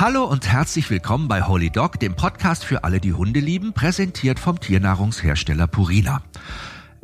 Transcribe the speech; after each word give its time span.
Hallo 0.00 0.24
und 0.24 0.50
herzlich 0.50 0.88
willkommen 0.88 1.28
bei 1.28 1.42
Holy 1.42 1.68
Dog, 1.68 2.00
dem 2.00 2.14
Podcast 2.14 2.64
für 2.64 2.84
alle, 2.84 3.00
die 3.00 3.12
Hunde 3.12 3.38
lieben, 3.38 3.74
präsentiert 3.74 4.38
vom 4.38 4.58
Tiernahrungshersteller 4.58 5.66
Purina. 5.66 6.22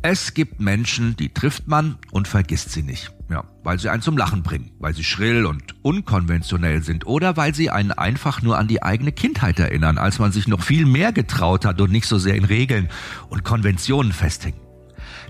Es 0.01 0.33
gibt 0.33 0.61
Menschen, 0.61 1.15
die 1.15 1.29
trifft 1.29 1.69
man 1.69 1.99
und 2.11 2.27
vergisst 2.27 2.73
sie 2.73 2.83
nicht. 2.83 3.13
Ja, 3.29 3.45
weil 3.63 3.79
sie 3.79 3.91
einen 3.91 4.01
zum 4.01 4.17
Lachen 4.17 4.43
bringen, 4.43 4.71
weil 4.79 4.95
sie 4.95 5.05
schrill 5.05 5.45
und 5.45 5.75
unkonventionell 5.83 6.83
sind 6.83 7.07
oder 7.07 7.37
weil 7.37 7.55
sie 7.55 7.69
einen 7.69 7.93
einfach 7.93 8.41
nur 8.41 8.57
an 8.57 8.67
die 8.67 8.83
eigene 8.83 9.13
Kindheit 9.13 9.59
erinnern, 9.59 9.99
als 9.99 10.19
man 10.19 10.33
sich 10.33 10.49
noch 10.49 10.63
viel 10.63 10.87
mehr 10.87 11.13
getraut 11.13 11.67
hat 11.67 11.79
und 11.83 11.93
nicht 11.93 12.07
so 12.07 12.17
sehr 12.17 12.35
in 12.35 12.47
Regeln 12.47 12.89
und 13.29 13.45
Konventionen 13.45 14.15
festhing. 14.15 14.55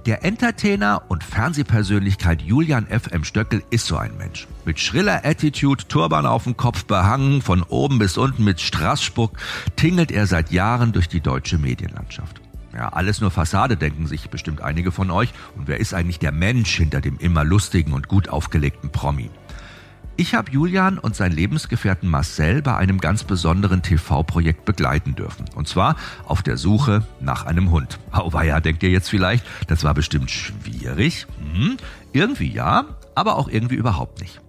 Der 0.06 0.24
Entertainer 0.24 1.02
und 1.08 1.24
Fernsehpersönlichkeit 1.24 2.40
Julian 2.40 2.86
F. 2.86 3.08
M. 3.10 3.24
Stöckel 3.24 3.64
ist 3.70 3.86
so 3.86 3.96
ein 3.96 4.16
Mensch. 4.16 4.46
Mit 4.64 4.78
schriller 4.78 5.24
Attitude, 5.24 5.88
Turban 5.88 6.26
auf 6.26 6.44
dem 6.44 6.56
Kopf 6.56 6.84
behangen, 6.84 7.42
von 7.42 7.64
oben 7.64 7.98
bis 7.98 8.16
unten 8.16 8.44
mit 8.44 8.60
Straßspuck, 8.60 9.32
tingelt 9.74 10.12
er 10.12 10.28
seit 10.28 10.52
Jahren 10.52 10.92
durch 10.92 11.08
die 11.08 11.20
deutsche 11.20 11.58
Medienlandschaft. 11.58 12.40
Ja, 12.72 12.90
alles 12.90 13.20
nur 13.20 13.32
Fassade, 13.32 13.76
denken 13.76 14.06
sich 14.06 14.30
bestimmt 14.30 14.60
einige 14.60 14.92
von 14.92 15.10
euch. 15.10 15.30
Und 15.56 15.66
wer 15.66 15.80
ist 15.80 15.92
eigentlich 15.92 16.20
der 16.20 16.30
Mensch 16.30 16.76
hinter 16.76 17.00
dem 17.00 17.18
immer 17.18 17.42
lustigen 17.42 17.92
und 17.92 18.06
gut 18.06 18.28
aufgelegten 18.28 18.90
Promi? 18.90 19.28
Ich 20.18 20.34
habe 20.34 20.50
Julian 20.50 20.98
und 20.98 21.14
seinen 21.14 21.32
Lebensgefährten 21.32 22.08
Marcel 22.08 22.62
bei 22.62 22.74
einem 22.74 23.00
ganz 23.00 23.24
besonderen 23.24 23.82
TV-Projekt 23.82 24.64
begleiten 24.64 25.14
dürfen. 25.14 25.44
Und 25.54 25.68
zwar 25.68 25.96
auf 26.24 26.42
der 26.42 26.56
Suche 26.56 27.06
nach 27.20 27.44
einem 27.44 27.70
Hund. 27.70 27.98
Auweia, 28.12 28.60
denkt 28.60 28.82
ihr 28.82 28.88
jetzt 28.88 29.10
vielleicht, 29.10 29.44
das 29.66 29.84
war 29.84 29.92
bestimmt 29.92 30.30
schwierig. 30.30 31.26
Hm, 31.52 31.76
irgendwie 32.14 32.50
ja, 32.50 32.86
aber 33.14 33.36
auch 33.36 33.48
irgendwie 33.48 33.74
überhaupt 33.74 34.22
nicht. 34.22 34.40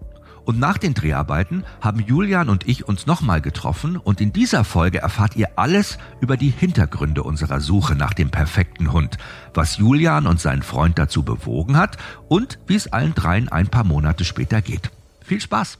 Und 0.45 0.57
nach 0.57 0.77
den 0.77 0.93
Dreharbeiten 0.93 1.65
haben 1.81 1.99
Julian 1.99 2.47
und 2.47 2.65
ich 2.65 2.87
uns 2.87 3.05
nochmal 3.05 3.41
getroffen 3.41 3.97
und 3.97 4.21
in 4.21 4.31
dieser 4.31 4.63
Folge 4.63 4.99
erfahrt 4.99 5.35
ihr 5.35 5.49
alles 5.57 5.97
über 6.21 6.37
die 6.37 6.49
Hintergründe 6.49 7.23
unserer 7.23 7.59
Suche 7.59 7.95
nach 7.95 8.13
dem 8.13 8.29
perfekten 8.29 8.93
Hund, 8.93 9.17
was 9.53 9.75
Julian 9.75 10.27
und 10.27 10.39
seinen 10.39 10.63
Freund 10.63 10.97
dazu 10.97 11.23
bewogen 11.23 11.75
hat 11.75 11.97
und 12.29 12.57
wie 12.67 12.75
es 12.75 12.93
allen 12.93 13.13
dreien 13.13 13.49
ein 13.49 13.67
paar 13.67 13.83
Monate 13.83 14.23
später 14.23 14.61
geht. 14.61 14.91
Viel 15.27 15.41
Spaß! 15.41 15.77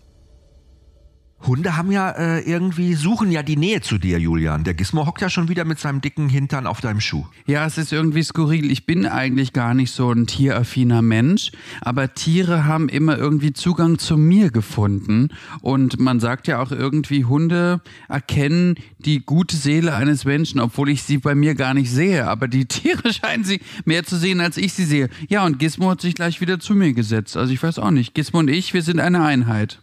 Hunde 1.46 1.78
haben 1.78 1.92
ja 1.92 2.10
äh, 2.12 2.40
irgendwie, 2.40 2.96
suchen 2.96 3.32
ja 3.32 3.44
die 3.44 3.58
Nähe 3.58 3.82
zu 3.82 4.00
dir, 4.00 4.20
Julian. 4.20 4.64
Der 4.64 4.74
Gizmo 4.74 5.06
hockt 5.06 5.22
ja 5.22 5.30
schon 5.30 5.50
wieder 5.50 5.66
mit 5.66 5.80
seinem 5.80 6.02
dicken 6.02 6.30
Hintern 6.30 6.66
auf 6.66 6.82
deinem 6.82 7.00
Schuh. 7.00 7.26
Ja, 7.46 7.66
es 7.66 7.78
ist 7.78 7.94
irgendwie 7.94 8.24
skurril. 8.24 8.72
Ich 8.72 8.86
bin 8.86 9.06
eigentlich 9.06 9.54
gar 9.54 9.74
nicht 9.74 9.92
so 9.92 10.12
ein 10.12 10.26
tieraffiner 10.26 11.02
Mensch, 11.02 11.52
aber 11.82 12.14
Tiere 12.16 12.66
haben 12.66 12.90
immer 12.90 13.18
irgendwie 13.18 13.54
Zugang 13.54 14.00
zu 14.00 14.18
mir 14.18 14.50
gefunden. 14.50 15.30
Und 15.62 16.00
man 16.00 16.20
sagt 16.20 16.48
ja 16.48 16.60
auch 16.60 16.72
irgendwie, 16.72 17.26
Hunde 17.26 17.82
erkennen 18.10 18.76
die 18.98 19.24
gute 19.24 19.56
Seele 19.56 19.94
eines 19.94 20.26
Menschen, 20.26 20.60
obwohl 20.60 20.90
ich 20.90 21.04
sie 21.04 21.20
bei 21.20 21.36
mir 21.36 21.54
gar 21.54 21.76
nicht 21.76 21.92
sehe. 21.92 22.28
Aber 22.28 22.48
die 22.48 22.66
Tiere 22.68 23.14
scheinen 23.14 23.44
sie 23.44 23.62
mehr 23.86 24.04
zu 24.04 24.18
sehen, 24.18 24.42
als 24.42 24.58
ich 24.58 24.74
sie 24.74 24.86
sehe. 24.86 25.10
Ja, 25.30 25.46
und 25.46 25.60
Gizmo 25.60 25.92
hat 25.92 26.02
sich 26.02 26.16
gleich 26.16 26.42
wieder 26.42 26.60
zu 26.60 26.74
mir 26.74 26.94
gesetzt. 26.94 27.38
Also 27.38 27.54
ich 27.54 27.62
weiß 27.62 27.78
auch 27.78 27.92
nicht. 27.92 28.16
Gizmo 28.16 28.40
und 28.40 28.50
ich, 28.50 28.74
wir 28.74 28.82
sind 28.82 29.00
eine 29.00 29.24
Einheit. 29.24 29.80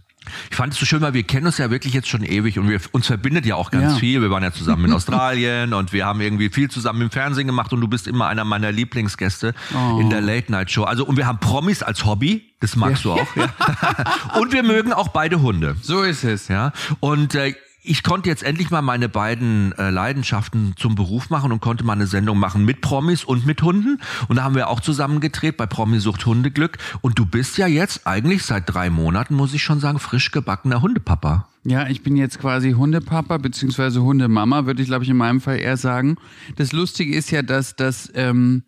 Ich 0.50 0.56
fand 0.56 0.72
es 0.72 0.78
so 0.78 0.86
schön, 0.86 1.00
weil 1.00 1.14
wir 1.14 1.22
kennen 1.22 1.46
uns 1.46 1.58
ja 1.58 1.70
wirklich 1.70 1.94
jetzt 1.94 2.08
schon 2.08 2.22
ewig 2.22 2.58
und 2.58 2.68
wir, 2.68 2.80
uns 2.92 3.06
verbindet 3.06 3.46
ja 3.46 3.56
auch 3.56 3.70
ganz 3.70 3.94
ja. 3.94 3.98
viel. 3.98 4.22
Wir 4.22 4.30
waren 4.30 4.42
ja 4.42 4.52
zusammen 4.52 4.86
in 4.86 4.92
Australien 4.94 5.74
und 5.74 5.92
wir 5.92 6.06
haben 6.06 6.20
irgendwie 6.20 6.50
viel 6.50 6.70
zusammen 6.70 7.02
im 7.02 7.10
Fernsehen 7.10 7.46
gemacht 7.46 7.72
und 7.72 7.80
du 7.80 7.88
bist 7.88 8.06
immer 8.06 8.28
einer 8.28 8.44
meiner 8.44 8.72
Lieblingsgäste 8.72 9.54
oh. 9.74 10.00
in 10.00 10.10
der 10.10 10.20
Late 10.20 10.50
Night 10.50 10.70
Show. 10.70 10.84
Also 10.84 11.04
und 11.04 11.16
wir 11.16 11.26
haben 11.26 11.38
Promis 11.38 11.82
als 11.82 12.04
Hobby. 12.04 12.50
Das 12.60 12.76
magst 12.76 13.04
ja. 13.04 13.14
du 13.14 13.20
auch. 13.20 13.36
Ja. 13.36 13.52
und 14.40 14.52
wir 14.52 14.62
mögen 14.62 14.92
auch 14.92 15.08
beide 15.08 15.42
Hunde. 15.42 15.76
So 15.82 16.02
ist 16.02 16.24
es. 16.24 16.48
Ja. 16.48 16.72
Und 17.00 17.34
äh, 17.34 17.54
ich 17.86 18.02
konnte 18.02 18.30
jetzt 18.30 18.42
endlich 18.42 18.70
mal 18.70 18.80
meine 18.80 19.10
beiden 19.10 19.72
äh, 19.72 19.90
Leidenschaften 19.90 20.74
zum 20.76 20.94
Beruf 20.94 21.28
machen 21.28 21.52
und 21.52 21.60
konnte 21.60 21.84
mal 21.84 21.92
eine 21.92 22.06
Sendung 22.06 22.38
machen 22.38 22.64
mit 22.64 22.80
Promis 22.80 23.24
und 23.24 23.44
mit 23.44 23.60
Hunden. 23.62 24.00
Und 24.26 24.36
da 24.36 24.44
haben 24.44 24.54
wir 24.54 24.68
auch 24.68 24.80
zusammen 24.80 25.20
gedreht 25.20 25.58
bei 25.58 25.66
Promisucht 25.66 26.24
Hundeglück. 26.24 26.78
Und 27.02 27.18
du 27.18 27.26
bist 27.26 27.58
ja 27.58 27.66
jetzt 27.66 28.06
eigentlich 28.06 28.42
seit 28.44 28.72
drei 28.72 28.88
Monaten, 28.88 29.34
muss 29.34 29.52
ich 29.52 29.62
schon 29.62 29.80
sagen, 29.80 29.98
frisch 29.98 30.30
gebackener 30.30 30.80
Hundepapa. 30.80 31.46
Ja, 31.66 31.88
ich 31.88 32.02
bin 32.02 32.14
jetzt 32.14 32.38
quasi 32.38 32.72
Hundepapa 32.72 33.38
beziehungsweise 33.38 34.02
Hundemama, 34.02 34.66
würde 34.66 34.82
ich 34.82 34.88
glaube 34.88 35.04
ich 35.04 35.10
in 35.10 35.16
meinem 35.16 35.40
Fall 35.40 35.58
eher 35.58 35.78
sagen. 35.78 36.16
Das 36.56 36.72
Lustige 36.72 37.16
ist 37.16 37.30
ja, 37.30 37.40
dass, 37.40 37.74
dass 37.74 38.12
ähm, 38.14 38.64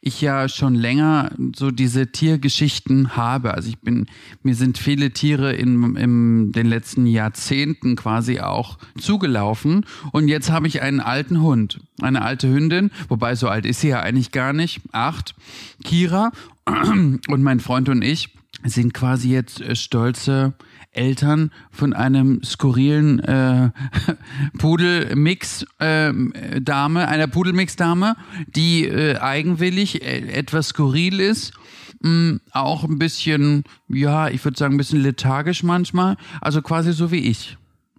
ich 0.00 0.20
ja 0.20 0.48
schon 0.48 0.76
länger 0.76 1.32
so 1.56 1.72
diese 1.72 2.12
Tiergeschichten 2.12 3.16
habe. 3.16 3.52
Also 3.54 3.68
ich 3.68 3.80
bin, 3.80 4.06
mir 4.44 4.54
sind 4.54 4.78
viele 4.78 5.10
Tiere 5.10 5.54
in, 5.54 5.96
in 5.96 6.52
den 6.52 6.66
letzten 6.66 7.06
Jahrzehnten 7.06 7.96
quasi 7.96 8.38
auch 8.38 8.78
zugelaufen. 8.96 9.84
Und 10.12 10.28
jetzt 10.28 10.48
habe 10.48 10.68
ich 10.68 10.82
einen 10.82 11.00
alten 11.00 11.42
Hund, 11.42 11.80
eine 12.00 12.22
alte 12.22 12.48
Hündin, 12.48 12.92
wobei 13.08 13.34
so 13.34 13.48
alt 13.48 13.66
ist 13.66 13.80
sie 13.80 13.88
ja 13.88 14.00
eigentlich 14.00 14.30
gar 14.30 14.52
nicht, 14.52 14.82
acht, 14.92 15.34
Kira. 15.82 16.30
Und 16.66 17.42
mein 17.42 17.58
Freund 17.58 17.88
und 17.88 18.02
ich 18.02 18.28
sind 18.64 18.94
quasi 18.94 19.30
jetzt 19.30 19.60
äh, 19.60 19.74
stolze 19.74 20.54
Eltern 20.96 21.50
von 21.70 21.92
einem 21.92 22.42
skurrilen 22.42 23.20
äh, 23.20 23.70
Pudelmix-Dame, 24.58 27.02
äh, 27.02 27.06
einer 27.06 27.26
Pudelmix-Dame, 27.26 28.16
die 28.48 28.86
äh, 28.86 29.18
eigenwillig 29.18 30.02
äh, 30.02 30.32
etwas 30.32 30.68
skurril 30.68 31.20
ist. 31.20 31.52
Mh, 32.00 32.10
mm, 32.10 32.40
auch 32.52 32.84
ein 32.84 32.98
bisschen, 32.98 33.64
ja, 33.88 34.28
ich 34.28 34.44
würde 34.44 34.58
sagen, 34.58 34.74
ein 34.74 34.78
bisschen 34.78 35.02
lethargisch 35.02 35.62
manchmal. 35.62 36.16
Also 36.40 36.62
quasi 36.62 36.92
so 36.92 37.10
wie 37.10 37.30
ich. 37.30 37.56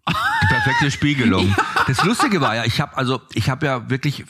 Die 0.08 0.48
perfekte 0.48 0.92
Spiegelung. 0.92 1.56
Das 1.88 2.04
Lustige 2.04 2.42
war 2.42 2.54
ja, 2.54 2.66
ich 2.66 2.82
habe 2.82 2.98
also, 2.98 3.22
ich 3.34 3.50
habe 3.50 3.66
ja 3.66 3.90
wirklich 3.90 4.26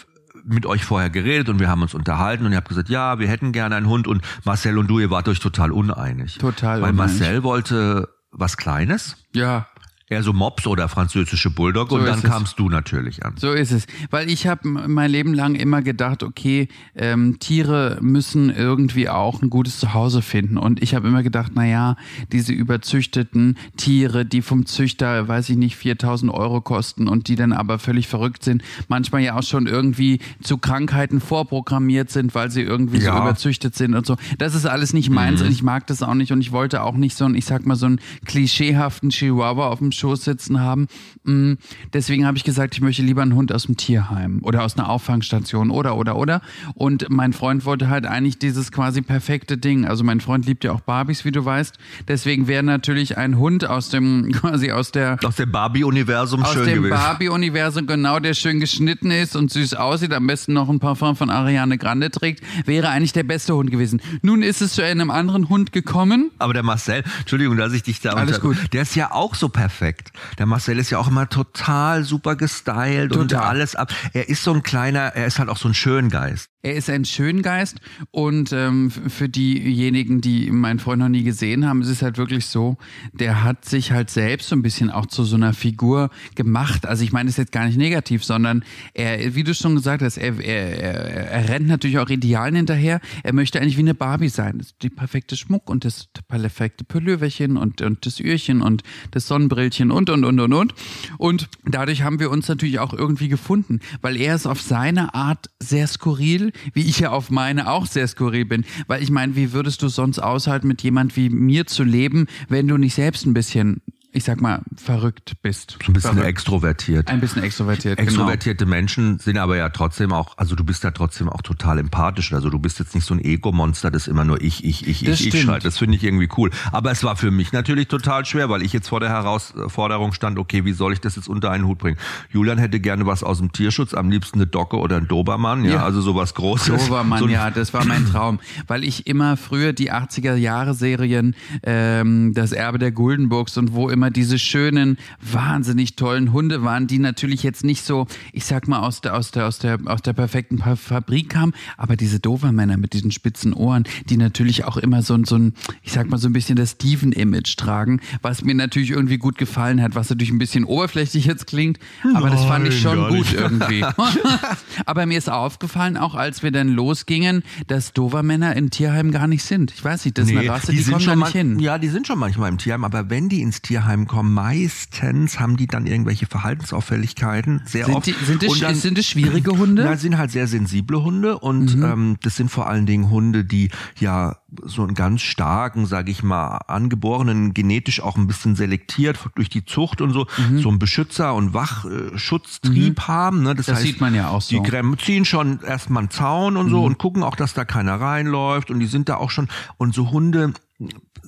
mit 0.46 0.68
euch 0.68 0.86
vorher 0.86 1.10
geredet 1.10 1.50
und 1.50 1.60
wir 1.60 1.70
haben 1.70 1.82
uns 1.82 1.96
unterhalten 1.96 2.46
und 2.46 2.52
ihr 2.52 2.58
habt 2.58 2.70
gesagt, 2.70 2.88
ja, 2.88 3.18
wir 3.18 3.28
hätten 3.28 3.52
gerne 3.52 3.76
einen 3.76 3.88
Hund 3.88 4.08
und 4.08 4.22
Marcel 4.44 4.78
und 4.78 4.88
du, 4.88 5.00
ihr 5.00 5.10
wart 5.10 5.28
euch 5.28 5.40
total 5.40 5.72
uneinig. 5.72 6.38
Total 6.38 6.82
Weil 6.82 6.92
uneinig. 6.92 7.20
Marcel 7.20 7.42
wollte 7.42 8.10
was 8.32 8.58
Kleines. 8.58 9.16
Ja. 9.34 9.68
Eher 10.09 10.23
so 10.23 10.31
Mops 10.31 10.66
oder 10.66 10.88
französische 10.88 11.50
Bulldog 11.50 11.90
so 11.90 11.97
und 11.97 12.06
dann 12.06 12.23
kamst 12.23 12.57
du 12.59 12.69
natürlich 12.69 13.25
an. 13.25 13.34
So 13.35 13.51
ist 13.51 13.72
es. 13.72 13.88
Weil 14.09 14.29
ich 14.29 14.47
habe 14.47 14.66
mein 14.69 15.12
Leben 15.12 15.34
lang 15.34 15.56
immer 15.56 15.81
gedacht, 15.81 16.23
okay, 16.23 16.69
ähm, 16.95 17.40
Tiere 17.40 17.97
müssen 18.00 18.50
irgendwie 18.50 19.09
auch 19.09 19.41
ein 19.41 19.50
gutes 19.50 19.79
Zuhause 19.79 20.22
finden. 20.22 20.57
Und 20.57 20.81
ich 20.81 20.95
habe 20.95 21.09
immer 21.09 21.23
gedacht, 21.23 21.51
na 21.56 21.66
ja, 21.66 21.97
diese 22.31 22.53
überzüchteten 22.53 23.57
Tiere, 23.75 24.25
die 24.25 24.41
vom 24.41 24.66
Züchter, 24.66 25.28
weiß 25.28 25.50
ich 25.50 25.57
nicht, 25.57 25.75
4000 25.75 26.31
Euro 26.31 26.62
kosten 26.62 27.09
und 27.09 27.28
die 27.28 27.35
dann 27.35 27.51
aber 27.51 27.78
völlig 27.78 28.07
verrückt 28.07 28.45
sind, 28.45 28.63
manchmal 28.88 29.24
ja 29.24 29.35
auch 29.35 29.44
schon 29.44 29.68
irgendwie 29.68 30.19
zu 30.41 30.57
Krankheiten 30.57 31.19
vorprogrammiert 31.19 32.12
sind, 32.12 32.34
weil 32.34 32.50
sie 32.50 32.62
irgendwie 32.62 33.00
ja. 33.00 33.12
so 33.12 33.22
überzüchtet 33.24 33.75
sind 33.75 33.94
und 33.94 34.06
so. 34.06 34.16
Das 34.38 34.56
ist 34.56 34.68
alles 34.68 34.94
nicht 34.94 35.09
meins 35.09 35.41
mhm. 35.41 35.47
und 35.47 35.51
ich 35.51 35.63
mag 35.63 35.85
das 35.88 36.01
auch 36.01 36.13
nicht 36.13 36.31
und 36.31 36.39
ich 36.39 36.53
wollte 36.53 36.84
auch 36.84 36.95
nicht 36.95 37.18
so 37.18 37.25
einen, 37.25 37.35
ich 37.35 37.44
sag 37.44 37.66
mal, 37.66 37.75
so 37.75 37.88
einen 37.88 38.00
klischeehaften 38.24 39.09
Chihuahua 39.09 39.68
auf 39.68 39.79
dem 39.79 39.97
Schoß 39.97 40.24
sitzen 40.24 40.59
haben. 40.59 40.88
Mm, 41.24 41.53
deswegen 41.94 42.25
habe 42.25 42.38
ich 42.38 42.44
gesagt, 42.44 42.75
ich 42.75 42.81
möchte 42.81 43.02
lieber 43.02 43.22
einen 43.22 43.35
Hund 43.35 43.52
aus 43.52 43.63
dem 43.63 43.78
Tierheim 43.78 44.40
oder 44.44 44.63
aus 44.63 44.78
einer 44.78 44.90
Auffangstation 44.90 45.72
oder, 45.72 45.97
oder, 45.97 46.16
oder. 46.16 46.41
Und 46.74 47.08
mein 47.09 47.34
Freund 47.34 47.66
wollte 47.66 47.90
halt 47.90 48.06
eigentlich 48.06 48.40
dieses 48.40 48.72
quasi 48.72 49.02
perfekte 49.02 49.57
Ding. 49.57 49.86
Also 49.86 50.03
mein 50.03 50.22
Freund 50.22 50.46
liebt 50.46 50.63
ja 50.63 50.72
auch 50.72 50.81
Barbies, 50.81 51.25
wie 51.25 51.31
du 51.31 51.44
weißt. 51.44 51.78
Deswegen 52.07 52.47
wäre 52.47 52.63
natürlich 52.63 53.18
ein 53.18 53.38
Hund 53.38 53.66
aus 53.68 53.90
dem, 53.90 54.31
quasi 54.34 54.72
aus 54.72 54.91
der... 54.91 55.18
Aus 55.24 55.36
dem 55.36 55.52
Barbie-Universum 55.52 56.46
schön 56.46 56.66
gewesen. 56.66 56.94
Aus 56.94 57.00
dem 57.00 57.07
Barbie-Universum, 57.07 57.88
genau, 57.88 58.19
der 58.19 58.34
schön 58.34 58.59
geschnitten 58.59 59.12
ist 59.12 59.36
und 59.36 59.52
süß 59.52 59.74
aussieht, 59.74 60.13
am 60.13 60.28
besten 60.28 60.53
noch 60.53 60.69
ein 60.69 60.80
Parfum 60.80 61.16
von 61.16 61.30
Ariane 61.30 61.77
Grande 61.77 62.12
trägt, 62.12 62.44
wäre 62.66 62.89
eigentlich 62.89 63.13
der 63.13 63.24
beste 63.24 63.56
Hund 63.56 63.72
gewesen. 63.72 64.01
Nun 64.22 64.44
ist 64.44 64.62
es 64.62 64.74
zu 64.74 64.83
einem 64.83 65.12
anderen 65.12 65.50
Hund 65.50 65.72
gekommen. 65.72 66.31
Aber 66.38 66.54
der 66.54 66.63
Marcel, 66.63 67.04
Entschuldigung, 67.19 67.57
dass 67.57 67.74
ich 67.74 67.83
dich 67.83 68.00
da 68.01 68.12
Alles 68.12 68.39
gut. 68.39 68.57
Der 68.74 68.83
ist 68.83 68.95
ja 68.95 69.12
auch 69.12 69.36
so 69.36 69.50
perfekt 69.50 69.87
perfekt. 69.88 70.12
Der 70.38 70.45
Marcel 70.45 70.80
ist 70.80 70.89
ja 70.89 70.98
auch 70.98 71.07
immer 71.07 71.30
total 71.30 72.04
super 72.04 72.36
gestylt 72.36 73.12
total. 73.12 73.22
und 73.22 73.34
alles 73.34 73.75
ab. 73.75 73.94
Er 74.13 74.30
ist 74.30 74.44
so 74.44 74.54
ein 74.54 74.63
kleiner, 74.63 75.00
er 75.16 75.28
ist 75.28 75.39
halt 75.39 75.50
auch 75.50 75.57
so 75.57 75.68
ein 75.68 75.74
Schöngeist. 75.74 76.50
Er 76.63 76.75
ist 76.75 76.89
ein 76.89 77.06
Schöngeist 77.06 77.80
und 78.12 78.51
ähm, 78.51 78.92
für 78.92 79.30
diejenigen, 79.30 80.19
die 80.19 80.51
meinen 80.51 80.80
Freund 80.80 81.00
noch 81.00 81.07
nie 81.07 81.24
gesehen 81.24 81.66
haben, 81.66 81.81
ist 81.81 81.88
es 81.88 82.01
halt 82.01 82.18
wirklich 82.18 82.48
so, 82.48 82.78
der 83.13 83.44
hat 83.44 83.63
sich 83.63 83.94
halt 83.94 84.10
selbst 84.10 84.50
so 84.50 84.56
ein 84.56 84.63
bisschen 84.63 84.89
auch 84.89 85.06
zu 85.06 85.24
so 85.24 85.38
einer 85.38 85.54
Figur 85.54 86.10
gemacht. 86.36 86.86
Also 86.86 87.06
ich 87.06 87.13
meine, 87.13 87.30
es 87.30 87.36
ist 87.36 87.38
jetzt 87.38 87.51
gar 87.54 87.66
nicht 87.68 87.78
negativ, 87.78 88.25
sondern 88.25 88.66
er, 88.94 89.34
wie 89.34 89.45
du 89.45 89.54
schon 89.54 89.75
gesagt 89.75 90.01
hast, 90.01 90.18
er, 90.18 90.38
er, 90.42 90.81
er, 90.81 91.31
er 91.31 91.50
rennt 91.50 91.68
natürlich 91.68 92.00
auch 92.00 92.10
Idealen 92.10 92.56
hinterher. 92.56 93.00
Er 93.24 93.34
möchte 93.34 93.62
eigentlich 93.62 93.78
wie 93.78 93.81
eine 93.81 93.94
Barbie 93.94 94.30
sein. 94.30 94.57
Das 94.57 94.78
die 94.78 94.89
perfekte 94.89 95.38
Schmuck 95.38 95.69
und 95.69 95.86
das 95.86 96.10
perfekte 96.28 96.84
Pulloverchen 96.84 97.56
und, 97.56 97.81
und 97.81 98.06
das 98.06 98.19
Öhrchen 98.19 98.62
und 98.62 98.84
das 99.12 99.28
Sonnenbrillchen 99.28 99.76
und, 99.83 100.09
und, 100.09 100.25
und, 100.25 100.39
und, 100.39 100.53
und. 100.53 100.74
Und 101.18 101.50
dadurch 101.65 102.03
haben 102.03 102.19
wir 102.19 102.31
uns 102.31 102.47
natürlich 102.47 102.79
auch 102.79 102.94
irgendwie 102.94 103.27
gefunden, 103.27 103.79
weil 104.01 104.18
er 104.18 104.35
ist 104.35 104.45
auf 104.45 104.62
seine 104.62 105.13
Art 105.13 105.50
sehr 105.59 105.88
skurril 105.88 106.51
wie 106.74 106.81
ich 106.81 107.00
ja 107.00 107.12
auf 107.12 107.29
meine 107.29 107.69
auch 107.71 107.85
sehr 107.85 108.07
skurril 108.07 108.45
bin. 108.45 108.65
Weil 108.88 109.03
ich 109.03 109.12
meine, 109.12 109.35
wie 109.35 109.53
würdest 109.53 109.81
du 109.81 109.88
sonst 109.88 110.19
aushalten, 110.19 110.68
mit 110.68 110.81
jemand 110.83 111.15
wie 111.15 111.29
mir 111.29 111.65
zu 111.68 111.83
leben, 111.83 112.27
wenn 112.50 112.68
du 112.68 112.77
nicht 112.77 112.94
selbst 112.94 113.25
ein 113.25 113.33
bisschen 113.33 113.81
ich 114.18 114.24
sag 114.24 114.42
mal, 114.42 114.62
verrückt 114.75 115.34
bist. 115.44 115.78
Ein 115.88 115.94
bisschen 115.94 116.12
verrückt. 116.14 116.28
extrovertiert. 116.28 117.08
Ein 117.08 117.19
bisschen 117.22 117.44
extrovertiert. 117.44 117.98
genau. 117.98 118.10
Extrovertierte 118.10 118.66
Menschen 118.66 119.19
sind 119.19 119.38
aber 119.38 119.58
ja 119.58 119.69
trotzdem 119.69 120.12
auch, 120.12 120.38
also 120.38 120.56
du 120.56 120.64
bist 120.64 120.84
ja 120.84 120.92
trotzdem 120.92 121.30
auch 121.30 121.42
total 121.44 121.78
empathisch. 121.78 122.34
Also 122.34 122.50
du 122.50 122.60
bist 122.60 122.80
jetzt 122.80 122.96
nicht 122.96 123.06
so 123.06 123.14
ein 123.14 123.24
Ego-Monster, 123.24 123.92
das 123.92 124.08
immer 124.08 124.25
nur 124.25 124.42
ich, 124.42 124.66
ich, 124.66 124.88
ich, 124.88 125.04
Das 125.04 125.22
ich, 125.22 125.34
ich 125.34 125.42
schreit. 125.42 125.64
Das 125.64 125.78
finde 125.78 125.96
ich 125.98 126.04
irgendwie 126.04 126.28
cool. 126.38 126.50
Aber 126.72 126.92
es 126.92 127.04
war 127.04 127.16
für 127.16 127.30
mich 127.31 127.52
natürlich 127.54 127.88
total 127.88 128.25
schwer, 128.25 128.50
weil 128.50 128.64
ich 128.64 128.74
jetzt 128.74 128.90
vor 128.90 129.00
der 129.00 129.10
Herausforderung 129.10 130.14
stand, 130.14 130.40
okay, 130.40 130.66
wie 130.66 130.74
soll 130.74 130.94
ich 130.94 131.00
das 131.00 131.16
jetzt 131.16 131.30
unter 131.30 131.52
einen 131.52 131.66
Hut 131.68 131.78
bringen? 131.78 131.98
Julian 132.31 132.58
hätte 132.58 132.80
gerne 132.80 133.06
was 133.06 133.24
aus 133.24 133.38
dem 133.38 133.52
Tierschutz, 133.52 133.94
am 133.94 134.10
liebsten 134.10 134.40
eine 134.40 134.48
Docke 134.48 134.78
oder 134.78 134.98
ein 134.98 135.08
Dobermann, 135.08 135.63
ja, 135.63 135.72
Ja. 135.75 135.84
also 135.84 136.02
sowas 136.02 136.34
Großes. 136.34 136.88
Dobermann, 136.88 137.20
so 137.20 137.28
ja, 137.28 137.52
das 137.52 137.74
war 137.74 137.86
mein 137.86 138.06
Traum, 138.12 138.40
weil 138.68 138.84
ich 138.84 139.06
immer 139.08 139.38
früher 139.38 139.74
die 139.74 139.92
80er 139.92 140.36
Jahre 140.36 140.74
Serien, 140.74 141.36
ähm, 141.63 142.34
das 142.34 142.52
Erbe 142.52 142.80
der 142.80 142.92
Guldenburgs 142.92 143.58
und 143.58 143.74
wo 143.74 143.90
immer 143.90 144.06
diese 144.09 144.39
schönen, 144.39 144.98
wahnsinnig 145.21 145.95
tollen 145.95 146.33
Hunde 146.33 146.63
waren, 146.63 146.88
die 146.88 147.00
natürlich 147.00 147.44
jetzt 147.44 147.63
nicht 147.63 147.83
so, 147.83 148.07
ich 148.33 148.45
sag 148.45 148.68
mal 148.68 148.80
aus 148.80 149.01
der 149.01 149.15
aus 149.15 149.31
der 149.31 149.48
aus 149.48 149.59
der 149.59 149.80
aus 149.86 150.01
der 150.01 150.13
perfekten 150.13 150.57
Fabrik 150.57 151.30
kamen, 151.30 151.54
aber 151.77 151.95
diese 151.95 152.19
Dobermänner 152.19 152.77
mit 152.77 152.94
diesen 152.94 153.12
spitzen 153.12 153.54
Ohren, 153.54 153.83
die 154.09 154.18
natürlich 154.18 154.65
auch 154.65 154.77
immer 154.77 155.01
so 155.01 155.13
ein 155.13 155.25
so 155.25 155.36
ein, 155.36 155.54
ich 155.81 155.92
sag 155.92 156.09
mal 156.09 156.18
so 156.18 156.27
ein 156.27 156.33
bisschen 156.33 156.56
das 156.56 156.71
Steven-Image 156.71 157.57
tragen, 157.57 158.01
was 158.21 158.44
mir 158.44 158.56
natürlich 158.56 158.92
irgendwie 158.92 159.18
gut 159.18 159.38
gefallen 159.38 159.81
hat, 159.81 159.95
was 159.95 160.10
natürlich 160.10 160.31
ein 160.31 160.39
bisschen 160.39 160.63
oberflächlich 160.63 161.25
jetzt 161.25 161.48
klingt, 161.48 161.80
aber 162.15 162.30
das 162.30 162.45
fand 162.45 162.68
ich 162.68 162.83
Nein, 162.83 162.95
schon 162.95 163.10
gut 163.10 163.33
irgendwie. 163.33 163.83
Aber 164.86 165.06
mir 165.06 165.18
ist 165.18 165.30
aufgefallen, 165.30 165.98
auch 165.98 166.15
als 166.15 166.44
wir 166.44 166.51
dann 166.51 166.69
losgingen, 166.69 167.44
dass 167.68 167.94
Dobermänner 167.94 168.56
in 168.56 168.69
Tierheimen 168.69 169.12
gar 169.12 169.27
nicht 169.27 169.44
sind. 169.44 169.71
Ich 169.71 169.83
weiß 169.83 170.06
nicht, 170.06 170.18
das 170.18 170.30
ist 170.30 170.38
eine 170.38 170.50
Rasse, 170.50 170.71
die, 170.71 170.80
sind 170.80 170.94
kommen 170.94 171.06
da 171.06 171.12
schon 171.12 171.19
nicht 171.19 171.31
hin. 171.31 171.60
Ja, 171.60 171.77
die 171.77 171.89
sind 171.89 172.07
schon 172.07 172.19
manchmal 172.19 172.50
im 172.50 172.57
Tierheim, 172.57 172.83
aber 172.83 173.10
wenn 173.10 173.30
die 173.30 173.42
ins 173.42 173.62
Tierheim 173.62 173.97
kommen, 174.06 174.34
meistens 174.34 175.40
haben 175.40 175.58
die 175.58 175.66
dann 175.66 175.88
irgendwelche 175.88 176.28
Verhaltensauffälligkeiten, 176.28 177.62
sehr 177.66 177.86
Sind, 177.86 177.96
oft. 177.96 178.06
die, 178.06 178.14
sind, 178.24 178.44
Und 178.44 178.52
es, 178.54 178.60
dann- 178.60 178.76
sind 178.76 178.98
es 179.00 179.08
schwierige 179.08 179.52
Hunde? 179.58 179.84
Na, 179.84 179.98
sind 179.98 180.18
halt 180.18 180.30
sehr 180.32 180.48
sensible 180.48 181.02
Hunde 181.04 181.40
und 181.40 181.76
Mhm. 181.78 181.84
ähm, 181.84 182.18
das 182.22 182.36
sind 182.36 182.52
vor 182.52 182.68
allen 182.68 182.86
Dingen 182.86 183.10
Hunde, 183.10 183.44
die 183.46 183.72
ja 184.00 184.36
so 184.64 184.84
einen 184.84 184.94
ganz 184.94 185.22
starken, 185.22 185.86
sage 185.88 186.12
ich 186.12 186.22
mal, 186.24 186.58
angeborenen, 186.68 187.54
genetisch 187.54 188.02
auch 188.02 188.16
ein 188.18 188.28
bisschen 188.28 188.56
selektiert 188.56 189.20
durch 189.36 189.50
die 189.50 189.66
Zucht 189.66 190.00
und 190.02 190.12
so, 190.14 190.28
Mhm. 190.38 190.60
so 190.60 190.70
einen 190.70 190.80
Beschützer- 190.80 191.34
und 191.34 191.54
Wachschutztrieb 191.54 193.02
haben. 193.08 193.44
Ne? 193.44 193.56
Das, 193.56 193.66
Das 193.68 193.76
heißt, 193.78 193.86
sieht 193.86 194.02
man 194.02 194.14
ja 194.16 194.30
auch 194.30 194.42
so. 194.42 194.56
Mhm. 194.58 194.64
Die 194.64 194.70
Grämme 194.70 194.98
ziehen 194.98 195.26
schon 195.26 195.60
erstmal 195.62 196.04
einen 196.04 196.10
Zaun 196.12 196.58
und 196.58 196.70
so 196.70 196.84
und 196.84 196.98
gucken 196.98 197.24
auch, 197.24 197.36
dass 197.36 197.54
da 197.54 197.66
keiner 197.66 198.00
reinläuft 198.00 198.72
und 198.72 198.80
die 198.80 198.88
sind 198.88 199.10
da 199.10 199.16
auch 199.16 199.32
schon 199.32 199.48
und 199.78 199.94
so 199.94 200.12
Hunde 200.12 200.54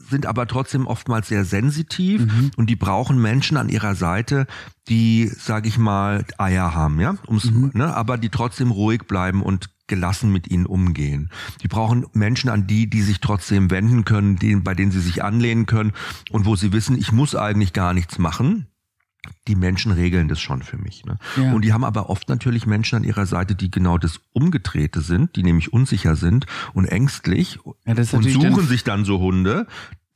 sind 0.10 0.26
aber 0.26 0.48
trotzdem 0.48 0.88
oftmals 0.88 1.28
sehr 1.28 1.46
sensitiv 1.46 2.22
Mhm. 2.26 2.52
und 2.58 2.70
die 2.70 2.76
brauchen 2.76 3.22
Menschen 3.22 3.58
an 3.58 3.70
ihrer 3.70 3.96
Seite, 3.96 4.48
die, 4.88 5.28
sage 5.28 5.68
ich 5.68 5.78
mal, 5.78 6.26
Eier 6.38 6.74
haben, 6.74 7.00
ja, 7.00 7.16
ums, 7.28 7.52
Mhm. 7.52 7.72
ne, 7.74 7.94
aber 7.96 8.18
die 8.18 8.30
trotzdem 8.30 8.72
ruhig 8.72 9.04
bleiben 9.08 9.42
und 9.42 9.70
gelassen 9.88 10.32
mit 10.32 10.50
ihnen 10.50 10.66
umgehen. 10.68 11.30
Die 11.64 11.68
brauchen 11.68 12.06
Menschen 12.14 12.50
an 12.50 12.68
die, 12.68 12.88
die 12.90 13.02
sich 13.02 13.22
trotzdem 13.22 13.72
wenden 13.72 14.06
können, 14.06 14.36
die, 14.38 14.56
bei 14.56 14.76
denen 14.76 14.92
sie 14.92 15.00
sich 15.00 15.24
anlehnen 15.24 15.66
können 15.66 15.94
und 16.32 16.46
wo 16.46 16.56
sie 16.56 16.72
wissen, 16.74 16.96
ich 16.98 17.12
muss 17.12 17.36
eigentlich 17.36 17.74
gar 17.74 17.94
nichts 17.94 18.20
machen. 18.20 18.68
Die 19.48 19.56
Menschen 19.56 19.92
regeln 19.92 20.28
das 20.30 20.40
schon 20.40 20.62
für 20.64 20.78
mich. 20.78 21.06
Ne? 21.06 21.18
Ja. 21.36 21.52
Und 21.54 21.64
die 21.66 21.74
haben 21.74 21.84
aber 21.84 22.10
oft 22.10 22.30
natürlich 22.30 22.66
Menschen 22.68 22.96
an 22.98 23.04
ihrer 23.04 23.26
Seite, 23.26 23.54
die 23.54 23.70
genau 23.70 23.98
das 23.98 24.22
Umgedrehte 24.32 25.02
sind, 25.02 25.36
die 25.36 25.44
nämlich 25.44 25.74
unsicher 25.74 26.16
sind 26.16 26.46
und 26.74 26.86
ängstlich 26.86 27.60
Ja, 27.86 27.96
und 28.14 28.24
suchen 28.30 28.66
sich 28.68 28.84
dann 28.86 29.04
so 29.06 29.20
Hunde, 29.20 29.68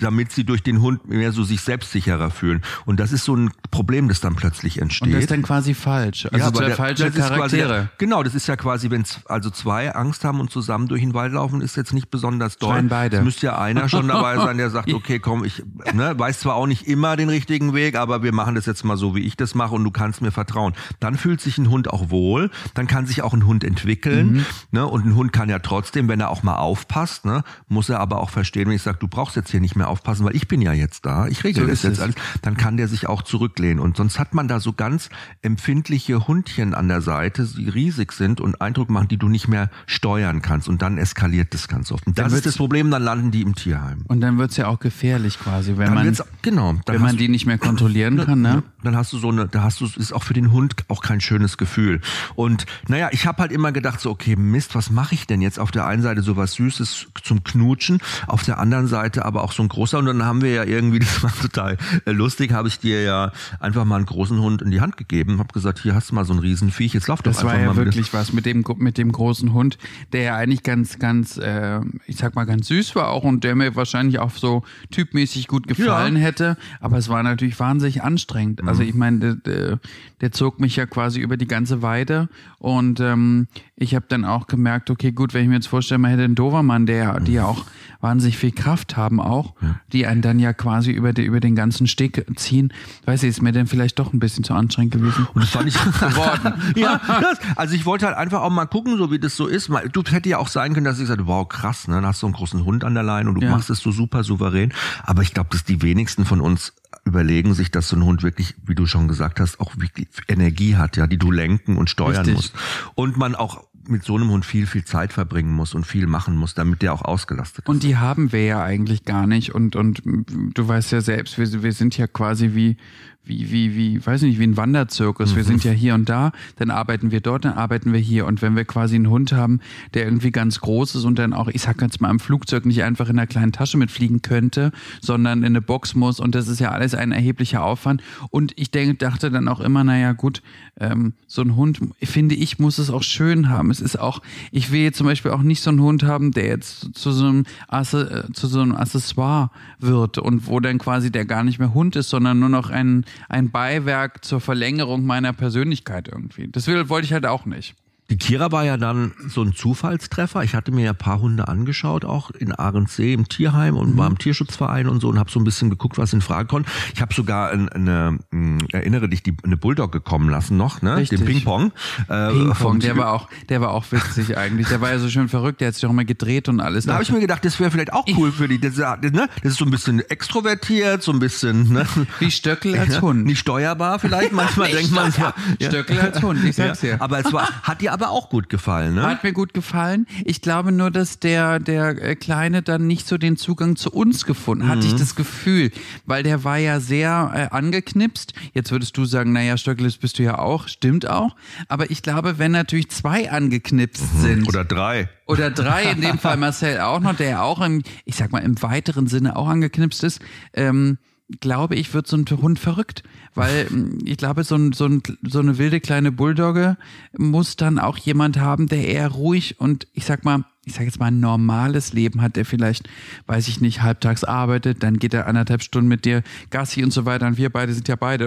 damit 0.04 0.32
sie 0.32 0.44
durch 0.44 0.62
den 0.64 0.82
Hund 0.82 1.08
mehr 1.10 1.32
so 1.32 1.44
sich 1.44 1.62
selbstsicherer 1.62 2.30
fühlen. 2.32 2.62
Und 2.86 3.00
das 3.00 3.12
ist 3.12 3.24
so 3.26 3.36
ein 3.36 3.52
Problem, 3.72 4.08
das 4.08 4.20
dann 4.22 4.36
plötzlich 4.36 4.80
entsteht. 4.82 5.08
Und 5.08 5.14
das 5.14 5.22
ist 5.24 5.32
dann 5.32 5.42
quasi 5.44 5.74
falsch. 5.74 6.28
Also 6.32 6.46
aber 6.48 6.58
zwei 6.58 6.66
der- 6.68 6.76
falsche 6.76 7.06
ist 7.08 7.16
quasi- 7.16 7.30
Charaktere. 7.58 7.90
genau, 7.98 8.24
das 8.24 8.36
ist 8.36 8.48
ja 8.48 8.56
quasi, 8.56 8.90
wenn 8.92 9.04
also 9.26 9.50
zwei 9.50 9.94
Angst 9.96 10.24
haben 10.26 10.40
und 10.40 10.52
zusammen 10.52 10.88
durch 10.88 11.02
den 11.02 11.14
Wald 11.14 11.34
laufen, 11.34 11.62
ist 11.62 11.76
jetzt 11.78 11.94
nicht 11.94 12.10
besonders 12.12 12.58
doll. 12.58 12.72
Schreien 12.74 12.88
beide. 12.90 13.18
Es 13.18 13.24
müsste 13.24 13.48
ja 13.48 13.58
einer 13.60 13.90
schon 13.90 14.08
dabei 14.08 14.36
sein, 14.46 14.58
der 14.58 14.70
sagt, 14.70 14.94
okay, 14.94 15.20
komm, 15.20 15.44
ich 15.46 15.64
ne, 15.94 16.14
weiß 16.18 16.40
zwar 16.42 16.56
auch 16.56 16.68
nicht 16.68 16.88
immer 16.88 17.16
den 17.16 17.30
richtigen 17.30 17.74
Weg, 17.74 17.96
aber 17.98 18.24
wir 18.24 18.34
machen 18.34 18.56
das 18.56 18.66
jetzt 18.66 18.84
mal 18.84 18.98
so, 18.98 19.16
wie 19.16 19.22
ich 19.22 19.38
das 19.38 19.56
mache 19.56 19.76
und 19.76 19.84
du 19.84 19.92
kannst 19.92 20.22
mir 20.22 20.32
vertrauen. 20.32 20.74
Dann 21.00 21.18
fühlt 21.18 21.42
sich 21.42 21.58
ein 21.58 21.70
Hund 21.70 21.90
auch 21.90 22.10
wohl, 22.10 22.50
dann 22.74 22.88
kann 22.88 23.06
sich 23.06 23.22
auch 23.22 23.34
ein 23.34 23.46
Hund 23.46 23.64
entwickeln. 23.64 24.34
Mhm. 24.34 24.46
Ne, 24.72 24.86
und 24.88 25.06
ein 25.06 25.16
Hund 25.16 25.34
kann 25.34 25.50
ja 25.50 25.60
trotzdem, 25.60 26.08
wenn 26.08 26.20
er 26.20 26.30
auch 26.30 26.44
mal 26.44 26.56
aufpasst, 26.56 27.26
ne, 27.26 27.44
muss 27.68 27.90
er 27.90 28.00
aber 28.00 28.20
auch 28.20 28.30
verstehen, 28.30 28.68
wenn 28.68 28.76
ich 28.76 28.82
sage, 28.82 28.98
du 29.00 29.08
brauchst 29.08 29.36
jetzt 29.36 29.52
hier 29.52 29.60
nicht 29.62 29.76
mehr 29.76 29.88
aufpassen, 29.94 30.26
weil 30.26 30.36
ich 30.36 30.48
bin 30.48 30.62
ja 30.62 30.74
jetzt 30.74 31.06
da, 31.06 31.28
ich 31.28 31.44
regel 31.44 31.64
So 31.64 31.70
das 31.70 31.84
jetzt 31.84 31.94
es. 31.94 32.00
alles, 32.00 32.16
dann 32.42 32.58
kann 32.58 32.78
der 32.78 32.88
sich 32.88 33.08
auch 33.08 33.22
zurücklehnen. 33.22 33.80
Und 33.80 33.96
sonst 33.96 34.18
hat 34.18 34.34
man 34.34 34.48
da 34.48 34.60
so 34.60 34.74
ganz 34.74 35.10
empfindliche 35.44 36.28
Hundchen 36.28 36.74
an 36.74 36.88
der 36.88 37.02
Seite, 37.02 37.46
die 37.46 37.70
riesig 37.70 38.12
sind 38.12 38.42
und 38.42 38.60
Eindruck 38.60 38.90
machen, 38.90 39.08
die 39.08 39.18
du 39.18 39.30
nicht 39.30 39.48
mehr 39.48 39.70
steuern 39.86 40.42
kannst. 40.42 40.68
Und 40.68 40.82
dann 40.82 40.98
eskaliert 40.98 41.54
das 41.54 41.68
ganz 41.68 41.92
oft. 41.92 42.08
Und 42.08 42.18
Dann 42.18 42.26
das 42.26 42.34
ist 42.34 42.46
das 42.48 42.58
Problem, 42.58 42.90
dann 42.90 43.04
landen 43.04 43.30
die 43.30 43.44
im 43.44 43.54
Tierheim. 43.54 44.04
Und 44.08 44.22
dann 44.22 44.38
wird's 44.40 44.58
ja 44.58 44.68
auch 44.68 44.80
gefährlich 44.80 45.40
quasi, 45.40 45.78
wenn 45.78 45.94
Dann 45.94 46.06
man, 46.06 46.18
genau, 46.42 46.76
wenn 46.88 47.02
man 47.02 47.18
die 47.18 47.30
nicht 47.30 47.46
mehr 47.46 47.58
kontrollieren 47.58 48.18
kann. 48.26 48.42
Ne? 48.42 48.64
dann 48.84 48.96
hast 48.96 49.14
du 49.14 49.18
so 49.18 49.30
eine, 49.30 49.48
da 49.48 49.64
hast 49.64 49.82
du, 49.82 49.86
ist 49.86 50.14
auch 50.14 50.24
für 50.24 50.34
den 50.34 50.52
Hund 50.52 50.76
auch 50.88 51.02
kein 51.02 51.22
schönes 51.22 51.58
Gefühl. 51.58 52.02
Und 52.36 52.66
naja, 52.88 53.10
ich 53.12 53.26
habe 53.26 53.42
halt 53.42 53.52
immer 53.52 53.72
gedacht, 53.72 54.00
so, 54.00 54.10
okay, 54.12 54.36
Mist, 54.36 54.76
was 54.76 54.90
mache 54.90 55.16
ich 55.16 55.28
denn 55.28 55.42
jetzt? 55.42 55.60
Auf 55.60 55.72
der 55.72 55.86
einen 55.86 56.02
Seite 56.02 56.22
so 56.22 56.38
was 56.38 56.54
Süßes 56.54 57.08
zum 57.24 57.44
Knutschen, 57.44 58.00
auf 58.28 58.44
der 58.44 58.60
anderen 58.60 58.88
Seite 58.88 59.26
aber 59.26 59.44
auch 59.44 59.52
so 59.52 59.64
ein 59.64 59.70
großer. 59.74 60.00
Und 60.00 60.06
dann 60.06 60.24
haben 60.24 60.42
wir 60.42 60.52
ja 60.52 60.64
irgendwie, 60.64 61.00
das 61.06 61.22
war 61.24 61.34
total 61.34 61.78
äh, 62.06 62.12
lustig, 62.12 62.52
habe 62.54 62.68
ich 62.68 62.80
dir 62.80 63.02
ja 63.04 63.32
einfach 63.60 63.86
mal 63.86 63.98
einen 63.98 64.06
großen 64.06 64.40
Hund 64.40 64.62
in 64.62 64.72
die 64.72 64.82
Hand 64.82 64.98
gegeben, 64.98 65.40
habe 65.40 65.54
gesagt, 65.54 65.80
hier 65.80 65.96
hast 65.96 66.12
du 66.12 66.16
mal 66.16 66.26
so 66.26 66.34
ein 66.34 66.40
Riesenviech, 66.40 66.94
jetzt 66.94 67.08
lauf 67.08 67.22
doch 67.22 67.32
Das 67.32 67.40
einfach 67.40 67.54
war 67.54 67.60
ja 67.60 67.68
mal 67.68 67.76
mit. 67.76 67.86
wirklich 67.86 68.14
was 68.14 68.34
mit 68.34 68.46
dem, 68.46 68.64
mit 68.78 68.98
dem 68.98 69.12
großen 69.12 69.54
Hund, 69.54 69.78
der 70.12 70.22
ja 70.24 70.36
eigentlich 70.36 70.64
ganz, 70.64 71.00
ganz, 71.00 71.38
äh, 71.38 71.80
ich 72.08 72.18
sag 72.18 72.36
mal, 72.36 72.46
ganz 72.46 72.68
süß 72.68 72.96
war 72.96 73.10
auch 73.10 73.24
und 73.24 73.44
der 73.44 73.56
mir 73.56 73.76
wahrscheinlich 73.76 74.20
auch 74.20 74.32
so 74.32 74.64
typmäßig 74.92 75.48
gut 75.48 75.68
gefallen 75.68 76.16
Ja. 76.16 76.22
hätte. 76.22 76.58
Aber 76.80 76.98
es 76.98 77.10
war 77.10 77.24
natürlich 77.24 77.60
wahnsinnig 77.60 78.04
anstrengend. 78.04 78.62
Mhm. 78.62 78.70
Also 78.70 78.84
ich 78.84 78.94
meine, 78.94 79.36
der, 79.38 79.80
der, 80.22 80.32
zog 80.32 80.60
mich 80.60 80.76
ja 80.76 80.86
quasi 80.86 81.20
über 81.20 81.36
die 81.38 81.48
ganze 81.48 81.82
Weide 81.82 82.30
und 82.60 83.00
ähm, 83.00 83.48
ich 83.76 83.94
habe 83.96 84.06
dann 84.08 84.24
auch 84.26 84.48
gemerkt, 84.48 84.90
okay, 84.90 85.12
gut, 85.12 85.34
wenn 85.34 85.44
ich 85.44 85.50
mir 85.50 85.56
jetzt 85.56 85.68
vorstelle, 85.68 85.98
man 86.00 86.12
hätte 86.12 86.24
einen 86.24 86.36
Dobermann, 86.36 86.86
der, 86.86 87.20
die 87.20 87.34
ja 87.34 87.46
auch 87.46 87.66
wahnsinnig 88.02 88.38
viel 88.38 88.52
Kraft 88.52 88.96
haben 88.98 89.20
auch, 89.20 89.54
die 89.92 90.06
einen 90.08 90.22
dann 90.22 90.40
ja 90.40 90.54
quasi 90.54 90.92
über, 90.92 91.14
die, 91.14 91.24
über 91.24 91.40
den 91.40 91.56
ganzen 91.56 91.88
Steg 91.88 92.26
ziehen, 92.36 92.74
weiß 93.06 93.24
ich, 93.24 93.30
ist 93.30 93.42
mir 93.42 93.52
dann 93.52 93.68
vielleicht 93.68 94.00
doch 94.00 94.14
ein 94.14 94.20
bisschen 94.20 94.44
zu 94.44 94.54
anstrengend 94.54 94.94
gewesen. 94.94 95.28
Und 95.34 95.42
das 95.44 95.50
fand 95.52 95.68
ich 95.68 95.74
Geworden. 95.76 96.54
ja, 96.76 97.00
das, 97.08 97.40
also 97.56 97.76
ich 97.76 97.86
wollte 97.86 98.06
halt 98.06 98.18
einfach 98.18 98.42
auch 98.42 98.50
mal 98.50 98.66
gucken, 98.66 98.98
so 98.98 99.12
wie 99.12 99.20
das 99.20 99.36
so 99.38 99.48
ist. 99.48 99.70
Du 99.92 100.04
hätte 100.04 100.30
ja 100.30 100.38
auch 100.38 100.48
sein 100.48 100.74
können, 100.74 100.86
dass 100.86 101.00
ich 101.00 101.08
sagte, 101.08 101.28
wow, 101.28 101.48
krass, 101.48 101.88
ne? 101.88 101.96
Dann 101.96 102.06
hast 102.06 102.22
du 102.22 102.28
einen 102.28 102.34
großen 102.36 102.64
Hund 102.66 102.84
an 102.84 102.94
der 102.94 103.04
Leine 103.04 103.30
und 103.30 103.36
du 103.36 103.42
Ja. 103.42 103.52
machst 103.52 103.70
es 103.70 103.80
so 103.80 103.92
super 103.92 104.24
souverän. 104.24 104.74
Aber 105.04 105.22
ich 105.22 105.34
glaube, 105.34 105.50
dass 105.52 105.64
die 105.64 105.82
wenigsten 105.82 106.26
von 106.26 106.42
uns 106.42 106.74
überlegen 107.06 107.54
sich, 107.54 107.72
dass 107.72 107.90
so 107.90 107.96
ein 107.96 108.04
Hund 108.04 108.24
wirklich, 108.24 108.56
wie 108.66 108.76
du 108.76 108.86
schon 108.86 109.08
gesagt 109.08 109.40
hast, 109.40 109.60
auch 109.60 109.74
wirklich 109.78 110.08
Energie 110.28 110.76
hat, 110.76 110.98
ja, 110.98 111.08
die 111.08 111.18
du 111.18 111.32
lenken 111.32 111.78
und 111.78 111.90
steuern 111.90 112.18
Richtig. 112.18 112.36
musst. 112.36 112.54
Und 112.96 113.18
man 113.18 113.36
auch 113.36 113.66
mit 113.88 114.04
so 114.04 114.16
einem 114.16 114.30
Hund 114.30 114.46
viel, 114.46 114.66
viel 114.66 114.86
Zeit 114.86 115.12
verbringen 115.12 115.52
muss 115.52 115.74
und 115.74 115.86
viel 115.86 116.08
machen 116.08 116.38
muss, 116.38 116.54
damit 116.54 116.82
der 116.82 116.94
auch 116.94 117.02
ausgelastet 117.02 117.66
ist. 117.66 117.70
Und 117.70 117.84
die 117.84 117.98
haben 117.98 118.32
wir 118.32 118.46
ja 118.46 118.64
eigentlich 118.64 119.04
gar 119.04 119.28
nicht. 119.28 119.54
Und, 119.54 119.76
und 119.76 120.02
du 120.06 120.68
weißt 120.68 120.92
ja 120.94 121.02
selbst, 121.02 121.38
wir, 121.38 121.64
wir 121.64 121.74
sind 121.74 121.98
ja 121.98 122.08
quasi 122.08 122.52
wie, 122.54 122.78
wie, 123.26 123.52
wie, 123.52 123.76
wie, 123.76 124.06
weiß 124.06 124.22
nicht, 124.24 124.38
wie 124.38 124.44
ein 124.44 124.58
Wanderzirkus. 124.58 125.36
Wir 125.36 125.46
sind 125.46 125.64
ja 125.64 125.72
hier 125.72 125.94
und 125.94 126.10
da, 126.10 126.32
dann 126.58 126.72
arbeiten 126.72 127.12
wir 127.12 127.22
dort, 127.22 127.46
dann 127.46 127.54
arbeiten 127.54 127.94
wir 127.94 128.00
hier. 128.00 128.26
Und 128.26 128.42
wenn 128.42 128.56
wir 128.56 128.66
quasi 128.66 128.96
einen 128.96 129.10
Hund 129.10 129.32
haben, 129.32 129.62
der 129.94 130.04
irgendwie 130.04 130.32
ganz 130.32 130.60
groß 130.60 130.96
ist 130.96 131.06
und 131.06 131.18
dann 131.20 131.34
auch, 131.34 131.48
ich 131.48 131.62
sag 131.62 131.82
jetzt 131.82 132.02
mal, 132.02 132.10
im 132.10 132.20
Flugzeug 132.20 132.66
nicht 132.66 132.84
einfach 132.84 133.08
in 133.08 133.18
einer 133.18 133.28
kleinen 133.28 133.54
Tasche 133.54 133.78
mitfliegen 133.78 134.22
könnte, 134.22 134.72
sondern 135.02 135.40
in 135.40 135.46
eine 135.46 135.62
Box 135.62 135.96
muss. 135.96 136.20
Und 136.20 136.36
das 136.36 136.50
ist 136.50 136.60
ja 136.60 136.72
alles 136.72 136.96
ein 136.96 137.14
erheblicher 137.14 137.64
Aufwand. 137.64 138.04
Und 138.30 138.52
ich 138.58 138.72
denke, 138.72 138.96
dachte 138.96 139.32
dann 139.32 139.48
auch 139.48 139.62
immer, 139.62 139.86
naja, 139.86 140.12
gut, 140.12 140.42
ähm, 140.80 141.14
so 141.28 141.42
ein 141.42 141.56
Hund, 141.56 141.80
finde 142.02 142.36
ich, 142.36 142.60
muss 142.60 142.78
es 142.78 142.90
auch 142.90 143.04
schön 143.04 143.48
haben. 143.48 143.72
Es 143.72 143.80
ist 143.80 143.98
auch, 143.98 144.22
ich 144.52 144.72
will 144.72 144.82
jetzt 144.82 144.98
zum 144.98 145.08
Beispiel 145.08 145.32
auch 145.32 145.44
nicht 145.44 145.62
so 145.62 145.70
einen 145.70 145.82
Hund 145.82 146.04
haben, 146.04 146.32
der 146.32 146.48
jetzt 146.48 146.94
zu 146.94 147.12
so 147.12 147.26
einem, 147.26 147.46
Asse, 147.68 148.26
äh, 148.30 148.34
zu 148.34 148.48
so 148.48 148.60
einem 148.60 148.76
Accessoire 148.76 149.50
wird 149.80 150.18
und 150.18 150.48
wo 150.48 150.60
dann 150.60 150.78
quasi 150.78 151.12
der 151.12 151.26
gar 151.26 151.44
nicht 151.44 151.60
mehr 151.60 151.74
Hund 151.74 151.96
ist, 151.96 152.10
sondern 152.10 152.40
nur 152.40 152.50
noch 152.50 152.70
ein, 152.70 153.06
ein 153.30 153.52
Beiwerk 153.52 154.24
zur 154.24 154.42
Verlängerung 154.42 155.06
meiner 155.06 155.34
Persönlichkeit 155.34 156.08
irgendwie. 156.08 156.48
Das 156.48 156.68
will, 156.68 156.90
wollte 156.90 157.06
ich 157.06 157.14
halt 157.14 157.26
auch 157.26 157.46
nicht. 157.46 157.76
Die 158.10 158.18
Kira 158.18 158.52
war 158.52 158.66
ja 158.66 158.78
dann 158.78 159.14
so 159.28 159.42
ein 159.42 159.54
Zufallstreffer. 159.54 160.44
Ich 160.44 160.56
hatte 160.56 160.72
mir 160.72 160.86
ja 160.86 160.92
ein 160.92 160.98
paar 160.98 161.22
Hunde 161.22 161.48
angeschaut, 161.48 162.04
auch 162.04 162.32
in 162.32 162.52
Ahrensee 162.52 163.14
im 163.14 163.30
Tierheim 163.30 163.78
und 163.78 163.94
mhm. 163.94 163.98
war 163.98 164.08
im 164.08 164.18
Tierschutzverein 164.18 164.88
und 164.88 165.02
so 165.02 165.08
und 165.08 165.18
habe 165.18 165.32
so 165.32 165.40
ein 165.40 165.46
bisschen 165.46 165.70
geguckt, 165.70 165.98
was 165.98 166.12
in 166.12 166.22
Frage 166.22 166.48
kommt. 166.48 166.68
Ich 166.94 167.02
habe 167.02 167.14
sogar 167.14 167.52
eine, 167.52 167.72
eine, 167.72 168.20
hm, 168.32 168.68
erinnere 168.72 169.08
dich, 169.08 169.24
die, 169.24 169.36
eine 169.44 169.56
Bulldog 169.56 169.92
gekommen 169.92 170.30
lassen 170.30 170.58
noch, 170.58 170.82
ne? 170.82 170.98
Richtig. 170.98 171.20
Den 171.20 171.28
Ping-Pong. 171.28 171.72
Äh, 172.10 172.30
Ping-Pong, 172.32 172.80
der 172.80 172.98
war 172.98 173.14
auch, 173.14 173.30
der 173.50 173.62
war 173.62 173.72
auch 173.72 173.86
witzig 173.92 174.38
eigentlich. 174.38 174.68
Der 174.68 174.82
war 174.82 174.92
ja 174.92 175.00
so 175.00 175.10
schön 175.10 175.30
verrückt, 175.30 175.62
der 175.62 175.70
hat 175.70 175.76
sich 175.76 175.86
auch 175.86 175.92
immer 175.92 176.06
gedreht 176.06 176.50
und 176.50 176.60
alles. 176.60 176.86
Da 176.86 176.94
habe 176.94 177.04
ich 177.04 177.12
mir 177.12 177.22
gedacht, 177.22 177.46
das 177.46 177.60
wäre 177.60 177.72
vielleicht 177.72 177.94
auch 177.94 178.06
cool 178.18 178.32
für 178.32 178.48
die. 178.48 178.60
Das, 178.60 178.76
ne? 178.76 179.28
das 179.42 179.54
ist 179.54 179.58
so 179.58 179.66
ein 179.66 179.72
bisschen 179.72 180.02
extrovertiert, 180.02 181.02
so 181.02 181.14
ein 181.14 181.20
bisschen, 181.20 181.72
ne? 181.72 181.86
Wie 182.20 182.32
Stöckel 182.32 182.78
als 182.78 183.02
Hund. 183.02 183.26
Nicht 183.26 183.40
steuerbar 183.40 184.00
vielleicht, 184.00 184.34
manchmal 184.34 184.72
denkt 184.72 184.92
man. 184.92 185.14
Ja, 185.14 185.34
Stöckel 185.70 186.00
als 186.00 186.22
Hund, 186.22 186.44
ich 186.44 186.56
sag's 186.56 186.82
ja. 186.82 186.96
dir. 186.96 187.02
Aber 187.02 187.20
es 187.20 187.32
war, 187.32 187.48
hat 187.64 187.82
dir 187.82 187.93
aber 187.94 188.10
auch 188.10 188.30
gut 188.30 188.50
gefallen, 188.50 188.96
ne? 188.96 189.04
Hat 189.04 189.24
mir 189.24 189.34
gut 189.34 189.54
gefallen. 189.54 190.08
Ich 190.26 190.42
glaube 190.42 190.72
nur, 190.72 190.90
dass 190.90 191.20
der, 191.20 191.60
der 191.60 192.02
äh, 192.02 192.16
Kleine 192.16 192.64
dann 192.64 192.88
nicht 192.88 193.08
so 193.08 193.18
den 193.18 193.38
Zugang 193.38 193.76
zu 193.76 193.92
uns 193.92 194.26
gefunden, 194.26 194.68
hatte 194.68 194.88
ich 194.88 194.94
mhm. 194.94 194.98
das 194.98 195.16
Gefühl. 195.16 195.72
Weil 196.06 196.24
der 196.24 196.44
war 196.44 196.58
ja 196.58 196.80
sehr 196.80 197.32
äh, 197.52 197.56
angeknipst. 197.56 198.34
Jetzt 198.54 198.72
würdest 198.72 198.98
du 198.98 199.06
sagen, 199.06 199.32
naja, 199.32 199.58
Stöckel, 199.58 199.86
das 199.86 199.98
bist 199.98 200.18
du 200.18 200.24
ja 200.24 200.40
auch. 200.40 200.68
Stimmt 200.68 201.08
auch. 201.08 201.36
Aber 201.68 201.92
ich 201.92 202.02
glaube, 202.02 202.40
wenn 202.40 202.52
natürlich 202.52 202.90
zwei 202.90 203.32
angeknipst 203.32 204.16
mhm. 204.16 204.22
sind. 204.22 204.48
Oder 204.48 204.66
drei. 204.66 205.08
Oder 205.28 205.52
drei, 205.52 205.92
in 205.92 206.02
dem 206.02 206.18
Fall 206.18 206.38
Marcel 206.44 206.80
auch 206.80 207.00
noch, 207.00 207.16
der 207.16 207.30
ja 207.30 207.42
auch 207.44 207.62
im, 207.62 207.84
ich 208.06 208.16
sag 208.16 208.32
mal, 208.32 208.40
im 208.40 208.62
weiteren 208.62 209.08
Sinne 209.08 209.36
auch 209.36 209.48
angeknipst 209.48 210.04
ist, 210.04 210.20
ähm, 210.54 210.98
glaube 211.40 211.76
ich, 211.76 211.94
wird 211.94 212.08
so 212.08 212.18
ein 212.18 212.26
Hund 212.30 212.60
verrückt. 212.60 213.04
Weil 213.36 213.66
mm, 213.70 214.00
ich 214.06 214.18
glaube, 214.18 214.44
so, 214.44 214.56
ein, 214.56 214.74
so, 214.74 214.86
ein, 214.86 215.02
so 215.24 215.40
eine 215.40 215.58
wilde 215.58 215.80
kleine 215.80 216.12
Bulldogge 216.12 216.78
muss 217.18 217.56
dann 217.56 217.80
auch 217.80 217.98
jemand 217.98 218.40
haben, 218.40 218.68
der 218.68 218.88
eher 218.88 219.10
ruhig 219.10 219.60
und 219.60 219.88
ich 219.94 220.06
sag 220.06 220.24
mal, 220.24 220.46
ich 220.66 220.74
sag 220.74 220.86
jetzt 220.86 221.00
mal 221.00 221.08
ein 221.08 221.20
normales 221.20 221.94
Leben 221.94 222.22
hat, 222.22 222.36
der 222.36 222.46
vielleicht, 222.46 222.88
weiß 223.28 223.48
ich 223.48 223.60
nicht, 223.60 223.82
halbtags 223.82 224.24
arbeitet, 224.24 224.82
dann 224.82 224.98
geht 224.98 225.14
er 225.14 225.28
anderthalb 225.28 225.62
Stunden 225.62 225.90
mit 225.90 226.06
dir 226.06 226.24
Gassi 226.52 226.84
und 226.84 226.92
so 226.92 227.06
weiter 227.06 227.28
und 227.28 227.38
wir 227.38 227.50
beide 227.50 227.74
sind 227.74 227.88
ja 227.88 227.96
beide 227.96 228.26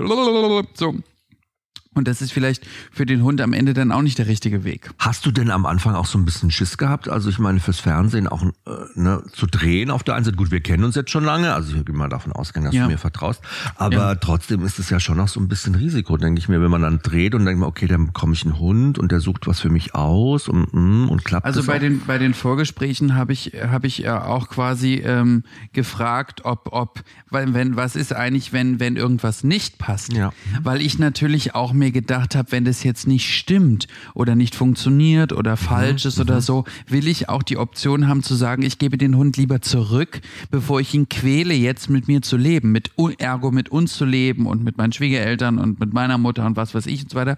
so 0.74 0.94
und 1.96 2.06
das 2.06 2.22
ist 2.22 2.32
vielleicht 2.32 2.66
für 2.92 3.06
den 3.06 3.22
Hund 3.22 3.40
am 3.40 3.52
Ende 3.52 3.74
dann 3.74 3.90
auch 3.90 4.02
nicht 4.02 4.18
der 4.18 4.26
richtige 4.26 4.64
Weg. 4.64 4.90
Hast 4.98 5.26
du 5.26 5.30
denn 5.30 5.50
am 5.50 5.66
Anfang 5.66 5.94
auch 5.94 6.06
so 6.06 6.18
ein 6.18 6.24
bisschen 6.24 6.50
Schiss 6.50 6.78
gehabt? 6.78 7.08
Also 7.08 7.30
ich 7.30 7.38
meine, 7.38 7.58
fürs 7.58 7.80
Fernsehen 7.80 8.28
auch 8.28 8.42
äh, 8.42 8.50
ne, 8.94 9.22
zu 9.32 9.46
drehen 9.46 9.90
auf 9.90 10.02
der 10.02 10.14
einen 10.14 10.24
Seite. 10.24 10.36
Gut, 10.36 10.50
wir 10.50 10.60
kennen 10.60 10.84
uns 10.84 10.94
jetzt 10.94 11.10
schon 11.10 11.24
lange, 11.24 11.54
also 11.54 11.74
ich 11.74 11.84
gehe 11.84 11.94
mal 11.94 12.08
davon 12.08 12.32
ausgehen, 12.32 12.64
dass 12.64 12.74
ja. 12.74 12.84
du 12.84 12.90
mir 12.90 12.98
vertraust. 12.98 13.40
Aber 13.76 13.96
ja. 13.96 14.14
trotzdem 14.14 14.64
ist 14.64 14.78
es 14.78 14.90
ja 14.90 15.00
schon 15.00 15.16
noch 15.16 15.28
so 15.28 15.40
ein 15.40 15.48
bisschen 15.48 15.74
Risiko, 15.74 16.16
denke 16.16 16.38
ich 16.38 16.48
mir, 16.48 16.60
wenn 16.60 16.70
man 16.70 16.82
dann 16.82 17.00
dreht 17.02 17.34
und 17.34 17.44
denkt 17.44 17.62
okay, 17.64 17.86
dann 17.86 18.06
bekomme 18.06 18.34
ich 18.34 18.44
einen 18.44 18.58
Hund 18.58 18.98
und 18.98 19.10
der 19.10 19.20
sucht 19.20 19.46
was 19.46 19.60
für 19.60 19.70
mich 19.70 19.94
aus 19.94 20.48
und, 20.48 20.72
mm, 20.72 21.08
und 21.08 21.24
klappt 21.24 21.46
Also 21.46 21.64
bei 21.64 21.76
auch? 21.76 21.80
den 21.80 22.02
bei 22.06 22.18
den 22.18 22.34
Vorgesprächen 22.34 23.14
habe 23.14 23.32
ich 23.32 23.52
habe 23.66 23.86
ich 23.86 23.98
ja 23.98 24.24
auch 24.24 24.48
quasi 24.48 24.94
ähm, 25.04 25.44
gefragt, 25.72 26.44
ob 26.44 26.68
ob 26.72 27.02
weil 27.30 27.54
wenn 27.54 27.76
was 27.76 27.96
ist 27.96 28.12
eigentlich, 28.12 28.52
wenn 28.52 28.80
wenn 28.80 28.96
irgendwas 28.96 29.44
nicht 29.44 29.78
passt, 29.78 30.12
ja. 30.12 30.32
weil 30.62 30.80
ich 30.80 30.98
natürlich 30.98 31.54
auch 31.54 31.72
mir 31.72 31.85
mir 31.86 31.92
gedacht 31.92 32.34
habe, 32.34 32.50
wenn 32.52 32.64
das 32.64 32.82
jetzt 32.82 33.06
nicht 33.06 33.32
stimmt 33.32 33.86
oder 34.14 34.34
nicht 34.34 34.54
funktioniert 34.54 35.32
oder 35.32 35.52
mhm. 35.52 35.56
falsch 35.58 36.04
ist 36.04 36.18
oder 36.18 36.36
mhm. 36.36 36.40
so, 36.40 36.64
will 36.88 37.06
ich 37.06 37.28
auch 37.28 37.42
die 37.42 37.56
Option 37.56 38.08
haben 38.08 38.22
zu 38.22 38.34
sagen, 38.34 38.62
ich 38.62 38.78
gebe 38.78 38.98
den 38.98 39.16
Hund 39.16 39.36
lieber 39.36 39.60
zurück, 39.62 40.20
bevor 40.50 40.80
ich 40.80 40.92
ihn 40.94 41.08
quäle, 41.08 41.54
jetzt 41.54 41.88
mit 41.88 42.08
mir 42.08 42.22
zu 42.22 42.36
leben, 42.36 42.72
mit 42.72 42.90
ergo 43.18 43.52
mit 43.52 43.68
uns 43.68 43.94
zu 43.94 44.04
leben 44.04 44.46
und 44.46 44.64
mit 44.64 44.78
meinen 44.78 44.92
Schwiegereltern 44.92 45.58
und 45.58 45.78
mit 45.78 45.92
meiner 45.92 46.18
Mutter 46.18 46.44
und 46.44 46.56
was 46.56 46.74
weiß 46.74 46.86
ich 46.86 47.04
und 47.04 47.10
so 47.10 47.16
weiter. 47.16 47.36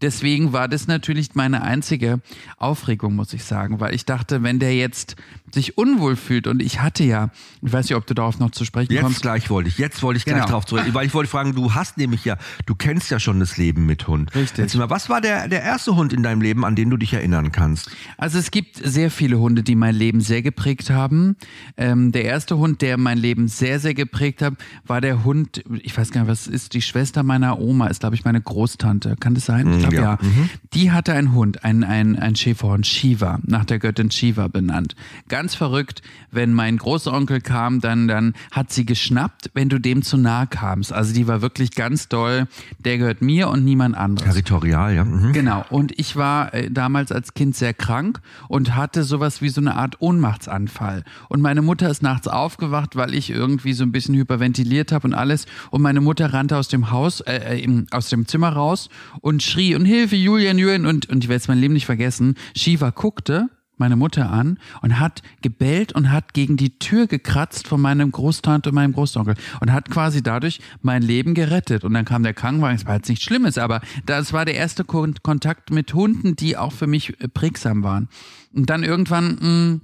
Deswegen 0.00 0.52
war 0.52 0.68
das 0.68 0.86
natürlich 0.86 1.34
meine 1.34 1.62
einzige 1.62 2.20
Aufregung, 2.56 3.16
muss 3.16 3.32
ich 3.32 3.44
sagen, 3.44 3.80
weil 3.80 3.94
ich 3.94 4.04
dachte, 4.04 4.42
wenn 4.42 4.60
der 4.60 4.76
jetzt 4.76 5.16
sich 5.54 5.78
unwohl 5.78 6.16
fühlt 6.16 6.46
und 6.46 6.62
ich 6.62 6.80
hatte 6.80 7.04
ja, 7.04 7.30
ich 7.62 7.72
weiß 7.72 7.86
nicht, 7.86 7.96
ob 7.96 8.06
du 8.06 8.14
darauf 8.14 8.38
noch 8.38 8.50
zu 8.50 8.64
sprechen 8.64 8.92
jetzt 8.92 9.02
kommst. 9.02 9.16
Jetzt 9.16 9.22
gleich 9.22 9.50
wollte 9.50 9.68
ich, 9.68 9.78
jetzt 9.78 10.02
wollte 10.02 10.18
ich 10.18 10.24
gleich 10.24 10.36
genau. 10.36 10.48
drauf 10.48 10.66
zurück, 10.66 10.84
weil 10.92 11.06
ich 11.06 11.14
wollte 11.14 11.30
fragen, 11.30 11.54
du 11.54 11.74
hast 11.74 11.98
nämlich 11.98 12.24
ja, 12.24 12.36
du 12.66 12.74
kennst 12.74 13.10
ja 13.10 13.18
schon 13.18 13.40
das 13.40 13.56
Leben 13.56 13.86
mit 13.86 14.06
Hund. 14.08 14.34
Richtig. 14.34 14.58
Jetzt 14.58 14.74
mal, 14.76 14.90
was 14.90 15.08
war 15.08 15.20
der, 15.20 15.48
der 15.48 15.62
erste 15.62 15.94
Hund 15.94 16.12
in 16.12 16.22
deinem 16.22 16.40
Leben, 16.40 16.64
an 16.64 16.74
den 16.74 16.90
du 16.90 16.96
dich 16.96 17.12
erinnern 17.12 17.52
kannst? 17.52 17.90
Also 18.16 18.38
es 18.38 18.50
gibt 18.50 18.76
sehr 18.76 19.10
viele 19.10 19.38
Hunde, 19.38 19.62
die 19.62 19.74
mein 19.74 19.94
Leben 19.94 20.20
sehr 20.20 20.42
geprägt 20.42 20.90
haben. 20.90 21.36
Ähm, 21.76 22.12
der 22.12 22.24
erste 22.24 22.58
Hund, 22.58 22.82
der 22.82 22.98
mein 22.98 23.18
Leben 23.18 23.48
sehr, 23.48 23.80
sehr 23.80 23.94
geprägt 23.94 24.42
hat, 24.42 24.54
war 24.86 25.00
der 25.00 25.24
Hund, 25.24 25.62
ich 25.82 25.96
weiß 25.96 26.10
gar 26.10 26.22
nicht, 26.22 26.30
was 26.30 26.46
ist, 26.46 26.74
die 26.74 26.82
Schwester 26.82 27.22
meiner 27.22 27.58
Oma, 27.58 27.86
ist 27.86 28.00
glaube 28.00 28.16
ich 28.16 28.24
meine 28.24 28.40
Großtante. 28.40 29.16
Kann 29.20 29.34
das 29.34 29.46
sein? 29.46 29.72
Ich 29.72 29.78
glaube 29.80 29.96
ja. 29.96 30.02
ja. 30.02 30.18
Mhm. 30.20 30.50
Die 30.74 30.90
hatte 30.92 31.12
einen 31.12 31.32
Hund, 31.32 31.64
ein, 31.64 31.84
ein, 31.84 32.16
ein 32.18 32.36
Schäferhund, 32.36 32.86
Shiva, 32.86 33.38
nach 33.44 33.64
der 33.64 33.78
Göttin 33.78 34.10
Shiva 34.10 34.48
benannt. 34.48 34.94
Ganz 35.28 35.37
verrückt, 35.46 36.02
wenn 36.30 36.52
mein 36.52 36.76
Großonkel 36.76 37.40
kam, 37.40 37.80
dann, 37.80 38.08
dann 38.08 38.34
hat 38.50 38.72
sie 38.72 38.84
geschnappt, 38.84 39.50
wenn 39.54 39.68
du 39.68 39.78
dem 39.78 40.02
zu 40.02 40.16
nahe 40.16 40.46
kamst. 40.46 40.92
Also 40.92 41.14
die 41.14 41.26
war 41.26 41.42
wirklich 41.42 41.72
ganz 41.72 42.08
doll, 42.08 42.46
der 42.78 42.98
gehört 42.98 43.22
mir 43.22 43.48
und 43.48 43.64
niemand 43.64 43.96
anderes. 43.96 44.28
Territorial, 44.28 44.94
ja. 44.94 45.04
Mhm. 45.04 45.32
Genau. 45.32 45.64
Und 45.70 45.98
ich 45.98 46.16
war 46.16 46.52
äh, 46.54 46.70
damals 46.70 47.12
als 47.12 47.34
Kind 47.34 47.56
sehr 47.56 47.74
krank 47.74 48.20
und 48.48 48.74
hatte 48.74 49.04
sowas 49.04 49.42
wie 49.42 49.48
so 49.48 49.60
eine 49.60 49.76
Art 49.76 50.00
Ohnmachtsanfall. 50.00 51.04
Und 51.28 51.40
meine 51.40 51.62
Mutter 51.62 51.88
ist 51.90 52.02
nachts 52.02 52.28
aufgewacht, 52.28 52.96
weil 52.96 53.14
ich 53.14 53.30
irgendwie 53.30 53.72
so 53.72 53.84
ein 53.84 53.92
bisschen 53.92 54.14
hyperventiliert 54.14 54.92
habe 54.92 55.06
und 55.06 55.14
alles. 55.14 55.46
Und 55.70 55.82
meine 55.82 56.00
Mutter 56.00 56.32
rannte 56.32 56.56
aus 56.56 56.68
dem 56.68 56.90
Haus, 56.90 57.20
äh, 57.20 57.60
äh 57.60 57.86
aus 57.90 58.08
dem 58.08 58.26
Zimmer 58.26 58.50
raus 58.50 58.88
und 59.20 59.42
schrie 59.42 59.74
und 59.74 59.84
Hilfe, 59.84 60.16
Julian, 60.16 60.58
Julian. 60.58 60.86
Und, 60.86 61.08
und 61.08 61.24
ich 61.24 61.28
werde 61.28 61.40
es 61.40 61.48
mein 61.48 61.58
Leben 61.58 61.74
nicht 61.74 61.86
vergessen. 61.86 62.34
Shiva 62.54 62.90
guckte 62.90 63.48
meine 63.78 63.96
Mutter 63.96 64.30
an 64.30 64.58
und 64.82 64.98
hat 64.98 65.22
gebellt 65.42 65.92
und 65.92 66.10
hat 66.10 66.34
gegen 66.34 66.56
die 66.56 66.78
Tür 66.78 67.06
gekratzt 67.06 67.68
von 67.68 67.80
meinem 67.80 68.10
Großtante 68.10 68.70
und 68.70 68.74
meinem 68.74 68.92
Großonkel 68.92 69.34
und 69.60 69.72
hat 69.72 69.90
quasi 69.90 70.22
dadurch 70.22 70.60
mein 70.82 71.02
Leben 71.02 71.34
gerettet. 71.34 71.84
Und 71.84 71.94
dann 71.94 72.04
kam 72.04 72.22
der 72.22 72.34
Krankenwagen, 72.34 72.76
es 72.76 72.86
war 72.86 72.96
jetzt 72.96 73.08
nichts 73.08 73.24
Schlimmes, 73.24 73.58
aber 73.58 73.80
das 74.06 74.32
war 74.32 74.44
der 74.44 74.54
erste 74.54 74.84
Kontakt 74.84 75.70
mit 75.70 75.94
Hunden, 75.94 76.36
die 76.36 76.56
auch 76.56 76.72
für 76.72 76.86
mich 76.86 77.20
äh, 77.20 77.28
prägsam 77.28 77.82
waren. 77.82 78.08
Und 78.54 78.70
dann 78.70 78.82
irgendwann 78.82 79.34
mh, 79.34 79.40
hm, 79.40 79.80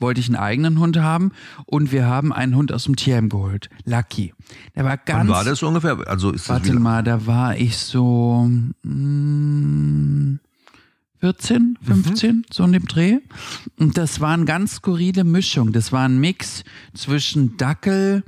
wollte 0.00 0.20
ich 0.20 0.28
einen 0.28 0.36
eigenen 0.36 0.78
Hund 0.78 0.98
haben 0.98 1.32
und 1.66 1.92
wir 1.92 2.06
haben 2.06 2.32
einen 2.32 2.54
Hund 2.54 2.72
aus 2.72 2.84
dem 2.84 2.96
Tierheim 2.96 3.28
geholt, 3.28 3.70
Lucky. 3.84 4.34
Der 4.74 4.84
war 4.84 4.96
ganz. 4.96 5.20
Wann 5.20 5.28
war 5.28 5.44
das 5.44 5.62
ungefähr? 5.62 5.98
Also 6.06 6.30
ist 6.30 6.48
warte 6.48 6.74
mal, 6.74 7.02
da 7.02 7.26
war 7.26 7.56
ich 7.56 7.76
so. 7.76 8.48
Mh, 8.48 8.72
hm, 8.82 10.40
14, 11.24 11.78
15, 11.80 12.36
mhm. 12.36 12.42
so 12.52 12.64
in 12.64 12.72
dem 12.72 12.86
Dreh. 12.86 13.16
Und 13.78 13.96
das 13.96 14.20
war 14.20 14.34
eine 14.34 14.44
ganz 14.44 14.74
skurrile 14.74 15.24
Mischung. 15.24 15.72
Das 15.72 15.90
war 15.90 16.06
ein 16.06 16.20
Mix 16.20 16.64
zwischen 16.92 17.56
Dackel 17.56 18.24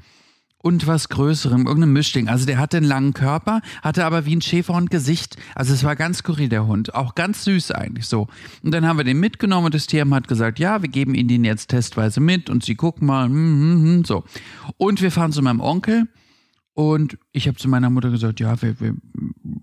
und 0.63 0.87
was 0.87 1.11
Größerem, 1.11 1.67
irgendeinem 1.67 1.93
Mischling. 1.93 2.31
Also 2.31 2.47
der 2.47 2.57
hatte 2.57 2.79
einen 2.79 2.87
langen 2.87 3.13
Körper, 3.13 3.61
hatte 3.83 4.07
aber 4.07 4.25
wie 4.25 4.35
ein 4.35 4.41
Schäferhund 4.41 4.91
Gesicht. 4.91 5.37
Also 5.55 5.75
es 5.75 5.85
war 5.85 5.95
ganz 5.95 6.19
skurril, 6.21 6.49
der 6.49 6.67
Hund. 6.67 6.95
Auch 6.95 7.15
ganz 7.15 7.45
süß 7.45 7.73
eigentlich 7.73 8.07
so. 8.07 8.29
Und 8.63 8.73
dann 8.73 8.87
haben 8.87 8.97
wir 8.97 9.05
den 9.05 9.21
mitgenommen 9.21 9.67
und 9.67 9.75
das 9.75 9.87
Tierheim 9.87 10.15
hat 10.15 10.27
gesagt, 10.27 10.59
ja, 10.59 10.81
wir 10.81 10.89
geben 10.89 11.15
ihn 11.15 11.29
den 11.29 11.45
jetzt 11.45 11.69
testweise 11.69 12.21
mit 12.21 12.49
und 12.49 12.65
sie 12.65 12.77
gucken 12.77 13.07
mal, 13.07 13.29
mm, 13.29 13.35
mm, 13.35 13.99
mm, 13.99 14.05
so. 14.07 14.25
Und 14.79 15.03
wir 15.03 15.11
fahren 15.11 15.33
zu 15.33 15.43
meinem 15.43 15.61
Onkel 15.61 16.09
und 16.77 17.17
ich 17.33 17.49
habe 17.49 17.57
zu 17.57 17.71
meiner 17.71 17.89
Mutter 17.89 18.11
gesagt, 18.11 18.39
ja, 18.39 18.61
wir, 18.61 18.79
wir 18.79 18.95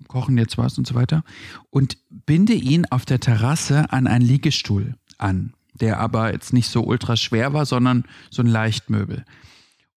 kochen 0.07 0.35
jetzt 0.35 0.57
was 0.57 0.79
und 0.79 0.87
so 0.87 0.95
weiter. 0.95 1.23
Und 1.69 1.95
binde 2.09 2.53
ihn 2.53 2.87
auf 2.89 3.05
der 3.05 3.19
Terrasse 3.19 3.93
an 3.93 4.07
einen 4.07 4.25
Liegestuhl 4.25 4.95
an, 5.19 5.53
der 5.75 5.99
aber 5.99 6.33
jetzt 6.33 6.53
nicht 6.53 6.69
so 6.69 6.83
ultra 6.83 7.15
schwer 7.15 7.53
war, 7.53 7.67
sondern 7.67 8.05
so 8.31 8.41
ein 8.41 8.47
Leichtmöbel. 8.47 9.25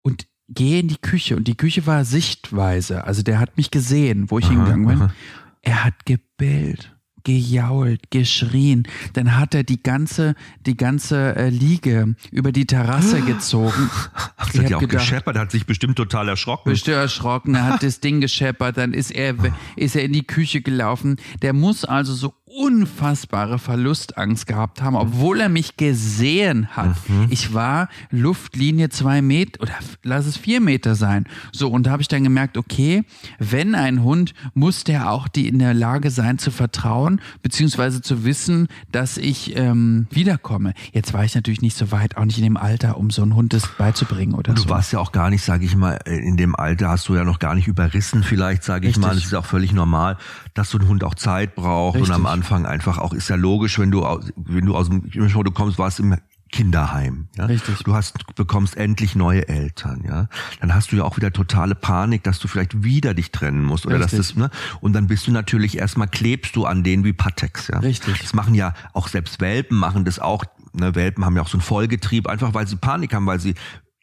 Und 0.02 0.26
gehe 0.48 0.80
in 0.80 0.88
die 0.88 0.96
Küche 0.96 1.36
und 1.36 1.46
die 1.46 1.56
Küche 1.56 1.86
war 1.86 2.04
sichtweise. 2.04 3.04
Also 3.04 3.22
der 3.22 3.38
hat 3.38 3.56
mich 3.56 3.70
gesehen, 3.70 4.28
wo 4.32 4.40
ich 4.40 4.46
aha, 4.46 4.52
hingegangen 4.52 4.86
bin. 4.88 5.02
Aha. 5.02 5.14
Er 5.62 5.84
hat 5.84 6.06
gebellt 6.06 6.93
gejault, 7.24 8.10
geschrien. 8.10 8.86
Dann 9.14 9.36
hat 9.36 9.54
er 9.54 9.64
die 9.64 9.82
ganze, 9.82 10.34
die 10.66 10.76
ganze 10.76 11.34
äh, 11.36 11.48
Liege 11.48 12.14
über 12.30 12.52
die 12.52 12.66
Terrasse 12.66 13.20
gezogen. 13.26 13.90
Hat 14.36 14.54
er 14.54 14.78
auch 14.78 14.88
gescheppert, 14.88 15.36
hat 15.36 15.50
sich 15.50 15.66
bestimmt 15.66 15.96
total 15.96 16.28
erschrocken. 16.28 16.70
Bestimmt 16.70 16.98
erschrocken, 16.98 17.54
er 17.54 17.64
hat 17.64 17.82
das 17.82 18.00
Ding 18.00 18.20
gescheppert, 18.20 18.76
dann 18.76 18.92
ist 18.92 19.10
er, 19.10 19.34
ist 19.76 19.96
er 19.96 20.04
in 20.04 20.12
die 20.12 20.26
Küche 20.26 20.60
gelaufen. 20.60 21.16
Der 21.42 21.52
muss 21.52 21.84
also 21.84 22.14
so 22.14 22.34
unfassbare 22.54 23.58
Verlustangst 23.58 24.46
gehabt 24.46 24.80
haben, 24.80 24.94
obwohl 24.94 25.40
er 25.40 25.48
mich 25.48 25.76
gesehen 25.76 26.68
hat. 26.68 26.96
Mhm. 27.08 27.26
Ich 27.30 27.52
war 27.52 27.88
Luftlinie 28.10 28.90
zwei 28.90 29.22
Meter 29.22 29.60
oder 29.60 29.72
lass 30.04 30.26
es 30.26 30.36
vier 30.36 30.60
Meter 30.60 30.94
sein. 30.94 31.26
So, 31.52 31.68
und 31.68 31.86
da 31.86 31.90
habe 31.90 32.02
ich 32.02 32.08
dann 32.08 32.22
gemerkt, 32.22 32.56
okay, 32.56 33.02
wenn 33.40 33.74
ein 33.74 34.04
Hund, 34.04 34.34
muss 34.54 34.84
der 34.84 35.10
auch 35.10 35.26
die 35.26 35.48
in 35.48 35.58
der 35.58 35.74
Lage 35.74 36.10
sein 36.10 36.38
zu 36.38 36.52
vertrauen, 36.52 37.20
beziehungsweise 37.42 38.02
zu 38.02 38.24
wissen, 38.24 38.68
dass 38.92 39.16
ich 39.16 39.56
ähm, 39.56 40.06
wiederkomme. 40.10 40.74
Jetzt 40.92 41.12
war 41.12 41.24
ich 41.24 41.34
natürlich 41.34 41.60
nicht 41.60 41.76
so 41.76 41.90
weit, 41.90 42.16
auch 42.16 42.24
nicht 42.24 42.38
in 42.38 42.44
dem 42.44 42.56
Alter, 42.56 42.98
um 42.98 43.10
so 43.10 43.22
einen 43.22 43.34
Hund 43.34 43.52
das 43.52 43.68
beizubringen 43.76 44.34
oder 44.34 44.54
du 44.54 44.60
so. 44.60 44.68
Du 44.68 44.74
warst 44.74 44.92
ja 44.92 45.00
auch 45.00 45.10
gar 45.10 45.28
nicht, 45.28 45.42
sage 45.42 45.64
ich 45.64 45.74
mal, 45.74 45.98
in 46.06 46.36
dem 46.36 46.54
Alter 46.54 46.88
hast 46.88 47.08
du 47.08 47.16
ja 47.16 47.24
noch 47.24 47.40
gar 47.40 47.56
nicht 47.56 47.66
überrissen, 47.66 48.22
vielleicht, 48.22 48.62
sage 48.62 48.86
ich 48.86 48.96
mal. 48.96 49.16
Es 49.16 49.24
ist 49.24 49.34
auch 49.34 49.44
völlig 49.46 49.72
normal, 49.72 50.18
dass 50.54 50.70
so 50.70 50.78
ein 50.78 50.86
Hund 50.86 51.02
auch 51.02 51.16
Zeit 51.16 51.56
braucht 51.56 51.96
Richtig. 51.96 52.10
und 52.10 52.14
am 52.14 52.26
Anfang 52.26 52.43
einfach 52.52 52.98
auch, 52.98 53.12
ist 53.12 53.28
ja 53.28 53.36
logisch, 53.36 53.78
wenn 53.78 53.90
du, 53.90 54.04
aus- 54.04 54.32
wenn 54.36 54.66
du 54.66 54.76
aus 54.76 54.88
dem, 54.88 55.08
du 55.10 55.50
kommst, 55.50 55.78
warst 55.78 56.00
im 56.00 56.16
Kinderheim. 56.52 57.26
Ja? 57.36 57.46
Richtig. 57.46 57.82
Du 57.82 57.94
hast, 57.94 58.14
bekommst 58.36 58.76
endlich 58.76 59.16
neue 59.16 59.48
Eltern, 59.48 60.04
ja. 60.06 60.28
Dann 60.60 60.72
hast 60.72 60.92
du 60.92 60.96
ja 60.96 61.02
auch 61.02 61.16
wieder 61.16 61.32
totale 61.32 61.74
Panik, 61.74 62.22
dass 62.22 62.38
du 62.38 62.46
vielleicht 62.46 62.84
wieder 62.84 63.12
dich 63.12 63.32
trennen 63.32 63.64
musst 63.64 63.86
oder 63.86 63.98
dass 63.98 64.12
Richtig. 64.12 64.28
das, 64.28 64.36
ne? 64.36 64.50
Und 64.80 64.92
dann 64.92 65.08
bist 65.08 65.26
du 65.26 65.32
natürlich 65.32 65.78
erstmal 65.78 66.06
klebst 66.06 66.54
du 66.54 66.64
an 66.64 66.84
denen 66.84 67.02
wie 67.04 67.12
Patex, 67.12 67.68
ja. 67.68 67.80
Richtig. 67.80 68.20
Das 68.20 68.34
machen 68.34 68.54
ja 68.54 68.74
auch 68.92 69.08
selbst 69.08 69.40
Welpen 69.40 69.76
machen 69.76 70.04
das 70.04 70.20
auch. 70.20 70.44
Ne? 70.72 70.94
Welpen 70.94 71.24
haben 71.24 71.34
ja 71.36 71.42
auch 71.42 71.48
so 71.48 71.56
einen 71.58 71.62
Vollgetrieb, 71.62 72.28
einfach 72.28 72.54
weil 72.54 72.68
sie 72.68 72.76
Panik 72.76 73.14
haben, 73.14 73.26
weil 73.26 73.40
sie 73.40 73.54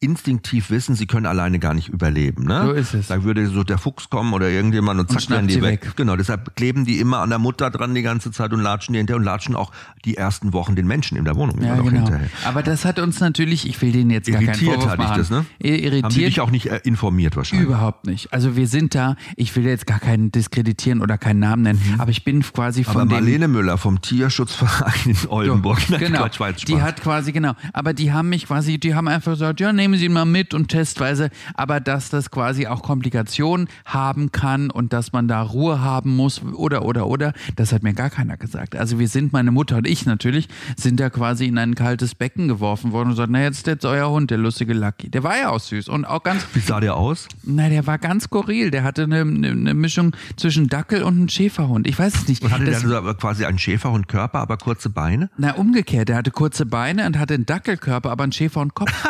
instinktiv 0.01 0.69
wissen, 0.71 0.95
sie 0.95 1.05
können 1.05 1.25
alleine 1.25 1.59
gar 1.59 1.73
nicht 1.73 1.87
überleben. 1.89 2.43
Ne? 2.45 2.63
So 2.65 2.71
ist 2.71 2.93
es. 2.93 3.07
Da 3.07 3.23
würde 3.23 3.47
so 3.47 3.63
der 3.63 3.77
Fuchs 3.77 4.09
kommen 4.09 4.33
oder 4.33 4.49
irgendjemand 4.49 4.99
und 4.99 5.09
zack, 5.11 5.21
schnappt 5.21 5.41
werden 5.43 5.47
die 5.47 5.61
weg. 5.61 5.85
weg. 5.85 5.95
Genau, 5.95 6.15
deshalb 6.15 6.55
kleben 6.55 6.85
die 6.85 6.99
immer 6.99 7.19
an 7.19 7.29
der 7.29 7.39
Mutter 7.39 7.69
dran 7.69 7.93
die 7.95 8.01
ganze 8.01 8.31
Zeit 8.31 8.51
und 8.51 8.59
latschen 8.61 8.93
die 8.93 8.97
hinterher 8.99 9.17
und 9.17 9.23
latschen 9.23 9.55
auch 9.55 9.71
die 10.03 10.17
ersten 10.17 10.53
Wochen 10.53 10.75
den 10.75 10.87
Menschen 10.87 11.17
in 11.17 11.23
der 11.25 11.35
Wohnung 11.35 11.57
immer 11.59 11.67
Ja, 11.67 11.75
noch 11.77 11.85
genau. 11.85 11.97
hinterher. 12.01 12.29
Aber 12.45 12.63
das 12.63 12.83
hat 12.83 12.99
uns 12.99 13.19
natürlich, 13.19 13.67
ich 13.67 13.81
will 13.81 13.91
denen 13.91 14.09
jetzt 14.09 14.27
gar 14.27 14.35
keinen 14.41 14.47
Irritiert 14.49 14.73
Vorwurf 14.73 14.89
hatte 14.91 15.01
ich 15.03 15.07
machen. 15.09 15.17
das, 15.19 15.29
ne? 15.29 15.45
Irritiert. 15.59 16.03
Haben 16.03 16.13
die 16.15 16.25
dich 16.25 16.41
auch 16.41 16.51
nicht 16.51 16.65
äh, 16.71 16.81
informiert 16.83 17.35
wahrscheinlich? 17.37 17.67
Überhaupt 17.67 18.07
nicht. 18.07 18.33
Also 18.33 18.55
wir 18.55 18.67
sind 18.67 18.95
da, 18.95 19.15
ich 19.35 19.55
will 19.55 19.65
jetzt 19.65 19.85
gar 19.85 19.99
keinen 19.99 20.31
diskreditieren 20.31 21.01
oder 21.01 21.17
keinen 21.19 21.39
Namen 21.39 21.61
nennen, 21.61 21.95
aber 21.99 22.09
ich 22.11 22.23
bin 22.23 22.41
quasi 22.41 22.83
von 22.83 22.95
Mhm. 22.95 23.01
Aber 23.01 23.11
Marlene 23.21 23.47
Müller 23.47 23.77
vom 23.77 24.01
Tierschutzverein 24.01 24.93
in 25.05 25.17
Oldenburg, 25.29 25.79
Nein, 25.89 25.99
genau. 25.99 26.19
Quatsch, 26.27 26.39
jetzt 26.39 26.67
Die 26.67 26.81
hat 26.81 27.01
quasi, 27.01 27.31
genau. 27.31 27.53
Aber 27.73 27.93
die 27.93 28.11
haben 28.11 28.29
mich 28.29 28.47
quasi, 28.47 28.79
die 28.79 28.95
haben 28.95 29.07
einfach 29.07 29.33
gesagt, 29.33 29.59
ja, 29.59 29.71
nehmen 29.71 29.90
Sie 29.97 30.05
ihn 30.05 30.13
mal 30.13 30.25
mit 30.25 30.53
und 30.53 30.67
testweise. 30.69 31.29
Aber 31.53 31.79
dass 31.79 32.09
das 32.09 32.31
quasi 32.31 32.67
auch 32.67 32.83
Komplikationen 32.83 33.67
haben 33.85 34.31
kann 34.31 34.69
und 34.69 34.93
dass 34.93 35.11
man 35.13 35.27
da 35.27 35.41
Ruhe 35.41 35.81
haben 35.81 36.15
muss 36.15 36.41
oder, 36.43 36.85
oder, 36.85 37.07
oder, 37.07 37.33
das 37.55 37.73
hat 37.73 37.83
mir 37.83 37.93
gar 37.93 38.09
keiner 38.09 38.37
gesagt. 38.37 38.75
Also 38.75 38.99
wir 38.99 39.07
sind, 39.07 39.33
meine 39.33 39.51
Mutter 39.51 39.77
und 39.77 39.87
ich 39.87 40.05
natürlich, 40.05 40.47
sind 40.77 40.99
da 40.99 41.09
quasi 41.09 41.45
in 41.45 41.57
ein 41.57 41.75
kaltes 41.75 42.15
Becken 42.15 42.47
geworfen 42.47 42.91
worden 42.91 43.09
und 43.09 43.13
gesagt, 43.15 43.31
na, 43.31 43.41
jetzt 43.41 43.57
ist 43.57 43.67
jetzt 43.67 43.85
euer 43.85 44.09
Hund, 44.09 44.31
der 44.31 44.37
lustige 44.37 44.73
Lucky. 44.73 45.09
Der 45.09 45.23
war 45.23 45.37
ja 45.37 45.49
auch 45.49 45.59
süß 45.59 45.87
und 45.89 46.05
auch 46.05 46.23
ganz, 46.23 46.45
Wie 46.53 46.59
sah 46.59 46.79
der 46.79 46.95
aus? 46.95 47.27
na, 47.43 47.69
der 47.69 47.85
war 47.87 47.97
ganz 47.97 48.23
skurril. 48.25 48.71
Der 48.71 48.83
hatte 48.83 49.03
eine, 49.03 49.21
eine, 49.21 49.73
Mischung 49.73 50.15
zwischen 50.37 50.67
Dackel 50.67 51.03
und 51.03 51.15
einem 51.17 51.29
Schäferhund. 51.29 51.87
Ich 51.87 51.97
weiß 51.97 52.13
es 52.15 52.27
nicht. 52.27 52.43
Und 52.43 52.51
hatte 52.51 52.65
Das- 52.65 52.81
der 52.81 52.89
so 53.03 53.13
quasi 53.15 53.45
einen 53.45 53.57
Schäferhundkörper, 53.59 54.39
aber 54.39 54.57
kurze 54.57 54.89
Beine? 54.89 55.29
na, 55.37 55.51
umgekehrt. 55.53 56.09
Der 56.09 56.17
hatte 56.17 56.31
kurze 56.31 56.65
Beine 56.65 57.05
und 57.05 57.17
hatte 57.17 57.33
einen 57.33 57.45
Dackelkörper, 57.45 58.11
aber 58.11 58.23
einen 58.23 58.31
Schäfer 58.31 58.61
und 58.61 58.73
Kopf. 58.75 58.91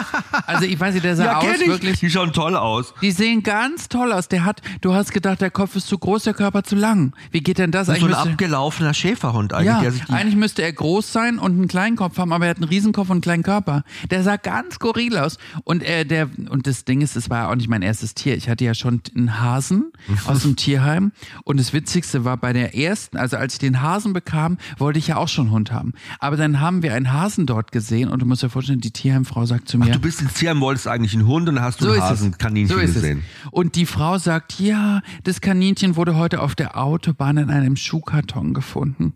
Also 0.48 0.66
ich 0.74 0.80
weiß 0.80 0.94
nicht, 0.94 1.04
der 1.06 1.16
sah 1.16 1.38
aus 1.38 1.44
kenn 1.46 1.62
ich. 1.62 1.68
wirklich. 1.68 2.00
Die 2.00 2.10
schauen 2.10 2.34
toll 2.34 2.56
aus. 2.56 2.94
Die 3.02 3.12
sehen 3.12 3.44
ganz 3.44 3.90
toll 3.90 4.12
aus. 4.12 4.28
Der 4.28 4.46
hat, 4.46 4.62
du 4.82 4.94
hast 4.94 5.12
gedacht, 5.12 5.42
der 5.42 5.52
Kopf 5.52 5.76
ist 5.76 5.88
zu 5.88 5.98
groß, 5.98 6.24
der 6.24 6.34
Körper 6.34 6.64
zu 6.64 6.76
lang. 6.76 7.14
Wie 7.32 7.42
geht 7.42 7.58
denn 7.58 7.72
das? 7.72 7.88
So 7.88 7.92
ein 7.94 7.98
Eigentlich 7.98 8.10
müsste- 8.16 8.30
abgelaufener 8.32 8.94
Schäferhund 8.94 9.54
eigentlich, 9.54 9.68
ja, 9.68 9.82
der 9.82 9.92
sich 9.92 10.04
die 10.06 10.12
eigentlich 10.14 10.36
müsste 10.36 10.62
er 10.64 10.74
groß 10.74 11.12
sein 11.12 11.40
und 11.40 11.54
einen 11.54 11.68
kleinen 11.68 11.96
Kopf 11.96 12.18
haben, 12.18 12.32
aber 12.34 12.46
er 12.46 12.52
hat 12.52 12.58
einen 12.58 12.70
Riesenkopf 12.70 13.10
und 13.10 13.16
einen 13.16 13.22
kleinen 13.22 13.44
Körper. 13.44 13.84
Der 14.10 14.24
sah 14.24 14.38
ganz 14.38 14.76
skurril 14.76 15.18
aus. 15.18 15.38
Und 15.64 15.84
er, 15.84 16.06
der, 16.06 16.30
und 16.50 16.68
das 16.68 16.86
Ding 16.86 17.02
ist, 17.02 17.16
es 17.16 17.30
war 17.30 17.44
ja 17.44 17.50
auch 17.52 17.56
nicht 17.56 17.70
mein 17.70 17.82
erstes 17.82 18.14
Tier. 18.14 18.36
Ich 18.36 18.50
hatte 18.50 18.64
ja 18.66 18.74
schon 18.74 19.02
einen 19.16 19.40
Hasen 19.42 19.92
aus 20.26 20.44
dem 20.44 20.56
Tierheim. 20.56 21.12
Und 21.44 21.60
das 21.60 21.74
Witzigste 21.74 22.26
war 22.26 22.38
bei 22.38 22.54
der 22.54 22.76
ersten, 22.76 23.18
also 23.18 23.38
als 23.38 23.54
ich 23.54 23.60
den 23.60 23.82
Hasen 23.82 24.14
bekam, 24.14 24.58
wollte 24.78 25.00
ich 25.00 25.08
ja 25.08 25.18
auch 25.18 25.28
schon 25.28 25.46
einen 25.48 25.54
Hund 25.54 25.72
haben. 25.72 25.94
Aber 26.20 26.38
dann 26.38 26.60
haben 26.60 26.84
wir 26.84 26.94
einen 26.94 27.12
Hasen 27.12 27.46
dort 27.46 27.72
gesehen 27.72 28.10
und 28.10 28.22
du 28.22 28.26
musst 28.26 28.44
dir 28.44 28.50
vorstellen, 28.50 28.80
die 28.80 28.92
Tierheimfrau 28.92 29.46
sagt 29.46 29.68
zu 29.70 29.78
mir, 29.78 29.92
Du 29.92 30.00
bist 30.00 30.22
ins 30.22 30.34
Tierheim, 30.36 30.61
wolltest 30.62 30.88
eigentlich 30.88 31.14
einen 31.14 31.28
Hund 31.28 31.50
und 31.50 31.56
dann 31.56 31.64
hast 31.64 31.82
du 31.82 31.86
so 31.86 31.92
ein. 31.92 32.02
Hasenkaninchen 32.02 32.78
so 32.78 32.82
gesehen. 32.82 33.24
Es. 33.46 33.52
Und 33.52 33.76
die 33.76 33.86
Frau 33.86 34.18
sagt, 34.18 34.60
ja, 34.60 35.02
das 35.24 35.42
Kaninchen 35.42 35.96
wurde 35.96 36.16
heute 36.16 36.40
auf 36.40 36.56
der 36.56 36.78
Autobahn 36.78 37.38
in 37.38 37.50
einem 37.50 37.76
Schuhkarton 37.76 38.54
gefunden. 38.54 39.14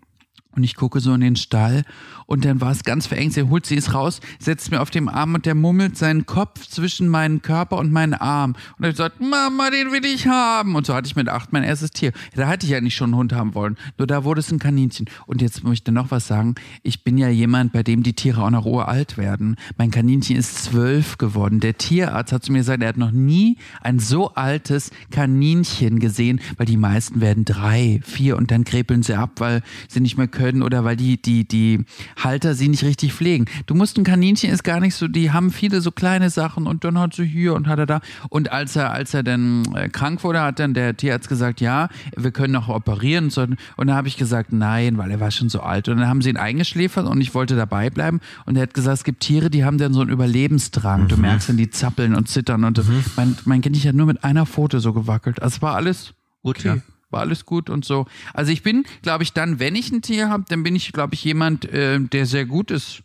Und 0.56 0.64
ich 0.64 0.76
gucke 0.76 1.00
so 1.00 1.14
in 1.14 1.22
den 1.22 1.36
Stall 1.36 1.84
und 2.26 2.46
dann 2.46 2.62
war 2.62 2.72
es 2.72 2.84
ganz 2.84 3.08
verängstigt. 3.08 3.50
Holt 3.50 3.66
sie 3.66 3.76
es 3.76 3.94
raus, 3.94 4.22
setzt 4.40 4.72
mir 4.72 4.82
auf 4.82 4.90
dem 4.90 5.10
Arm 5.10 5.36
und 5.36 5.46
der 5.46 5.56
mummelt 5.56 5.98
seinen 5.98 6.26
Kopf 6.26 6.68
zwischen 6.68 7.08
meinen 7.08 7.42
Körper 7.42 7.78
und 7.78 7.92
meinen 7.92 8.14
Arm. 8.14 8.56
Und 8.78 8.86
er 8.86 8.96
sagt, 8.96 9.20
Mama, 9.22 9.70
den 9.70 9.92
will 9.92 10.06
ich 10.06 10.28
haben. 10.28 10.76
Und 10.76 10.86
so 10.86 10.94
hatte 10.94 11.08
ich 11.08 11.16
mit 11.16 11.30
acht 11.30 11.54
mein 11.54 11.64
erstes 11.64 11.92
Tier. 11.92 12.14
Da 12.36 12.48
hatte 12.48 12.66
ich 12.66 12.72
ja 12.72 12.82
nicht 12.82 12.96
schon 12.96 13.10
einen 13.10 13.18
Hund 13.18 13.34
haben 13.34 13.54
wollen. 13.54 13.78
Nur 13.98 14.08
da 14.08 14.24
wurde 14.24 14.40
es 14.40 14.52
ein 14.52 14.60
Kaninchen. 14.60 15.08
Und 15.26 15.42
jetzt 15.42 15.64
möchte 15.64 15.92
ich 15.92 15.96
noch 15.96 16.12
was 16.12 16.28
sagen. 16.28 16.56
Ich 16.84 17.04
bin 17.04 17.18
ja 17.18 17.30
jemand, 17.30 17.74
bei 17.74 17.84
dem 17.84 18.02
die 18.02 18.14
Tiere 18.14 18.44
auch 18.44 18.50
noch 18.50 18.66
uralt 18.66 19.18
werden. 19.18 19.56
Mein 19.78 19.92
Kaninchen 19.92 20.38
ist 20.38 20.64
zwölf 20.64 21.18
geworden. 21.18 21.60
Der 21.60 21.78
Tierarzt 21.78 22.32
hat 22.32 22.44
zu 22.44 22.52
mir 22.52 22.60
gesagt, 22.60 22.82
er 22.82 22.90
hat 22.90 22.98
noch 22.98 23.12
nie 23.12 23.58
ein 23.82 24.00
so 24.00 24.34
altes 24.34 24.92
Kaninchen 25.12 26.00
gesehen, 26.00 26.40
weil 26.58 26.66
die 26.66 26.78
meisten 26.78 27.22
werden 27.22 27.46
drei, 27.46 28.00
vier 28.04 28.38
und 28.38 28.52
dann 28.52 28.64
krepeln 28.64 29.04
sie 29.04 29.16
ab, 29.16 29.32
weil 29.38 29.62
sie 29.88 30.00
nicht 30.00 30.18
mehr 30.18 30.28
können 30.28 30.45
oder 30.54 30.84
weil 30.84 30.96
die, 30.96 31.22
die, 31.22 31.48
die 31.48 31.86
Halter 32.22 32.54
sie 32.56 32.70
nicht 32.70 32.84
richtig 32.84 33.14
pflegen. 33.14 33.46
Du 33.66 33.76
musst 33.76 33.98
ein 33.98 34.04
Kaninchen 34.04 34.52
ist 34.52 34.64
gar 34.64 34.80
nicht 34.80 34.96
so, 34.96 35.08
die 35.08 35.32
haben 35.32 35.52
viele 35.52 35.82
so 35.82 35.92
kleine 35.92 36.30
Sachen 36.30 36.68
und 36.68 36.84
dann 36.84 37.00
hat 37.00 37.14
sie 37.14 37.26
hier 37.26 37.54
und 37.54 37.68
hat 37.68 37.80
er 37.80 37.86
da. 37.86 38.02
Und 38.30 38.52
als 38.52 38.76
er, 38.76 38.92
als 38.92 39.14
er 39.14 39.24
dann 39.24 39.66
äh, 39.76 39.90
krank 39.90 40.24
wurde, 40.24 40.42
hat 40.42 40.60
dann 40.60 40.74
der 40.74 40.96
Tierarzt 40.98 41.30
gesagt, 41.30 41.62
ja, 41.62 41.90
wir 42.16 42.32
können 42.32 42.54
noch 42.54 42.70
operieren. 42.70 43.26
Und, 43.36 43.58
dann 43.78 43.94
habe 43.94 44.08
ich 44.08 44.18
gesagt, 44.18 44.52
nein, 44.52 44.98
weil 44.98 45.12
er 45.12 45.20
war 45.20 45.32
schon 45.32 45.50
so 45.50 45.62
alt. 45.62 45.88
Und 45.90 45.98
dann 45.98 46.08
haben 46.08 46.22
sie 46.22 46.30
ihn 46.30 46.38
eingeschläfert 46.38 47.06
und 47.08 47.22
ich 47.22 47.34
wollte 47.34 47.56
dabei 47.56 47.90
bleiben. 47.90 48.20
Und 48.46 48.56
er 48.56 48.64
hat 48.64 48.74
gesagt, 48.74 48.98
es 49.00 49.04
gibt 49.04 49.22
Tiere, 49.22 49.50
die 49.50 49.66
haben 49.66 49.78
dann 49.78 49.94
so 49.94 50.02
einen 50.02 50.10
Überlebensdrang. 50.10 51.08
Du 51.08 51.18
merkst 51.18 51.50
dann, 51.50 51.58
die 51.58 51.70
zappeln 51.70 52.16
und 52.16 52.28
zittern. 52.30 52.64
Und 52.64 52.82
mein, 53.16 53.38
mein 53.46 53.62
Kind 53.62 53.76
hat 53.86 53.96
nur 53.96 54.06
mit 54.06 54.24
einer 54.24 54.46
Pfote 54.46 54.80
so 54.80 54.94
gewackelt. 54.94 55.42
Also 55.42 55.58
es 55.58 55.62
war 55.62 55.76
alles 55.76 56.14
okay. 56.44 56.68
ja. 56.68 56.78
War 57.16 57.22
alles 57.22 57.46
gut 57.46 57.70
und 57.70 57.86
so. 57.86 58.06
Also 58.34 58.52
ich 58.52 58.62
bin, 58.62 58.84
glaube 59.02 59.24
ich, 59.24 59.32
dann, 59.32 59.58
wenn 59.58 59.74
ich 59.76 59.90
ein 59.90 60.02
Tier 60.02 60.28
habe, 60.30 60.44
dann 60.50 60.64
bin 60.64 60.76
ich, 60.76 60.92
glaube 60.92 61.14
ich, 61.14 61.24
jemand, 61.24 61.64
äh, 61.64 61.98
der 62.00 62.26
sehr 62.26 62.46
gut 62.46 62.72
ist 62.72 63.04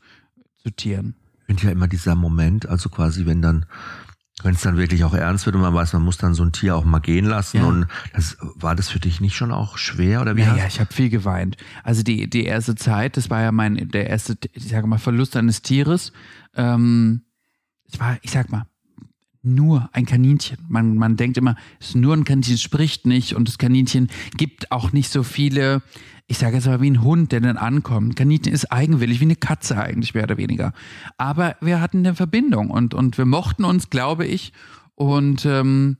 zu 0.64 0.70
Tieren. 0.70 1.14
Ich 1.42 1.46
finde 1.46 1.62
ja 1.66 1.70
immer 1.70 1.86
dieser 1.86 2.16
Moment, 2.16 2.68
also 2.68 2.88
quasi, 2.88 3.24
wenn 3.24 3.40
dann, 3.40 3.66
wenn 4.42 4.54
es 4.54 4.62
dann 4.62 4.76
wirklich 4.76 5.04
auch 5.04 5.14
ernst 5.14 5.46
wird 5.46 5.54
und 5.54 5.62
man 5.62 5.72
weiß, 5.74 5.92
man 5.92 6.02
muss 6.02 6.16
dann 6.18 6.34
so 6.34 6.42
ein 6.42 6.50
Tier 6.50 6.74
auch 6.74 6.84
mal 6.84 6.98
gehen 6.98 7.24
lassen 7.24 7.58
Ja. 7.58 7.64
und 7.66 7.86
das, 8.12 8.36
war 8.40 8.74
das 8.74 8.88
für 8.88 8.98
dich 8.98 9.20
nicht 9.20 9.36
schon 9.36 9.52
auch 9.52 9.78
schwer 9.78 10.20
oder 10.22 10.34
wie 10.36 10.40
Ja, 10.40 10.48
hast 10.48 10.58
ja, 10.58 10.66
ich 10.66 10.80
habe 10.80 10.92
viel 10.92 11.08
geweint. 11.08 11.56
Also 11.84 12.02
die, 12.02 12.28
die 12.28 12.44
erste 12.46 12.74
Zeit, 12.74 13.16
das 13.16 13.30
war 13.30 13.42
ja 13.42 13.52
mein, 13.52 13.76
der 13.90 14.08
erste, 14.10 14.36
ich 14.52 14.66
sage 14.68 14.88
mal, 14.88 14.98
Verlust 14.98 15.36
eines 15.36 15.62
Tieres. 15.62 16.12
Ähm, 16.56 17.22
es 17.92 18.00
war, 18.00 18.18
ich 18.22 18.32
sag 18.32 18.50
mal, 18.50 18.66
nur 19.42 19.88
ein 19.92 20.06
Kaninchen. 20.06 20.58
Man, 20.68 20.96
man 20.96 21.16
denkt 21.16 21.38
immer, 21.38 21.56
es 21.80 21.88
ist 21.88 21.96
nur 21.96 22.14
ein 22.14 22.24
Kaninchen, 22.24 22.58
spricht 22.58 23.06
nicht 23.06 23.34
und 23.34 23.48
das 23.48 23.58
Kaninchen 23.58 24.08
gibt 24.36 24.70
auch 24.70 24.92
nicht 24.92 25.10
so 25.10 25.22
viele, 25.22 25.82
ich 26.26 26.38
sage 26.38 26.56
jetzt 26.56 26.66
mal 26.66 26.80
wie 26.80 26.90
ein 26.90 27.02
Hund, 27.02 27.32
der 27.32 27.40
dann 27.40 27.56
ankommt. 27.56 28.16
Kaninchen 28.16 28.52
ist 28.52 28.70
eigenwillig, 28.70 29.20
wie 29.20 29.24
eine 29.24 29.36
Katze 29.36 29.80
eigentlich, 29.80 30.14
mehr 30.14 30.24
oder 30.24 30.36
weniger. 30.36 30.72
Aber 31.16 31.56
wir 31.60 31.80
hatten 31.80 31.98
eine 31.98 32.14
Verbindung 32.14 32.70
und, 32.70 32.94
und 32.94 33.16
wir 33.18 33.26
mochten 33.26 33.64
uns, 33.64 33.90
glaube 33.90 34.26
ich. 34.26 34.52
Und 34.94 35.46
ähm, 35.46 35.96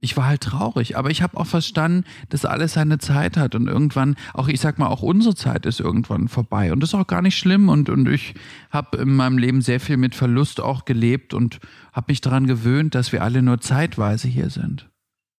ich 0.00 0.16
war 0.16 0.26
halt 0.26 0.42
traurig, 0.42 0.96
aber 0.96 1.10
ich 1.10 1.22
habe 1.22 1.36
auch 1.36 1.46
verstanden, 1.46 2.04
dass 2.28 2.44
alles 2.44 2.74
seine 2.74 2.98
Zeit 2.98 3.36
hat 3.36 3.54
und 3.54 3.66
irgendwann, 3.66 4.16
auch 4.32 4.48
ich 4.48 4.60
sag 4.60 4.78
mal, 4.78 4.86
auch 4.86 5.02
unsere 5.02 5.34
Zeit 5.34 5.66
ist 5.66 5.80
irgendwann 5.80 6.28
vorbei 6.28 6.72
und 6.72 6.80
das 6.80 6.90
ist 6.90 6.94
auch 6.94 7.06
gar 7.06 7.22
nicht 7.22 7.36
schlimm 7.36 7.68
und, 7.68 7.88
und 7.88 8.08
ich 8.08 8.34
habe 8.70 8.98
in 8.98 9.16
meinem 9.16 9.38
Leben 9.38 9.60
sehr 9.60 9.80
viel 9.80 9.96
mit 9.96 10.14
Verlust 10.14 10.60
auch 10.60 10.84
gelebt 10.84 11.34
und 11.34 11.58
habe 11.92 12.12
mich 12.12 12.20
daran 12.20 12.46
gewöhnt, 12.46 12.94
dass 12.94 13.12
wir 13.12 13.22
alle 13.22 13.42
nur 13.42 13.60
zeitweise 13.60 14.28
hier 14.28 14.50
sind. 14.50 14.88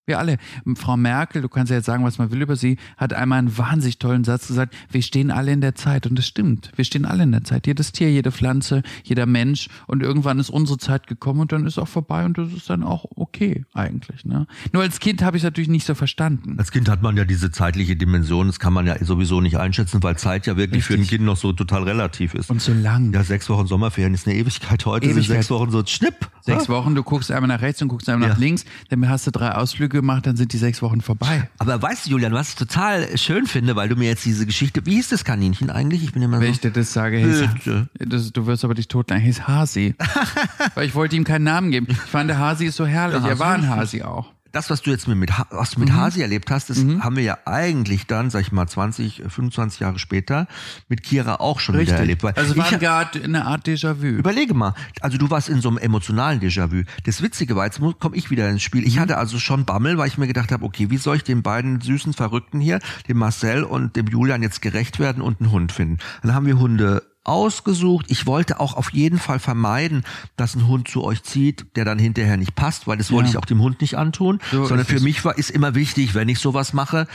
Wir 0.10 0.18
alle. 0.20 0.38
Frau 0.76 0.98
Merkel, 0.98 1.42
du 1.44 1.50
kannst 1.50 1.70
ja 1.70 1.76
jetzt 1.78 1.86
sagen, 1.86 2.04
was 2.04 2.18
man 2.18 2.32
will 2.32 2.42
über 2.42 2.56
sie, 2.56 2.78
hat 2.98 3.14
einmal 3.14 3.38
einen 3.40 3.56
wahnsinnig 3.58 4.00
tollen 4.00 4.24
Satz 4.24 4.48
gesagt, 4.48 4.74
wir 4.92 5.04
stehen 5.04 5.30
alle 5.30 5.52
in 5.52 5.62
der 5.62 5.76
Zeit. 5.76 6.08
Und 6.08 6.18
das 6.18 6.26
stimmt. 6.26 6.72
Wir 6.76 6.84
stehen 6.84 7.06
alle 7.06 7.22
in 7.24 7.32
der 7.32 7.44
Zeit. 7.44 7.68
Jedes 7.68 7.92
Tier, 7.92 8.12
jede 8.12 8.32
Pflanze, 8.32 8.82
jeder 9.04 9.28
Mensch. 9.28 9.68
Und 9.86 10.02
irgendwann 10.02 10.40
ist 10.40 10.50
unsere 10.50 10.80
Zeit 10.80 11.06
gekommen 11.06 11.42
und 11.42 11.52
dann 11.52 11.68
ist 11.68 11.78
auch 11.78 11.88
vorbei 11.88 12.26
und 12.26 12.40
das 12.40 12.52
ist 12.54 12.70
dann 12.72 12.84
auch 12.84 13.06
okay 13.16 13.66
eigentlich. 13.76 14.26
Ne? 14.26 14.48
Nur 14.74 14.82
als 14.82 15.00
Kind 15.00 15.22
habe 15.22 15.38
ich 15.38 15.42
es 15.42 15.46
natürlich 15.46 15.70
nicht 15.70 15.86
so 15.86 15.94
verstanden. 15.94 16.56
Als 16.58 16.72
Kind 16.72 16.90
hat 16.90 17.04
man 17.04 17.16
ja 17.16 17.24
diese 17.24 17.52
zeitliche 17.52 17.96
Dimension, 17.96 18.48
das 18.48 18.60
kann 18.60 18.74
man 18.74 18.88
ja 18.88 18.96
sowieso 19.06 19.42
nicht 19.42 19.58
einschätzen, 19.58 20.02
weil 20.02 20.18
Zeit 20.18 20.48
ja 20.48 20.58
wirklich 20.58 20.84
für 20.84 20.94
ein 20.96 21.02
Richtig. 21.02 21.18
Kind 21.20 21.26
noch 21.28 21.38
so 21.38 21.54
total 21.54 21.84
relativ 21.84 22.34
ist. 22.34 22.50
Und 22.50 22.64
so 22.64 22.74
lang. 22.74 23.14
ja, 23.14 23.24
sechs 23.24 23.48
Wochen 23.48 23.68
Sommerferien 23.68 24.16
ist 24.16 24.26
eine 24.28 24.36
Ewigkeit. 24.38 24.84
Heute 24.88 25.06
sind 25.06 25.18
Ewigkeit. 25.18 25.38
sechs 25.38 25.52
Wochen 25.52 25.70
so 25.70 25.86
schnipp. 25.86 26.30
Sechs 26.42 26.64
Ja? 26.68 26.74
Wochen, 26.74 26.96
du 26.96 27.04
guckst 27.04 27.32
einmal 27.32 27.48
nach 27.50 27.62
rechts 27.62 27.80
und 27.84 27.90
guckst 27.90 28.10
einmal 28.10 28.28
Ja. 28.30 28.34
nach 28.34 28.40
links, 28.42 28.66
dann 28.90 29.08
hast 29.08 29.28
du 29.28 29.32
drei 29.32 29.52
Ausflüge 29.52 29.99
gemacht, 30.00 30.26
dann 30.26 30.36
sind 30.38 30.54
die 30.54 30.58
sechs 30.58 30.82
Wochen 30.82 31.02
vorbei. 31.02 31.50
Aber 31.58 31.82
weißt 31.82 32.06
du, 32.06 32.12
Julian, 32.12 32.34
was 32.34 32.50
ich 32.50 32.56
total 32.56 33.18
schön 33.18 33.46
finde, 33.46 33.76
weil 33.76 33.90
du 33.90 33.96
mir 33.96 34.08
jetzt 34.10 34.26
diese 34.26 34.46
Geschichte, 34.46 34.86
wie 34.86 34.96
hieß 34.96 35.10
das 35.10 35.24
Kaninchen 35.24 35.70
eigentlich? 35.70 36.04
Ich 36.04 36.14
bin 36.14 36.22
immer 36.22 36.40
Wenn 36.40 36.48
so. 36.48 36.54
ich 36.54 36.60
dir 36.62 36.72
das 36.72 36.94
sage, 36.94 37.18
hey, 37.18 37.48
Bitte. 37.54 37.90
das, 38.00 38.32
du 38.32 38.46
wirst 38.46 38.64
aber 38.64 38.74
dich 38.74 38.88
totlachen. 38.88 39.24
Hieß 39.24 39.48
Hasi. 39.48 39.96
Weil 40.76 40.88
ich 40.88 40.96
wollte 40.96 41.16
ihm 41.16 41.24
keinen 41.24 41.44
Namen 41.44 41.72
geben. 41.72 41.88
Ich 41.90 41.98
fand, 41.98 42.30
der 42.30 42.40
Hasi 42.40 42.66
ist 42.66 42.76
so 42.78 42.86
herrlich. 42.86 43.22
Der 43.22 43.32
er 43.32 43.40
war 43.40 43.54
ein 43.54 43.68
Hasi 43.68 44.02
auch. 44.04 44.32
Das, 44.52 44.70
was 44.70 44.82
du 44.82 44.90
jetzt 44.90 45.08
mit, 45.08 45.32
was 45.52 45.72
du 45.72 45.80
mit 45.80 45.90
mhm. 45.90 45.96
Hasi 45.96 46.22
erlebt 46.22 46.50
hast, 46.50 46.70
das 46.70 46.80
mhm. 46.80 47.04
haben 47.04 47.16
wir 47.16 47.24
ja 47.24 47.38
eigentlich 47.46 48.08
dann, 48.08 48.30
sag 48.30 48.42
ich 48.42 48.52
mal, 48.52 48.68
20, 48.68 49.24
25 49.28 49.80
Jahre 49.80 50.00
später 50.00 50.48
mit 50.88 51.04
Kira 51.04 51.36
auch 51.36 51.60
schon 51.60 51.76
Richtig. 51.76 51.94
wieder 51.94 52.00
erlebt. 52.00 52.24
Weil 52.24 52.34
also 52.34 52.58
war 52.58 52.70
gerade 52.72 53.24
eine 53.24 53.46
Art 53.46 53.68
Déjà-vu. 53.68 54.06
Überlege 54.06 54.54
mal, 54.54 54.74
also 55.02 55.18
du 55.18 55.30
warst 55.30 55.50
in 55.50 55.62
so 55.62 55.70
einem 55.70 55.78
emotionalen 55.78 56.40
Déjà-vu. 56.40 56.84
Das 57.06 57.22
Witzige 57.22 57.56
war, 57.56 57.66
jetzt 57.66 57.80
komme 58.00 58.16
ich 58.16 58.32
wieder 58.32 58.50
ins 58.50 58.64
Spiel. 58.64 58.86
Ich 58.88 58.96
mhm. 58.96 59.02
hatte 59.02 59.18
also 59.18 59.40
schon 59.40 59.66
Bammel, 59.66 59.98
weil 59.98 60.08
ich 60.08 60.18
mir 60.18 60.28
gedacht 60.28 60.52
habe, 60.52 60.66
okay, 60.66 60.90
wie 60.90 60.98
soll 60.98 61.18
ich 61.18 61.24
den 61.24 61.44
beiden 61.44 61.82
süßen 61.82 62.14
Verrückten 62.14 62.60
hier, 62.60 62.80
dem 63.08 63.18
Marcel 63.18 63.64
und 63.64 63.96
dem 63.96 64.08
Julian 64.08 64.42
jetzt 64.42 64.62
gerecht 64.62 65.00
werden 65.00 65.22
und 65.22 65.42
einen 65.42 65.52
Hund 65.52 65.72
finden? 65.72 66.00
Dann 66.24 66.34
haben 66.34 66.46
wir 66.46 66.58
Hunde 66.58 67.04
ausgesucht. 67.24 68.06
Ich 68.10 68.26
wollte 68.26 68.60
auch 68.60 68.76
auf 68.76 68.92
jeden 68.94 69.20
Fall 69.20 69.40
vermeiden, 69.40 70.04
dass 70.36 70.56
ein 70.56 70.68
Hund 70.68 70.88
zu 70.88 71.04
euch 71.04 71.24
zieht, 71.24 71.76
der 71.76 71.86
dann 71.86 72.00
hinterher 72.00 72.38
nicht 72.38 72.56
passt, 72.56 72.88
weil 72.88 72.98
das 72.98 73.10
ja. 73.10 73.16
wollte 73.16 73.30
ich 73.30 73.38
auch 73.38 73.46
dem 73.46 73.62
Hund 73.62 73.82
nicht 73.82 73.98
antun, 73.98 74.40
so 74.52 74.66
sondern 74.66 74.88
für 74.88 75.00
mich 75.00 75.24
war 75.26 75.38
ist 75.38 75.52
immer 75.52 75.76
wichtig, 75.76 76.16
wenn 76.16 76.30
ich 76.30 76.40
sowas 76.40 76.74
mache, 76.74 77.08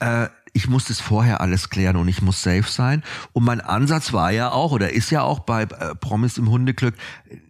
äh, 0.00 0.28
ich 0.52 0.68
muss 0.68 0.84
das 0.84 1.00
vorher 1.00 1.40
alles 1.40 1.70
klären 1.70 1.96
und 1.96 2.08
ich 2.08 2.20
muss 2.20 2.42
safe 2.42 2.68
sein. 2.68 3.02
Und 3.32 3.44
mein 3.44 3.60
Ansatz 3.60 4.12
war 4.12 4.30
ja 4.30 4.52
auch 4.52 4.72
oder 4.72 4.92
ist 4.92 5.10
ja 5.10 5.22
auch 5.22 5.40
bei 5.40 5.62
äh, 5.62 5.94
Promis 5.94 6.36
im 6.36 6.50
Hundeglück, 6.50 6.94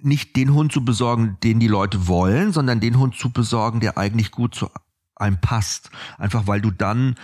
nicht 0.00 0.36
den 0.36 0.54
Hund 0.54 0.72
zu 0.72 0.84
besorgen, 0.84 1.36
den 1.42 1.58
die 1.58 1.68
Leute 1.68 2.06
wollen, 2.06 2.52
sondern 2.52 2.80
den 2.80 2.98
Hund 2.98 3.16
zu 3.16 3.30
besorgen, 3.30 3.80
der 3.80 3.98
eigentlich 3.98 4.30
gut 4.30 4.54
zu 4.54 4.70
einem 5.16 5.40
passt. 5.40 5.90
Einfach 6.18 6.46
weil 6.46 6.60
du 6.60 6.70
dann 6.70 7.16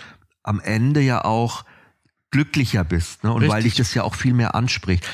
am 0.43 0.59
Ende 0.59 1.01
ja 1.01 1.23
auch 1.23 1.63
glücklicher 2.31 2.83
bist 2.83 3.23
ne? 3.23 3.31
und 3.31 3.41
Richtig. 3.41 3.53
weil 3.53 3.63
dich 3.63 3.75
das 3.75 3.93
ja 3.93 4.03
auch 4.03 4.15
viel 4.15 4.33
mehr 4.33 4.55
anspricht. 4.55 5.05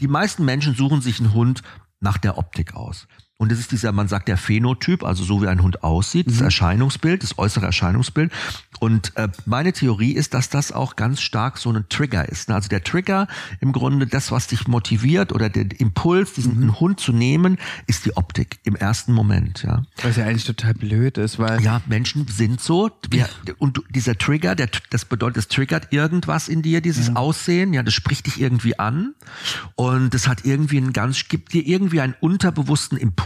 Die 0.00 0.08
meisten 0.08 0.44
Menschen 0.44 0.74
suchen 0.74 1.00
sich 1.00 1.20
einen 1.20 1.32
Hund 1.32 1.62
nach 2.00 2.18
der 2.18 2.38
Optik 2.38 2.74
aus. 2.74 3.06
Und 3.38 3.52
das 3.52 3.58
ist 3.58 3.70
dieser, 3.70 3.92
man 3.92 4.08
sagt 4.08 4.28
der 4.28 4.38
Phänotyp, 4.38 5.04
also 5.04 5.22
so 5.22 5.42
wie 5.42 5.46
ein 5.46 5.62
Hund 5.62 5.84
aussieht, 5.84 6.26
das 6.26 6.36
mhm. 6.36 6.44
Erscheinungsbild, 6.44 7.22
das 7.22 7.38
äußere 7.38 7.66
Erscheinungsbild. 7.66 8.32
Und 8.80 9.14
äh, 9.16 9.28
meine 9.44 9.74
Theorie 9.74 10.12
ist, 10.12 10.32
dass 10.32 10.48
das 10.48 10.72
auch 10.72 10.96
ganz 10.96 11.20
stark 11.20 11.58
so 11.58 11.70
ein 11.70 11.84
Trigger 11.90 12.26
ist. 12.28 12.48
Ne? 12.48 12.54
Also 12.54 12.68
der 12.68 12.82
Trigger, 12.82 13.26
im 13.60 13.72
Grunde 13.72 14.06
das, 14.06 14.32
was 14.32 14.46
dich 14.46 14.68
motiviert 14.68 15.32
oder 15.32 15.50
der 15.50 15.66
Impuls, 15.78 16.32
diesen 16.32 16.60
mhm. 16.60 16.80
Hund 16.80 17.00
zu 17.00 17.12
nehmen, 17.12 17.58
ist 17.86 18.06
die 18.06 18.16
Optik 18.16 18.58
im 18.64 18.74
ersten 18.74 19.12
Moment. 19.12 19.62
Ja. 19.62 19.82
Was 20.02 20.16
ja 20.16 20.24
eigentlich 20.24 20.44
total 20.44 20.72
blöd 20.72 21.18
ist, 21.18 21.38
weil 21.38 21.60
ja 21.60 21.82
Menschen 21.86 22.26
sind 22.28 22.60
so. 22.62 22.90
Wir, 23.10 23.28
und 23.58 23.82
dieser 23.90 24.16
Trigger, 24.16 24.54
der, 24.54 24.68
das 24.90 25.04
bedeutet, 25.04 25.36
es 25.36 25.48
triggert 25.48 25.92
irgendwas 25.92 26.48
in 26.48 26.62
dir, 26.62 26.80
dieses 26.80 27.08
ja. 27.08 27.16
Aussehen. 27.16 27.74
Ja, 27.74 27.82
das 27.82 27.92
spricht 27.92 28.26
dich 28.26 28.40
irgendwie 28.40 28.78
an 28.78 29.14
und 29.74 30.14
das 30.14 30.26
hat 30.26 30.44
irgendwie 30.44 30.78
einen 30.78 30.94
ganz, 30.94 31.28
gibt 31.28 31.52
dir 31.52 31.66
irgendwie 31.66 32.00
einen 32.00 32.14
unterbewussten 32.20 32.96
Impuls. 32.96 33.25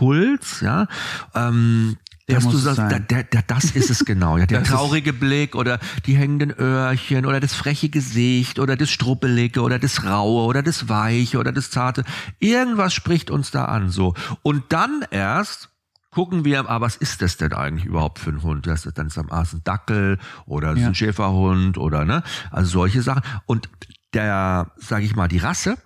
Ja. 0.62 0.86
Ähm, 1.34 1.96
dass 2.26 2.48
du 2.48 2.56
sagst, 2.56 2.78
da, 2.78 2.98
der, 2.98 3.24
der, 3.24 3.42
das 3.42 3.64
ist 3.72 3.90
es 3.90 4.04
genau. 4.04 4.38
Ja, 4.38 4.46
der 4.46 4.62
traurige 4.62 5.12
Blick 5.12 5.54
oder 5.54 5.78
die 6.06 6.16
hängenden 6.16 6.52
Öhrchen 6.52 7.26
oder 7.26 7.40
das 7.40 7.54
freche 7.54 7.88
Gesicht 7.88 8.58
oder 8.58 8.76
das 8.76 8.90
struppelige 8.90 9.62
oder 9.62 9.78
das 9.78 10.04
raue 10.04 10.44
oder 10.44 10.62
das 10.62 10.88
weiche 10.88 11.38
oder 11.38 11.52
das 11.52 11.70
zarte. 11.70 12.04
Irgendwas 12.38 12.94
spricht 12.94 13.30
uns 13.30 13.50
da 13.50 13.64
an, 13.66 13.90
so. 13.90 14.14
Und 14.42 14.64
dann 14.68 15.04
erst 15.10 15.70
gucken 16.10 16.44
wir, 16.44 16.68
ah, 16.68 16.80
was 16.80 16.96
ist 16.96 17.22
das 17.22 17.36
denn 17.36 17.52
eigentlich 17.52 17.84
überhaupt 17.84 18.18
für 18.18 18.30
ein 18.30 18.42
Hund? 18.42 18.66
Das 18.66 18.86
ist 18.86 18.98
dann 18.98 19.10
am 19.14 19.30
Arsch 19.30 19.52
ein 19.52 19.62
Dackel 19.64 20.18
oder 20.46 20.76
ja. 20.76 20.88
ein 20.88 20.94
Schäferhund 20.94 21.78
oder 21.78 22.04
ne? 22.04 22.22
Also 22.50 22.70
solche 22.70 23.02
Sachen. 23.02 23.22
Und 23.46 23.68
der, 24.12 24.72
sage 24.76 25.04
ich 25.04 25.14
mal, 25.14 25.28
die 25.28 25.38
Rasse, 25.38 25.76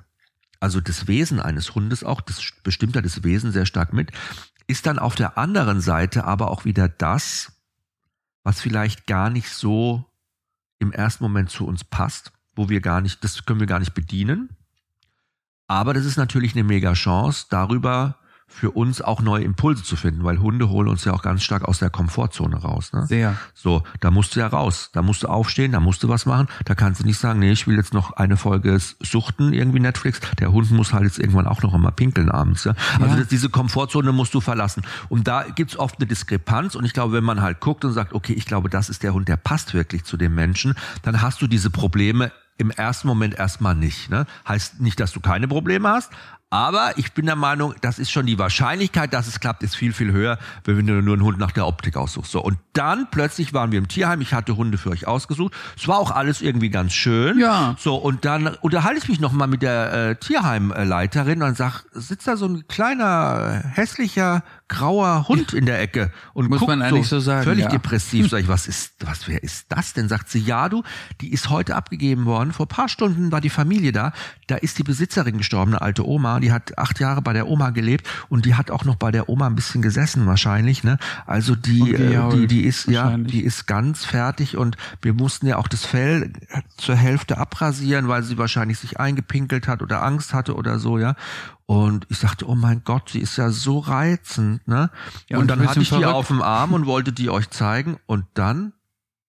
also 0.64 0.80
das 0.80 1.06
Wesen 1.06 1.40
eines 1.40 1.74
Hundes 1.74 2.04
auch, 2.04 2.22
das 2.22 2.40
bestimmt 2.62 2.94
ja 2.94 3.02
das 3.02 3.22
Wesen 3.22 3.52
sehr 3.52 3.66
stark 3.66 3.92
mit, 3.92 4.12
ist 4.66 4.86
dann 4.86 4.98
auf 4.98 5.14
der 5.14 5.36
anderen 5.36 5.82
Seite 5.82 6.24
aber 6.24 6.50
auch 6.50 6.64
wieder 6.64 6.88
das, 6.88 7.52
was 8.44 8.62
vielleicht 8.62 9.06
gar 9.06 9.28
nicht 9.28 9.50
so 9.50 10.06
im 10.78 10.90
ersten 10.90 11.22
Moment 11.22 11.50
zu 11.50 11.66
uns 11.66 11.84
passt, 11.84 12.32
wo 12.56 12.70
wir 12.70 12.80
gar 12.80 13.02
nicht, 13.02 13.22
das 13.22 13.44
können 13.44 13.60
wir 13.60 13.66
gar 13.66 13.78
nicht 13.78 13.92
bedienen. 13.92 14.56
Aber 15.66 15.92
das 15.92 16.06
ist 16.06 16.16
natürlich 16.16 16.54
eine 16.54 16.64
mega 16.64 16.94
Chance, 16.94 17.44
darüber 17.50 18.18
für 18.54 18.70
uns 18.70 19.02
auch 19.02 19.20
neue 19.20 19.42
Impulse 19.42 19.82
zu 19.82 19.96
finden, 19.96 20.22
weil 20.22 20.38
Hunde 20.38 20.68
holen 20.68 20.86
uns 20.86 21.04
ja 21.04 21.12
auch 21.12 21.22
ganz 21.22 21.42
stark 21.42 21.64
aus 21.64 21.80
der 21.80 21.90
Komfortzone 21.90 22.56
raus. 22.56 22.92
Ne? 22.92 23.04
Sehr. 23.06 23.36
So, 23.52 23.82
da 23.98 24.12
musst 24.12 24.36
du 24.36 24.40
ja 24.40 24.46
raus, 24.46 24.90
da 24.92 25.02
musst 25.02 25.24
du 25.24 25.26
aufstehen, 25.26 25.72
da 25.72 25.80
musst 25.80 26.04
du 26.04 26.08
was 26.08 26.24
machen. 26.24 26.46
Da 26.64 26.76
kannst 26.76 27.02
du 27.02 27.04
nicht 27.04 27.18
sagen, 27.18 27.40
nee, 27.40 27.50
ich 27.50 27.66
will 27.66 27.74
jetzt 27.74 27.92
noch 27.92 28.12
eine 28.12 28.36
Folge 28.36 28.78
suchten, 29.00 29.52
irgendwie 29.52 29.80
Netflix. 29.80 30.20
Der 30.38 30.52
Hund 30.52 30.70
muss 30.70 30.92
halt 30.92 31.02
jetzt 31.02 31.18
irgendwann 31.18 31.48
auch 31.48 31.62
noch 31.62 31.74
einmal 31.74 31.90
pinkeln 31.90 32.30
abends. 32.30 32.62
Ja? 32.62 32.74
Also 33.00 33.16
ja. 33.16 33.24
diese 33.24 33.48
Komfortzone 33.48 34.12
musst 34.12 34.32
du 34.34 34.40
verlassen. 34.40 34.84
Und 35.08 35.26
da 35.26 35.42
gibt's 35.42 35.76
oft 35.76 35.98
eine 35.98 36.06
Diskrepanz. 36.06 36.76
Und 36.76 36.84
ich 36.84 36.92
glaube, 36.92 37.12
wenn 37.12 37.24
man 37.24 37.42
halt 37.42 37.58
guckt 37.58 37.84
und 37.84 37.92
sagt, 37.92 38.12
okay, 38.12 38.34
ich 38.34 38.46
glaube, 38.46 38.70
das 38.70 38.88
ist 38.88 39.02
der 39.02 39.14
Hund, 39.14 39.26
der 39.26 39.36
passt 39.36 39.74
wirklich 39.74 40.04
zu 40.04 40.16
dem 40.16 40.32
Menschen, 40.34 40.74
dann 41.02 41.22
hast 41.22 41.42
du 41.42 41.48
diese 41.48 41.70
Probleme 41.70 42.30
im 42.56 42.70
ersten 42.70 43.08
Moment 43.08 43.34
erstmal 43.34 43.74
nicht. 43.74 44.10
Ne? 44.10 44.26
Heißt 44.46 44.80
nicht, 44.80 45.00
dass 45.00 45.12
du 45.12 45.20
keine 45.20 45.48
Probleme 45.48 45.88
hast, 45.88 46.12
aber 46.50 46.96
ich 46.98 47.12
bin 47.12 47.26
der 47.26 47.36
Meinung, 47.36 47.74
das 47.80 47.98
ist 47.98 48.12
schon 48.12 48.26
die 48.26 48.38
Wahrscheinlichkeit, 48.38 49.12
dass 49.12 49.26
es 49.26 49.40
klappt, 49.40 49.64
ist 49.64 49.74
viel, 49.74 49.92
viel 49.92 50.12
höher, 50.12 50.38
wenn 50.64 50.86
du 50.86 51.02
nur 51.02 51.14
einen 51.14 51.24
Hund 51.24 51.38
nach 51.38 51.50
der 51.50 51.66
Optik 51.66 51.96
aussuchst. 51.96 52.30
So. 52.30 52.40
Und 52.40 52.58
dann 52.74 53.08
plötzlich 53.10 53.52
waren 53.52 53.72
wir 53.72 53.78
im 53.78 53.88
Tierheim. 53.88 54.20
Ich 54.20 54.34
hatte 54.34 54.56
Hunde 54.56 54.78
für 54.78 54.90
euch 54.90 55.08
ausgesucht. 55.08 55.52
Es 55.76 55.88
war 55.88 55.98
auch 55.98 56.12
alles 56.12 56.42
irgendwie 56.42 56.70
ganz 56.70 56.92
schön. 56.92 57.38
Ja. 57.40 57.74
So. 57.78 57.96
Und 57.96 58.24
dann 58.24 58.46
unterhalte 58.60 58.98
ich 58.98 59.08
mich 59.08 59.18
nochmal 59.18 59.48
mit 59.48 59.62
der 59.62 59.92
äh, 59.92 60.16
Tierheimleiterin 60.16 61.42
und 61.42 61.56
sag, 61.56 61.84
sitzt 61.92 62.28
da 62.28 62.36
so 62.36 62.46
ein 62.46 62.68
kleiner, 62.68 63.62
hässlicher, 63.72 64.44
grauer 64.68 65.28
Hund 65.28 65.52
in 65.52 65.66
der 65.66 65.80
Ecke 65.80 66.10
und 66.32 66.48
Muss 66.48 66.60
guckt 66.60 66.70
man 66.70 66.82
eigentlich 66.82 67.08
so, 67.08 67.18
so 67.18 67.26
sagen, 67.26 67.44
völlig 67.44 67.64
ja. 67.64 67.70
depressiv. 67.70 68.28
Sag 68.30 68.40
ich, 68.40 68.48
was 68.54 68.66
ist, 68.66 68.94
was, 69.04 69.28
wer 69.28 69.42
ist 69.42 69.66
das 69.70 69.92
denn? 69.92 70.08
Sagt 70.08 70.30
sie, 70.30 70.40
ja, 70.40 70.68
du, 70.68 70.82
die 71.20 71.32
ist 71.32 71.50
heute 71.50 71.76
abgegeben 71.76 72.24
worden. 72.24 72.52
Vor 72.52 72.66
paar 72.66 72.88
Stunden 72.88 73.32
war 73.32 73.40
die 73.40 73.50
Familie 73.50 73.92
da. 73.92 74.12
Da 74.46 74.56
ist 74.56 74.78
die 74.78 74.82
Besitzerin 74.82 75.38
gestorben, 75.38 75.72
eine 75.72 75.82
alte 75.82 76.06
Oma. 76.06 76.33
Die 76.40 76.52
hat 76.52 76.78
acht 76.78 77.00
Jahre 77.00 77.22
bei 77.22 77.32
der 77.32 77.48
Oma 77.48 77.70
gelebt 77.70 78.08
und 78.28 78.44
die 78.44 78.54
hat 78.54 78.70
auch 78.70 78.84
noch 78.84 78.96
bei 78.96 79.10
der 79.10 79.28
Oma 79.28 79.46
ein 79.46 79.54
bisschen 79.54 79.82
gesessen 79.82 80.26
wahrscheinlich. 80.26 80.84
Ne? 80.84 80.98
Also 81.26 81.54
die, 81.54 81.94
äh, 81.94 82.30
die, 82.30 82.46
die 82.46 82.64
ist 82.64 82.86
ja, 82.88 83.16
die 83.16 83.42
ist 83.42 83.66
ganz 83.66 84.04
fertig 84.04 84.56
und 84.56 84.76
wir 85.02 85.14
mussten 85.14 85.46
ja 85.46 85.56
auch 85.56 85.68
das 85.68 85.84
Fell 85.84 86.32
zur 86.76 86.96
Hälfte 86.96 87.38
abrasieren, 87.38 88.08
weil 88.08 88.22
sie 88.22 88.38
wahrscheinlich 88.38 88.78
sich 88.78 89.00
eingepinkelt 89.00 89.68
hat 89.68 89.82
oder 89.82 90.02
Angst 90.02 90.34
hatte 90.34 90.54
oder 90.54 90.78
so, 90.78 90.98
ja. 90.98 91.14
Und 91.66 92.06
ich 92.10 92.18
sagte, 92.18 92.46
oh 92.48 92.54
mein 92.54 92.82
Gott, 92.84 93.08
sie 93.10 93.20
ist 93.20 93.36
ja 93.36 93.50
so 93.50 93.78
reizend, 93.78 94.66
ne? 94.68 94.90
Ja, 95.28 95.38
und, 95.38 95.42
und 95.42 95.48
dann 95.48 95.66
hatte 95.66 95.80
ich 95.80 95.88
verrückt. 95.88 96.06
die 96.06 96.12
auf 96.12 96.28
dem 96.28 96.42
Arm 96.42 96.74
und 96.74 96.84
wollte 96.84 97.12
die 97.12 97.30
euch 97.30 97.48
zeigen. 97.50 97.96
Und 98.06 98.26
dann 98.34 98.74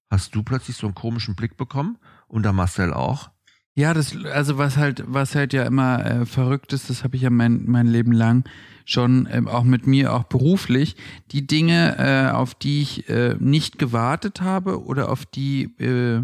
hast 0.09 0.35
du 0.35 0.43
plötzlich 0.43 0.75
so 0.75 0.87
einen 0.87 0.95
komischen 0.95 1.35
Blick 1.35 1.55
bekommen 1.55 1.97
und 2.27 2.43
der 2.43 2.53
Marcel 2.53 2.93
auch. 2.93 3.29
Ja, 3.77 3.93
das, 3.93 4.15
also 4.25 4.57
was 4.57 4.77
halt, 4.77 5.03
was 5.05 5.35
halt 5.35 5.51
ja 5.51 5.63
immer 5.63 6.05
äh, 6.05 6.25
verrückt 6.25 6.71
ist, 6.71 6.89
das 6.89 7.03
habe 7.03 7.17
ich 7.17 7.23
ja 7.23 7.29
mein, 7.29 7.65
mein 7.65 7.87
Leben 7.87 8.13
lang 8.13 8.47
schon 8.85 9.25
äh, 9.25 9.41
auch 9.45 9.65
mit 9.65 9.85
mir, 9.85 10.13
auch 10.13 10.23
beruflich, 10.23 10.95
die 11.31 11.45
Dinge, 11.45 11.97
äh, 11.97 12.31
auf 12.31 12.55
die 12.55 12.81
ich 12.81 13.09
äh, 13.09 13.35
nicht 13.37 13.77
gewartet 13.77 14.39
habe 14.39 14.85
oder 14.85 15.11
auf 15.11 15.25
die 15.25 15.63
äh, 15.79 16.21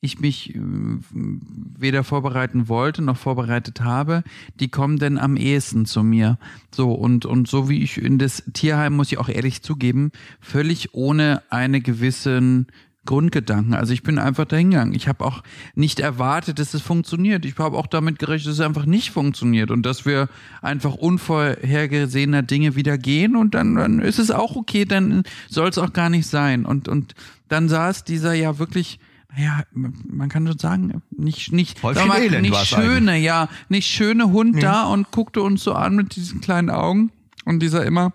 ich 0.00 0.20
mich 0.20 0.54
äh, 0.54 0.60
weder 0.60 2.02
vorbereiten 2.02 2.68
wollte 2.68 3.02
noch 3.02 3.16
vorbereitet 3.18 3.82
habe, 3.82 4.22
die 4.58 4.68
kommen 4.68 4.98
denn 4.98 5.18
am 5.18 5.36
ehesten 5.36 5.84
zu 5.84 6.02
mir. 6.02 6.38
So, 6.74 6.92
und, 6.92 7.26
und 7.26 7.48
so 7.48 7.68
wie 7.68 7.82
ich 7.82 7.98
in 7.98 8.18
das 8.18 8.42
Tierheim, 8.54 8.94
muss 8.94 9.12
ich 9.12 9.18
auch 9.18 9.28
ehrlich 9.28 9.62
zugeben, 9.62 10.12
völlig 10.40 10.94
ohne 10.94 11.42
eine 11.50 11.80
gewissen 11.80 12.68
Grundgedanken. 13.06 13.74
Also 13.74 13.92
ich 13.92 14.02
bin 14.02 14.18
einfach 14.18 14.44
dahingegangen. 14.44 14.94
Ich 14.94 15.08
habe 15.08 15.24
auch 15.24 15.42
nicht 15.74 16.00
erwartet, 16.00 16.58
dass 16.58 16.74
es 16.74 16.82
funktioniert. 16.82 17.44
Ich 17.44 17.56
habe 17.58 17.76
auch 17.76 17.86
damit 17.86 18.18
gerechnet, 18.18 18.48
dass 18.48 18.58
es 18.58 18.66
einfach 18.66 18.86
nicht 18.86 19.10
funktioniert 19.10 19.70
und 19.70 19.84
dass 19.84 20.04
wir 20.04 20.28
einfach 20.60 20.94
unvorhergesehener 20.94 22.42
Dinge 22.42 22.76
wieder 22.76 22.98
gehen 22.98 23.36
und 23.36 23.54
dann, 23.54 23.76
dann 23.76 24.00
ist 24.00 24.18
es 24.18 24.30
auch 24.30 24.56
okay, 24.56 24.84
dann 24.84 25.22
soll 25.48 25.68
es 25.68 25.78
auch 25.78 25.92
gar 25.92 26.10
nicht 26.10 26.26
sein. 26.26 26.66
Und, 26.66 26.88
und 26.88 27.14
dann 27.48 27.68
saß 27.68 28.04
dieser 28.04 28.34
ja 28.34 28.58
wirklich 28.58 28.98
ja, 29.38 29.64
man 29.72 30.30
kann 30.30 30.46
schon 30.46 30.58
sagen, 30.58 31.02
nicht, 31.10 31.52
nicht, 31.52 31.82
mal, 31.82 31.94
nicht 32.40 32.56
schöne, 32.66 33.12
eigentlich. 33.12 33.24
ja, 33.24 33.48
nicht 33.68 33.86
schöne 33.86 34.30
Hund 34.30 34.56
ja. 34.56 34.60
da 34.62 34.84
und 34.84 35.10
guckte 35.10 35.42
uns 35.42 35.62
so 35.62 35.74
an 35.74 35.94
mit 35.94 36.16
diesen 36.16 36.40
kleinen 36.40 36.70
Augen 36.70 37.10
und 37.44 37.60
dieser 37.60 37.84
immer, 37.84 38.12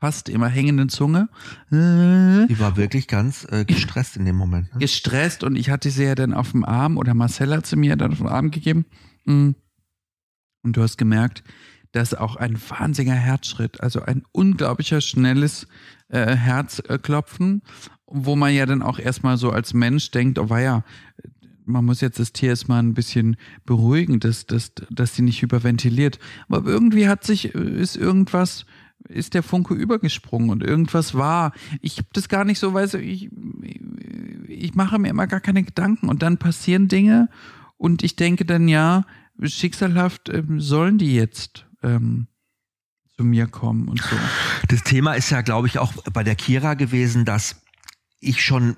fast 0.00 0.28
immer 0.28 0.48
hängenden 0.48 0.88
Zunge. 0.88 1.28
Die 1.70 2.58
war 2.58 2.76
wirklich 2.76 3.08
ganz 3.08 3.46
äh, 3.50 3.64
gestresst 3.64 4.16
in 4.16 4.24
dem 4.24 4.36
Moment. 4.36 4.72
Ne? 4.72 4.80
Gestresst 4.80 5.44
und 5.44 5.56
ich 5.56 5.70
hatte 5.70 5.90
sie 5.90 6.04
ja 6.04 6.14
dann 6.14 6.34
auf 6.34 6.52
dem 6.52 6.64
Arm 6.64 6.96
oder 6.96 7.14
Marcella 7.14 7.56
hat 7.56 7.66
sie 7.66 7.76
mir 7.76 7.96
dann 7.96 8.12
auf 8.12 8.18
dem 8.18 8.26
Arm 8.26 8.50
gegeben. 8.50 8.86
Mm. 9.24 9.50
Und 10.62 10.76
du 10.76 10.82
hast 10.82 10.98
gemerkt, 10.98 11.44
dass 11.92 12.14
auch 12.14 12.36
ein 12.36 12.58
wahnsinniger 12.68 13.14
Herzschritt, 13.14 13.80
also 13.80 14.02
ein 14.02 14.22
unglaublicher 14.32 15.00
schnelles 15.00 15.66
äh, 16.08 16.36
Herzklopfen 16.36 17.62
wo 18.10 18.36
man 18.36 18.54
ja 18.54 18.66
dann 18.66 18.82
auch 18.82 18.98
erstmal 18.98 19.36
so 19.36 19.50
als 19.50 19.74
Mensch 19.74 20.10
denkt, 20.10 20.38
oh 20.38 20.56
ja, 20.56 20.82
man 21.64 21.84
muss 21.84 22.00
jetzt 22.00 22.18
das 22.18 22.32
Tier 22.32 22.50
erstmal 22.50 22.82
ein 22.82 22.94
bisschen 22.94 23.36
beruhigen, 23.66 24.20
dass, 24.20 24.46
dass, 24.46 24.72
dass 24.90 25.14
sie 25.14 25.22
nicht 25.22 25.42
hyperventiliert. 25.42 26.18
Aber 26.48 26.68
irgendwie 26.68 27.08
hat 27.08 27.24
sich, 27.24 27.54
ist 27.54 27.96
irgendwas 27.96 28.64
ist 29.08 29.34
der 29.34 29.42
Funke 29.42 29.74
übergesprungen 29.74 30.50
und 30.50 30.62
irgendwas 30.62 31.14
war. 31.14 31.52
Ich 31.80 31.98
habe 31.98 32.08
das 32.12 32.28
gar 32.28 32.44
nicht 32.44 32.58
so, 32.58 32.74
weil 32.74 32.92
ich, 32.96 33.30
ich 34.48 34.74
mache 34.74 34.98
mir 34.98 35.08
immer 35.08 35.26
gar 35.26 35.40
keine 35.40 35.62
Gedanken 35.62 36.08
und 36.08 36.22
dann 36.22 36.38
passieren 36.38 36.88
Dinge 36.88 37.28
und 37.76 38.02
ich 38.02 38.16
denke 38.16 38.44
dann, 38.44 38.68
ja, 38.68 39.04
schicksalhaft 39.40 40.28
ähm, 40.28 40.60
sollen 40.60 40.98
die 40.98 41.14
jetzt 41.14 41.66
ähm, 41.82 42.26
zu 43.16 43.24
mir 43.24 43.46
kommen 43.46 43.88
und 43.88 44.00
so. 44.00 44.16
Das 44.68 44.82
Thema 44.82 45.14
ist 45.14 45.30
ja, 45.30 45.42
glaube 45.42 45.68
ich, 45.68 45.78
auch 45.78 45.92
bei 46.12 46.24
der 46.24 46.34
Kira 46.34 46.74
gewesen, 46.74 47.24
dass 47.24 47.62
ich 48.20 48.44
schon 48.44 48.76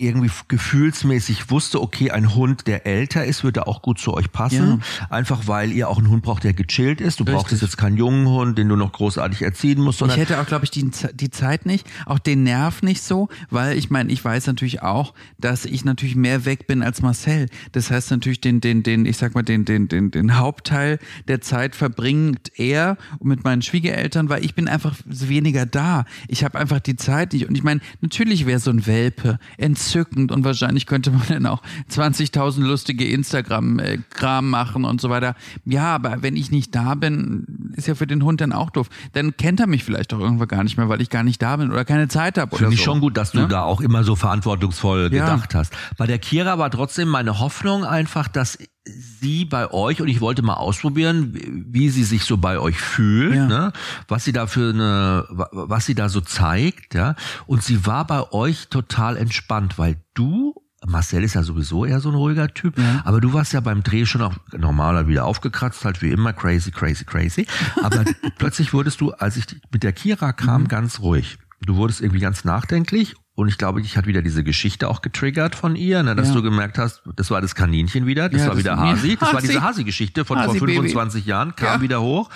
irgendwie 0.00 0.30
gefühlsmäßig 0.48 1.50
wusste, 1.50 1.80
okay, 1.80 2.10
ein 2.10 2.34
Hund, 2.34 2.66
der 2.66 2.86
älter 2.86 3.24
ist, 3.24 3.44
würde 3.44 3.66
auch 3.66 3.82
gut 3.82 3.98
zu 3.98 4.14
euch 4.14 4.32
passen. 4.32 4.82
Ja. 5.00 5.06
Einfach 5.10 5.46
weil 5.46 5.72
ihr 5.72 5.88
auch 5.88 5.98
einen 5.98 6.08
Hund 6.08 6.22
braucht, 6.22 6.44
der 6.44 6.54
gechillt 6.54 7.00
ist. 7.00 7.20
Du 7.20 7.24
Richtig. 7.24 7.42
brauchst 7.42 7.62
jetzt 7.62 7.76
keinen 7.76 7.96
jungen 7.96 8.26
Hund, 8.26 8.56
den 8.58 8.68
du 8.68 8.76
noch 8.76 8.92
großartig 8.92 9.42
erziehen 9.42 9.80
musst. 9.80 10.00
ich 10.00 10.16
hätte 10.16 10.40
auch, 10.40 10.46
glaube 10.46 10.64
ich, 10.64 10.70
die, 10.70 10.90
die 11.14 11.30
Zeit 11.30 11.66
nicht, 11.66 11.86
auch 12.06 12.18
den 12.18 12.42
Nerv 12.42 12.82
nicht 12.82 13.02
so, 13.02 13.28
weil 13.50 13.76
ich 13.76 13.90
meine, 13.90 14.10
ich 14.10 14.24
weiß 14.24 14.46
natürlich 14.46 14.82
auch, 14.82 15.14
dass 15.38 15.66
ich 15.66 15.84
natürlich 15.84 16.16
mehr 16.16 16.44
weg 16.44 16.66
bin 16.66 16.82
als 16.82 17.02
Marcel. 17.02 17.46
Das 17.72 17.90
heißt 17.90 18.10
natürlich, 18.10 18.40
den, 18.40 18.60
den, 18.60 18.82
den, 18.82 19.04
ich 19.04 19.18
sag 19.18 19.34
mal, 19.34 19.42
den, 19.42 19.64
den, 19.64 19.88
den, 19.88 20.10
den 20.10 20.38
Hauptteil 20.38 20.98
der 21.28 21.40
Zeit 21.40 21.76
verbringt 21.76 22.52
er 22.56 22.96
mit 23.22 23.44
meinen 23.44 23.62
Schwiegereltern, 23.62 24.28
weil 24.28 24.44
ich 24.44 24.54
bin 24.54 24.66
einfach 24.66 24.96
weniger 25.04 25.66
da. 25.66 26.04
Ich 26.28 26.42
habe 26.42 26.58
einfach 26.58 26.80
die 26.80 26.96
Zeit 26.96 27.34
nicht. 27.34 27.48
Und 27.48 27.54
ich 27.54 27.62
meine, 27.62 27.80
natürlich 28.00 28.46
wäre 28.46 28.60
so 28.60 28.70
ein 28.70 28.86
Welpe 28.86 29.38
entzückend 29.58 29.89
entzückend 29.90 30.30
und 30.32 30.44
wahrscheinlich 30.44 30.86
könnte 30.86 31.10
man 31.10 31.22
dann 31.28 31.46
auch 31.46 31.62
20.000 31.90 32.60
lustige 32.62 33.06
Instagram-Kram 33.06 34.48
machen 34.48 34.84
und 34.84 35.00
so 35.00 35.10
weiter. 35.10 35.34
Ja, 35.64 35.94
aber 35.94 36.22
wenn 36.22 36.36
ich 36.36 36.50
nicht 36.50 36.74
da 36.74 36.94
bin, 36.94 37.72
ist 37.76 37.88
ja 37.88 37.94
für 37.94 38.06
den 38.06 38.22
Hund 38.24 38.40
dann 38.40 38.52
auch 38.52 38.70
doof. 38.70 38.88
Dann 39.12 39.36
kennt 39.36 39.60
er 39.60 39.66
mich 39.66 39.84
vielleicht 39.84 40.14
auch 40.14 40.20
irgendwann 40.20 40.48
gar 40.48 40.64
nicht 40.64 40.76
mehr, 40.76 40.88
weil 40.88 41.00
ich 41.00 41.10
gar 41.10 41.22
nicht 41.22 41.42
da 41.42 41.56
bin 41.56 41.70
oder 41.70 41.84
keine 41.84 42.08
Zeit 42.08 42.38
habe. 42.38 42.56
Finde 42.56 42.74
ich 42.74 42.80
so. 42.80 42.86
schon 42.86 43.00
gut, 43.00 43.16
dass 43.16 43.32
du 43.32 43.40
ja? 43.40 43.46
da 43.46 43.62
auch 43.62 43.80
immer 43.80 44.04
so 44.04 44.16
verantwortungsvoll 44.16 45.10
ja. 45.12 45.24
gedacht 45.24 45.54
hast. 45.54 45.72
Bei 45.96 46.06
der 46.06 46.18
Kira 46.18 46.58
war 46.58 46.70
trotzdem 46.70 47.08
meine 47.08 47.40
Hoffnung 47.40 47.84
einfach, 47.84 48.28
dass 48.28 48.58
sie 48.84 49.44
bei 49.44 49.70
euch 49.70 50.00
und 50.00 50.08
ich 50.08 50.20
wollte 50.20 50.42
mal 50.42 50.54
ausprobieren, 50.54 51.38
wie 51.68 51.90
sie 51.90 52.04
sich 52.04 52.24
so 52.24 52.38
bei 52.38 52.58
euch 52.58 52.80
fühlt, 52.80 53.34
ja. 53.34 53.46
ne? 53.46 53.72
was 54.08 54.24
sie 54.24 54.32
da 54.32 54.46
für 54.46 54.70
eine, 54.70 55.26
was 55.52 55.86
sie 55.86 55.94
da 55.94 56.08
so 56.08 56.20
zeigt, 56.20 56.94
ja. 56.94 57.14
Und 57.46 57.62
sie 57.62 57.86
war 57.86 58.06
bei 58.06 58.32
euch 58.32 58.68
total 58.68 59.16
entspannt, 59.16 59.78
weil 59.78 59.96
du 60.14 60.54
Marcel 60.86 61.24
ist 61.24 61.34
ja 61.34 61.42
sowieso 61.42 61.84
eher 61.84 62.00
so 62.00 62.08
ein 62.08 62.14
ruhiger 62.14 62.48
Typ, 62.48 62.78
ja. 62.78 63.02
aber 63.04 63.20
du 63.20 63.34
warst 63.34 63.52
ja 63.52 63.60
beim 63.60 63.82
Dreh 63.82 64.06
schon 64.06 64.22
auch 64.22 64.34
normaler 64.56 65.08
wieder 65.08 65.26
aufgekratzt, 65.26 65.84
halt 65.84 66.00
wie 66.00 66.10
immer 66.10 66.32
crazy, 66.32 66.70
crazy, 66.70 67.04
crazy. 67.04 67.46
Aber 67.82 68.04
plötzlich 68.38 68.72
wurdest 68.72 69.00
du, 69.02 69.12
als 69.12 69.36
ich 69.36 69.44
mit 69.70 69.82
der 69.82 69.92
Kira 69.92 70.32
kam, 70.32 70.62
mhm. 70.62 70.68
ganz 70.68 71.00
ruhig. 71.00 71.38
Du 71.60 71.76
wurdest 71.76 72.00
irgendwie 72.00 72.20
ganz 72.20 72.44
nachdenklich 72.44 73.14
und 73.40 73.48
ich 73.48 73.56
glaube, 73.56 73.80
dich 73.80 73.96
hat 73.96 74.06
wieder 74.06 74.20
diese 74.20 74.44
Geschichte 74.44 74.86
auch 74.86 75.00
getriggert 75.00 75.54
von 75.54 75.74
ihr, 75.74 76.02
ne, 76.02 76.14
dass 76.14 76.28
ja. 76.28 76.34
du 76.34 76.42
gemerkt 76.42 76.76
hast, 76.76 77.00
das 77.16 77.30
war 77.30 77.40
das 77.40 77.54
Kaninchen 77.54 78.04
wieder, 78.06 78.28
das 78.28 78.42
ja, 78.42 78.48
war 78.48 78.54
das 78.54 78.62
wieder 78.62 78.76
Hasi, 78.76 79.16
das 79.16 79.28
Hasi. 79.28 79.34
war 79.34 79.40
diese 79.40 79.62
Hasi-Geschichte 79.62 80.26
von 80.26 80.38
Hasi 80.38 80.58
vor 80.58 80.68
25 80.68 81.22
Baby. 81.22 81.30
Jahren, 81.30 81.56
kam 81.56 81.78
ja. 81.78 81.80
wieder 81.80 82.02
hoch. 82.02 82.28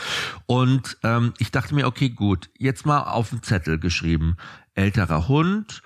Und 0.47 0.97
ähm, 1.03 1.35
ich 1.37 1.51
dachte 1.51 1.75
mir, 1.75 1.87
okay, 1.87 2.09
gut, 2.09 2.49
jetzt 2.57 2.87
mal 2.87 3.01
auf 3.01 3.29
den 3.29 3.43
Zettel 3.43 3.79
geschrieben. 3.79 4.38
Älterer 4.75 5.29
Hund, 5.29 5.83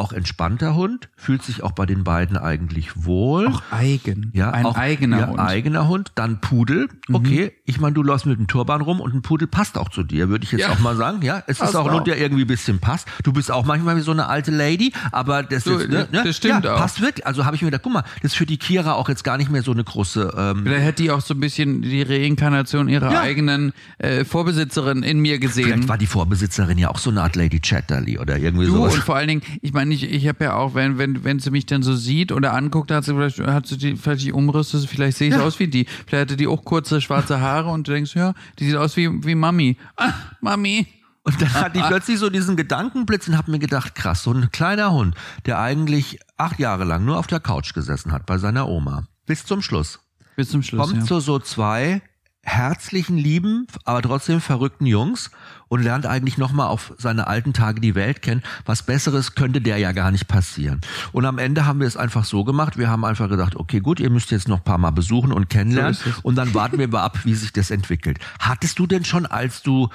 auch 0.00 0.12
entspannter 0.12 0.74
Hund, 0.74 1.10
fühlt 1.14 1.42
sich 1.42 1.62
auch 1.62 1.72
bei 1.72 1.86
den 1.86 2.04
beiden 2.04 2.36
eigentlich 2.36 3.04
wohl. 3.04 3.48
Auch 3.48 3.62
eigen. 3.70 4.30
Ja, 4.34 4.50
ein 4.50 4.64
auch, 4.64 4.76
eigener 4.76 5.20
ja, 5.20 5.26
Hund. 5.28 5.38
eigener 5.38 5.88
Hund, 5.88 6.12
dann 6.14 6.40
Pudel. 6.40 6.88
Mhm. 7.06 7.14
Okay, 7.14 7.52
ich 7.66 7.78
meine, 7.78 7.92
du 7.92 8.02
läufst 8.02 8.26
mit 8.26 8.38
einem 8.38 8.48
Turban 8.48 8.80
rum 8.80 9.00
und 9.00 9.14
ein 9.14 9.22
Pudel 9.22 9.46
passt 9.46 9.76
auch 9.76 9.90
zu 9.90 10.02
dir, 10.02 10.30
würde 10.30 10.44
ich 10.44 10.52
jetzt 10.52 10.62
ja. 10.62 10.70
auch 10.70 10.78
mal 10.80 10.96
sagen. 10.96 11.20
Ja, 11.22 11.42
es 11.46 11.58
passt 11.58 11.74
ist 11.74 11.76
auch 11.76 11.86
ein 11.86 11.92
Hund, 11.92 12.06
der 12.06 12.18
irgendwie 12.18 12.44
ein 12.44 12.48
bisschen 12.48 12.78
passt. 12.78 13.06
Du 13.22 13.32
bist 13.32 13.50
auch 13.50 13.66
manchmal 13.66 13.96
wie 13.96 14.00
so 14.00 14.10
eine 14.10 14.26
alte 14.26 14.50
Lady, 14.50 14.92
aber 15.12 15.42
das 15.42 15.64
so, 15.64 15.76
ist, 15.76 15.90
ne, 15.90 16.08
ne? 16.10 16.22
das 16.24 16.36
stimmt 16.36 16.64
ja, 16.64 16.74
auch. 16.74 16.78
passt 16.78 17.02
wirklich. 17.02 17.26
Also 17.26 17.44
habe 17.44 17.54
ich 17.56 17.62
mir 17.62 17.68
gedacht, 17.68 17.82
guck 17.84 17.92
mal, 17.92 18.04
das 18.22 18.32
ist 18.32 18.36
für 18.36 18.46
die 18.46 18.56
Kira 18.56 18.94
auch 18.94 19.08
jetzt 19.10 19.22
gar 19.22 19.36
nicht 19.36 19.50
mehr 19.50 19.62
so 19.62 19.72
eine 19.72 19.84
große. 19.84 20.34
Ähm, 20.36 20.62
Vielleicht 20.64 20.84
hätte 20.86 21.02
die 21.02 21.10
auch 21.10 21.20
so 21.20 21.34
ein 21.34 21.40
bisschen 21.40 21.82
die 21.82 22.02
Reinkarnation 22.02 22.88
ihrer 22.88 23.12
ja. 23.12 23.20
eigenen 23.20 23.72
äh, 23.98 24.24
Vorbesitzerin 24.24 25.02
in 25.02 25.20
mir 25.20 25.38
gesehen. 25.38 25.66
Vielleicht 25.66 25.88
war 25.88 25.98
die 25.98 26.06
Vorbesitzerin 26.06 26.78
ja 26.78 26.88
auch 26.88 26.98
so 26.98 27.10
eine 27.10 27.22
Art 27.22 27.36
Lady 27.36 27.60
Chatterley 27.60 28.18
oder 28.18 28.38
irgendwie 28.38 28.66
so. 28.66 28.82
Und 28.82 28.94
vor 28.94 29.16
allen 29.16 29.28
Dingen, 29.28 29.42
ich 29.60 29.74
meine, 29.74 29.89
ich, 29.90 30.04
ich 30.04 30.28
habe 30.28 30.44
ja 30.44 30.54
auch 30.54 30.74
wenn, 30.74 30.98
wenn, 30.98 31.24
wenn 31.24 31.38
sie 31.38 31.50
mich 31.50 31.66
dann 31.66 31.82
so 31.82 31.94
sieht 31.94 32.32
oder 32.32 32.54
anguckt, 32.54 32.90
hat 32.90 33.04
sie 33.04 33.14
vielleicht, 33.14 33.38
hat 33.40 33.66
sie 33.66 33.78
die, 33.78 33.96
vielleicht 33.96 34.22
die 34.22 34.32
Umrisse, 34.32 34.86
vielleicht 34.86 35.18
sehe 35.18 35.28
ich 35.28 35.34
ja. 35.34 35.42
aus 35.42 35.58
wie 35.58 35.68
die. 35.68 35.86
Vielleicht 36.06 36.22
hatte 36.22 36.36
die 36.36 36.46
auch 36.46 36.64
kurze 36.64 37.00
schwarze 37.00 37.40
Haare 37.40 37.70
und 37.70 37.88
du 37.88 37.92
denkst, 37.92 38.14
ja, 38.14 38.34
die 38.58 38.66
sieht 38.66 38.76
aus 38.76 38.96
wie, 38.96 39.08
wie 39.24 39.34
Mami. 39.34 39.76
Ah, 39.96 40.12
Mami. 40.40 40.86
Und 41.22 41.40
dann 41.40 41.52
hatte 41.52 41.78
ich 41.78 41.84
plötzlich 41.84 42.18
so 42.18 42.30
diesen 42.30 42.56
Gedankenblitz 42.56 43.28
und 43.28 43.36
habe 43.36 43.50
mir 43.50 43.58
gedacht, 43.58 43.94
krass, 43.94 44.22
so 44.22 44.32
ein 44.32 44.50
kleiner 44.50 44.92
Hund, 44.92 45.14
der 45.44 45.58
eigentlich 45.58 46.18
acht 46.38 46.58
Jahre 46.58 46.84
lang 46.84 47.04
nur 47.04 47.18
auf 47.18 47.26
der 47.26 47.40
Couch 47.40 47.74
gesessen 47.74 48.12
hat 48.12 48.26
bei 48.26 48.38
seiner 48.38 48.68
Oma. 48.68 49.04
Bis 49.26 49.44
zum 49.44 49.60
Schluss. 49.60 50.00
Bis 50.36 50.48
zum 50.48 50.62
Schluss. 50.62 50.88
Kommt 50.88 51.02
ja. 51.02 51.06
zu 51.06 51.20
so 51.20 51.38
zwei 51.38 52.00
herzlichen, 52.42 53.16
lieben, 53.16 53.66
aber 53.84 54.02
trotzdem 54.02 54.40
verrückten 54.40 54.86
Jungs 54.86 55.30
und 55.68 55.82
lernt 55.82 56.06
eigentlich 56.06 56.38
nochmal 56.38 56.68
auf 56.68 56.94
seine 56.98 57.26
alten 57.26 57.52
Tage 57.52 57.80
die 57.80 57.94
Welt 57.94 58.22
kennen. 58.22 58.42
Was 58.64 58.82
Besseres 58.82 59.34
könnte 59.34 59.60
der 59.60 59.78
ja 59.78 59.92
gar 59.92 60.10
nicht 60.10 60.26
passieren. 60.26 60.80
Und 61.12 61.26
am 61.26 61.38
Ende 61.38 61.66
haben 61.66 61.80
wir 61.80 61.86
es 61.86 61.96
einfach 61.96 62.24
so 62.24 62.44
gemacht. 62.44 62.78
Wir 62.78 62.88
haben 62.88 63.04
einfach 63.04 63.28
gedacht, 63.28 63.56
okay, 63.56 63.80
gut, 63.80 64.00
ihr 64.00 64.10
müsst 64.10 64.30
jetzt 64.30 64.48
noch 64.48 64.58
ein 64.58 64.64
paar 64.64 64.78
Mal 64.78 64.90
besuchen 64.90 65.32
und 65.32 65.48
kennenlernen. 65.48 65.94
So 65.94 66.10
und 66.22 66.36
dann 66.36 66.54
warten 66.54 66.78
wir 66.78 66.88
mal 66.88 67.02
ab, 67.02 67.20
wie 67.24 67.34
sich 67.34 67.52
das 67.52 67.70
entwickelt. 67.70 68.18
Hattest 68.38 68.78
du 68.78 68.86
denn 68.86 69.04
schon, 69.04 69.26
als 69.26 69.62
du 69.62 69.88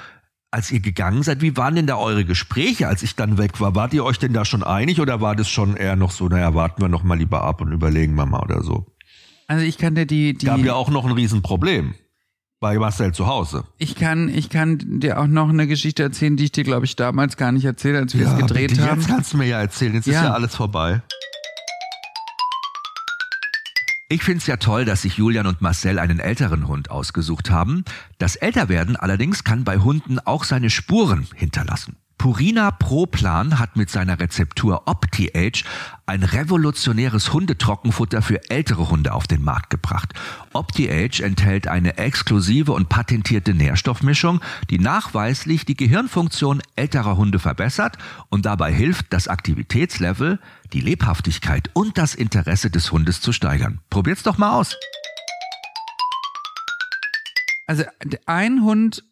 als 0.52 0.70
ihr 0.70 0.80
gegangen 0.80 1.22
seid, 1.22 1.42
wie 1.42 1.56
waren 1.56 1.74
denn 1.74 1.86
da 1.86 1.96
eure 1.96 2.24
Gespräche, 2.24 2.88
als 2.88 3.02
ich 3.02 3.16
dann 3.16 3.36
weg 3.36 3.60
war? 3.60 3.74
Wart 3.74 3.92
ihr 3.92 4.04
euch 4.04 4.18
denn 4.18 4.32
da 4.32 4.44
schon 4.44 4.62
einig 4.62 5.00
oder 5.00 5.20
war 5.20 5.36
das 5.36 5.50
schon 5.50 5.76
eher 5.76 5.96
noch 5.96 6.12
so, 6.12 6.28
naja, 6.28 6.54
warten 6.54 6.80
wir 6.80 6.88
noch 6.88 7.02
mal 7.02 7.18
lieber 7.18 7.42
ab 7.42 7.60
und 7.60 7.72
überlegen 7.72 8.14
wir 8.14 8.24
mal 8.24 8.40
oder 8.40 8.62
so? 8.62 8.86
Also 9.48 9.64
ich 9.64 9.76
kann 9.76 9.94
dir 9.94 10.06
die, 10.06 10.32
die... 10.34 10.46
Gab 10.46 10.60
ja 10.60 10.74
auch 10.74 10.88
noch 10.88 11.04
ein 11.04 11.12
Riesenproblem 11.12 11.94
bei 12.60 12.78
Marcel 12.78 13.12
zu 13.12 13.26
Hause. 13.26 13.64
Ich 13.78 13.94
kann, 13.94 14.28
ich 14.28 14.48
kann 14.48 15.00
dir 15.00 15.20
auch 15.20 15.26
noch 15.26 15.48
eine 15.48 15.66
Geschichte 15.66 16.02
erzählen, 16.02 16.36
die 16.36 16.44
ich 16.44 16.52
dir, 16.52 16.64
glaube 16.64 16.86
ich, 16.86 16.96
damals 16.96 17.36
gar 17.36 17.52
nicht 17.52 17.64
erzählt, 17.64 17.96
als 17.96 18.14
wir 18.14 18.24
ja, 18.24 18.32
es 18.32 18.38
gedreht 18.38 18.70
bitte, 18.70 18.88
haben. 18.88 19.00
Jetzt 19.00 19.08
kannst 19.08 19.32
du 19.32 19.36
mir 19.36 19.46
ja 19.46 19.60
erzählen, 19.60 19.94
jetzt 19.94 20.06
ja. 20.06 20.20
ist 20.20 20.24
ja 20.24 20.32
alles 20.32 20.54
vorbei. 20.54 21.02
Ich 24.08 24.22
finde 24.22 24.38
es 24.38 24.46
ja 24.46 24.56
toll, 24.56 24.84
dass 24.84 25.02
sich 25.02 25.16
Julian 25.16 25.48
und 25.48 25.60
Marcel 25.60 25.98
einen 25.98 26.20
älteren 26.20 26.68
Hund 26.68 26.92
ausgesucht 26.92 27.50
haben. 27.50 27.84
Das 28.18 28.36
Älterwerden 28.36 28.94
allerdings 28.94 29.42
kann 29.42 29.64
bei 29.64 29.78
Hunden 29.78 30.20
auch 30.20 30.44
seine 30.44 30.70
Spuren 30.70 31.26
hinterlassen. 31.34 31.96
Purina 32.18 32.70
Pro 32.70 33.06
Plan 33.06 33.58
hat 33.58 33.76
mit 33.76 33.90
seiner 33.90 34.18
Rezeptur 34.18 34.88
OptiAge 34.88 35.64
ein 36.06 36.22
revolutionäres 36.22 37.32
Hundetrockenfutter 37.32 38.22
für 38.22 38.48
ältere 38.50 38.90
Hunde 38.90 39.12
auf 39.12 39.26
den 39.26 39.42
Markt 39.42 39.70
gebracht. 39.70 40.14
OptiAge 40.52 41.22
enthält 41.22 41.68
eine 41.68 41.98
exklusive 41.98 42.72
und 42.72 42.88
patentierte 42.88 43.54
Nährstoffmischung, 43.54 44.40
die 44.70 44.78
nachweislich 44.78 45.66
die 45.66 45.76
Gehirnfunktion 45.76 46.62
älterer 46.74 47.16
Hunde 47.16 47.38
verbessert 47.38 47.98
und 48.30 48.46
dabei 48.46 48.72
hilft, 48.72 49.12
das 49.12 49.28
Aktivitätslevel, 49.28 50.40
die 50.72 50.80
Lebhaftigkeit 50.80 51.70
und 51.74 51.98
das 51.98 52.14
Interesse 52.14 52.70
des 52.70 52.92
Hundes 52.92 53.20
zu 53.20 53.32
steigern. 53.32 53.80
Probiert's 53.90 54.22
doch 54.22 54.38
mal 54.38 54.58
aus. 54.58 54.74
Also 57.66 57.84
ein 58.26 58.62
Hund 58.62 59.04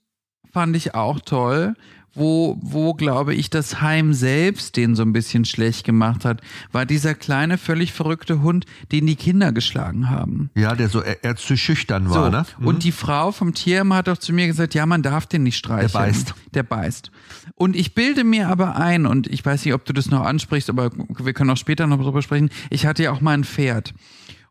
fand 0.53 0.77
ich 0.77 0.95
auch 0.95 1.21
toll 1.21 1.75
wo, 2.15 2.59
wo 2.61 2.95
glaube 2.95 3.35
ich, 3.35 3.51
das 3.51 3.81
Heim 3.81 4.13
selbst 4.13 4.77
den 4.77 4.95
so 4.95 5.03
ein 5.03 5.13
bisschen 5.13 5.45
schlecht 5.45 5.85
gemacht 5.85 6.25
hat, 6.25 6.41
war 6.73 6.87
dieser 6.87 7.15
kleine, 7.15 7.59
völlig 7.59 7.93
verrückte 7.93 8.43
Hund, 8.43 8.67
den 8.93 9.07
die 9.07 9.17
Kinder 9.17 9.53
geschlagen 9.53 10.11
haben. 10.11 10.51
Ja, 10.55 10.75
der 10.75 10.89
so 10.89 11.03
eher 11.03 11.37
zu 11.37 11.57
schüchtern 11.57 12.09
war, 12.11 12.25
so. 12.25 12.31
ne? 12.31 12.47
Mhm. 12.59 12.67
Und 12.67 12.85
die 12.85 12.93
Frau 12.93 13.33
vom 13.33 13.55
Tierheim 13.55 13.93
hat 13.93 14.09
auch 14.09 14.19
zu 14.19 14.33
mir 14.33 14.47
gesagt, 14.47 14.75
ja, 14.75 14.87
man 14.87 15.03
darf 15.03 15.27
den 15.27 15.43
nicht 15.43 15.57
streicheln. 15.57 15.91
Der 15.93 15.99
beißt. 15.99 16.35
Der 16.55 16.63
beißt. 16.63 17.11
Und 17.57 17.77
ich 17.77 17.95
bilde 17.95 18.25
mir 18.25 18.49
aber 18.49 18.77
ein, 18.77 19.07
und 19.07 19.27
ich 19.27 19.45
weiß 19.45 19.65
nicht, 19.65 19.75
ob 19.75 19.85
du 19.85 19.93
das 19.93 20.11
noch 20.11 20.25
ansprichst, 20.25 20.71
aber 20.71 20.91
wir 20.93 21.33
können 21.33 21.51
auch 21.51 21.57
später 21.57 21.87
noch 21.87 22.01
drüber 22.01 22.23
sprechen, 22.23 22.51
ich 22.71 22.87
hatte 22.87 23.03
ja 23.03 23.13
auch 23.13 23.21
mal 23.21 23.33
ein 23.33 23.45
Pferd. 23.45 23.95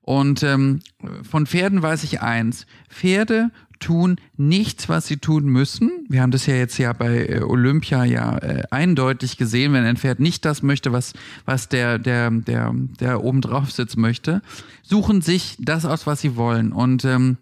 Und 0.02 0.44
ähm, 0.44 0.82
von 1.30 1.48
Pferden 1.48 1.82
weiß 1.82 2.04
ich 2.04 2.22
eins. 2.22 2.66
Pferde 2.90 3.52
tun 3.84 4.16
nichts, 4.38 4.88
was 4.88 5.08
sie 5.08 5.18
tun 5.18 5.46
müssen. 5.46 6.06
Wir 6.08 6.22
haben 6.22 6.32
das 6.32 6.46
ja 6.46 6.56
jetzt 6.56 6.78
ja 6.78 6.94
bei 6.94 7.28
äh, 7.28 7.42
Olympia 7.42 8.06
ja 8.06 8.38
äh, 8.38 8.64
eindeutig 8.72 9.38
gesehen, 9.38 9.74
wenn 9.74 9.84
ein 9.84 9.98
Pferd 9.98 10.20
nicht 10.20 10.46
das 10.46 10.64
möchte, 10.64 10.92
was, 10.92 11.14
was 11.46 11.70
der, 11.70 12.00
der, 12.00 12.32
der, 12.32 12.74
der 13.00 13.24
oben 13.24 13.42
drauf 13.42 13.72
sitzt 13.72 13.98
möchte, 13.98 14.42
suchen 14.84 15.22
sich 15.22 15.58
das 15.60 15.86
aus, 15.86 16.08
was 16.08 16.22
sie 16.22 16.36
wollen. 16.36 16.72
Und 16.72 17.04
ähm, 17.04 17.38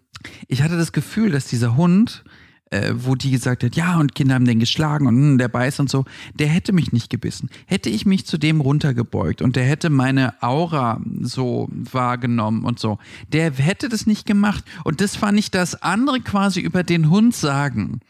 ich 0.48 0.62
hatte 0.62 0.76
das 0.76 0.92
Gefühl, 0.92 1.30
dass 1.30 1.46
dieser 1.46 1.76
Hund 1.76 2.24
äh, 2.72 2.94
wo 2.96 3.14
die 3.14 3.30
gesagt 3.30 3.62
hat, 3.64 3.76
ja, 3.76 3.98
und 3.98 4.14
Kinder 4.14 4.34
haben 4.34 4.46
den 4.46 4.58
geschlagen 4.58 5.06
und 5.06 5.14
mh, 5.16 5.22
hm, 5.22 5.38
der 5.38 5.48
beißt 5.48 5.78
und 5.80 5.90
so, 5.90 6.04
der 6.34 6.48
hätte 6.48 6.72
mich 6.72 6.92
nicht 6.92 7.10
gebissen. 7.10 7.50
Hätte 7.66 7.90
ich 7.90 8.06
mich 8.06 8.26
zu 8.26 8.38
dem 8.38 8.60
runtergebeugt 8.60 9.42
und 9.42 9.56
der 9.56 9.64
hätte 9.64 9.90
meine 9.90 10.42
Aura 10.42 11.00
so 11.20 11.68
wahrgenommen 11.70 12.64
und 12.64 12.78
so, 12.78 12.98
der 13.32 13.52
hätte 13.52 13.88
das 13.88 14.06
nicht 14.06 14.26
gemacht. 14.26 14.64
Und 14.84 15.00
das 15.00 15.16
fand 15.16 15.38
ich 15.38 15.50
das 15.50 15.82
andere 15.82 16.20
quasi 16.20 16.60
über 16.60 16.82
den 16.82 17.10
Hund 17.10 17.34
sagen 17.34 18.00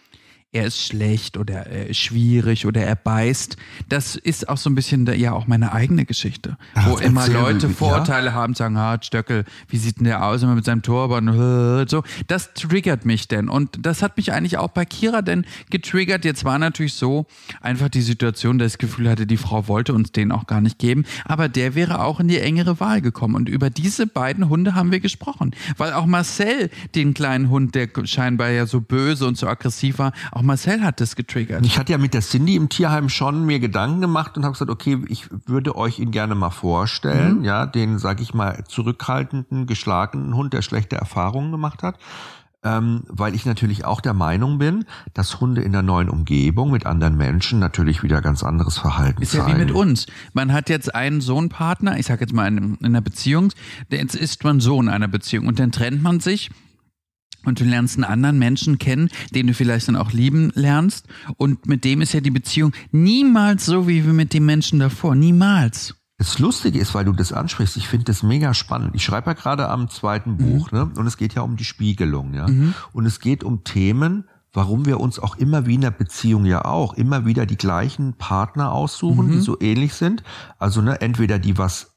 er 0.54 0.66
ist 0.66 0.84
schlecht 0.84 1.38
oder 1.38 1.66
er 1.66 1.86
ist 1.88 1.96
schwierig 1.96 2.66
oder 2.66 2.82
er 2.82 2.94
beißt. 2.94 3.56
Das 3.88 4.16
ist 4.16 4.50
auch 4.50 4.58
so 4.58 4.68
ein 4.68 4.74
bisschen 4.74 5.06
ja 5.06 5.32
auch 5.32 5.46
meine 5.46 5.72
eigene 5.72 6.04
Geschichte, 6.04 6.58
Ach, 6.74 6.90
wo 6.90 6.96
immer 6.98 7.26
Leute 7.26 7.68
ja? 7.68 7.72
Vorurteile 7.72 8.34
haben, 8.34 8.52
sagen, 8.52 8.76
ah, 8.76 8.98
Stöckel, 9.00 9.46
wie 9.68 9.78
sieht 9.78 9.98
denn 9.98 10.04
der 10.04 10.24
aus 10.24 10.42
immer 10.42 10.54
mit 10.54 10.64
seinem 10.64 10.82
Turban? 10.82 11.22
So, 11.88 12.02
das 12.26 12.52
triggert 12.54 13.04
mich 13.04 13.28
denn 13.28 13.48
und 13.48 13.84
das 13.84 14.02
hat 14.02 14.16
mich 14.16 14.32
eigentlich 14.32 14.58
auch 14.58 14.68
bei 14.68 14.84
Kira 14.84 15.22
denn 15.22 15.46
getriggert. 15.70 16.24
Jetzt 16.24 16.44
war 16.44 16.58
natürlich 16.58 16.94
so 16.94 17.26
einfach 17.60 17.88
die 17.88 18.02
Situation, 18.02 18.58
dass 18.58 18.66
ich 18.66 18.72
das 18.74 18.78
Gefühl 18.78 19.08
hatte, 19.08 19.26
die 19.26 19.36
Frau 19.36 19.68
wollte 19.68 19.94
uns 19.94 20.12
den 20.12 20.32
auch 20.32 20.46
gar 20.46 20.60
nicht 20.60 20.78
geben, 20.78 21.04
aber 21.24 21.48
der 21.48 21.74
wäre 21.74 22.04
auch 22.04 22.20
in 22.20 22.28
die 22.28 22.38
engere 22.38 22.78
Wahl 22.78 23.00
gekommen 23.00 23.34
und 23.34 23.48
über 23.48 23.70
diese 23.70 24.06
beiden 24.06 24.48
Hunde 24.48 24.74
haben 24.74 24.92
wir 24.92 25.00
gesprochen, 25.00 25.52
weil 25.76 25.92
auch 25.92 26.06
Marcel, 26.06 26.70
den 26.94 27.14
kleinen 27.14 27.48
Hund, 27.48 27.74
der 27.74 27.88
scheinbar 28.04 28.50
ja 28.50 28.66
so 28.66 28.80
böse 28.80 29.26
und 29.26 29.36
so 29.36 29.46
aggressiv 29.46 29.98
war, 29.98 30.12
auch 30.30 30.41
Marcel 30.42 30.82
hat 30.82 31.00
das 31.00 31.16
getriggert. 31.16 31.64
Ich 31.66 31.78
hatte 31.78 31.92
ja 31.92 31.98
mit 31.98 32.14
der 32.14 32.20
Cindy 32.20 32.56
im 32.56 32.68
Tierheim 32.68 33.08
schon 33.08 33.44
mir 33.46 33.60
Gedanken 33.60 34.00
gemacht 34.00 34.36
und 34.36 34.44
habe 34.44 34.52
gesagt, 34.52 34.70
okay, 34.70 34.98
ich 35.08 35.28
würde 35.46 35.76
euch 35.76 35.98
ihn 35.98 36.10
gerne 36.10 36.34
mal 36.34 36.50
vorstellen, 36.50 37.38
Mhm. 37.38 37.44
ja, 37.44 37.66
den, 37.66 37.98
sag 37.98 38.20
ich 38.20 38.34
mal, 38.34 38.64
zurückhaltenden, 38.68 39.66
geschlagenen 39.66 40.34
Hund, 40.34 40.52
der 40.52 40.62
schlechte 40.62 40.96
Erfahrungen 40.96 41.50
gemacht 41.52 41.82
hat. 41.82 41.98
Ähm, 42.64 43.02
weil 43.08 43.34
ich 43.34 43.44
natürlich 43.44 43.84
auch 43.84 44.00
der 44.00 44.14
Meinung 44.14 44.58
bin, 44.58 44.84
dass 45.14 45.40
Hunde 45.40 45.62
in 45.62 45.72
der 45.72 45.82
neuen 45.82 46.08
Umgebung 46.08 46.70
mit 46.70 46.86
anderen 46.86 47.16
Menschen 47.16 47.58
natürlich 47.58 48.04
wieder 48.04 48.20
ganz 48.22 48.44
anderes 48.44 48.78
Verhalten 48.78 49.20
Ist 49.20 49.34
ja 49.34 49.44
zeigen. 49.44 49.56
wie 49.58 49.64
mit 49.64 49.72
uns. 49.74 50.06
Man 50.32 50.52
hat 50.52 50.68
jetzt 50.68 50.94
einen 50.94 51.20
Sohnpartner, 51.20 51.98
ich 51.98 52.06
sag 52.06 52.20
jetzt 52.20 52.32
mal 52.32 52.46
in, 52.46 52.76
in 52.76 52.86
einer 52.86 53.00
Beziehung, 53.00 53.52
jetzt 53.90 54.14
ist 54.14 54.44
man 54.44 54.60
so 54.60 54.80
in 54.80 54.88
einer 54.88 55.08
Beziehung 55.08 55.48
und 55.48 55.58
dann 55.58 55.72
trennt 55.72 56.04
man 56.04 56.20
sich 56.20 56.50
und 57.44 57.60
du 57.60 57.64
lernst 57.64 57.96
einen 57.96 58.04
anderen 58.04 58.38
Menschen 58.38 58.78
kennen, 58.78 59.08
den 59.34 59.46
du 59.46 59.54
vielleicht 59.54 59.88
dann 59.88 59.96
auch 59.96 60.12
lieben 60.12 60.52
lernst 60.54 61.06
und 61.36 61.66
mit 61.66 61.84
dem 61.84 62.00
ist 62.00 62.12
ja 62.12 62.20
die 62.20 62.30
Beziehung 62.30 62.72
niemals 62.90 63.66
so 63.66 63.88
wie 63.88 64.02
mit 64.02 64.34
dem 64.34 64.46
Menschen 64.46 64.78
davor, 64.78 65.14
niemals. 65.14 65.94
Das 66.18 66.38
Lustige 66.38 66.78
ist, 66.78 66.94
weil 66.94 67.04
du 67.04 67.12
das 67.12 67.32
ansprichst, 67.32 67.76
ich 67.76 67.88
finde 67.88 68.04
das 68.04 68.22
mega 68.22 68.54
spannend. 68.54 68.94
Ich 68.94 69.04
schreibe 69.04 69.30
ja 69.30 69.32
gerade 69.32 69.68
am 69.68 69.88
zweiten 69.88 70.36
Buch, 70.36 70.70
ne? 70.70 70.88
Und 70.96 71.06
es 71.08 71.16
geht 71.16 71.34
ja 71.34 71.42
um 71.42 71.56
die 71.56 71.64
Spiegelung, 71.64 72.32
ja. 72.34 72.46
Und 72.92 73.06
es 73.06 73.18
geht 73.18 73.42
um 73.42 73.64
Themen, 73.64 74.28
warum 74.52 74.86
wir 74.86 75.00
uns 75.00 75.18
auch 75.18 75.36
immer 75.36 75.66
wie 75.66 75.74
in 75.74 75.80
der 75.80 75.90
Beziehung 75.90 76.44
ja 76.44 76.64
auch 76.64 76.94
immer 76.94 77.26
wieder 77.26 77.44
die 77.46 77.56
gleichen 77.56 78.14
Partner 78.14 78.70
aussuchen, 78.70 79.32
die 79.32 79.40
so 79.40 79.60
ähnlich 79.60 79.94
sind. 79.94 80.22
Also 80.58 80.80
ne, 80.80 81.00
entweder 81.00 81.38
die 81.38 81.58
was 81.58 81.96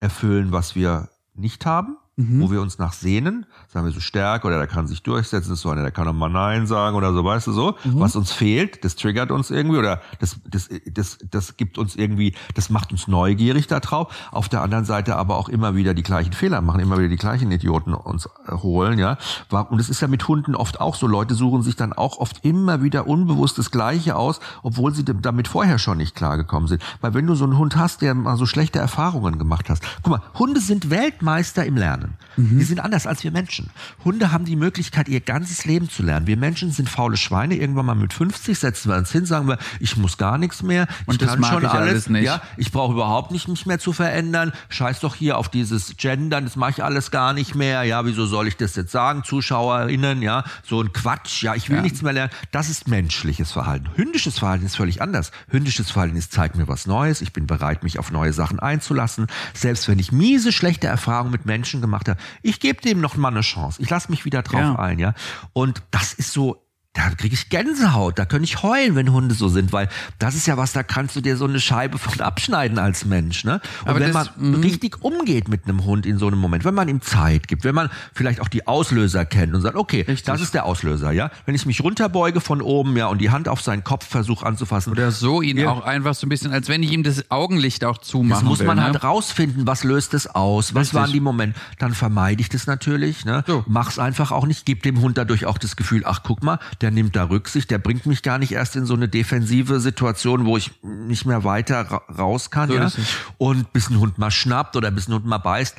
erfüllen, 0.00 0.52
was 0.52 0.74
wir 0.74 1.08
nicht 1.34 1.64
haben, 1.64 1.96
wo 2.18 2.50
wir 2.50 2.60
uns 2.60 2.78
nach 2.78 2.92
sehnen, 2.92 3.46
sagen 3.68 3.86
wir 3.86 3.92
so 3.92 4.00
Stärke 4.00 4.48
oder 4.48 4.58
der 4.58 4.66
kann 4.66 4.88
sich 4.88 5.04
durchsetzen, 5.04 5.52
ist 5.52 5.60
so 5.60 5.70
einer, 5.70 5.82
der 5.82 5.92
kann 5.92 6.08
auch 6.08 6.12
mal 6.12 6.28
Nein 6.28 6.66
sagen 6.66 6.96
oder 6.96 7.12
so, 7.12 7.24
weißt 7.24 7.46
du 7.46 7.52
so, 7.52 7.76
was 7.84 8.16
uns 8.16 8.32
fehlt, 8.32 8.84
das 8.84 8.96
triggert 8.96 9.30
uns 9.30 9.50
irgendwie 9.50 9.78
oder 9.78 10.00
das, 10.18 10.40
das, 10.44 10.68
das, 10.92 11.18
das 11.30 11.56
gibt 11.56 11.78
uns 11.78 11.94
irgendwie, 11.94 12.34
das 12.54 12.70
macht 12.70 12.90
uns 12.90 13.06
neugierig 13.06 13.68
da 13.68 13.78
drauf. 13.78 14.12
Auf 14.32 14.48
der 14.48 14.62
anderen 14.62 14.84
Seite 14.84 15.14
aber 15.14 15.36
auch 15.36 15.48
immer 15.48 15.76
wieder 15.76 15.94
die 15.94 16.02
gleichen 16.02 16.32
Fehler 16.32 16.60
machen, 16.60 16.80
immer 16.80 16.98
wieder 16.98 17.08
die 17.08 17.16
gleichen 17.16 17.52
Idioten 17.52 17.94
uns 17.94 18.26
äh, 18.46 18.52
holen, 18.52 18.98
ja. 18.98 19.16
Und 19.50 19.78
es 19.78 19.88
ist 19.88 20.00
ja 20.00 20.08
mit 20.08 20.26
Hunden 20.26 20.56
oft 20.56 20.80
auch 20.80 20.96
so, 20.96 21.06
Leute 21.06 21.34
suchen 21.34 21.62
sich 21.62 21.76
dann 21.76 21.92
auch 21.92 22.18
oft 22.18 22.44
immer 22.44 22.82
wieder 22.82 23.06
unbewusst 23.06 23.58
das 23.58 23.70
Gleiche 23.70 24.16
aus, 24.16 24.40
obwohl 24.64 24.92
sie 24.92 25.04
damit 25.04 25.46
vorher 25.46 25.78
schon 25.78 25.98
nicht 25.98 26.16
klargekommen 26.16 26.68
sind. 26.68 26.82
Weil 27.00 27.14
wenn 27.14 27.28
du 27.28 27.36
so 27.36 27.44
einen 27.44 27.58
Hund 27.58 27.76
hast, 27.76 28.02
der 28.02 28.14
mal 28.14 28.36
so 28.36 28.46
schlechte 28.46 28.80
Erfahrungen 28.80 29.38
gemacht 29.38 29.70
hast, 29.70 29.84
guck 30.02 30.10
mal, 30.10 30.22
Hunde 30.36 30.60
sind 30.60 30.90
Weltmeister 30.90 31.64
im 31.64 31.76
Lernen. 31.76 32.07
Die 32.36 32.62
sind 32.62 32.80
anders 32.80 33.06
als 33.06 33.24
wir 33.24 33.30
Menschen. 33.32 33.70
Hunde 34.04 34.30
haben 34.32 34.44
die 34.44 34.54
Möglichkeit, 34.56 35.08
ihr 35.08 35.20
ganzes 35.20 35.64
Leben 35.64 35.88
zu 35.90 36.02
lernen. 36.04 36.26
Wir 36.28 36.36
Menschen 36.36 36.70
sind 36.70 36.88
faule 36.88 37.16
Schweine. 37.16 37.56
Irgendwann 37.56 37.86
mal 37.86 37.94
mit 37.96 38.12
50 38.12 38.58
setzen 38.58 38.90
wir 38.90 38.96
uns 38.96 39.10
hin, 39.10 39.26
sagen 39.26 39.48
wir, 39.48 39.58
ich 39.80 39.96
muss 39.96 40.18
gar 40.18 40.38
nichts 40.38 40.62
mehr. 40.62 40.86
Ich 41.02 41.08
Und 41.08 41.22
das 41.22 41.30
kann 41.30 41.40
mag 41.40 41.52
schon 41.52 41.62
ich 41.64 41.68
alles 41.70 41.88
alles. 41.90 42.08
nicht. 42.10 42.24
Ja, 42.24 42.40
ich 42.56 42.70
brauche 42.70 42.92
überhaupt 42.92 43.32
nicht 43.32 43.48
mich 43.48 43.66
mehr 43.66 43.78
zu 43.80 43.92
verändern. 43.92 44.52
Scheiß 44.68 45.00
doch 45.00 45.14
hier 45.16 45.36
auf 45.38 45.48
dieses 45.48 45.96
Gendern, 45.96 46.44
das 46.44 46.54
mache 46.54 46.70
ich 46.70 46.84
alles 46.84 47.10
gar 47.10 47.32
nicht 47.32 47.54
mehr. 47.56 47.82
Ja, 47.82 48.04
wieso 48.06 48.26
soll 48.26 48.46
ich 48.46 48.56
das 48.56 48.76
jetzt 48.76 48.92
sagen, 48.92 49.24
ZuschauerInnen? 49.24 50.22
Ja, 50.22 50.44
so 50.64 50.80
ein 50.80 50.92
Quatsch. 50.92 51.42
Ja, 51.42 51.54
ich 51.56 51.68
will 51.68 51.76
Ja. 51.76 51.82
nichts 51.82 52.02
mehr 52.02 52.12
lernen. 52.12 52.30
Das 52.52 52.68
ist 52.68 52.86
menschliches 52.88 53.50
Verhalten. 53.50 53.88
Hündisches 53.96 54.38
Verhalten 54.38 54.64
ist 54.66 54.76
völlig 54.76 55.02
anders. 55.02 55.32
Hündisches 55.48 55.90
Verhalten 55.90 56.16
ist, 56.16 56.32
zeig 56.32 56.54
mir 56.56 56.68
was 56.68 56.86
Neues. 56.86 57.20
Ich 57.20 57.32
bin 57.32 57.46
bereit, 57.46 57.82
mich 57.82 57.98
auf 57.98 58.10
neue 58.12 58.32
Sachen 58.32 58.60
einzulassen. 58.60 59.26
Selbst 59.54 59.88
wenn 59.88 59.98
ich 59.98 60.12
miese, 60.12 60.52
schlechte 60.52 60.86
Erfahrungen 60.86 61.32
mit 61.32 61.46
Menschen 61.46 61.80
gemacht 61.80 61.97
habe, 62.06 62.20
ich 62.42 62.60
gebe 62.60 62.80
dem 62.80 63.00
noch 63.00 63.16
mal 63.16 63.28
eine 63.30 63.40
Chance. 63.40 63.82
Ich 63.82 63.90
lasse 63.90 64.10
mich 64.12 64.24
wieder 64.24 64.42
drauf 64.42 64.60
Ja. 64.60 64.78
ein, 64.78 65.00
ja. 65.00 65.14
Und 65.52 65.82
das 65.90 66.12
ist 66.12 66.32
so, 66.32 66.62
da 66.98 67.10
kriege 67.10 67.32
ich 67.34 67.48
Gänsehaut, 67.48 68.18
da 68.18 68.24
könnte 68.24 68.44
ich 68.44 68.60
heulen, 68.64 68.96
wenn 68.96 69.12
Hunde 69.12 69.32
so 69.32 69.48
sind, 69.48 69.72
weil 69.72 69.88
das 70.18 70.34
ist 70.34 70.48
ja 70.48 70.56
was, 70.56 70.72
da 70.72 70.82
kannst 70.82 71.14
du 71.14 71.20
dir 71.20 71.36
so 71.36 71.44
eine 71.44 71.60
Scheibe 71.60 71.96
von 71.96 72.20
abschneiden 72.20 72.76
als 72.80 73.04
Mensch, 73.04 73.44
ne? 73.44 73.60
Und 73.82 73.88
Aber 73.90 74.00
wenn 74.00 74.12
das- 74.12 74.32
man 74.36 74.50
mhm. 74.50 74.60
richtig 74.62 75.00
umgeht 75.04 75.48
mit 75.48 75.64
einem 75.66 75.84
Hund 75.84 76.06
in 76.06 76.18
so 76.18 76.26
einem 76.26 76.38
Moment, 76.40 76.64
wenn 76.64 76.74
man 76.74 76.88
ihm 76.88 77.00
Zeit 77.00 77.46
gibt, 77.46 77.62
wenn 77.62 77.74
man 77.76 77.88
vielleicht 78.14 78.40
auch 78.40 78.48
die 78.48 78.66
Auslöser 78.66 79.24
kennt 79.24 79.54
und 79.54 79.60
sagt, 79.60 79.76
okay, 79.76 79.98
Richtig. 80.00 80.24
das 80.24 80.40
ist 80.40 80.54
der 80.54 80.64
Auslöser, 80.64 81.12
ja? 81.12 81.30
Wenn 81.46 81.54
ich 81.54 81.66
mich 81.66 81.82
runterbeuge 81.84 82.40
von 82.40 82.60
oben, 82.60 82.96
ja, 82.96 83.06
und 83.06 83.18
die 83.20 83.30
Hand 83.30 83.46
auf 83.48 83.60
seinen 83.62 83.84
Kopf 83.84 84.04
versuche 84.04 84.44
anzufassen, 84.44 84.90
Oder 84.90 85.12
so 85.12 85.40
ihn 85.40 85.56
Ja. 85.56 85.70
auch 85.70 85.84
einfach 85.84 86.14
so 86.14 86.26
ein 86.26 86.30
bisschen, 86.30 86.52
als 86.52 86.68
wenn 86.68 86.82
ich 86.82 86.90
ihm 86.90 87.04
das 87.04 87.30
Augenlicht 87.30 87.84
auch 87.84 87.98
zumachen 87.98 88.40
das 88.42 88.42
muss 88.42 88.58
will, 88.58 88.66
man 88.66 88.78
ne? 88.78 88.82
halt 88.84 89.04
rausfinden, 89.04 89.68
was 89.68 89.84
löst 89.84 90.14
es 90.14 90.26
aus, 90.26 90.74
was 90.74 90.80
Richtig. 90.88 90.94
waren 91.00 91.12
die 91.12 91.20
Momente. 91.20 91.58
Dann 91.78 91.94
vermeide 91.94 92.40
ich 92.40 92.48
das 92.48 92.66
natürlich, 92.66 93.24
ne? 93.24 93.44
So. 93.46 93.62
Mach's 93.68 94.00
einfach 94.00 94.32
auch 94.32 94.46
nicht, 94.46 94.66
gib 94.66 94.82
dem 94.82 95.00
Hund 95.00 95.16
dadurch 95.16 95.46
auch 95.46 95.58
das 95.58 95.76
Gefühl, 95.76 96.02
ach 96.04 96.22
guck 96.24 96.42
mal, 96.42 96.58
der 96.80 96.87
nimmt 96.90 97.16
da 97.16 97.24
Rücksicht, 97.24 97.70
der 97.70 97.78
bringt 97.78 98.06
mich 98.06 98.22
gar 98.22 98.38
nicht 98.38 98.52
erst 98.52 98.76
in 98.76 98.86
so 98.86 98.94
eine 98.94 99.08
defensive 99.08 99.80
Situation, 99.80 100.44
wo 100.46 100.56
ich 100.56 100.72
nicht 100.82 101.26
mehr 101.26 101.44
weiter 101.44 101.80
ra 101.82 102.02
raus 102.16 102.50
kann, 102.50 102.68
So 102.68 102.74
ja? 102.76 102.90
Und 103.38 103.72
bis 103.72 103.90
ein 103.90 103.98
Hund 103.98 104.18
mal 104.18 104.30
schnappt 104.30 104.76
oder 104.76 104.90
bis 104.90 105.08
ein 105.08 105.14
Hund 105.14 105.26
mal 105.26 105.38
beißt, 105.38 105.76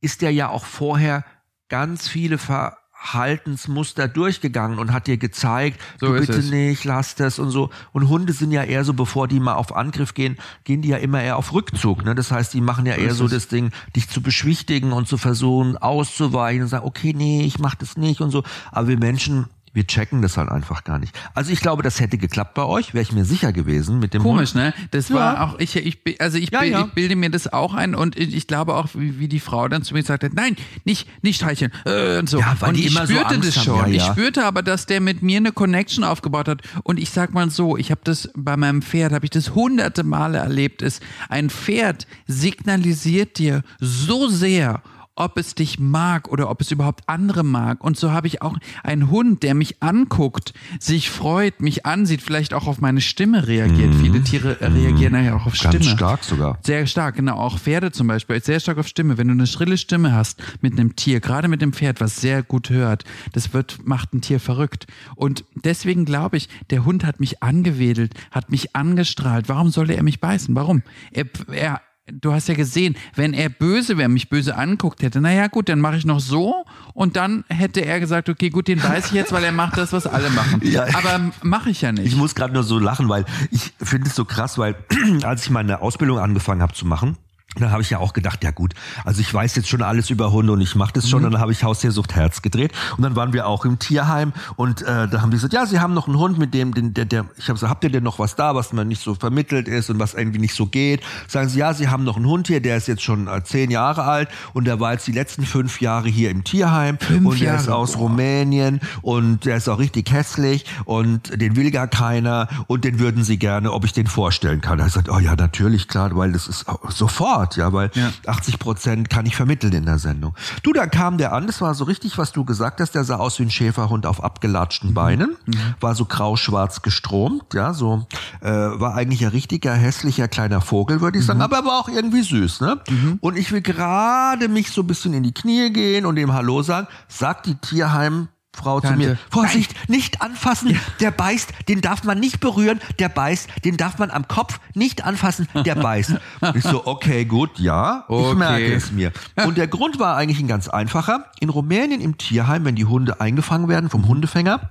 ist 0.00 0.22
der 0.22 0.32
ja 0.32 0.48
auch 0.48 0.64
vorher 0.64 1.24
ganz 1.68 2.08
viele 2.08 2.36
Verhaltensmuster 2.38 4.08
durchgegangen 4.08 4.78
und 4.78 4.92
hat 4.92 5.06
dir 5.06 5.16
gezeigt, 5.16 5.80
So 5.98 6.08
du 6.08 6.20
bitte 6.20 6.38
es. 6.38 6.50
nicht, 6.50 6.84
lass 6.84 7.14
das 7.14 7.38
und 7.38 7.50
so. 7.50 7.70
Und 7.92 8.08
Hunde 8.08 8.32
sind 8.32 8.50
ja 8.50 8.62
eher 8.62 8.84
so, 8.84 8.92
bevor 8.94 9.26
die 9.28 9.40
mal 9.40 9.54
auf 9.54 9.74
Angriff 9.74 10.12
gehen, 10.14 10.36
gehen 10.64 10.82
die 10.82 10.88
ja 10.88 10.98
immer 10.98 11.22
eher 11.22 11.36
auf 11.36 11.52
Rückzug. 11.54 12.04
Ne? 12.04 12.14
Das 12.14 12.30
heißt, 12.30 12.52
die 12.52 12.60
machen 12.60 12.84
ja 12.84 12.94
eher 12.94 13.12
ist 13.12 13.16
so 13.18 13.28
das 13.28 13.48
Ding, 13.48 13.70
dich 13.96 14.08
zu 14.08 14.20
beschwichtigen 14.22 14.92
und 14.92 15.08
zu 15.08 15.16
versuchen 15.16 15.76
auszuweichen 15.78 16.62
und 16.62 16.68
sagen, 16.68 16.86
okay, 16.86 17.12
nee, 17.16 17.42
ich 17.44 17.58
mach 17.58 17.74
das 17.74 17.96
nicht 17.96 18.20
und 18.20 18.30
so. 18.30 18.42
Aber 18.70 18.88
wir 18.88 18.98
Menschen, 18.98 19.46
wir 19.74 19.86
checken 19.86 20.20
das 20.22 20.36
halt 20.36 20.48
einfach 20.50 20.84
gar 20.84 20.98
nicht. 20.98 21.18
Also 21.34 21.52
ich 21.52 21.60
glaube, 21.60 21.82
das 21.82 21.98
hätte 22.00 22.18
geklappt 22.18 22.54
bei 22.54 22.64
euch, 22.64 22.94
wäre 22.94 23.02
ich 23.02 23.12
mir 23.12 23.24
sicher 23.24 23.52
gewesen 23.52 23.98
mit 23.98 24.12
dem 24.14 24.22
Komisch, 24.22 24.54
Hund. 24.54 24.64
ne? 24.64 24.74
Das 24.90 25.08
Ja. 25.08 25.14
war 25.16 25.42
auch, 25.44 25.58
ich, 25.58 25.76
ich, 25.76 26.20
also 26.20 26.38
ich, 26.38 26.50
Ja, 26.52 26.62
ja. 26.62 26.80
ich 26.86 26.92
bilde 26.92 27.16
mir 27.16 27.30
das 27.30 27.52
auch 27.52 27.74
ein 27.74 27.94
und 27.94 28.18
ich 28.18 28.46
glaube 28.46 28.74
auch, 28.74 28.88
wie, 28.94 29.18
wie 29.18 29.28
die 29.28 29.40
Frau 29.40 29.68
dann 29.68 29.82
zu 29.82 29.94
mir 29.94 30.02
sagte, 30.02 30.30
nein, 30.34 30.56
nicht, 30.84 31.08
nicht 31.22 31.36
streicheln, 31.36 31.72
äh, 31.86 32.18
und 32.18 32.28
so. 32.28 32.38
Ja, 32.40 32.54
weil 32.60 32.70
und 32.70 32.76
die 32.76 32.86
ich 32.86 32.92
immer 32.94 33.06
so 33.06 33.14
spürte 33.14 33.34
Angst 33.34 33.48
das 33.48 33.56
haben. 33.56 33.64
schon. 33.64 33.92
Ja, 33.92 34.06
Ich 34.06 34.12
spürte 34.12 34.44
aber, 34.44 34.62
dass 34.62 34.86
der 34.86 35.00
mit 35.00 35.22
mir 35.22 35.38
eine 35.38 35.52
Connection 35.52 36.04
aufgebaut 36.04 36.48
hat. 36.48 36.62
Und 36.82 36.98
ich 36.98 37.10
sag 37.10 37.32
mal 37.32 37.48
so, 37.50 37.76
ich 37.76 37.90
habe 37.90 38.00
das 38.04 38.30
bei 38.36 38.56
meinem 38.56 38.82
Pferd, 38.82 39.12
habe 39.12 39.24
ich 39.24 39.30
das 39.30 39.54
hunderte 39.54 40.04
Male 40.04 40.38
erlebt, 40.38 40.82
ist, 40.82 41.02
ein 41.28 41.48
Pferd 41.50 42.06
signalisiert 42.26 43.38
dir 43.38 43.62
so 43.80 44.28
sehr, 44.28 44.82
ob 45.14 45.36
es 45.38 45.54
dich 45.54 45.78
mag 45.78 46.28
oder 46.28 46.48
ob 46.50 46.60
es 46.60 46.70
überhaupt 46.70 47.08
andere 47.08 47.42
mag. 47.44 47.84
Und 47.84 47.96
so 47.98 48.12
habe 48.12 48.26
ich 48.26 48.40
auch 48.42 48.56
einen 48.82 49.10
Hund, 49.10 49.42
der 49.42 49.54
mich 49.54 49.82
anguckt, 49.82 50.54
sich 50.80 51.10
freut, 51.10 51.60
mich 51.60 51.84
ansieht, 51.84 52.22
vielleicht 52.22 52.54
auch 52.54 52.66
auf 52.66 52.80
meine 52.80 53.00
Stimme 53.00 53.46
reagiert. 53.46 53.94
Viele 53.94 54.22
Tiere 54.22 54.60
äh, 54.60 54.66
reagieren 54.66 55.14
ja 55.24 55.34
auch 55.36 55.46
auf 55.46 55.52
Mhm. 55.54 55.62
Ganz 55.70 55.74
Stimme. 55.84 55.96
stark 55.96 56.24
sogar. 56.24 56.58
Sehr 56.62 56.86
stark, 56.86 57.16
genau. 57.16 57.36
Auch 57.36 57.58
Pferde 57.58 57.92
zum 57.92 58.06
Beispiel, 58.06 58.42
sehr 58.42 58.58
stark 58.60 58.78
auf 58.78 58.88
Stimme. 58.88 59.18
Wenn 59.18 59.28
du 59.28 59.34
eine 59.34 59.46
schrille 59.46 59.76
Stimme 59.76 60.12
hast 60.14 60.42
mit 60.62 60.72
einem 60.72 60.96
Tier, 60.96 61.20
gerade 61.20 61.48
mit 61.48 61.60
dem 61.62 61.72
Pferd, 61.72 62.00
was 62.00 62.16
sehr 62.20 62.42
gut 62.42 62.70
hört, 62.70 63.04
das 63.32 63.52
wird, 63.52 63.86
macht 63.86 64.14
ein 64.14 64.22
Tier 64.22 64.40
verrückt. 64.40 64.86
Und 65.14 65.44
deswegen 65.54 66.04
glaube 66.04 66.36
ich, 66.38 66.48
der 66.70 66.84
Hund 66.84 67.04
hat 67.04 67.20
mich 67.20 67.42
angewedelt, 67.42 68.14
hat 68.30 68.50
mich 68.50 68.74
angestrahlt. 68.74 69.48
Warum 69.48 69.70
sollte 69.70 69.94
er 69.94 70.02
mich 70.02 70.20
beißen? 70.20 70.54
Warum? 70.54 70.82
Er, 71.12 71.26
er, 71.52 71.80
du 72.06 72.32
hast 72.32 72.48
ja 72.48 72.54
gesehen, 72.54 72.96
wenn 73.14 73.32
er 73.32 73.48
böse 73.48 73.96
wäre, 73.96 74.08
mich 74.08 74.28
böse 74.28 74.56
anguckt 74.56 75.02
hätte, 75.02 75.20
naja 75.20 75.46
gut, 75.46 75.68
dann 75.68 75.80
mache 75.80 75.96
ich 75.96 76.04
noch 76.04 76.20
so 76.20 76.64
und 76.94 77.16
dann 77.16 77.44
hätte 77.48 77.84
er 77.84 78.00
gesagt, 78.00 78.28
okay, 78.28 78.50
gut, 78.50 78.68
den 78.68 78.80
beiß 78.80 79.06
ich 79.06 79.12
jetzt, 79.12 79.32
weil 79.32 79.44
er 79.44 79.52
macht 79.52 79.76
das, 79.76 79.92
was 79.92 80.06
alle 80.06 80.30
machen. 80.30 80.60
Ja. 80.72 80.86
Aber 80.94 81.32
mache 81.42 81.70
ich 81.70 81.82
ja 81.82 81.92
nicht. 81.92 82.06
Ich 82.06 82.16
muss 82.16 82.34
gerade 82.34 82.54
nur 82.54 82.62
so 82.62 82.78
lachen, 82.78 83.08
weil 83.08 83.26
ich 83.50 83.74
finde 83.82 84.08
es 84.08 84.14
so 84.14 84.24
krass, 84.24 84.56
weil 84.56 84.74
als 85.22 85.44
ich 85.44 85.50
meine 85.50 85.82
Ausbildung 85.82 86.18
angefangen 86.18 86.62
habe 86.62 86.72
zu 86.72 86.86
machen, 86.86 87.18
Da 87.56 87.70
habe 87.70 87.82
ich 87.82 87.90
ja 87.90 87.98
auch 87.98 88.12
gedacht, 88.12 88.42
ja 88.44 88.50
gut, 88.50 88.74
also 89.04 89.20
ich 89.20 89.32
weiß 89.32 89.56
jetzt 89.56 89.68
schon 89.68 89.82
alles 89.82 90.10
über 90.10 90.32
Hunde 90.32 90.52
und 90.52 90.60
ich 90.60 90.74
mache 90.74 90.92
das 90.94 91.08
schon. 91.08 91.20
Mhm. 91.20 91.26
Und 91.26 91.32
dann 91.32 91.40
habe 91.40 91.52
ich 91.52 91.62
Haustiersucht 91.62 92.14
Herz 92.14 92.42
gedreht 92.42 92.72
und 92.96 93.02
dann 93.02 93.14
waren 93.14 93.32
wir 93.32 93.46
auch 93.46 93.64
im 93.64 93.78
Tierheim 93.78 94.32
und 94.56 94.82
äh, 94.82 95.08
da 95.08 95.20
haben 95.20 95.30
die 95.30 95.36
gesagt, 95.36 95.52
ja, 95.52 95.66
sie 95.66 95.80
haben 95.80 95.94
noch 95.94 96.06
einen 96.06 96.18
Hund, 96.18 96.38
mit 96.38 96.54
dem, 96.54 96.72
den, 96.72 96.94
der, 96.94 97.04
der, 97.04 97.26
ich 97.36 97.44
habe 97.44 97.54
gesagt, 97.54 97.70
habt 97.70 97.84
ihr 97.84 97.90
denn 97.90 98.04
noch 98.04 98.18
was 98.18 98.36
da, 98.36 98.54
was 98.54 98.72
man 98.72 98.88
nicht 98.88 99.02
so 99.02 99.14
vermittelt 99.14 99.68
ist 99.68 99.90
und 99.90 99.98
was 99.98 100.14
irgendwie 100.14 100.38
nicht 100.38 100.54
so 100.54 100.66
geht? 100.66 101.02
Sagen 101.28 101.48
sie, 101.48 101.58
ja, 101.58 101.74
sie 101.74 101.88
haben 101.88 102.04
noch 102.04 102.16
einen 102.16 102.26
Hund 102.26 102.46
hier, 102.46 102.60
der 102.60 102.76
ist 102.76 102.88
jetzt 102.88 103.02
schon 103.02 103.28
äh, 103.28 103.42
zehn 103.44 103.70
Jahre 103.70 104.04
alt 104.04 104.28
und 104.54 104.64
der 104.64 104.80
war 104.80 104.92
jetzt 104.92 105.06
die 105.06 105.12
letzten 105.12 105.44
fünf 105.44 105.80
Jahre 105.80 106.08
hier 106.08 106.30
im 106.30 106.44
Tierheim 106.44 106.98
fünf 106.98 107.26
und 107.26 107.40
der 107.40 107.56
ist 107.56 107.68
aus 107.68 107.92
boah. 107.92 108.02
Rumänien 108.02 108.80
und 109.02 109.44
der 109.44 109.56
ist 109.56 109.68
auch 109.68 109.78
richtig 109.78 110.10
hässlich 110.10 110.64
und 110.84 111.40
den 111.40 111.56
will 111.56 111.70
gar 111.70 111.88
keiner 111.88 112.48
und 112.66 112.84
den 112.84 112.98
würden 112.98 113.24
sie 113.24 113.38
gerne, 113.38 113.72
ob 113.72 113.84
ich 113.84 113.92
den 113.92 114.06
vorstellen 114.06 114.60
kann. 114.60 114.78
Da 114.78 114.84
habe 114.84 114.88
ich 114.88 114.94
gesagt, 114.94 115.10
oh 115.10 115.18
ja, 115.18 115.36
natürlich, 115.36 115.88
klar, 115.88 116.16
weil 116.16 116.32
das 116.32 116.48
ist 116.48 116.66
sofort, 116.88 117.41
ja, 117.56 117.72
weil 117.72 117.90
Ja. 117.94 118.10
80 118.26 118.58
Prozent 118.58 119.10
kann 119.10 119.26
ich 119.26 119.36
vermitteln 119.36 119.72
in 119.72 119.84
der 119.84 119.98
Sendung. 119.98 120.34
Du, 120.62 120.72
da 120.72 120.86
kam 120.86 121.18
der 121.18 121.32
an, 121.32 121.46
das 121.46 121.60
war 121.60 121.74
so 121.74 121.84
richtig, 121.84 122.18
was 122.18 122.32
du 122.32 122.44
gesagt 122.44 122.80
hast, 122.80 122.94
der 122.94 123.04
sah 123.04 123.16
aus 123.16 123.38
wie 123.38 123.44
ein 123.44 123.50
Schäferhund 123.50 124.06
auf 124.06 124.22
abgelatschten 124.22 124.90
Mhm. 124.90 124.94
Beinen, 124.94 125.36
war 125.80 125.94
so 125.94 126.04
grau-schwarz 126.04 126.82
gestromt, 126.82 127.54
ja, 127.54 127.74
so, 127.74 128.06
äh, 128.40 128.50
war 128.50 128.94
eigentlich 128.94 129.24
ein 129.24 129.30
richtiger, 129.32 129.72
hässlicher 129.74 130.28
kleiner 130.28 130.60
Vogel, 130.60 131.00
würde 131.00 131.18
ich 131.18 131.26
sagen, 131.26 131.38
Mhm. 131.38 131.44
aber 131.44 131.56
er 131.58 131.64
war 131.64 131.78
auch 131.80 131.88
irgendwie 131.88 132.22
süß, 132.22 132.60
ne? 132.60 132.80
Und 133.20 133.36
ich 133.36 133.52
will 133.52 133.60
gerade 133.62 134.48
mich 134.48 134.70
so 134.70 134.82
ein 134.82 134.86
bisschen 134.86 135.14
in 135.14 135.22
die 135.22 135.32
Knie 135.34 135.70
gehen 135.72 136.06
und 136.06 136.16
ihm 136.18 136.32
Hallo 136.32 136.62
sagen, 136.62 136.86
sagt 137.08 137.46
die 137.46 137.54
Tierheim, 137.56 138.28
Frau 138.54 138.80
zu 138.80 138.88
Tante. 138.88 139.08
mir, 139.08 139.18
Vorsicht, 139.30 139.74
nicht 139.88 140.20
anfassen, 140.20 140.78
der 141.00 141.10
beißt, 141.10 141.50
den 141.68 141.80
darf 141.80 142.04
man 142.04 142.20
nicht 142.20 142.38
berühren, 142.40 142.80
der 142.98 143.08
beißt, 143.08 143.48
den 143.64 143.76
darf 143.78 143.98
man 143.98 144.10
am 144.10 144.28
Kopf 144.28 144.60
nicht 144.74 145.04
anfassen, 145.04 145.48
der 145.64 145.74
beißt. 145.74 146.14
Ich 146.54 146.64
so, 146.64 146.86
okay, 146.86 147.24
gut, 147.24 147.58
ja, 147.58 148.04
ich 148.08 148.14
Okay. 148.14 148.34
merke 148.36 148.74
es 148.74 148.92
mir. 148.92 149.12
Und 149.46 149.56
der 149.56 149.68
Grund 149.68 149.98
war 149.98 150.16
eigentlich 150.16 150.38
ein 150.40 150.48
ganz 150.48 150.68
einfacher. 150.68 151.26
In 151.40 151.48
Rumänien 151.48 152.00
im 152.00 152.18
Tierheim, 152.18 152.64
wenn 152.64 152.74
die 152.74 152.84
Hunde 152.84 153.20
eingefangen 153.20 153.68
werden 153.68 153.88
vom 153.88 154.06
Hundefänger, 154.06 154.70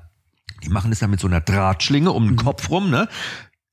die 0.64 0.70
machen 0.70 0.92
das 0.92 1.00
ja 1.00 1.08
mit 1.08 1.20
so 1.20 1.28
einer 1.28 1.42
Drahtschlinge 1.42 2.12
um 2.12 2.28
den 2.28 2.36
Kopf 2.36 2.70
rum, 2.70 2.90
ne? 2.92 3.08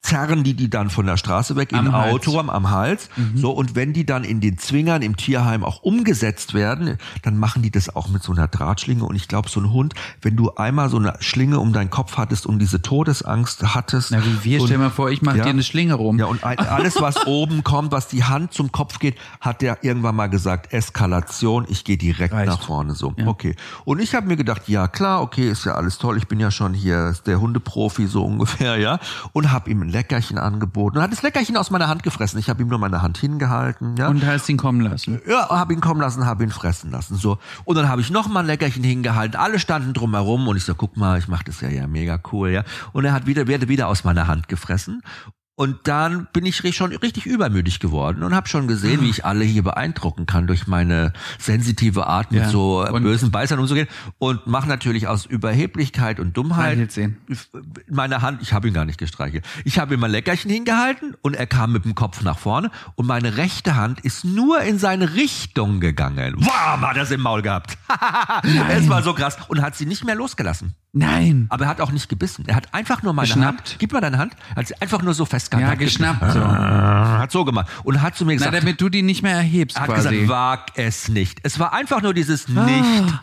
Zerren 0.00 0.44
die 0.44 0.54
die 0.54 0.70
dann 0.70 0.90
von 0.90 1.06
der 1.06 1.16
Straße 1.16 1.56
weg 1.56 1.72
Am 1.74 1.86
im 1.86 1.92
Hals. 1.92 2.14
Auto 2.14 2.38
am, 2.38 2.48
am 2.50 2.70
Hals. 2.70 3.10
So, 3.34 3.50
und 3.50 3.74
wenn 3.74 3.92
die 3.92 4.06
dann 4.06 4.22
in 4.22 4.40
den 4.40 4.56
Zwingern 4.56 5.02
im 5.02 5.16
Tierheim 5.16 5.64
auch 5.64 5.82
umgesetzt 5.82 6.54
werden, 6.54 6.98
dann 7.22 7.36
machen 7.36 7.62
die 7.62 7.70
das 7.72 7.94
auch 7.94 8.08
mit 8.08 8.22
so 8.22 8.32
einer 8.32 8.46
Drahtschlinge. 8.46 9.04
Und 9.04 9.16
ich 9.16 9.26
glaube, 9.26 9.48
so 9.48 9.58
ein 9.60 9.72
Hund, 9.72 9.94
wenn 10.22 10.36
du 10.36 10.52
einmal 10.54 10.88
so 10.88 10.98
eine 10.98 11.14
Schlinge 11.18 11.58
um 11.58 11.72
deinen 11.72 11.90
Kopf 11.90 12.16
hattest 12.16 12.46
und 12.46 12.60
diese 12.60 12.80
Todesangst 12.80 13.74
hattest. 13.74 14.12
Na, 14.12 14.24
wie 14.24 14.44
wir, 14.44 14.60
und, 14.60 14.68
stell 14.68 14.78
mal 14.78 14.90
vor, 14.90 15.10
ich 15.10 15.20
mache 15.20 15.38
Ja. 15.38 15.44
dir 15.44 15.50
eine 15.50 15.64
Schlinge 15.64 15.94
rum. 15.94 16.16
ja, 16.18 16.26
und 16.26 16.44
ein- 16.44 16.58
alles, 16.60 17.00
was 17.00 17.16
oben 17.26 17.64
kommt, 17.64 17.90
was 17.90 18.06
die 18.06 18.22
Hand 18.22 18.54
zum 18.54 18.70
Kopf 18.70 19.00
geht, 19.00 19.16
hat 19.40 19.62
der 19.62 19.82
irgendwann 19.82 20.14
mal 20.14 20.28
gesagt, 20.28 20.72
Eskalation, 20.72 21.66
ich 21.68 21.82
gehe 21.84 21.96
direkt 21.98 22.32
Reicht. 22.32 22.46
nach 22.46 22.62
vorne. 22.62 22.94
So, 22.94 23.12
Ja. 23.16 23.26
okay. 23.26 23.56
Und 23.84 23.98
ich 24.00 24.14
habe 24.14 24.28
mir 24.28 24.36
gedacht, 24.36 24.68
ja 24.68 24.86
klar, 24.86 25.22
okay, 25.22 25.50
ist 25.50 25.64
ja 25.64 25.74
alles 25.74 25.98
toll, 25.98 26.16
ich 26.16 26.28
bin 26.28 26.38
ja 26.38 26.52
schon 26.52 26.72
hier 26.72 27.14
der 27.26 27.40
Hundeprofi 27.40 28.06
so 28.06 28.24
ungefähr, 28.24 28.76
ja. 28.78 29.00
Und 29.32 29.50
habe 29.50 29.68
ihm 29.70 29.87
ein 29.88 29.92
Leckerchen 29.92 30.38
angeboten. 30.38 30.98
Und 30.98 31.02
hat 31.02 31.12
das 31.12 31.22
Leckerchen 31.22 31.56
aus 31.56 31.70
meiner 31.70 31.88
Hand 31.88 32.02
gefressen. 32.02 32.38
Ich 32.38 32.48
habe 32.48 32.62
ihm 32.62 32.68
nur 32.68 32.78
meine 32.78 33.02
Hand 33.02 33.18
hingehalten, 33.18 33.96
ja. 33.96 34.08
Und 34.08 34.24
hast 34.24 34.48
ihn 34.48 34.56
kommen 34.56 34.80
lassen. 34.80 35.20
Ja, 35.26 35.48
hab 35.48 35.70
ihn 35.70 35.80
kommen 35.80 36.00
lassen, 36.00 36.26
hab 36.26 36.40
ihn 36.40 36.50
fressen 36.50 36.90
lassen. 36.90 37.16
So. 37.16 37.38
Und 37.64 37.76
dann 37.76 37.88
habe 37.88 38.00
ich 38.00 38.10
noch 38.10 38.28
mal 38.28 38.40
ein 38.40 38.46
Leckerchen 38.46 38.84
hingehalten. 38.84 39.38
Alle 39.38 39.58
standen 39.58 39.94
drumherum 39.94 40.46
und 40.46 40.56
ich 40.56 40.64
so, 40.64 40.74
guck 40.74 40.96
mal, 40.96 41.18
ich 41.18 41.28
mach 41.28 41.42
das 41.42 41.60
ja, 41.60 41.68
ja 41.68 41.86
mega 41.86 42.20
cool, 42.32 42.50
ja. 42.50 42.64
Und 42.92 43.04
er 43.04 43.12
hat 43.12 43.26
wieder, 43.26 43.46
werde 43.46 43.68
wieder 43.68 43.88
aus 43.88 44.04
meiner 44.04 44.26
Hand 44.26 44.48
gefressen. 44.48 45.02
Und 45.58 45.88
dann 45.88 46.28
bin 46.32 46.46
ich 46.46 46.62
schon 46.76 46.94
richtig 46.94 47.26
übermüdig 47.26 47.80
geworden 47.80 48.22
und 48.22 48.32
habe 48.32 48.46
schon 48.48 48.68
gesehen, 48.68 49.00
wie 49.00 49.10
ich 49.10 49.24
alle 49.24 49.42
hier 49.44 49.64
beeindrucken 49.64 50.24
kann 50.24 50.46
durch 50.46 50.68
meine 50.68 51.12
sensitive 51.40 52.06
Art 52.06 52.30
mit 52.30 52.42
Ja. 52.42 52.48
so 52.48 52.86
Und- 52.86 53.02
bösen 53.02 53.32
Beißern 53.32 53.58
umzugehen 53.58 53.88
und 54.18 54.46
mache 54.46 54.68
natürlich 54.68 55.08
aus 55.08 55.26
Überheblichkeit 55.26 56.20
und 56.20 56.36
Dummheit 56.36 56.78
meine 57.90 58.22
Hand, 58.22 58.40
ich 58.40 58.52
habe 58.52 58.68
ihn 58.68 58.74
gar 58.74 58.84
nicht 58.84 58.98
gestreichelt. 58.98 59.44
Ich 59.64 59.80
habe 59.80 59.94
ihm 59.94 60.04
ein 60.04 60.12
Leckerchen 60.12 60.48
hingehalten 60.48 61.16
und 61.22 61.34
er 61.34 61.48
kam 61.48 61.72
mit 61.72 61.84
dem 61.84 61.96
Kopf 61.96 62.22
nach 62.22 62.38
vorne 62.38 62.70
und 62.94 63.06
meine 63.08 63.36
rechte 63.36 63.74
Hand 63.74 63.98
ist 64.04 64.24
nur 64.24 64.60
in 64.60 64.78
seine 64.78 65.14
Richtung 65.14 65.80
gegangen. 65.80 66.36
Wow, 66.38 66.80
hat 66.82 66.96
er 66.96 67.02
es 67.02 67.10
im 67.10 67.20
Maul 67.20 67.42
gehabt. 67.42 67.76
es 68.70 68.88
war 68.88 69.02
so 69.02 69.12
krass 69.12 69.36
und 69.48 69.60
hat 69.60 69.74
sie 69.74 69.86
nicht 69.86 70.04
mehr 70.04 70.14
losgelassen. 70.14 70.74
Nein. 70.92 71.46
Aber 71.50 71.64
er 71.64 71.70
hat 71.70 71.80
auch 71.80 71.92
nicht 71.92 72.08
gebissen. 72.08 72.44
Er 72.48 72.56
hat 72.56 72.72
einfach 72.72 73.02
nur 73.02 73.12
meine 73.12 73.28
Geschnappt? 73.28 73.58
Hand, 73.70 73.76
gib 73.78 73.92
mal 73.92 74.00
deine 74.00 74.18
Hand, 74.18 74.32
hat 74.56 74.66
sie 74.68 74.74
einfach 74.80 75.02
nur 75.02 75.12
so 75.14 75.24
festgehalten. 75.26 75.66
Ja, 75.66 75.72
hat 75.72 75.78
ge- 75.78 75.86
geschnappt, 75.86 76.32
so. 76.32 76.40
Hat 76.44 77.30
so 77.30 77.44
gemacht 77.44 77.68
und 77.84 78.00
hat 78.00 78.16
zu 78.16 78.24
mir 78.24 78.32
Na, 78.32 78.38
gesagt, 78.46 78.62
damit 78.62 78.80
du 78.80 78.88
die 78.88 79.02
nicht 79.02 79.22
mehr 79.22 79.34
erhebst 79.36 79.76
er 79.76 79.82
hat 79.82 79.90
quasi. 79.90 80.20
gesagt, 80.20 80.28
wag 80.28 80.58
es 80.76 81.08
nicht. 81.08 81.40
Es 81.42 81.58
war 81.58 81.72
einfach 81.74 82.00
nur 82.02 82.14
dieses 82.14 82.46
Ah. 82.56 83.20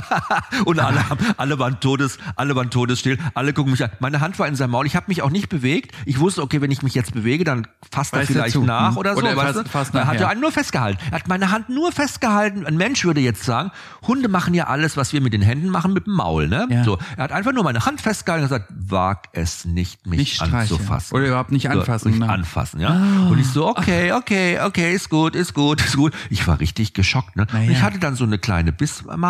und 0.64 0.80
alle, 0.80 1.04
alle 1.36 1.58
waren 1.58 1.80
todes, 1.80 2.18
alle 2.36 2.54
waren 2.56 2.70
todesstill, 2.70 3.18
alle 3.34 3.52
gucken 3.52 3.72
mich 3.72 3.82
an. 3.82 3.90
Meine 4.00 4.20
Hand 4.20 4.38
war 4.38 4.48
in 4.48 4.56
seinem 4.56 4.70
Maul. 4.70 4.86
Ich 4.86 4.96
habe 4.96 5.06
mich 5.08 5.22
auch 5.22 5.30
nicht 5.30 5.48
bewegt. 5.48 5.94
Ich 6.04 6.20
wusste, 6.20 6.42
okay, 6.42 6.60
wenn 6.60 6.70
ich 6.70 6.82
mich 6.82 6.94
jetzt 6.94 7.12
bewege, 7.14 7.44
dann 7.44 7.66
fasst 7.90 8.14
er 8.14 8.26
vielleicht 8.26 8.52
zu. 8.52 8.62
nach 8.62 8.90
Hm. 8.90 8.96
oder 8.98 9.14
so. 9.14 9.18
Oder 9.20 9.30
er 9.30 9.36
weißt 9.36 9.56
du? 9.56 9.64
fasst 9.64 9.94
er 9.94 10.06
hat 10.06 10.20
ja 10.20 10.28
einen 10.28 10.40
nur 10.40 10.52
festgehalten. 10.52 11.00
Er 11.10 11.18
hat 11.18 11.28
meine 11.28 11.50
Hand 11.50 11.68
nur 11.68 11.92
festgehalten. 11.92 12.66
Ein 12.66 12.76
Mensch 12.76 13.04
würde 13.04 13.20
jetzt 13.20 13.44
sagen, 13.44 13.70
Hunde 14.06 14.28
machen 14.28 14.54
ja 14.54 14.66
alles, 14.66 14.96
was 14.96 15.12
wir 15.12 15.20
mit 15.20 15.32
den 15.32 15.42
Händen 15.42 15.68
machen, 15.68 15.92
mit 15.92 16.06
dem 16.06 16.14
Maul. 16.14 16.48
Ne? 16.48 16.66
Ja. 16.70 16.84
So, 16.84 16.98
er 17.16 17.24
hat 17.24 17.32
einfach 17.32 17.52
nur 17.52 17.64
meine 17.64 17.84
Hand 17.84 18.00
festgehalten 18.00 18.44
und 18.44 18.50
gesagt, 18.50 18.72
wag 18.76 19.28
es 19.32 19.64
nicht, 19.64 20.06
mich 20.06 20.18
Nicht 20.18 20.42
anzufassen. 20.42 21.14
Oder 21.14 21.26
überhaupt 21.26 21.52
nicht 21.52 21.64
So, 21.64 21.70
anfassen, 21.70 22.10
Nicht 22.10 22.20
ne? 22.20 22.28
anfassen, 22.28 22.80
ja. 22.80 22.90
Und 23.30 23.38
ich 23.38 23.48
so, 23.48 23.68
okay, 23.68 24.12
okay, 24.12 24.60
okay, 24.60 24.94
ist 24.94 25.08
gut, 25.08 25.34
ist 25.34 25.54
gut, 25.54 25.84
ist 25.84 25.96
gut. 25.96 26.14
Ich 26.30 26.46
war 26.46 26.60
richtig 26.60 26.94
geschockt, 26.94 27.36
ne? 27.36 27.46
Ja. 27.52 27.60
ich 27.60 27.82
hatte 27.82 27.98
dann 27.98 28.16
so 28.16 28.24
eine 28.24 28.38
kleine 28.38 28.72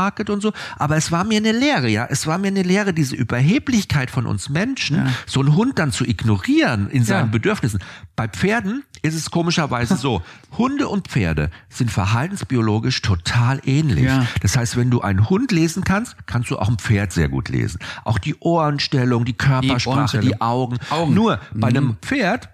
Bissmarket 0.07 0.30
und 0.30 0.40
so, 0.40 0.52
aber 0.78 0.96
es 0.96 1.11
war 1.12 1.24
mir 1.24 1.38
eine 1.38 1.52
Lehre, 1.52 1.88
ja. 1.88 2.07
Es 2.09 2.26
war 2.26 2.38
mir 2.38 2.48
eine 2.48 2.62
Lehre, 2.62 2.92
diese 2.94 3.16
Überheblichkeit 3.16 4.11
von 4.11 4.26
uns 4.26 4.48
Menschen, 4.48 5.12
so 5.26 5.40
einen 5.40 5.54
Hund 5.57 5.78
dann 5.78 5.92
zu 5.92 6.04
ignorieren 6.04 6.88
in 6.90 7.04
seinen 7.04 7.26
Ja. 7.26 7.32
Bedürfnissen. 7.32 7.80
Bei 8.14 8.28
Pferden 8.28 8.84
ist 9.02 9.14
es 9.14 9.30
komischerweise 9.30 9.96
so, 10.07 10.22
Hunde 10.57 10.88
und 10.88 11.09
Pferde 11.09 11.50
sind 11.68 11.90
verhaltensbiologisch 11.90 13.02
total 13.02 13.61
ähnlich. 13.64 14.04
Ja. 14.04 14.26
Das 14.42 14.57
heißt, 14.57 14.76
wenn 14.76 14.90
du 14.90 15.00
einen 15.00 15.28
Hund 15.28 15.52
lesen 15.52 15.84
kannst, 15.84 16.16
kannst 16.26 16.50
du 16.50 16.59
auch 16.59 16.68
ein 16.68 16.78
Pferd 16.78 17.12
sehr 17.12 17.28
gut 17.28 17.48
lesen. 17.48 17.78
Auch 18.04 18.18
die 18.18 18.34
Ohrenstellung, 18.40 19.24
die 19.24 19.34
Körpersprache, 19.34 19.96
Ohrenstellung. 19.96 20.28
die 20.28 20.40
Augen. 20.40 20.78
Augen. 20.90 21.14
Nur 21.14 21.40
bei 21.54 21.68
einem 21.68 21.96
Pferd 22.02 22.48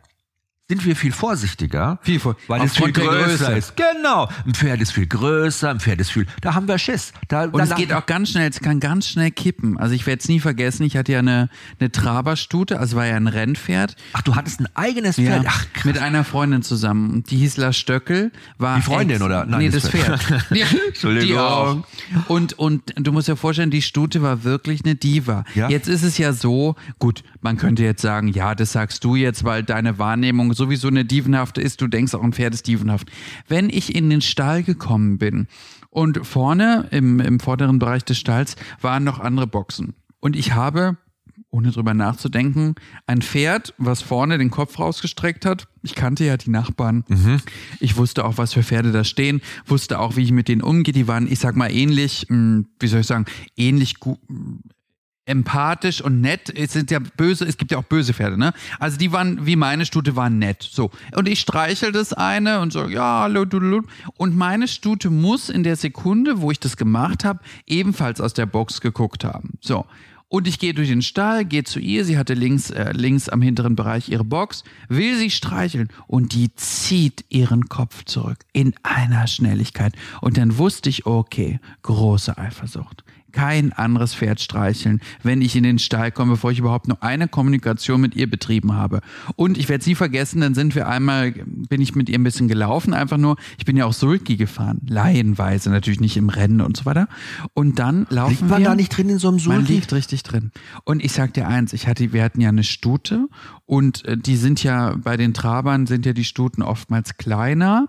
sind 0.73 0.87
wir 0.87 0.97
viel 0.97 1.13
vorsichtiger. 1.13 1.99
Viel 2.03 2.19
vor- 2.19 2.35
Weil 2.49 2.63
es 2.63 2.75
viel 2.77 2.93
größer 2.93 3.27
Größe. 3.27 3.53
ist. 3.53 3.75
Genau. 3.77 4.29
Ein 4.47 4.55
Pferd 4.55 4.81
ist 4.81 4.93
viel 4.93 5.07
größer, 5.07 5.69
ein 5.69 5.81
Pferd 5.81 6.01
ist 6.01 6.11
viel, 6.13 6.27
da 6.41 6.55
haben 6.55 6.67
wir 6.67 6.79
Schiss. 6.79 7.13
Da, 7.29 7.45
Und 7.45 7.61
es 7.61 7.75
geht 7.75 7.93
auch 7.93 8.07
ganz 8.07 8.31
schnell, 8.31 8.49
es 8.49 8.61
kann 8.61 8.81
ganz 8.81 9.07
schnell 9.09 9.31
kippen. 9.31 9.77
Also 9.79 9.95
ich 9.95 10.07
werde 10.07 10.21
es 10.21 10.29
nie 10.29 10.41
vergessen, 10.41 10.85
ich 10.85 10.97
hatte 10.97 11.13
ja 11.13 11.19
eine, 11.19 11.51
eine 11.79 11.93
Traberstute, 11.93 12.79
also 12.81 12.97
war 12.97 13.07
ja 13.07 13.17
ein 13.17 13.27
Rennpferd. 13.27 13.97
Ach, 14.15 14.23
du 14.23 14.35
hattest 14.35 14.61
ein 14.61 14.69
eigenes 14.75 15.17
Pferd. 15.17 15.45
Ach, 15.47 15.67
krass. 15.75 15.85
mit 15.85 15.99
einer 15.99 16.25
Freundin 16.25 16.63
zusammen. 16.63 17.23
Die 17.25 17.37
hieß 17.37 17.59
La 17.59 17.73
Stöckel. 17.75 18.33
War 18.57 18.77
Die 18.77 18.83
Freundin 18.83 19.17
ex- 19.17 19.25
oder? 19.25 19.45
Nein, 19.45 19.61
nee, 19.61 19.69
das 19.69 19.89
Pferd. 19.91 20.23
Pferd. 20.23 20.47
Die, 20.55 20.63
Entschuldigung. 20.89 21.29
Die 21.29 21.37
auch. 21.39 21.85
Und, 22.29 22.55
und 22.59 22.83
du 22.97 23.13
musst 23.13 23.29
dir 23.29 23.37
vorstellen, 23.37 23.71
die 23.71 23.83
Stute 23.83 24.23
war 24.23 24.43
wirklich 24.45 24.85
eine 24.85 24.95
Diva. 24.95 25.45
Ja. 25.55 25.69
Jetzt 25.69 25.89
ist 25.89 26.03
es 26.03 26.17
ja 26.17 26.33
so, 26.33 26.77
gut, 26.99 27.23
man 27.43 27.57
könnte 27.59 27.83
jetzt 27.83 28.01
sagen, 28.01 28.29
ja, 28.29 28.55
das 28.55 28.73
sagst 28.73 29.05
du 29.05 29.17
jetzt, 29.17 29.45
weil 29.45 29.63
deine 29.63 29.99
Wahrnehmung 29.99 30.55
sowieso 30.63 30.89
eine 30.89 31.05
dievenhafte 31.05 31.61
ist. 31.61 31.81
Du 31.81 31.89
denkst 31.89 32.15
auch, 32.15 32.23
ein 32.23 32.33
Pferd 32.33 32.55
ist 32.55 32.67
dievenhaft. 32.67 33.11
Wenn 33.49 33.69
ich 33.69 33.95
in 33.95 34.09
den 34.11 34.21
Stall 34.21 34.63
gekommen 34.63 35.19
bin 35.19 35.49
und 35.91 36.25
vorne 36.25 36.87
im, 36.91 37.19
im 37.21 37.41
vorderen 37.41 37.79
Bereich 37.79 38.05
des 38.05 38.19
Stalls 38.19 38.57
waren 38.81 39.03
noch 39.03 39.19
andere 39.19 39.47
Boxen. 39.47 39.95
Und 40.21 40.37
ich 40.37 40.55
habe 40.55 40.97
ohne 41.51 41.71
drüber 41.71 41.93
nachzudenken, 41.93 42.77
ein 43.07 43.21
Pferd, 43.21 43.75
was 43.77 44.01
vorne 44.01 44.39
den 44.39 44.51
Kopf 44.51 44.79
rausgestreckt 44.79 45.45
hat. 45.45 45.69
Ich 45.83 45.95
kannte 45.95 46.25
ja 46.25 46.39
die 46.39 46.51
Nachbarn. 46.51 47.05
Ich 47.79 47.97
wusste 47.99 48.25
auch, 48.25 48.39
was 48.39 48.55
für 48.55 48.63
Pferde 48.63 48.91
da 48.91 49.05
stehen, 49.05 49.43
wusste 49.67 49.99
auch, 49.99 50.17
wie 50.17 50.23
ich 50.23 50.33
mit 50.33 50.49
denen 50.49 50.63
umgehe. 50.63 50.95
Die 50.95 51.09
waren, 51.09 51.31
ich 51.31 51.41
sag 51.41 51.55
mal, 51.57 51.71
ähnlich, 51.71 52.27
mh, 52.31 52.65
wie 52.81 52.87
soll 52.87 53.01
ich 53.01 53.07
sagen, 53.07 53.27
ähnlich 53.57 54.01
gut 54.01 54.19
empathisch 55.25 56.01
und 56.01 56.21
nett. 56.21 56.53
Es 56.55 56.73
sind 56.73 56.91
ja 56.91 56.99
böse, 56.99 57.45
es 57.45 57.57
gibt 57.57 57.71
ja 57.71 57.79
auch 57.79 57.85
böse 57.85 58.13
Pferde, 58.13 58.39
ne? 58.39 58.53
Also 58.79 58.99
die 58.99 59.13
waren, 59.13 59.47
wie 59.47 59.57
meine 59.57 59.87
Stute, 59.87 60.17
waren 60.17 60.39
nett. 60.39 60.63
So. 60.63 60.91
Und 61.15 61.29
ich 61.29 61.41
streichel 61.41 61.93
das 61.93 62.13
eine 62.13 62.61
und 62.61 62.73
so, 62.73 62.89
ja, 62.89 63.21
hallo, 63.21 63.45
dudelud. 63.45 63.87
Und 64.17 64.37
meine 64.37 64.67
Stute 64.67 65.11
muss 65.11 65.49
in 65.49 65.63
der 65.63 65.77
Sekunde, 65.77 66.41
wo 66.41 66.51
ich 66.51 66.59
das 66.59 66.77
gemacht 66.77 67.25
habe, 67.25 67.41
ebenfalls 67.67 68.21
aus 68.21 68.35
der 68.35 68.47
Box 68.47 68.81
geguckt 68.81 69.25
haben. 69.25 69.59
So. 69.61 69.87
Und 70.33 70.49
ich 70.49 70.59
gehe 70.59 70.73
durch 70.73 70.89
den 70.89 71.03
Stall, 71.03 71.45
gehe 71.45 71.63
zu 71.63 71.79
ihr, 71.79 72.07
sie 72.07 72.17
hatte 72.17 72.33
links, 72.33 72.71
äh, 72.71 72.93
links 72.93 73.29
am 73.29 73.43
hinteren 73.43 73.77
Bereich 73.77 74.09
ihre 74.09 74.25
Box, 74.25 74.65
will 74.89 75.15
sie 75.19 75.31
streicheln 75.31 75.89
und 76.07 76.33
die 76.33 76.55
zieht 76.55 77.27
ihren 77.29 77.69
Kopf 77.69 78.05
zurück 78.07 78.39
in 78.55 78.73
einer 78.83 79.27
Schnelligkeit. 79.27 79.95
Und 80.23 80.39
dann 80.39 80.57
wusste 80.57 80.89
ich, 80.89 81.05
okay, 81.05 81.61
große 81.83 82.39
Eifersucht. 82.39 83.05
Kein 83.33 83.73
anderes 83.73 84.15
Pferd 84.15 84.41
streicheln, 84.41 85.01
wenn 85.23 85.43
ich 85.43 85.57
in 85.57 85.63
den 85.63 85.79
Stall 85.79 86.13
komme, 86.13 86.33
bevor 86.33 86.51
ich 86.53 86.59
überhaupt 86.59 86.89
nur 86.89 87.03
eine 87.03 87.29
Kommunikation 87.29 88.01
mit 88.01 88.15
ihr 88.15 88.29
betrieben 88.31 88.75
habe. 88.75 89.01
Und 89.37 89.59
ich 89.59 89.69
werde 89.69 89.83
sie 89.85 89.95
vergessen, 89.95 90.41
dann 90.41 90.55
sind 90.55 90.75
wir 90.75 90.89
einmal, 90.89 91.33
bin 91.33 91.81
ich 91.81 91.95
mit 91.95 92.09
ihr 92.09 92.19
ein 92.19 92.25
bisschen 92.25 92.49
gelaufen, 92.49 92.95
einfach 92.95 93.19
nur, 93.19 93.37
ich 93.59 93.65
bin 93.65 93.77
ja 93.77 93.87
auch 93.87 93.93
Sulki 93.93 94.37
gefahren, 94.37 94.81
laienweise, 94.87 95.71
natürlich 95.71 96.01
nicht 96.01 96.17
im 96.17 96.29
Rennen 96.29 96.61
und 96.61 96.77
so 96.77 96.85
weiter. 96.85 97.09
Und 97.55 97.79
dann 97.79 98.07
laufen 98.11 98.31
Liegt 98.33 98.49
man 98.49 98.59
wir. 98.61 98.69
da 98.69 98.75
nicht 98.75 98.97
drin 98.97 99.09
in 99.09 99.19
so 99.19 99.29
einem 99.29 99.37
Man 99.47 99.59
Sulki? 99.61 99.73
liegt 99.75 99.93
richtig 99.93 100.23
drin. 100.23 100.51
Und 100.85 101.05
ich 101.05 101.13
sag 101.13 101.35
dir 101.35 101.49
eins, 101.49 101.73
ich 101.73 101.87
hatte, 101.87 102.13
wir 102.13 102.23
hatten 102.23 102.41
ja 102.41 102.49
eine 102.51 102.65
Stute 102.65 103.29
und 103.67 104.05
äh, 104.05 104.17
die 104.17 104.37
sind 104.37 104.63
ja, 104.63 104.95
bei 104.97 105.17
den 105.17 105.35
Trabern 105.35 105.87
sind 105.87 106.07
ja 106.07 106.13
die 106.13 106.25
Stuten 106.25 106.63
oftmals 106.63 107.17
kleiner. 107.17 107.89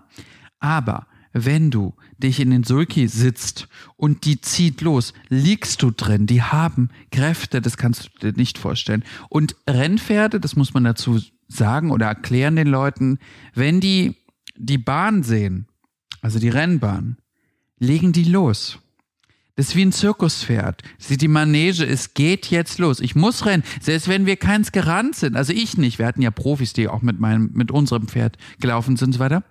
Aber 0.60 1.06
wenn 1.32 1.70
du 1.70 1.94
dich 2.18 2.40
in 2.40 2.50
den 2.50 2.64
Sulki 2.64 3.08
sitzt 3.08 3.68
und 3.96 4.24
die 4.24 4.40
zieht 4.40 4.80
los, 4.80 5.12
liegst 5.28 5.82
du 5.82 5.90
drin. 5.90 6.26
Die 6.26 6.42
haben 6.42 6.90
Kräfte, 7.10 7.60
das 7.60 7.76
kannst 7.76 8.10
du 8.20 8.30
dir 8.30 8.36
nicht 8.36 8.58
vorstellen. 8.58 9.04
Und 9.28 9.56
Rennpferde, 9.68 10.40
das 10.40 10.56
muss 10.56 10.74
man 10.74 10.84
dazu 10.84 11.20
sagen 11.48 11.90
oder 11.90 12.06
erklären 12.06 12.56
den 12.56 12.68
Leuten, 12.68 13.18
wenn 13.54 13.80
die 13.80 14.16
die 14.56 14.78
Bahn 14.78 15.22
sehen, 15.22 15.66
also 16.20 16.38
die 16.38 16.48
Rennbahn, 16.48 17.16
legen 17.78 18.12
die 18.12 18.24
los. 18.24 18.78
Das 19.56 19.68
ist 19.68 19.76
wie 19.76 19.84
ein 19.84 19.92
Zirkuspferd. 19.92 20.82
Sieht 20.98 21.22
die 21.22 21.28
Manege, 21.28 21.86
es 21.86 22.14
geht 22.14 22.46
jetzt 22.46 22.78
los. 22.78 22.98
Ich 22.98 23.14
muss 23.14 23.46
rennen. 23.46 23.62
Selbst 23.80 24.08
wenn 24.08 24.26
wir 24.26 24.36
keins 24.36 24.72
gerannt 24.72 25.14
sind. 25.14 25.36
Also 25.36 25.52
ich 25.52 25.76
nicht. 25.76 26.00
Wir 26.00 26.06
hatten 26.06 26.22
ja 26.22 26.32
Profis, 26.32 26.72
die 26.72 26.88
auch 26.88 27.02
mit 27.02 27.20
meinem, 27.20 27.50
mit 27.52 27.70
unserem 27.70 28.08
Pferd 28.08 28.36
gelaufen 28.58 28.96
sind 28.96 29.08
und 29.08 29.12
so 29.12 29.18
weiter. 29.20 29.44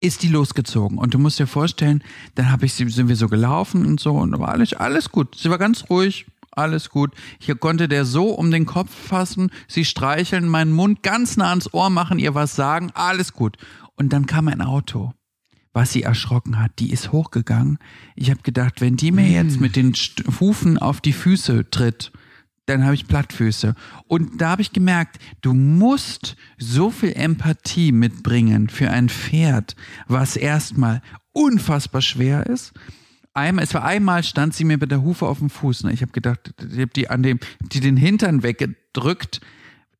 Ist 0.00 0.22
die 0.22 0.28
losgezogen. 0.28 0.98
Und 0.98 1.14
du 1.14 1.18
musst 1.18 1.38
dir 1.38 1.46
vorstellen, 1.46 2.02
dann 2.34 2.50
hab 2.50 2.62
ich 2.62 2.72
sie, 2.72 2.88
sind 2.88 3.08
wir 3.08 3.16
so 3.16 3.28
gelaufen 3.28 3.84
und 3.84 4.00
so 4.00 4.12
und 4.12 4.38
war 4.38 4.48
alles, 4.48 4.72
alles 4.72 5.10
gut. 5.10 5.36
Sie 5.36 5.50
war 5.50 5.58
ganz 5.58 5.90
ruhig. 5.90 6.26
Alles 6.52 6.90
gut. 6.90 7.12
Hier 7.38 7.54
konnte 7.54 7.86
der 7.86 8.04
so 8.04 8.30
um 8.30 8.50
den 8.50 8.66
Kopf 8.66 8.90
fassen, 8.90 9.52
sie 9.68 9.84
streicheln, 9.84 10.48
meinen 10.48 10.72
Mund 10.72 11.04
ganz 11.04 11.36
nah 11.36 11.50
ans 11.50 11.72
Ohr 11.72 11.90
machen, 11.90 12.18
ihr 12.18 12.34
was 12.34 12.56
sagen, 12.56 12.90
alles 12.94 13.32
gut. 13.32 13.56
Und 13.94 14.12
dann 14.12 14.26
kam 14.26 14.48
ein 14.48 14.60
Auto 14.60 15.12
was 15.72 15.92
sie 15.92 16.02
erschrocken 16.02 16.58
hat, 16.58 16.72
die 16.78 16.90
ist 16.90 17.12
hochgegangen. 17.12 17.78
Ich 18.16 18.30
habe 18.30 18.42
gedacht, 18.42 18.80
wenn 18.80 18.96
die 18.96 19.12
mir 19.12 19.28
jetzt 19.28 19.60
mit 19.60 19.76
den 19.76 19.92
Hufen 20.40 20.78
auf 20.78 21.00
die 21.00 21.12
Füße 21.12 21.70
tritt, 21.70 22.12
dann 22.66 22.84
habe 22.84 22.94
ich 22.94 23.08
Plattfüße. 23.08 23.74
Und 24.06 24.40
da 24.40 24.50
habe 24.50 24.62
ich 24.62 24.72
gemerkt, 24.72 25.18
du 25.40 25.54
musst 25.54 26.36
so 26.58 26.90
viel 26.90 27.12
Empathie 27.12 27.92
mitbringen 27.92 28.68
für 28.68 28.90
ein 28.90 29.08
Pferd, 29.08 29.74
was 30.06 30.36
erstmal 30.36 31.02
unfassbar 31.32 32.02
schwer 32.02 32.46
ist. 32.46 32.72
Einmal, 33.32 33.64
es 33.64 33.74
war 33.74 33.84
einmal, 33.84 34.24
stand 34.24 34.54
sie 34.54 34.64
mir 34.64 34.76
mit 34.78 34.90
der 34.90 35.02
Hufe 35.02 35.26
auf 35.26 35.38
dem 35.38 35.50
Fuß. 35.50 35.84
Ne? 35.84 35.92
Ich 35.92 36.02
habe 36.02 36.12
gedacht, 36.12 36.52
ich 36.58 36.78
habe 36.78 36.88
die 36.88 37.08
an 37.08 37.22
dem, 37.22 37.38
die 37.60 37.80
den 37.80 37.96
Hintern 37.96 38.42
weggedrückt. 38.42 39.40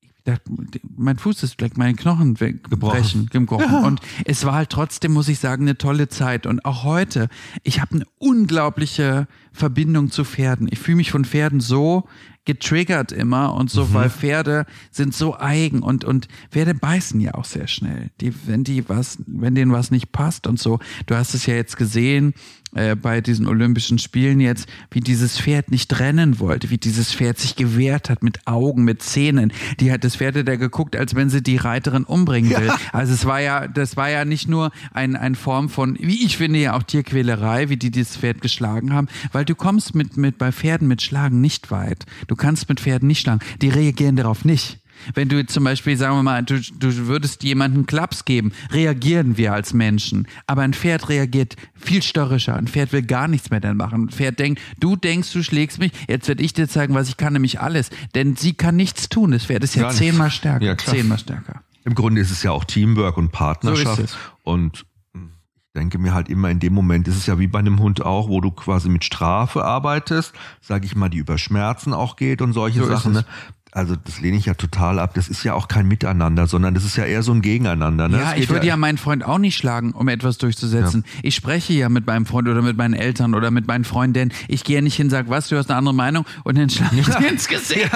Ich 0.03 0.25
dachte, 0.25 0.51
mein 0.97 1.17
Fuß 1.17 1.45
ist 1.45 1.55
vielleicht 1.57 1.79
meine 1.79 1.95
Knochen 1.95 2.41
weggebrochen, 2.41 3.29
gebrochen. 3.31 3.85
Und 3.85 4.01
es 4.25 4.45
war 4.45 4.55
halt 4.55 4.71
trotzdem, 4.71 5.13
muss 5.13 5.29
ich 5.29 5.39
sagen, 5.39 5.63
eine 5.63 5.79
tolle 5.79 6.09
Zeit. 6.09 6.45
Und 6.47 6.65
auch 6.65 6.83
heute, 6.83 7.29
ich 7.63 7.81
habe 7.81 7.95
eine 7.95 8.05
unglaubliche 8.19 9.29
Verbindung 9.53 10.11
zu 10.11 10.25
Pferden. 10.25 10.69
Ich 10.71 10.79
fühle 10.79 10.97
mich 10.97 11.11
von 11.11 11.25
Pferden 11.25 11.61
so 11.61 12.09
getriggert 12.47 13.13
immer 13.13 13.55
und 13.55 13.71
so, 13.71 13.93
weil 13.93 14.09
Pferde 14.11 14.65
sind 14.91 15.15
so 15.15 15.39
eigen 15.39 15.83
und, 15.83 16.05
und 16.05 16.27
Pferde 16.51 16.75
beißen 16.75 17.21
ja 17.21 17.35
auch 17.35 17.45
sehr 17.45 17.69
schnell. 17.69 18.11
Die, 18.21 18.33
wenn 18.47 18.65
die 18.65 18.89
was, 18.89 19.19
wenn 19.27 19.55
denen 19.55 19.73
was 19.73 19.91
nicht 19.91 20.11
passt 20.11 20.47
und 20.47 20.59
so. 20.59 20.81
Du 21.07 21.15
hast 21.15 21.35
es 21.35 21.47
ja 21.47 21.55
jetzt 21.55 21.77
gesehen, 21.77 22.35
äh, 22.75 22.95
bei 22.95 23.21
diesen 23.21 23.47
Olympischen 23.49 23.99
Spielen 23.99 24.41
jetzt, 24.41 24.69
wie 24.91 25.01
dieses 25.01 25.41
Pferd 25.41 25.71
nicht 25.71 25.99
rennen 25.99 26.39
wollte, 26.39 26.71
wie 26.71 26.79
dieses 26.79 27.13
Pferd 27.13 27.39
sich 27.39 27.57
gewehrt 27.57 28.09
hat 28.09 28.23
mit 28.23 28.47
Augen, 28.47 28.85
mit 28.85 29.03
Zähnen. 29.03 29.53
Die 29.81 29.91
hat 29.91 30.05
das 30.05 30.17
Pferd 30.17 30.37
da 30.47 30.57
geguckt, 30.57 30.95
als 30.95 31.15
wenn 31.15 31.31
sie 31.31 31.43
die 31.43 31.57
Reiterin 31.57 32.05
umbringen 32.05 32.51
will. 32.51 32.71
Also 32.93 33.13
es 33.13 33.25
war 33.27 33.41
ja, 33.41 33.67
das 33.67 33.97
war 33.97 34.09
ja 34.09 34.25
nicht 34.25 34.49
nur 34.49 34.71
ein, 34.93 35.17
ein 35.17 35.35
Form 35.35 35.69
von, 35.69 35.97
wie 36.01 36.25
ich 36.25 36.37
finde 36.37 36.61
ja 36.61 36.77
auch 36.77 36.83
Tierquälerei, 36.83 37.69
wie 37.69 37.77
die 37.77 37.91
dieses 37.91 38.17
Pferd 38.17 38.41
geschlagen 38.41 38.93
haben, 38.93 39.09
weil 39.33 39.40
du 39.45 39.55
kommst 39.55 39.95
mit, 39.95 40.17
mit 40.17 40.39
bei 40.39 40.53
Pferden 40.53 40.89
mit 40.89 41.03
Schlagen 41.03 41.41
nicht 41.41 41.71
weit. 41.71 42.07
Du 42.27 42.37
kannst 42.37 42.69
mit 42.69 42.81
Pferden 42.81 43.07
nicht 43.07 43.21
schlagen. 43.21 43.41
Die 43.61 43.69
reagieren 43.69 44.17
darauf 44.17 44.45
nicht. 44.45 44.79
Wenn 45.15 45.29
du 45.29 45.45
zum 45.47 45.65
Beispiel, 45.65 45.97
sagen 45.97 46.17
wir 46.17 46.23
mal, 46.23 46.43
du, 46.43 46.61
du 46.61 47.07
würdest 47.07 47.43
jemandem 47.43 47.87
Klaps 47.87 48.25
geben, 48.25 48.53
reagieren 48.71 49.37
wir 49.37 49.53
als 49.53 49.73
Menschen. 49.73 50.29
Aber 50.47 50.63
ein 50.63 50.75
Pferd 50.75 51.09
reagiert 51.09 51.57
viel 51.75 52.03
störrischer. 52.03 52.57
Ein 52.57 52.69
Pferd 52.69 52.93
will 52.93 53.03
gar 53.03 53.29
nichts 53.29 53.51
mehr 53.51 53.61
dann 53.61 53.77
machen. 53.77 54.05
Ein 54.05 54.09
Pferd 54.11 54.39
denkt, 54.39 54.61
du 54.79 54.97
denkst, 54.97 55.33
du 55.33 55.43
schlägst 55.43 55.79
mich, 55.79 55.93
jetzt 56.09 56.29
werde 56.29 56.43
ich 56.43 56.53
dir 56.53 56.69
zeigen, 56.69 56.95
was 56.95 57.09
ich 57.09 57.17
kann, 57.17 57.33
nämlich 57.33 57.61
alles. 57.61 57.91
Denn 58.15 58.37
sie 58.37 58.53
kann 58.53 58.77
nichts 58.77 59.09
tun. 59.09 59.31
Das 59.33 59.45
Pferd 59.45 59.65
ist 59.65 59.75
ja 59.75 59.91
zehnmal 59.91 60.31
stärker. 60.31 60.65
Ja, 60.65 60.77
zehnmal 60.77 61.19
stärker. 61.19 61.63
Im 61.85 61.95
Grunde 61.95 62.21
ist 62.21 62.31
es 62.31 62.43
ja 62.43 62.51
auch 62.53 62.65
Teamwork 62.65 63.17
und 63.17 63.33
Partnerschaft. 63.33 64.09
So. 64.09 64.17
Und 64.43 64.85
denke 65.75 65.99
mir 65.99 66.15
halt 66.15 66.29
immer 66.29 66.51
in 66.51 66.59
dem 66.59 66.73
Moment, 66.73 67.07
ist 67.09 67.17
es 67.17 67.27
ja 67.27 67.39
wie 67.39 67.47
bei 67.47 67.59
einem 67.59 67.79
Hund 67.79 68.05
auch, 68.05 68.29
wo 68.29 68.41
du 68.41 68.51
quasi 68.51 68.89
mit 68.89 69.05
Strafe 69.05 69.65
arbeitest, 69.65 70.33
sage 70.61 70.87
ich 70.87 70.97
mal, 70.97 71.09
die 71.09 71.19
über 71.19 71.39
Schmerzen 71.39 71.95
auch 71.95 72.17
geht 72.17 72.43
und 72.43 72.53
solche 72.53 72.81
So 72.81 72.87
Sachen. 72.87 73.13
Ne? 73.13 73.25
Also 73.73 73.95
das 73.97 74.21
lehne 74.21 74.37
ich 74.37 74.47
ja 74.47 74.55
total 74.55 74.99
ab. 74.99 75.15
Das 75.15 75.29
ist 75.29 75.45
ja 75.45 75.55
auch 75.55 75.69
kein 75.69 75.87
Miteinander, 75.87 76.47
sondern 76.47 76.75
das 76.75 76.85
ist 76.85 76.97
ja 76.97 77.05
eher 77.05 77.23
so 77.23 77.33
ein 77.33 77.41
Gegeneinander. 77.41 78.09
Ne? 78.09 78.19
Ja, 78.19 78.35
ich 78.37 78.49
würde 78.49 78.67
ja 78.67 78.77
meinen 78.77 78.99
Freund 78.99 79.25
auch 79.25 79.39
nicht 79.39 79.57
schlagen, 79.57 79.93
um 79.93 80.09
etwas 80.09 80.39
durchzusetzen. 80.39 81.05
Ich 81.23 81.35
spreche 81.37 81.73
ja 81.75 81.89
mit 81.89 82.07
meinem 82.07 82.27
Freund 82.27 82.49
oder 82.49 82.63
mit 82.63 82.77
meinen 82.77 82.95
Eltern 82.95 83.35
oder 83.35 83.51
mit 83.51 83.67
meinen 83.69 83.85
Freundinnen. 83.85 84.33
Ich 84.49 84.65
gehe 84.65 84.77
ja 84.77 84.83
nicht 84.83 84.97
hin 84.97 85.07
und 85.07 85.11
sage, 85.11 85.31
was, 85.31 85.49
du 85.49 85.57
hast 85.57 85.71
eine 85.71 85.79
andere 85.79 85.95
Meinung 85.95 86.25
und 86.45 86.59
dann 86.59 86.69
schlage 86.69 86.99
ich 87.01 87.07
dir 87.07 87.29
ins 87.29 87.47
Gesicht. 87.49 87.91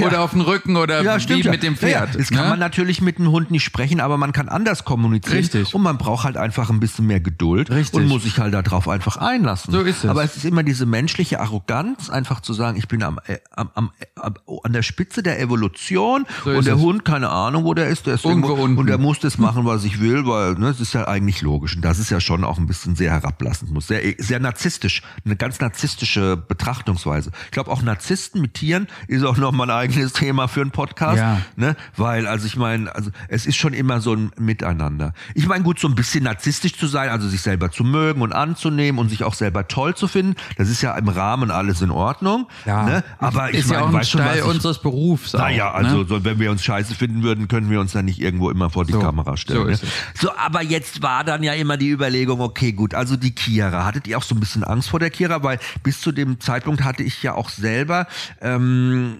Oder 0.00 0.20
auf 0.22 0.30
den 0.30 0.42
Rücken 0.42 0.76
oder 0.76 1.02
Ja, 1.02 1.16
wie 1.16 1.20
stimmt. 1.20 1.44
ja. 1.44 1.50
mit 1.50 1.62
dem 1.62 1.74
Ja, 1.80 1.88
ja. 1.88 1.98
Pferd. 2.06 2.14
Das 2.20 2.28
kann 2.30 2.44
ne? 2.44 2.50
man 2.50 2.58
natürlich 2.60 3.02
mit 3.02 3.18
einem 3.18 3.30
Hund 3.32 3.50
nicht 3.50 3.64
sprechen, 3.64 4.00
aber 4.00 4.16
man 4.16 4.32
kann 4.32 4.48
anders 4.48 4.84
kommunizieren. 4.84 5.38
Richtig. 5.38 5.74
Und 5.74 5.82
man 5.82 5.98
braucht 5.98 6.24
halt 6.24 6.36
einfach 6.36 6.70
ein 6.70 6.78
bisschen 6.78 7.06
mehr 7.06 7.20
Geduld 7.20 7.70
Richtig. 7.70 7.94
und 8.00 8.06
muss 8.06 8.22
sich 8.22 8.38
halt 8.38 8.54
darauf 8.54 8.88
einfach 8.88 9.16
einlassen. 9.16 9.72
So 9.72 9.80
ist 9.80 10.04
es. 10.04 10.10
Aber 10.10 10.22
es 10.22 10.36
ist 10.36 10.44
immer 10.44 10.62
diese 10.62 10.86
menschliche 10.86 11.40
Arroganz, 11.40 12.10
einfach 12.10 12.40
zu 12.40 12.52
sagen, 12.52 12.78
ich 12.78 12.86
bin 12.86 13.02
am, 13.02 13.18
äh, 13.26 13.38
am, 13.50 13.70
am, 13.74 13.90
am 14.14 14.34
an 14.62 14.72
der 14.72 14.82
Spitze 14.82 14.99
der 15.00 15.40
Evolution 15.40 16.26
So 16.44 16.50
und 16.50 16.66
der 16.66 16.74
es. 16.76 16.80
Hund, 16.80 17.04
keine 17.04 17.30
Ahnung, 17.30 17.64
wo 17.64 17.74
der 17.74 17.88
ist, 17.88 18.06
der 18.06 18.14
ist 18.14 18.24
Irgendwo 18.24 18.52
unten. 18.54 18.78
und 18.78 18.86
der 18.86 18.98
muss 18.98 19.18
das 19.20 19.38
machen, 19.38 19.64
was 19.64 19.84
ich 19.84 20.00
will, 20.00 20.26
weil 20.26 20.54
ne, 20.54 20.66
das 20.68 20.80
ist 20.80 20.92
ja 20.92 21.06
eigentlich 21.08 21.42
logisch. 21.42 21.74
Und 21.76 21.82
das 21.84 21.98
ist 21.98 22.10
ja 22.10 22.20
schon 22.20 22.44
auch 22.44 22.58
ein 22.58 22.66
bisschen 22.66 22.96
sehr 22.96 23.10
herablassend, 23.10 23.70
muss 23.72 23.86
sehr, 23.86 24.00
sehr 24.18 24.40
narzisstisch, 24.40 25.02
eine 25.24 25.36
ganz 25.36 25.60
narzisstische 25.60 26.36
Betrachtungsweise. 26.36 27.30
Ich 27.46 27.50
glaube 27.52 27.70
auch 27.70 27.82
Narzissten 27.82 28.40
mit 28.40 28.54
Tieren 28.54 28.86
ist 29.08 29.24
auch 29.24 29.36
noch 29.36 29.52
mal 29.52 29.64
ein 29.64 29.70
eigenes 29.70 30.12
Thema 30.12 30.46
für 30.48 30.60
einen 30.60 30.70
Podcast, 30.70 31.18
Ja. 31.18 31.40
ne? 31.56 31.76
Weil 31.96 32.26
also 32.26 32.46
ich 32.46 32.56
meine, 32.56 32.94
also 32.94 33.10
es 33.28 33.46
ist 33.46 33.56
schon 33.56 33.72
immer 33.72 34.00
so 34.00 34.14
ein 34.14 34.30
Miteinander. 34.38 35.12
Ich 35.34 35.46
meine 35.46 35.64
gut, 35.64 35.78
so 35.80 35.88
ein 35.88 35.94
bisschen 35.94 36.24
narzisstisch 36.24 36.76
zu 36.78 36.86
sein, 36.86 37.08
also 37.08 37.28
sich 37.28 37.40
selber 37.40 37.70
zu 37.70 37.82
mögen 37.84 38.22
und 38.22 38.32
anzunehmen 38.32 38.98
und 38.98 39.08
sich 39.08 39.24
auch 39.24 39.34
selber 39.34 39.66
toll 39.68 39.94
zu 39.94 40.06
finden, 40.08 40.34
das 40.58 40.68
ist 40.68 40.82
ja 40.82 40.96
im 40.96 41.08
Rahmen 41.08 41.50
alles 41.50 41.80
in 41.82 41.90
Ordnung. 41.90 42.46
Ja, 42.66 42.84
ne? 42.84 43.04
Aber 43.18 43.52
ich 43.54 43.66
ja 43.66 43.72
meine, 43.74 43.82
auch 43.84 43.88
ein 43.88 43.94
weißt 43.94 44.14
du, 44.14 44.18
was 44.18 44.26
Teil 44.26 44.38
ich- 44.38 44.44
unseres 44.44 44.78
Berufs. 44.80 44.89
Naja, 45.34 45.70
auch, 45.70 45.74
also 45.74 45.96
ne? 45.98 46.04
so, 46.08 46.24
wenn 46.24 46.38
wir 46.38 46.50
uns 46.50 46.62
scheiße 46.64 46.94
finden 46.94 47.22
würden, 47.22 47.48
könnten 47.48 47.70
wir 47.70 47.80
uns 47.80 47.92
dann 47.92 48.04
nicht 48.04 48.20
irgendwo 48.20 48.50
immer 48.50 48.70
vor 48.70 48.84
die 48.84 48.92
So, 48.92 49.00
Kamera 49.00 49.36
stellen. 49.36 49.74
so 49.76 49.86
ne? 49.86 49.92
so, 50.14 50.36
aber 50.36 50.62
jetzt 50.62 51.02
war 51.02 51.24
dann 51.24 51.42
ja 51.42 51.54
immer 51.54 51.76
die 51.76 51.90
Überlegung, 51.90 52.40
okay, 52.40 52.72
gut, 52.72 52.94
also 52.94 53.16
die 53.16 53.32
Kira. 53.32 53.84
Hattet 53.84 54.06
ihr 54.06 54.18
auch 54.18 54.22
so 54.22 54.34
ein 54.34 54.40
bisschen 54.40 54.64
Angst 54.64 54.88
vor 54.90 55.00
der 55.00 55.10
Kira? 55.10 55.42
Weil 55.42 55.58
bis 55.82 56.00
zu 56.00 56.12
dem 56.12 56.40
Zeitpunkt 56.40 56.84
hatte 56.84 57.02
ich 57.02 57.22
ja 57.22 57.34
auch 57.34 57.48
selber 57.48 58.06
ähm, 58.40 59.18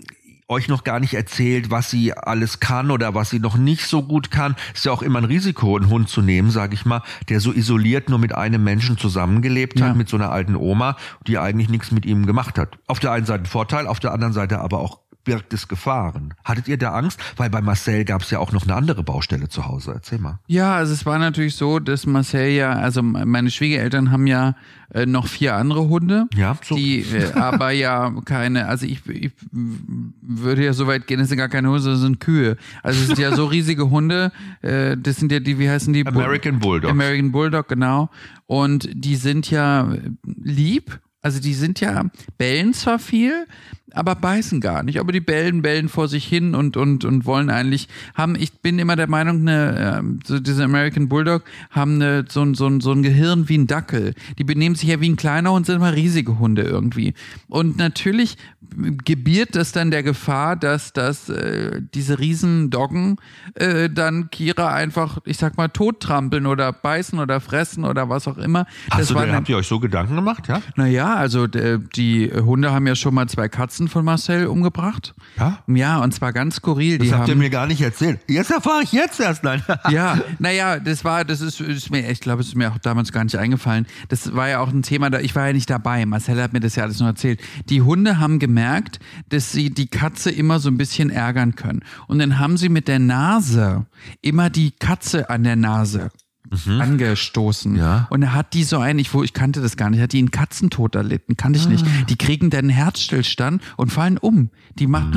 euch 0.49 0.67
noch 0.67 0.83
gar 0.83 0.99
nicht 0.99 1.15
erzählt, 1.15 1.71
was 1.71 1.91
sie 1.91 2.13
alles 2.13 2.59
kann 2.59 2.91
oder 2.91 3.15
was 3.15 3.31
sie 3.31 3.39
noch 3.39 3.57
nicht 3.57 3.87
so 3.87 4.03
gut 4.03 4.33
kann. 4.33 4.57
Ist 4.75 4.85
ja 4.85 4.91
auch 4.91 5.03
immer 5.03 5.19
ein 5.21 5.25
Risiko, 5.25 5.77
einen 5.77 5.89
Hund 5.89 6.09
zu 6.09 6.23
nehmen, 6.23 6.51
sage 6.51 6.75
ich 6.75 6.85
mal, 6.85 7.03
der 7.29 7.39
so 7.39 7.53
isoliert 7.53 8.09
nur 8.09 8.19
mit 8.19 8.35
einem 8.35 8.65
Menschen 8.65 8.99
zusammengelebt 8.99 9.79
Ja. 9.79 9.87
hat, 9.91 9.97
mit 9.97 10.09
so 10.09 10.17
einer 10.17 10.33
alten 10.33 10.57
Oma, 10.57 10.97
die 11.29 11.39
eigentlich 11.39 11.69
nichts 11.69 11.93
mit 11.93 12.05
ihm 12.05 12.27
gemacht 12.27 12.59
hat. 12.59 12.79
Auf 12.89 12.99
der 12.99 13.13
einen 13.13 13.27
Seite 13.27 13.49
Vorteil, 13.49 13.87
auf 13.87 14.01
der 14.01 14.13
anderen 14.13 14.33
Seite 14.33 14.59
aber 14.61 14.81
auch 14.81 14.99
birgt 15.25 15.53
es 15.53 15.69
Gefahren. 15.69 16.35
Hattet 16.45 16.69
ihr 16.69 16.79
da 16.79 16.93
Angst? 16.93 17.21
Weil 17.37 17.51
bei 17.51 17.61
Marcel 17.61 18.05
gab 18.05 18.23
es 18.23 18.31
ja 18.31 18.39
auch 18.39 18.53
noch 18.53 18.65
eine 18.65 18.75
andere 18.75 19.03
Baustelle 19.03 19.49
zu 19.49 19.67
Hause. 19.67 19.93
Erzähl 19.95 20.19
mal. 20.19 20.39
Ja, 20.47 20.75
also 20.75 20.93
es 20.93 21.05
war 21.07 21.19
natürlich 21.19 21.55
so, 21.57 21.79
dass 21.79 22.07
Marcel 22.07 22.51
ja, 22.51 22.73
also 22.73 23.03
meine 23.03 23.51
Schwiegereltern 23.51 24.11
haben 24.11 24.27
ja 24.27 24.55
äh, 24.93 25.07
noch 25.07 25.27
vier 25.29 25.55
andere 25.55 25.89
Hunde, 25.89 26.27
Ja, 26.35 26.57
so. 26.63 26.75
die 26.75 27.01
äh, 27.03 27.33
aber 27.35 27.71
ja 27.71 28.13
keine, 28.25 28.67
also 28.67 28.87
ich, 28.87 29.07
ich 29.07 29.33
würde 29.53 30.65
ja 30.65 30.73
so 30.73 30.87
weit 30.87 31.07
gehen, 31.07 31.21
das 31.21 31.29
sind 31.29 31.39
gar 31.39 31.49
keine 31.49 31.69
Hunde, 31.71 31.85
das 31.85 32.01
sind 32.01 32.19
Kühe. 32.21 32.57
Also 32.83 33.01
es 33.01 33.07
sind 33.07 33.19
ja 33.19 33.35
so 33.35 33.45
riesige 33.47 33.91
Hunde, 33.91 34.33
äh, 34.63 34.97
das 34.97 35.17
sind 35.17 35.31
ja 35.31 35.41
die, 35.41 35.59
wie 35.59 35.71
heißen 35.71 35.93
die? 35.93 36.07
American 36.07 36.59
Bulldogs. 36.59 36.91
American 36.91 37.31
Bulldog, 37.33 37.69
genau. 37.69 38.11
Und 38.47 38.89
die 38.93 39.17
sind 39.17 39.51
ja 39.51 39.93
lieb, 40.25 40.99
also 41.23 41.41
die 41.41 41.55
sind 41.55 41.81
ja, 41.81 42.05
bellen 42.39 42.73
zwar 42.73 42.99
viel, 42.99 43.47
aber 43.95 44.15
beißen 44.15 44.61
gar 44.61 44.83
nicht. 44.83 45.01
Aber 45.01 45.13
die 45.13 45.21
bellen, 45.21 45.63
bellen 45.63 45.89
vor 45.89 46.09
sich 46.09 46.25
hin 46.25 46.55
und, 46.55 46.77
und, 46.77 47.05
und 47.05 47.25
wollen 47.27 47.51
eigentlich, 47.51 47.89
haben, 48.15 48.35
ich 48.37 48.53
bin 48.61 48.79
immer 48.79 48.97
der 48.97 49.09
Meinung, 49.09 49.41
eine, 49.41 50.03
äh, 50.03 50.27
so 50.27 50.39
diese 50.41 50.65
American 50.65 51.09
Bulldog 51.09 51.45
haben 51.71 51.95
eine, 51.97 52.25
so, 52.29 52.43
ein 52.43 52.55
so, 52.55 52.67
ein 52.67 52.81
so 52.81 52.93
ein 52.93 53.03
Gehirn 53.03 53.49
wie 53.49 53.59
ein 53.59 53.67
Dackel. 53.67 54.15
Die 54.39 54.45
benehmen 54.45 54.75
sich 54.75 54.89
ja 54.89 55.01
wie 55.01 55.09
ein 55.09 55.17
kleiner 55.17 55.53
Hund, 55.53 55.67
sind 55.67 55.77
immer 55.77 55.95
riesige 55.95 56.39
Hunde 56.39 56.63
irgendwie. 56.63 57.15
Und 57.49 57.79
natürlich 57.79 58.37
gebiert 59.05 59.57
das 59.57 59.73
dann 59.73 59.91
der 59.91 60.03
Gefahr, 60.03 60.55
dass, 60.55 60.93
dass 60.93 61.29
äh, 61.29 61.81
diese 61.95 62.19
Riesendoggen 62.19 63.17
äh, 63.55 63.91
dann 63.91 64.31
Kira 64.31 64.73
einfach, 64.73 65.19
ich 65.25 65.39
sag 65.39 65.57
mal, 65.57 65.69
tottrampeln 65.69 66.47
oder 66.47 66.73
beißen 66.73 67.19
oder 67.19 67.41
fressen 67.41 67.85
oder 67.85 68.09
was 68.09 68.29
auch 68.29 68.39
immer. 68.39 68.67
Hast 68.91 69.01
das 69.01 69.09
du, 69.09 69.15
war 69.15 69.23
denn, 69.23 69.31
dann- 69.31 69.37
habt 69.39 69.49
ihr 69.49 69.57
euch 69.57 69.67
so 69.67 69.81
Gedanken 69.81 70.15
gemacht, 70.15 70.47
ja? 70.49 70.63
naja, 70.77 71.15
also 71.15 71.45
äh, 71.47 71.81
die 71.97 72.31
Hunde 72.33 72.71
haben 72.73 72.87
ja 72.87 72.95
schon 72.95 73.15
mal 73.15 73.29
zwei 73.29 73.49
Katzen 73.49 73.80
von 73.89 74.05
Marcel 74.05 74.47
umgebracht. 74.47 75.15
Ja? 75.39 75.59
Ja, 75.67 75.99
und 75.99 76.13
zwar 76.15 76.33
ganz 76.33 76.57
skurril. 76.57 76.99
Die 76.99 77.09
Das 77.09 77.19
habt 77.19 77.29
ihr 77.29 77.33
haben, 77.33 77.39
mir 77.39 77.51
gar 77.51 77.67
nicht 77.67 77.81
erzählt. 77.81 78.21
Jetzt 78.29 78.51
erfahre 78.51 78.83
ich 78.83 78.93
jetzt 78.93 79.21
erst, 79.21 79.45
nein. 79.45 79.63
ja, 79.91 80.19
naja, 80.39 80.79
das 80.79 81.05
war, 81.05 81.25
das 81.25 81.41
ist, 81.41 81.61
ist 81.61 81.91
mir, 81.91 82.09
ich 82.11 82.21
glaube, 82.21 82.43
es 82.43 82.49
ist 82.49 82.57
mir 82.57 82.71
auch 82.73 82.79
damals 82.79 83.13
gar 83.13 83.25
nicht 83.25 83.37
eingefallen. 83.37 83.87
Das 84.09 84.35
war 84.35 84.49
ja 84.49 84.61
auch 84.61 84.69
ein 84.69 84.83
Thema, 84.83 85.11
da 85.11 85.21
ich 85.21 85.35
war 85.35 85.47
ja 85.47 85.53
nicht 85.53 85.71
dabei. 85.71 86.05
Marcel 86.07 86.41
hat 86.43 86.53
mir 86.53 86.61
das 86.61 86.77
ja 86.77 86.85
alles 86.85 86.99
nur 86.99 87.09
erzählt. 87.09 87.41
Die 87.69 87.83
Hunde 87.83 88.19
haben 88.19 88.39
gemerkt, 88.39 88.99
dass 89.29 89.53
sie 89.53 89.71
die 89.71 89.87
Katze 89.87 90.31
immer 90.31 90.61
so 90.61 90.69
ein 90.69 90.77
bisschen 90.77 91.11
ärgern 91.11 91.55
können. 91.55 91.81
Und 92.07 92.19
dann 92.19 92.39
haben 92.39 92.57
sie 92.57 92.69
mit 92.69 92.89
der 92.89 92.99
Nase 92.99 93.87
immer 94.21 94.51
die 94.51 94.73
Katze 94.73 95.31
an 95.31 95.45
der 95.45 95.57
Nase 95.57 96.11
angestoßen. 96.51 97.77
Ja. 97.77 98.07
Und 98.11 98.23
er 98.23 98.35
hat 98.35 98.55
die 98.55 98.65
so 98.65 98.79
ein, 98.79 98.99
ich, 98.99 99.15
wo, 99.15 99.23
ich 99.23 99.33
kannte 99.33 99.61
das 99.61 99.77
gar 99.77 99.91
nicht, 99.91 100.01
hat 100.01 100.13
die 100.13 100.19
einen 100.19 100.31
Katzentod 100.31 100.95
erlitten, 100.95 101.37
kannte 101.37 101.59
ich 101.59 101.69
nicht. 101.69 101.85
Die 102.09 102.17
kriegen 102.17 102.51
dann 102.51 102.61
einen 102.61 102.71
Herzstillstand 102.71 103.63
und 103.77 103.93
fallen 103.93 104.19
um. 104.19 104.51
Die 104.75 104.87
macht, 104.87 105.17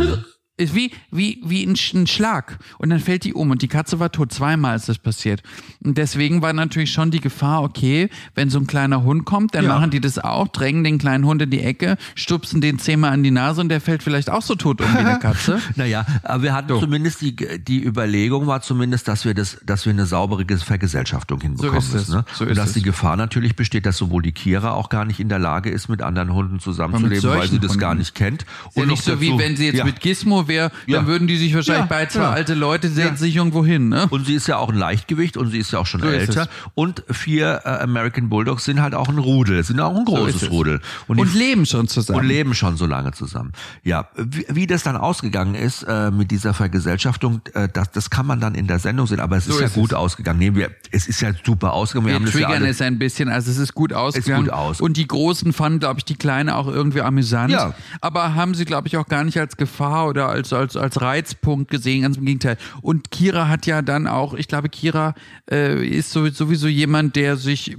ist 0.56 0.76
wie, 0.76 0.92
wie, 1.10 1.42
wie 1.44 1.64
ein, 1.66 1.76
ein 1.96 2.06
Schlag. 2.08 2.60
Und 2.78 2.92
dann 2.92 3.00
fällt 3.00 3.24
die 3.24 3.34
um 3.34 3.50
und 3.50 3.64
die 3.64 3.68
Katze 3.68 4.00
war 4.00 4.12
tot. 4.12 4.32
Zweimal 4.32 4.76
ist 4.76 4.88
das 4.88 5.00
passiert. 5.00 5.42
Und 5.84 5.98
deswegen 5.98 6.44
war 6.44 6.54
natürlich 6.54 6.92
schon 6.92 7.10
die 7.10 7.22
Gefahr, 7.22 7.64
okay, 7.64 8.10
wenn 8.36 8.52
so 8.52 8.60
ein 8.60 8.68
kleiner 8.68 9.04
Hund 9.04 9.26
kommt, 9.26 9.56
dann 9.56 9.66
Ja. 9.66 9.74
machen 9.74 9.90
die 9.90 10.00
das 10.00 10.20
auch, 10.20 10.48
drängen 10.48 10.84
den 10.84 11.00
kleinen 11.00 11.26
Hund 11.26 11.42
in 11.42 11.50
die 11.50 11.62
Ecke, 11.62 11.98
stupsen 12.14 12.62
den 12.62 12.78
zehnmal 12.78 13.14
an 13.14 13.24
die 13.24 13.32
Nase 13.32 13.62
und 13.62 13.70
der 13.70 13.82
fällt 13.82 14.04
vielleicht 14.04 14.30
auch 14.30 14.44
so 14.44 14.54
tot 14.54 14.80
um 14.82 14.94
wie 14.94 14.98
eine 15.00 15.18
Katze. 15.20 15.60
Naja, 15.76 16.06
aber 16.24 16.44
wir 16.44 16.54
hatten 16.54 16.80
zumindest 16.80 17.22
die, 17.22 17.36
die 17.36 17.84
Überlegung 17.84 18.46
war 18.46 18.62
zumindest, 18.62 19.08
dass 19.08 19.26
wir 19.26 19.34
das, 19.34 19.58
dass 19.66 19.86
wir 19.86 19.94
eine 19.94 20.06
saubere 20.06 20.46
Vergesellschaftung 20.58 21.42
hinbekommen 21.42 21.78
ist 21.80 21.88
es. 21.88 21.94
müssen. 21.94 22.16
Ne? 22.18 22.26
So 22.34 22.46
und 22.46 22.56
dass 22.56 22.68
es. 22.70 22.74
die 22.74 22.84
Gefahr 22.84 23.16
natürlich 23.16 23.56
besteht, 23.56 23.86
dass 23.88 23.98
sowohl 23.98 24.22
die 24.22 24.34
Kira 24.34 24.72
auch 24.74 24.90
gar 24.90 25.06
nicht 25.06 25.20
in 25.20 25.30
der 25.30 25.40
Lage 25.40 25.72
ist, 25.72 25.90
mit 25.90 26.02
anderen 26.04 26.34
Hunden 26.34 26.60
zusammenzuleben, 26.60 27.28
weil 27.30 27.48
sie 27.48 27.60
das 27.60 27.80
gar 27.80 27.92
Hunden. 27.92 28.02
nicht 28.02 28.14
kennt. 28.14 28.44
Ist 28.44 28.78
ja 28.78 28.86
nicht 28.86 29.04
so 29.04 29.20
wie 29.20 29.38
wenn 29.38 29.56
sie 29.58 29.66
jetzt 29.66 29.78
ja. 29.78 29.86
mit 29.86 30.00
Gizmo 30.00 30.43
wäre, 30.48 30.70
dann 30.70 30.80
Ja. 30.88 31.08
würden 31.08 31.28
die 31.28 31.38
sich 31.38 31.54
wahrscheinlich 31.56 31.90
Ja, 31.90 31.98
bei 31.98 32.06
zwei 32.08 32.22
ja. 32.22 32.32
alte 32.32 32.54
Leute 32.54 32.90
setzen 32.90 33.10
Ja. 33.14 33.16
sich 33.18 33.36
irgendwo 33.36 33.66
hin, 33.66 33.90
ne? 33.90 34.08
Und 34.10 34.26
sie 34.28 34.34
ist 34.36 34.48
ja 34.48 34.58
auch 34.58 34.70
ein 34.70 34.78
Leichtgewicht 34.78 35.38
und 35.38 35.50
sie 35.52 35.58
ist 35.60 35.72
ja 35.72 35.80
auch 35.80 35.86
schon 35.86 36.02
So 36.02 36.08
ist 36.08 36.30
älter. 36.30 36.48
Und 36.76 37.04
vier 37.10 37.62
äh, 37.66 37.70
American 37.70 38.30
Bulldogs 38.30 38.66
sind 38.66 38.82
halt 38.82 38.96
auch 38.96 39.10
ein 39.10 39.18
Rudel, 39.18 39.64
sind 39.64 39.80
auch 39.80 39.92
ein 39.96 40.02
ist 40.02 40.06
großes 40.06 40.42
es. 40.44 40.50
Rudel. 40.52 40.82
Und, 41.08 41.20
Und 41.20 41.34
leben 41.34 41.66
schon 41.66 41.88
zusammen. 41.88 42.20
und 42.20 42.26
leben 42.28 42.54
schon 42.54 42.78
so 42.78 42.86
lange 42.86 43.12
zusammen. 43.12 43.52
Ja, 43.84 44.08
wie, 44.16 44.46
wie 44.50 44.68
das 44.68 44.84
dann 44.84 44.98
ausgegangen 44.98 45.56
ist 45.56 45.84
äh, 45.84 46.12
mit 46.12 46.32
dieser 46.32 46.54
Vergesellschaftung, 46.54 47.42
äh, 47.54 47.68
das, 47.72 47.92
das 47.92 48.10
kann 48.10 48.26
man 48.26 48.40
dann 48.40 48.56
in 48.56 48.68
der 48.68 48.80
Sendung 48.80 49.08
sehen, 49.08 49.20
aber 49.20 49.38
es 49.38 49.48
ist 49.48 49.60
ja 49.60 49.66
ist 49.68 49.74
gut 49.76 49.92
es. 49.92 49.98
ausgegangen. 49.98 50.40
Nee, 50.40 50.56
wir, 50.56 50.72
es 50.92 51.08
ist 51.08 51.22
ja 51.22 51.32
super 51.46 51.74
ausgegangen. 51.74 52.06
Wir, 52.08 52.12
Wir 52.12 52.16
haben 52.16 52.26
das 52.26 52.34
ja 52.36 52.48
triggern 52.48 52.66
es 52.66 52.82
ein 52.82 53.00
bisschen, 53.00 53.30
also 53.30 53.52
es 53.52 53.58
ist 53.58 53.74
gut 53.74 53.94
ausgegangen. 53.94 54.46
gut 54.46 54.54
aus. 54.54 54.82
Und 54.82 54.98
die 54.98 55.08
Großen 55.08 55.54
fanden, 55.54 55.80
glaube 55.80 56.00
ich, 56.00 56.06
die 56.06 56.16
Kleine 56.16 56.56
auch 56.56 56.68
irgendwie 56.68 57.02
amüsant. 57.02 57.52
Ja. 57.52 57.74
Aber 58.02 58.36
haben 58.36 58.54
sie, 58.56 58.66
glaube 58.66 58.88
ich, 58.88 58.98
auch 58.98 59.08
gar 59.08 59.24
nicht 59.24 59.40
als 59.40 59.58
Gefahr 59.58 60.08
oder 60.08 60.28
als, 60.34 60.52
als, 60.52 60.76
als 60.76 61.00
Reizpunkt 61.00 61.72
gesehen, 61.72 62.02
ganz 62.02 62.18
im 62.18 62.26
Gegenteil. 62.26 62.58
Und 62.82 63.12
Kira 63.12 63.48
hat 63.48 63.66
ja 63.66 63.82
dann 63.82 64.08
auch, 64.08 64.34
ich 64.34 64.48
glaube, 64.50 64.68
Kira 64.70 65.14
äh, 65.50 65.86
ist 65.88 66.12
so, 66.12 66.28
sowieso 66.30 66.68
jemand, 66.68 67.16
der 67.16 67.38
sich 67.38 67.78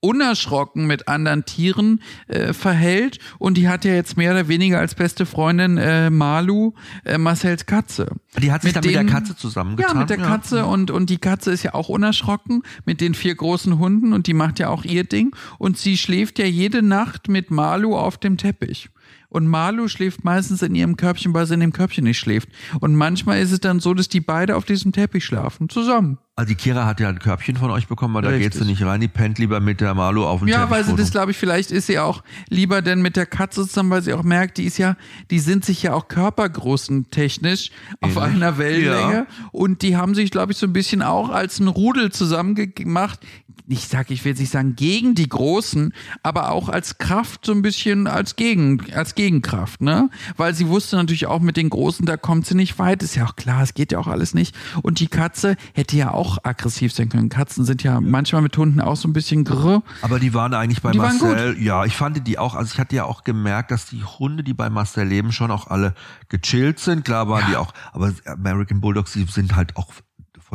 unerschrocken 0.00 0.86
mit 0.86 1.08
anderen 1.08 1.46
Tieren 1.46 2.02
äh, 2.28 2.52
verhält 2.52 3.18
und 3.38 3.56
die 3.56 3.68
hat 3.70 3.86
ja 3.86 3.94
jetzt 3.94 4.18
mehr 4.18 4.32
oder 4.32 4.48
weniger 4.48 4.78
als 4.78 4.94
beste 4.94 5.24
Freundin 5.24 5.78
äh, 5.78 6.10
Malu 6.10 6.72
äh, 7.06 7.16
Marcells 7.16 7.64
Katze. 7.64 8.08
die 8.38 8.52
hat 8.52 8.60
sich 8.62 8.74
dann 8.74 8.84
mit 8.84 8.94
der 8.94 9.02
dem- 9.02 9.08
Katze 9.10 9.34
zusammengetan. 9.34 9.94
Ja, 9.94 10.00
mit 10.00 10.10
der 10.10 10.18
Katze 10.18 10.66
und, 10.66 10.90
und 10.90 11.08
die 11.08 11.16
Katze 11.16 11.52
ist 11.52 11.62
ja 11.62 11.72
auch 11.72 11.88
unerschrocken 11.88 12.62
mit 12.84 13.00
den 13.00 13.14
vier 13.14 13.34
großen 13.34 13.78
Hunden 13.78 14.12
und 14.12 14.26
die 14.26 14.34
macht 14.34 14.58
ja 14.58 14.68
auch 14.68 14.84
ihr 14.84 15.04
Ding 15.04 15.34
und 15.58 15.78
sie 15.78 15.96
schläft 15.96 16.38
ja 16.38 16.44
jede 16.44 16.82
Nacht 16.82 17.28
mit 17.28 17.50
Malu 17.50 17.96
auf 17.96 18.18
dem 18.18 18.36
Teppich. 18.36 18.90
Und 19.34 19.48
Malu 19.48 19.88
schläft 19.88 20.22
meistens 20.22 20.62
in 20.62 20.76
ihrem 20.76 20.96
Körbchen, 20.96 21.34
weil 21.34 21.44
sie 21.44 21.54
in 21.54 21.60
dem 21.60 21.72
Körbchen 21.72 22.04
nicht 22.04 22.20
schläft. 22.20 22.48
Und 22.78 22.94
manchmal 22.94 23.40
ist 23.40 23.50
es 23.50 23.58
dann 23.58 23.80
so, 23.80 23.92
dass 23.92 24.08
die 24.08 24.20
beide 24.20 24.54
auf 24.54 24.64
diesem 24.64 24.92
Teppich 24.92 25.24
schlafen, 25.24 25.68
zusammen. 25.68 26.18
Also 26.36 26.48
die 26.48 26.56
Kira 26.56 26.84
hat 26.84 26.98
ja 26.98 27.08
ein 27.08 27.20
Körbchen 27.20 27.56
von 27.56 27.70
euch 27.70 27.86
bekommen, 27.86 28.14
weil 28.14 28.22
da 28.22 28.28
Richtig. 28.28 28.52
geht 28.52 28.60
sie 28.60 28.64
nicht 28.64 28.82
rein. 28.82 29.00
Die 29.00 29.06
pennt 29.06 29.38
lieber 29.38 29.60
mit 29.60 29.80
der 29.80 29.94
Malu 29.94 30.24
auf 30.24 30.40
dem 30.40 30.48
Ja, 30.48 30.68
weil 30.68 30.84
sie 30.84 30.94
das, 30.96 31.12
glaube 31.12 31.30
ich, 31.30 31.36
vielleicht 31.36 31.70
ist 31.70 31.86
sie 31.86 32.00
auch 32.00 32.24
lieber 32.48 32.82
denn 32.82 33.02
mit 33.02 33.14
der 33.14 33.26
Katze 33.26 33.62
zusammen, 33.66 33.90
weil 33.90 34.02
sie 34.02 34.12
auch 34.12 34.24
merkt, 34.24 34.58
die 34.58 34.64
ist 34.64 34.78
ja, 34.78 34.96
die 35.30 35.38
sind 35.38 35.64
sich 35.64 35.82
ja 35.84 35.94
auch 35.94 36.08
körpergrößentechnisch 36.08 37.70
auf 38.00 38.16
Ähnlich. 38.16 38.34
einer 38.34 38.58
Wellenlänge. 38.58 39.14
Ja. 39.14 39.26
Und 39.52 39.82
die 39.82 39.96
haben 39.96 40.14
sich, 40.16 40.32
glaube 40.32 40.52
ich, 40.52 40.58
so 40.58 40.66
ein 40.66 40.72
bisschen 40.72 41.02
auch 41.02 41.30
als 41.30 41.60
ein 41.60 41.68
Rudel 41.68 42.10
zusammengemacht. 42.10 43.20
Ich 43.66 43.88
sag, 43.88 44.10
ich 44.10 44.24
will 44.24 44.32
jetzt 44.32 44.40
nicht 44.40 44.52
sagen 44.52 44.76
gegen 44.76 45.14
die 45.14 45.28
Großen, 45.28 45.94
aber 46.22 46.50
auch 46.50 46.68
als 46.68 46.98
Kraft 46.98 47.46
so 47.46 47.52
ein 47.52 47.62
bisschen 47.62 48.06
als 48.06 48.36
Gegen, 48.36 48.92
als 48.92 49.14
Gegenkraft, 49.14 49.80
ne? 49.80 50.10
Weil 50.36 50.54
sie 50.54 50.68
wusste 50.68 50.96
natürlich 50.96 51.26
auch 51.26 51.40
mit 51.40 51.56
den 51.56 51.70
Großen, 51.70 52.04
da 52.04 52.18
kommt 52.18 52.46
sie 52.46 52.54
nicht 52.54 52.78
weit. 52.78 53.02
Ist 53.02 53.14
ja 53.14 53.24
auch 53.24 53.36
klar, 53.36 53.62
es 53.62 53.72
geht 53.72 53.92
ja 53.92 53.98
auch 53.98 54.06
alles 54.06 54.34
nicht. 54.34 54.54
Und 54.82 55.00
die 55.00 55.06
Katze 55.06 55.56
hätte 55.72 55.96
ja 55.96 56.10
auch 56.10 56.38
aggressiv 56.42 56.92
sein 56.92 57.08
können. 57.08 57.30
Katzen 57.30 57.64
sind 57.64 57.82
ja 57.82 58.00
manchmal 58.00 58.42
mit 58.42 58.56
Hunden 58.56 58.80
auch 58.80 58.96
so 58.96 59.08
ein 59.08 59.14
bisschen 59.14 59.44
grrr. 59.44 59.82
Aber 60.02 60.20
die 60.20 60.34
waren 60.34 60.52
eigentlich 60.52 60.82
bei 60.82 60.90
Die 60.92 60.98
Marcel, 60.98 61.56
ja, 61.58 61.84
ich 61.84 61.96
fand 61.96 62.26
die 62.26 62.38
auch, 62.38 62.54
also 62.54 62.70
ich 62.72 62.78
hatte 62.78 62.94
ja 62.94 63.04
auch 63.04 63.24
gemerkt, 63.24 63.70
dass 63.70 63.86
die 63.86 64.04
Hunde, 64.04 64.42
die 64.42 64.54
bei 64.54 64.68
Marcel 64.68 65.06
leben, 65.06 65.32
schon 65.32 65.50
auch 65.50 65.68
alle 65.68 65.94
gechillt 66.28 66.78
sind. 66.80 67.04
Klar 67.04 67.28
waren 67.28 67.44
die 67.50 67.56
auch, 67.56 67.72
aber 67.92 68.12
American 68.26 68.80
Bulldogs, 68.80 69.14
die 69.14 69.24
sind 69.24 69.56
halt 69.56 69.76
auch 69.76 69.92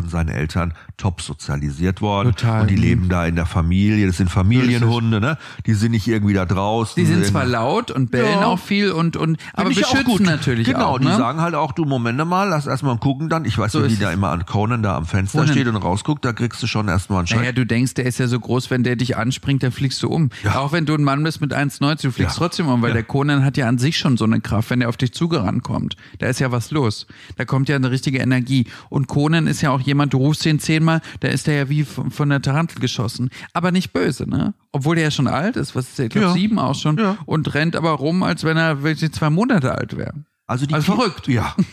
von 0.02 0.10
seinen 0.10 0.30
Eltern 0.30 0.74
top 0.98 1.22
sozialisiert 1.22 2.02
worden. 2.02 2.34
Total. 2.36 2.62
Und 2.62 2.70
die 2.70 2.76
leben 2.76 3.10
da 3.10 3.26
in 3.26 3.36
der 3.36 3.46
Familie, 3.46 4.08
das 4.08 4.18
sind 4.18 4.30
Familienhunde, 4.32 5.20
ne? 5.20 5.38
Die 5.66 5.74
sind 5.74 5.92
nicht 5.92 6.08
irgendwie 6.08 6.34
da 6.34 6.46
draußen. 6.46 6.96
Die 7.02 7.06
sind 7.06 7.20
in- 7.20 7.26
zwar 7.26 7.46
laut 7.46 7.92
und 7.92 8.12
bellen 8.12 8.40
Ja. 8.42 8.46
auch 8.46 8.60
viel 8.60 8.92
und, 8.92 9.18
und 9.18 9.38
aber 9.54 9.70
beschützen 9.70 10.26
natürlich 10.26 10.68
genau, 10.68 10.86
auch. 10.96 11.00
die 11.00 11.06
ne? 11.06 11.18
sagen 11.18 11.42
halt 11.42 11.56
auch, 11.56 11.72
du 11.74 11.86
Momente 11.86 12.26
mal, 12.26 12.50
lass 12.50 12.66
erstmal 12.68 12.98
gucken 12.98 13.30
dann. 13.30 13.46
Ich 13.46 13.58
weiß 13.58 13.72
So 13.72 13.80
nicht, 13.80 14.00
wie 14.00 14.04
es. 14.04 14.14
immer 14.14 14.30
an 14.30 14.46
Conan 14.46 14.84
da 14.84 14.96
am 14.96 15.06
Fenster 15.06 15.40
Conan. 15.40 15.54
steht 15.54 15.68
und 15.68 15.76
rausguckt, 15.78 16.24
da 16.26 16.34
kriegst 16.34 16.62
du 16.64 16.68
schon 16.68 16.88
erstmal 16.88 17.20
einen 17.20 17.28
Schreck. 17.28 17.40
naja, 17.40 17.52
du 17.52 17.66
denkst, 17.66 17.94
der 17.96 18.06
ist 18.06 18.20
ja 18.20 18.28
so 18.28 18.40
groß, 18.40 18.70
wenn 18.72 18.84
der 18.84 18.96
dich 18.96 19.18
anspringt, 19.18 19.64
dann 19.64 19.72
fliegst 19.72 20.02
du 20.04 20.10
um. 20.10 20.30
Ja. 20.44 20.60
Auch 20.60 20.72
wenn 20.72 20.86
du 20.86 20.94
ein 20.94 21.04
Mann 21.04 21.24
bist 21.24 21.42
mit 21.42 21.54
1,90, 21.54 22.02
du 22.04 22.12
fliegst 22.12 22.36
Ja. 22.38 22.40
trotzdem 22.46 22.68
um, 22.68 22.82
weil 22.82 22.90
Ja. 22.90 22.94
der 22.96 23.04
Conan 23.04 23.44
hat 23.44 23.58
ja 23.58 23.68
an 23.68 23.78
sich 23.78 23.98
schon 23.98 24.18
so 24.18 24.26
eine 24.26 24.40
Kraft, 24.42 24.70
wenn 24.70 24.80
der 24.80 24.90
auf 24.90 24.98
dich 24.98 25.14
zugerannt 25.14 25.64
kommt. 25.64 25.96
Da 26.20 26.28
ist 26.28 26.40
ja 26.40 26.52
was 26.52 26.72
los. 26.72 27.08
Da 27.38 27.46
kommt 27.46 27.70
ja 27.70 27.76
eine 27.76 27.92
richtige 27.92 28.20
Energie. 28.20 28.66
Und 28.90 29.08
Conan 29.08 29.48
ist 29.48 29.62
ja 29.62 29.72
auch 29.72 29.82
jemand, 29.90 30.14
du 30.14 30.18
rufst 30.18 30.46
ihn 30.46 30.60
zehnmal, 30.60 31.02
da 31.20 31.28
ist 31.28 31.46
der 31.48 31.56
ja 31.56 31.70
wie 31.70 31.84
von, 31.84 32.10
von 32.12 32.30
der 32.30 32.42
Tarantel 32.42 32.80
geschossen. 32.80 33.30
Aber 33.54 33.72
nicht 33.72 33.92
böse, 33.92 34.30
ne? 34.30 34.54
Obwohl 34.72 34.96
der 34.96 35.04
ja 35.06 35.12
schon 35.12 35.28
alt 35.28 35.58
ist, 35.58 35.76
was 35.76 35.90
ist 35.90 36.00
der, 36.00 36.06
ich 36.06 36.12
glaube 36.12 36.28
Ja. 36.28 36.34
sieben 36.34 36.58
auch 36.60 36.76
schon, 36.76 36.98
Ja. 36.98 37.18
und 37.26 37.54
rennt 37.54 37.76
aber 37.76 37.92
rum, 37.92 38.24
als 38.24 38.44
wenn 38.44 38.56
er 38.58 38.82
wirklich 38.84 39.12
zwei 39.12 39.30
Monate 39.30 39.76
alt 39.76 39.98
wäre. 39.98 40.14
Also, 40.48 40.66
die 40.66 40.74
Also 40.74 40.96
verrückt. 40.96 41.28
Ja. 41.28 41.56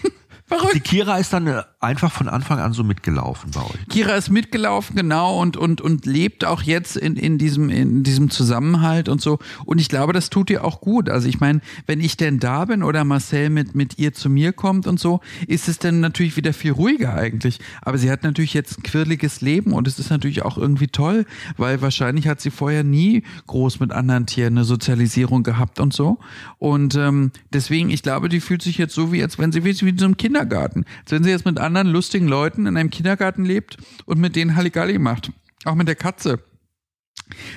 Verrückt. 0.47 0.75
Die 0.75 0.81
Kira 0.81 1.19
ist 1.19 1.33
dann 1.33 1.49
äh, 1.49 1.63
einfach 1.81 2.13
von 2.13 2.29
Anfang 2.29 2.61
an 2.61 2.73
so 2.73 2.85
mitgelaufen 2.85 3.51
bei 3.51 3.63
euch. 3.63 3.89
Kira 3.89 4.15
ist 4.15 4.31
mitgelaufen, 4.31 4.95
genau, 4.95 5.41
und, 5.41 5.57
und, 5.57 5.81
und 5.81 6.07
lebt 6.07 6.45
auch 6.45 6.63
jetzt 6.63 6.97
in, 6.97 7.17
in, 7.17 7.37
diesem, 7.37 7.69
in 7.69 8.05
diesem 8.05 8.31
Zusammenhalt 8.31 9.09
und 9.09 9.21
so. 9.21 9.41
Und 9.65 9.81
ich 9.81 9.89
glaube, 9.89 10.13
das 10.13 10.31
tut 10.31 10.49
ihr 10.51 10.65
auch 10.65 10.81
gut. 10.81 11.09
Also 11.09 11.29
ich 11.29 11.41
meine, 11.41 11.63
wenn 11.87 12.01
ich 12.01 12.17
denn 12.17 12.39
da 12.39 12.65
bin 12.65 12.85
oder 12.85 13.03
Marcel 13.05 13.51
mit, 13.51 13.75
mit 13.75 13.99
ihr 13.99 14.13
zu 14.13 14.31
mir 14.31 14.53
kommt 14.53 14.87
und 14.87 15.01
so, 15.01 15.21
ist 15.49 15.69
es 15.69 15.81
dann 15.81 15.99
natürlich 15.99 16.37
wieder 16.37 16.53
viel 16.53 16.71
ruhiger 16.71 17.15
eigentlich. 17.15 17.59
Aber 17.83 17.99
sie 17.99 18.11
hat 18.11 18.23
natürlich 18.23 18.55
jetzt 18.55 18.79
ein 18.79 18.83
quirliges 18.85 19.41
Leben 19.41 19.73
und 19.73 19.89
es 19.89 19.99
ist 19.99 20.11
natürlich 20.11 20.43
auch 20.43 20.59
irgendwie 20.59 20.89
toll, 20.89 21.27
weil 21.57 21.83
wahrscheinlich 21.83 22.29
hat 22.29 22.41
sie 22.41 22.51
vorher 22.51 22.85
nie 22.85 23.25
groß 23.49 23.81
mit 23.81 23.91
anderen 23.91 24.27
Tieren 24.27 24.57
eine 24.57 24.65
Sozialisierung 24.65 25.43
gehabt 25.43 25.81
und 25.81 25.93
so. 25.93 26.19
Und 26.59 26.95
ähm, 26.95 27.33
deswegen, 27.53 27.91
ich 27.91 28.05
glaube, 28.05 28.29
die 28.29 28.41
fühlt 28.41 28.63
sich 28.63 28.79
jetzt 28.79 28.95
so 28.95 29.13
wie, 29.13 29.23
als 29.23 29.41
wenn 29.41 29.51
sie 29.51 29.65
wie 29.65 29.71
in 29.71 29.99
so 29.99 30.05
einem 30.05 30.17
Kindergarten. 30.37 30.85
Als 31.03 31.13
wenn 31.13 31.25
sie 31.25 31.31
jetzt 31.31 31.47
mit 31.47 31.59
anderen 31.59 31.89
lustigen 31.89 32.29
Leuten 32.29 32.67
in 32.67 32.77
einem 32.77 32.91
Kindergarten 32.91 33.45
lebt 33.45 33.79
und 34.05 34.19
mit 34.19 34.37
denen 34.37 34.55
Halligalli 34.55 34.99
macht. 34.99 35.33
Auch 35.65 35.75
mit 35.75 35.89
der 35.89 35.97
Katze 35.97 36.43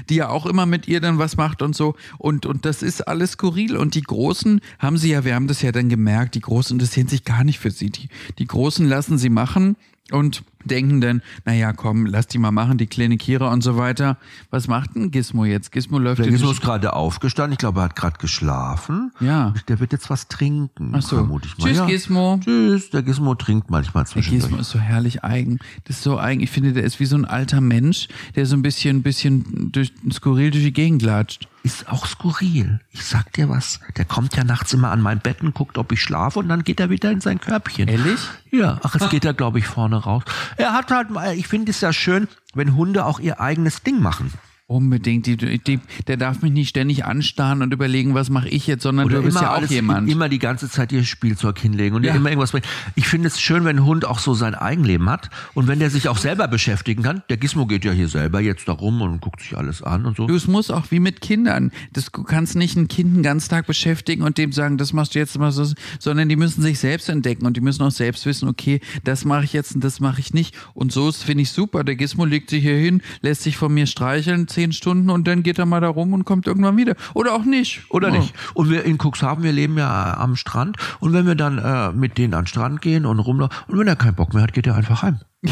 die 0.10 0.16
ja 0.16 0.30
auch 0.30 0.48
immer 0.48 0.66
mit 0.66 0.88
ihr 0.88 1.00
dann 1.00 1.20
was 1.20 1.38
macht 1.38 1.62
und 1.62 1.76
so. 1.76 1.96
Und, 2.18 2.48
und 2.48 2.66
das 2.66 2.82
ist 2.82 3.08
alles 3.08 3.34
skurril. 3.34 3.78
Und 3.78 3.94
die 3.94 4.02
Großen 4.02 4.62
haben 4.80 4.98
sie 4.98 5.12
ja, 5.12 5.26
wir 5.26 5.36
haben 5.36 5.46
das 5.46 5.62
ja 5.62 5.72
dann 5.72 5.90
gemerkt, 5.90 6.34
die 6.34 6.42
Großen 6.42 6.74
interessieren 6.76 7.08
sich 7.08 7.24
gar 7.24 7.44
nicht 7.44 7.60
für 7.60 7.70
sie. 7.70 7.92
Die, 7.92 8.10
die 8.40 8.48
Großen 8.48 8.88
lassen 8.88 9.20
sie 9.20 9.30
machen 9.30 9.76
und 10.12 10.44
denken 10.66 11.02
dann, 11.02 11.22
naja, 11.46 11.74
komm, 11.74 12.06
lass 12.06 12.28
die 12.28 12.38
mal 12.38 12.52
machen, 12.52 12.78
die 12.78 12.88
kleine 12.88 13.18
Kira 13.18 13.52
und 13.52 13.62
so 13.64 13.78
weiter. 13.78 14.18
Was 14.50 14.68
macht 14.68 14.96
denn 14.96 15.12
Gizmo 15.12 15.46
jetzt? 15.46 15.72
Gizmo 15.72 16.00
läuft 16.00 16.20
Der 16.20 16.30
Gizmo 16.30 16.52
ist 16.52 16.62
gerade 16.62 16.94
aufgestanden. 16.94 17.54
Ich 17.54 17.60
glaube, 17.60 17.80
er 17.82 17.84
hat 17.86 17.96
gerade 17.96 18.18
geschlafen. 18.18 19.12
Ja. 19.20 19.54
Der 19.68 19.80
wird 19.80 19.92
jetzt 19.94 20.10
was 20.10 20.28
trinken, 20.28 20.94
Ach 20.96 21.02
so. 21.02 21.18
vermute 21.18 21.48
ich 21.48 21.58
mal. 21.58 21.66
Tschüss, 21.68 21.78
ja. 21.78 21.86
Gizmo. 21.86 22.40
Tschüss. 22.44 22.90
Der 22.90 23.04
Gizmo 23.04 23.36
trinkt 23.36 23.70
manchmal 23.70 24.04
Der 24.04 24.12
zwischendurch. 24.12 24.44
Gizmo 24.44 24.60
ist 24.62 24.70
so 24.70 24.80
herrlich 24.80 25.24
eigen. 25.24 25.60
Das 25.86 25.98
ist 25.98 26.04
so 26.04 26.18
eigen. 26.20 26.42
Ich 26.42 26.50
finde, 26.52 26.74
der 26.74 26.84
ist 26.84 27.00
wie 27.00 27.06
so 27.06 27.16
ein 27.16 27.26
alter 27.26 27.62
Mensch, 27.62 28.08
der 28.36 28.46
so 28.46 28.56
ein 28.56 28.62
bisschen, 28.62 29.02
bisschen 29.04 29.72
durch, 29.72 29.94
skurril 30.12 30.52
durch 30.52 30.64
die 30.64 30.74
Gegend 30.74 31.02
latscht. 31.02 31.48
ist 31.64 31.90
auch 31.90 32.06
skurril. 32.06 32.80
Ich 32.92 33.04
sag 33.04 33.32
dir 33.34 33.50
was. 33.50 33.80
Der 33.98 34.06
kommt 34.06 34.36
ja 34.36 34.44
nachts 34.44 34.74
immer 34.74 34.92
an 34.92 35.02
mein 35.02 35.20
Bett 35.20 35.42
und 35.42 35.54
guckt, 35.54 35.78
ob 35.78 35.92
ich 35.92 36.02
schlafe 36.02 36.40
und 36.40 36.48
dann 36.50 36.64
geht 36.64 36.80
er 36.80 36.90
wieder 36.90 37.12
in 37.12 37.22
sein 37.22 37.40
Körbchen. 37.40 37.88
Ehrlich? 37.88 38.20
Ja, 38.52 38.80
ach, 38.84 38.96
jetzt 38.96 39.10
geht 39.12 39.26
er, 39.26 39.34
glaube 39.34 39.60
ich, 39.60 39.68
vorne 39.68 39.98
raus. 39.98 40.24
Er 40.58 40.74
hat 40.74 40.92
halt 40.92 41.10
mal, 41.10 41.36
ich 41.36 41.48
finde 41.48 41.72
es 41.72 41.82
ja 41.82 41.94
schön, 41.94 42.28
wenn 42.54 42.76
Hunde 42.76 43.06
auch 43.06 43.20
ihr 43.20 43.40
eigenes 43.40 43.84
Ding 43.84 44.02
machen. 44.02 44.34
Unbedingt. 44.70 45.26
Die, 45.26 45.36
die, 45.36 45.80
der 46.06 46.16
darf 46.16 46.44
mich 46.44 46.52
nicht 46.52 46.70
ständig 46.70 47.04
anstarren 47.04 47.64
und 47.64 47.74
überlegen, 47.74 48.14
was 48.14 48.30
mache 48.30 48.50
ich 48.50 48.68
jetzt, 48.68 48.84
sondern 48.84 49.10
du 49.10 49.20
bist 49.24 49.42
ja 49.42 49.56
auch 49.56 49.66
jemand. 49.66 50.08
immer 50.08 50.30
die 50.30 50.38
ganze 50.38 50.70
Zeit 50.70 50.92
ihr 50.92 51.04
Spielzeug 51.04 51.58
hinlegen 51.58 51.96
und 51.96 52.04
Ja. 52.04 52.14
immer 52.14 52.30
irgendwas 52.30 52.52
bringen. 52.52 52.68
Ich 52.94 53.08
finde 53.08 53.30
es 53.30 53.42
schön, 53.42 53.66
wenn 53.66 53.78
ein 53.78 53.86
Hund 53.86 54.06
auch 54.06 54.20
so 54.20 54.36
sein 54.36 54.54
Eigenleben 54.54 55.10
hat 55.10 55.32
und 55.56 55.68
wenn 55.68 55.80
der 55.80 55.90
sich 55.90 56.08
auch 56.08 56.20
selber 56.20 56.48
beschäftigen 56.48 57.02
kann. 57.02 57.24
Der 57.30 57.38
Gizmo 57.38 57.66
geht 57.66 57.84
ja 57.84 57.92
hier 57.94 58.08
selber 58.10 58.42
jetzt 58.42 58.68
da 58.68 58.74
rum 58.74 59.02
und 59.02 59.22
guckt 59.22 59.42
sich 59.42 59.58
alles 59.58 59.82
an 59.82 60.06
und 60.06 60.18
so. 60.18 60.28
Du, 60.28 60.36
es 60.36 60.46
muss 60.48 60.70
auch 60.70 60.92
wie 60.92 61.00
mit 61.00 61.20
Kindern. 61.22 61.72
Das, 61.94 62.12
du 62.12 62.22
kannst 62.22 62.56
nicht 62.56 62.76
ein 62.78 62.88
Kind 62.88 63.16
den 63.16 63.24
ganzen 63.24 63.50
Tag 63.50 63.66
beschäftigen 63.66 64.22
und 64.22 64.38
dem 64.38 64.52
sagen, 64.52 64.78
das 64.78 64.94
machst 64.94 65.16
du 65.16 65.20
jetzt 65.20 65.36
mal 65.40 65.52
so, 65.52 65.66
sondern 65.98 66.30
die 66.30 66.36
müssen 66.36 66.62
sich 66.62 66.78
selbst 66.78 67.10
entdecken 67.10 67.48
und 67.48 67.58
die 67.58 67.62
müssen 67.62 67.82
auch 67.82 67.90
selbst 67.90 68.24
wissen, 68.28 68.48
okay, 68.48 68.82
das 69.04 69.26
mache 69.26 69.46
ich 69.46 69.54
jetzt 69.54 69.74
und 69.74 69.84
das 69.84 70.00
mache 70.00 70.20
ich 70.20 70.32
nicht. 70.36 70.54
Und 70.76 70.92
so 70.92 71.10
ist, 71.10 71.24
finde 71.24 71.42
ich 71.42 71.50
super. 71.50 71.84
Der 71.84 71.96
Gizmo 71.96 72.26
legt 72.26 72.52
sich 72.52 72.62
hier 72.62 72.78
hin, 72.78 73.02
lässt 73.22 73.42
sich 73.42 73.58
von 73.58 73.74
mir 73.74 73.88
streicheln, 73.88 74.48
zehn 74.60 74.74
Stunden 74.74 75.10
und 75.10 75.26
dann 75.28 75.42
geht 75.42 75.58
er 75.58 75.66
mal 75.66 75.80
da 75.80 75.88
rum 75.88 76.12
und 76.12 76.26
kommt 76.26 76.46
irgendwann 76.46 76.76
wieder. 76.76 76.96
Oder 77.14 77.34
auch 77.34 77.46
nicht. 77.46 77.84
Oder 77.90 78.10
Ja. 78.10 78.20
nicht? 78.20 78.34
Und 78.54 78.70
wir 78.70 78.84
in 78.84 78.98
Cuxhaven, 78.98 79.42
wir 79.44 79.54
leben 79.54 79.78
ja 79.78 80.14
äh, 80.14 80.18
am 80.18 80.36
Strand. 80.36 80.76
Und 81.00 81.14
wenn 81.14 81.26
wir 81.26 81.36
dann 81.36 81.58
äh, 81.60 81.92
mit 81.94 82.18
denen 82.18 82.34
an 82.34 82.42
den 82.42 82.48
Strand 82.48 82.82
gehen 82.82 83.06
und 83.06 83.20
rumlaufen, 83.20 83.56
und 83.68 83.80
wenn 83.80 83.88
er 83.88 83.96
keinen 83.96 84.16
Bock 84.16 84.34
mehr 84.34 84.44
hat, 84.44 84.52
geht 84.54 84.68
er 84.68 84.76
einfach 84.76 85.02
heim. 85.02 85.20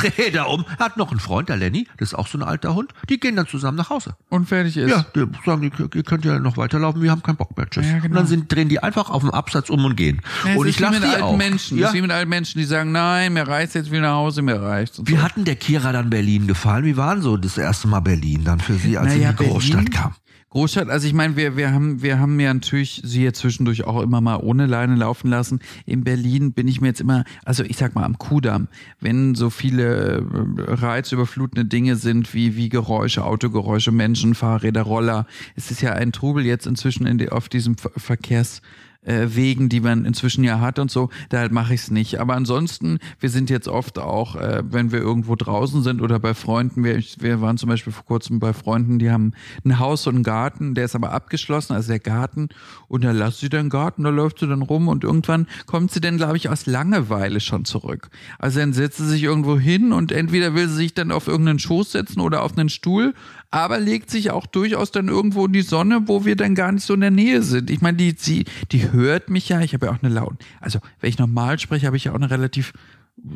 Dreht 0.00 0.34
er 0.34 0.48
um. 0.48 0.64
Er 0.78 0.84
hat 0.86 0.96
noch 0.96 1.10
einen 1.10 1.20
Freund, 1.20 1.48
der 1.48 1.56
Lenny, 1.56 1.86
das 1.96 2.10
ist 2.10 2.14
auch 2.14 2.26
so 2.26 2.36
ein 2.38 2.42
alter 2.42 2.74
Hund. 2.74 2.92
Die 3.08 3.18
gehen 3.18 3.36
dann 3.36 3.46
zusammen 3.46 3.76
nach 3.78 3.88
Hause. 3.90 4.16
Und 4.28 4.48
fertig 4.48 4.76
ist. 4.76 4.90
Ja, 4.90 5.06
die 5.14 5.24
sagen, 5.46 5.70
ihr 5.94 6.02
könnt 6.02 6.24
ja 6.24 6.38
noch 6.38 6.56
weiterlaufen, 6.56 7.00
wir 7.02 7.10
haben 7.10 7.22
keinen 7.22 7.36
Bock 7.36 7.56
mehr. 7.56 7.68
Tschüss. 7.70 7.86
Ja, 7.86 7.94
genau. 7.94 8.04
Und 8.06 8.14
dann 8.14 8.26
sind, 8.26 8.52
drehen 8.52 8.68
die 8.68 8.82
einfach 8.82 9.08
auf 9.10 9.22
dem 9.22 9.30
Absatz 9.30 9.70
um 9.70 9.84
und 9.84 9.96
gehen. 9.96 10.20
Ja, 10.46 10.56
und 10.56 10.66
ich 10.66 10.78
lasse 10.78 11.00
mit 11.00 11.08
alten 11.08 11.22
auch. 11.22 11.36
Menschen. 11.36 11.78
Ja. 11.78 11.84
Es 11.86 11.92
ist 11.92 11.96
wie 11.98 12.02
mit 12.02 12.10
alten 12.10 12.28
Menschen, 12.28 12.58
die 12.58 12.64
sagen, 12.64 12.92
nein, 12.92 13.32
mir 13.32 13.46
reicht's 13.48 13.74
jetzt 13.74 13.90
wieder 13.90 14.02
nach 14.02 14.14
Hause, 14.14 14.42
mir 14.42 14.60
reicht's. 14.60 14.98
Und 14.98 15.08
Wie 15.08 15.16
so. 15.16 15.22
hat 15.22 15.36
denn 15.36 15.44
der 15.44 15.56
Kira 15.56 15.92
dann 15.92 16.10
Berlin 16.10 16.46
gefallen? 16.46 16.84
Wie 16.84 16.96
war 16.96 17.14
denn 17.14 17.22
so 17.22 17.36
das 17.36 17.56
erste 17.56 17.88
Mal 17.88 18.00
Berlin 18.00 18.44
dann 18.44 18.60
für 18.60 18.74
sie, 18.74 18.98
als 18.98 19.12
sie 19.12 19.18
Naja, 19.20 19.30
in 19.30 19.36
die 19.36 19.44
Großstadt 19.46 19.76
Berlin- 19.76 19.90
kam? 19.90 20.14
Großstadt, 20.52 20.90
also 20.90 21.06
ich 21.06 21.14
meine, 21.14 21.34
wir, 21.34 21.56
wir 21.56 21.72
haben, 21.72 22.02
wir 22.02 22.18
haben 22.18 22.38
ja 22.38 22.52
natürlich 22.52 23.00
sie 23.02 23.24
ja 23.24 23.32
zwischendurch 23.32 23.84
auch 23.84 24.02
immer 24.02 24.20
mal 24.20 24.36
ohne 24.36 24.66
Leine 24.66 24.96
laufen 24.96 25.30
lassen. 25.30 25.60
In 25.86 26.04
Berlin 26.04 26.52
bin 26.52 26.68
ich 26.68 26.82
mir 26.82 26.88
jetzt 26.88 27.00
immer, 27.00 27.24
also 27.46 27.64
ich 27.64 27.78
sag 27.78 27.94
mal 27.94 28.04
am 28.04 28.18
Kudamm, 28.18 28.68
wenn 29.00 29.34
so 29.34 29.48
viele 29.48 30.18
äh, 30.18 30.22
reizüberflutende 30.58 31.64
Dinge 31.64 31.96
sind 31.96 32.34
wie, 32.34 32.54
wie 32.54 32.68
Geräusche, 32.68 33.24
Autogeräusche, 33.24 33.92
Menschen, 33.92 34.34
Fahrräder, 34.34 34.82
Roller. 34.82 35.26
Es 35.56 35.70
ist 35.70 35.80
ja 35.80 35.92
ein 35.94 36.12
Trubel 36.12 36.44
jetzt 36.44 36.66
inzwischen 36.66 37.06
in 37.06 37.16
die, 37.16 37.30
auf 37.30 37.48
diesem 37.48 37.78
Ver 37.78 37.92
Verkehrs, 37.96 38.60
äh, 39.04 39.28
Wegen, 39.30 39.68
die 39.68 39.80
man 39.80 40.04
inzwischen 40.04 40.44
ja 40.44 40.60
hat 40.60 40.78
und 40.78 40.90
so, 40.90 41.10
da 41.28 41.38
halt 41.38 41.52
mache 41.52 41.74
ich 41.74 41.82
es 41.82 41.90
nicht. 41.90 42.20
Aber 42.20 42.34
ansonsten, 42.34 42.98
wir 43.20 43.30
sind 43.30 43.50
jetzt 43.50 43.68
oft 43.68 43.98
auch, 43.98 44.36
äh, 44.36 44.62
wenn 44.64 44.92
wir 44.92 45.00
irgendwo 45.00 45.34
draußen 45.34 45.82
sind 45.82 46.00
oder 46.00 46.18
bei 46.18 46.34
Freunden, 46.34 46.84
wir, 46.84 47.02
wir 47.18 47.40
waren 47.40 47.58
zum 47.58 47.68
Beispiel 47.68 47.92
vor 47.92 48.04
kurzem 48.04 48.38
bei 48.38 48.52
Freunden, 48.52 48.98
die 48.98 49.10
haben 49.10 49.32
ein 49.64 49.78
Haus 49.78 50.06
und 50.06 50.14
einen 50.14 50.24
Garten, 50.24 50.74
der 50.74 50.84
ist 50.84 50.94
aber 50.94 51.12
abgeschlossen, 51.12 51.74
also 51.74 51.88
der 51.88 52.00
Garten, 52.00 52.48
und 52.88 53.04
da 53.04 53.10
lässt 53.10 53.40
sie 53.40 53.48
den 53.48 53.70
Garten, 53.70 54.04
da 54.04 54.10
läuft 54.10 54.38
sie 54.38 54.46
dann 54.46 54.62
rum 54.62 54.88
und 54.88 55.04
irgendwann 55.04 55.46
kommt 55.66 55.90
sie 55.90 56.00
dann, 56.00 56.16
glaube 56.16 56.36
ich, 56.36 56.48
aus 56.48 56.66
Langeweile 56.66 57.40
schon 57.40 57.64
zurück. 57.64 58.08
Also 58.38 58.60
dann 58.60 58.72
setzt 58.72 58.98
sie 58.98 59.08
sich 59.08 59.22
irgendwo 59.22 59.58
hin 59.58 59.92
und 59.92 60.12
entweder 60.12 60.54
will 60.54 60.68
sie 60.68 60.76
sich 60.76 60.94
dann 60.94 61.10
auf 61.10 61.26
irgendeinen 61.26 61.58
Schoß 61.58 61.92
setzen 61.92 62.20
oder 62.20 62.42
auf 62.42 62.56
einen 62.56 62.68
Stuhl, 62.68 63.14
aber 63.52 63.78
legt 63.78 64.10
sich 64.10 64.30
auch 64.30 64.46
durchaus 64.46 64.90
dann 64.90 65.08
irgendwo 65.08 65.46
in 65.46 65.52
die 65.52 65.62
Sonne, 65.62 66.08
wo 66.08 66.24
wir 66.24 66.36
dann 66.36 66.54
gar 66.54 66.72
nicht 66.72 66.84
so 66.84 66.94
in 66.94 67.02
der 67.02 67.10
Nähe 67.10 67.42
sind. 67.42 67.70
Ich 67.70 67.82
meine, 67.82 67.98
die, 67.98 68.14
sie, 68.18 68.46
die 68.72 68.90
hört 68.90 69.28
mich 69.28 69.48
ja, 69.50 69.60
ich 69.60 69.74
habe 69.74 69.86
ja 69.86 69.92
auch 69.92 70.02
eine 70.02 70.12
laut. 70.12 70.34
Also, 70.60 70.80
wenn 71.00 71.10
ich 71.10 71.18
normal 71.18 71.58
spreche, 71.58 71.86
habe 71.86 71.96
ich 71.96 72.04
ja 72.04 72.12
auch 72.12 72.16
eine 72.16 72.30
relativ 72.30 72.72
Du 73.14 73.28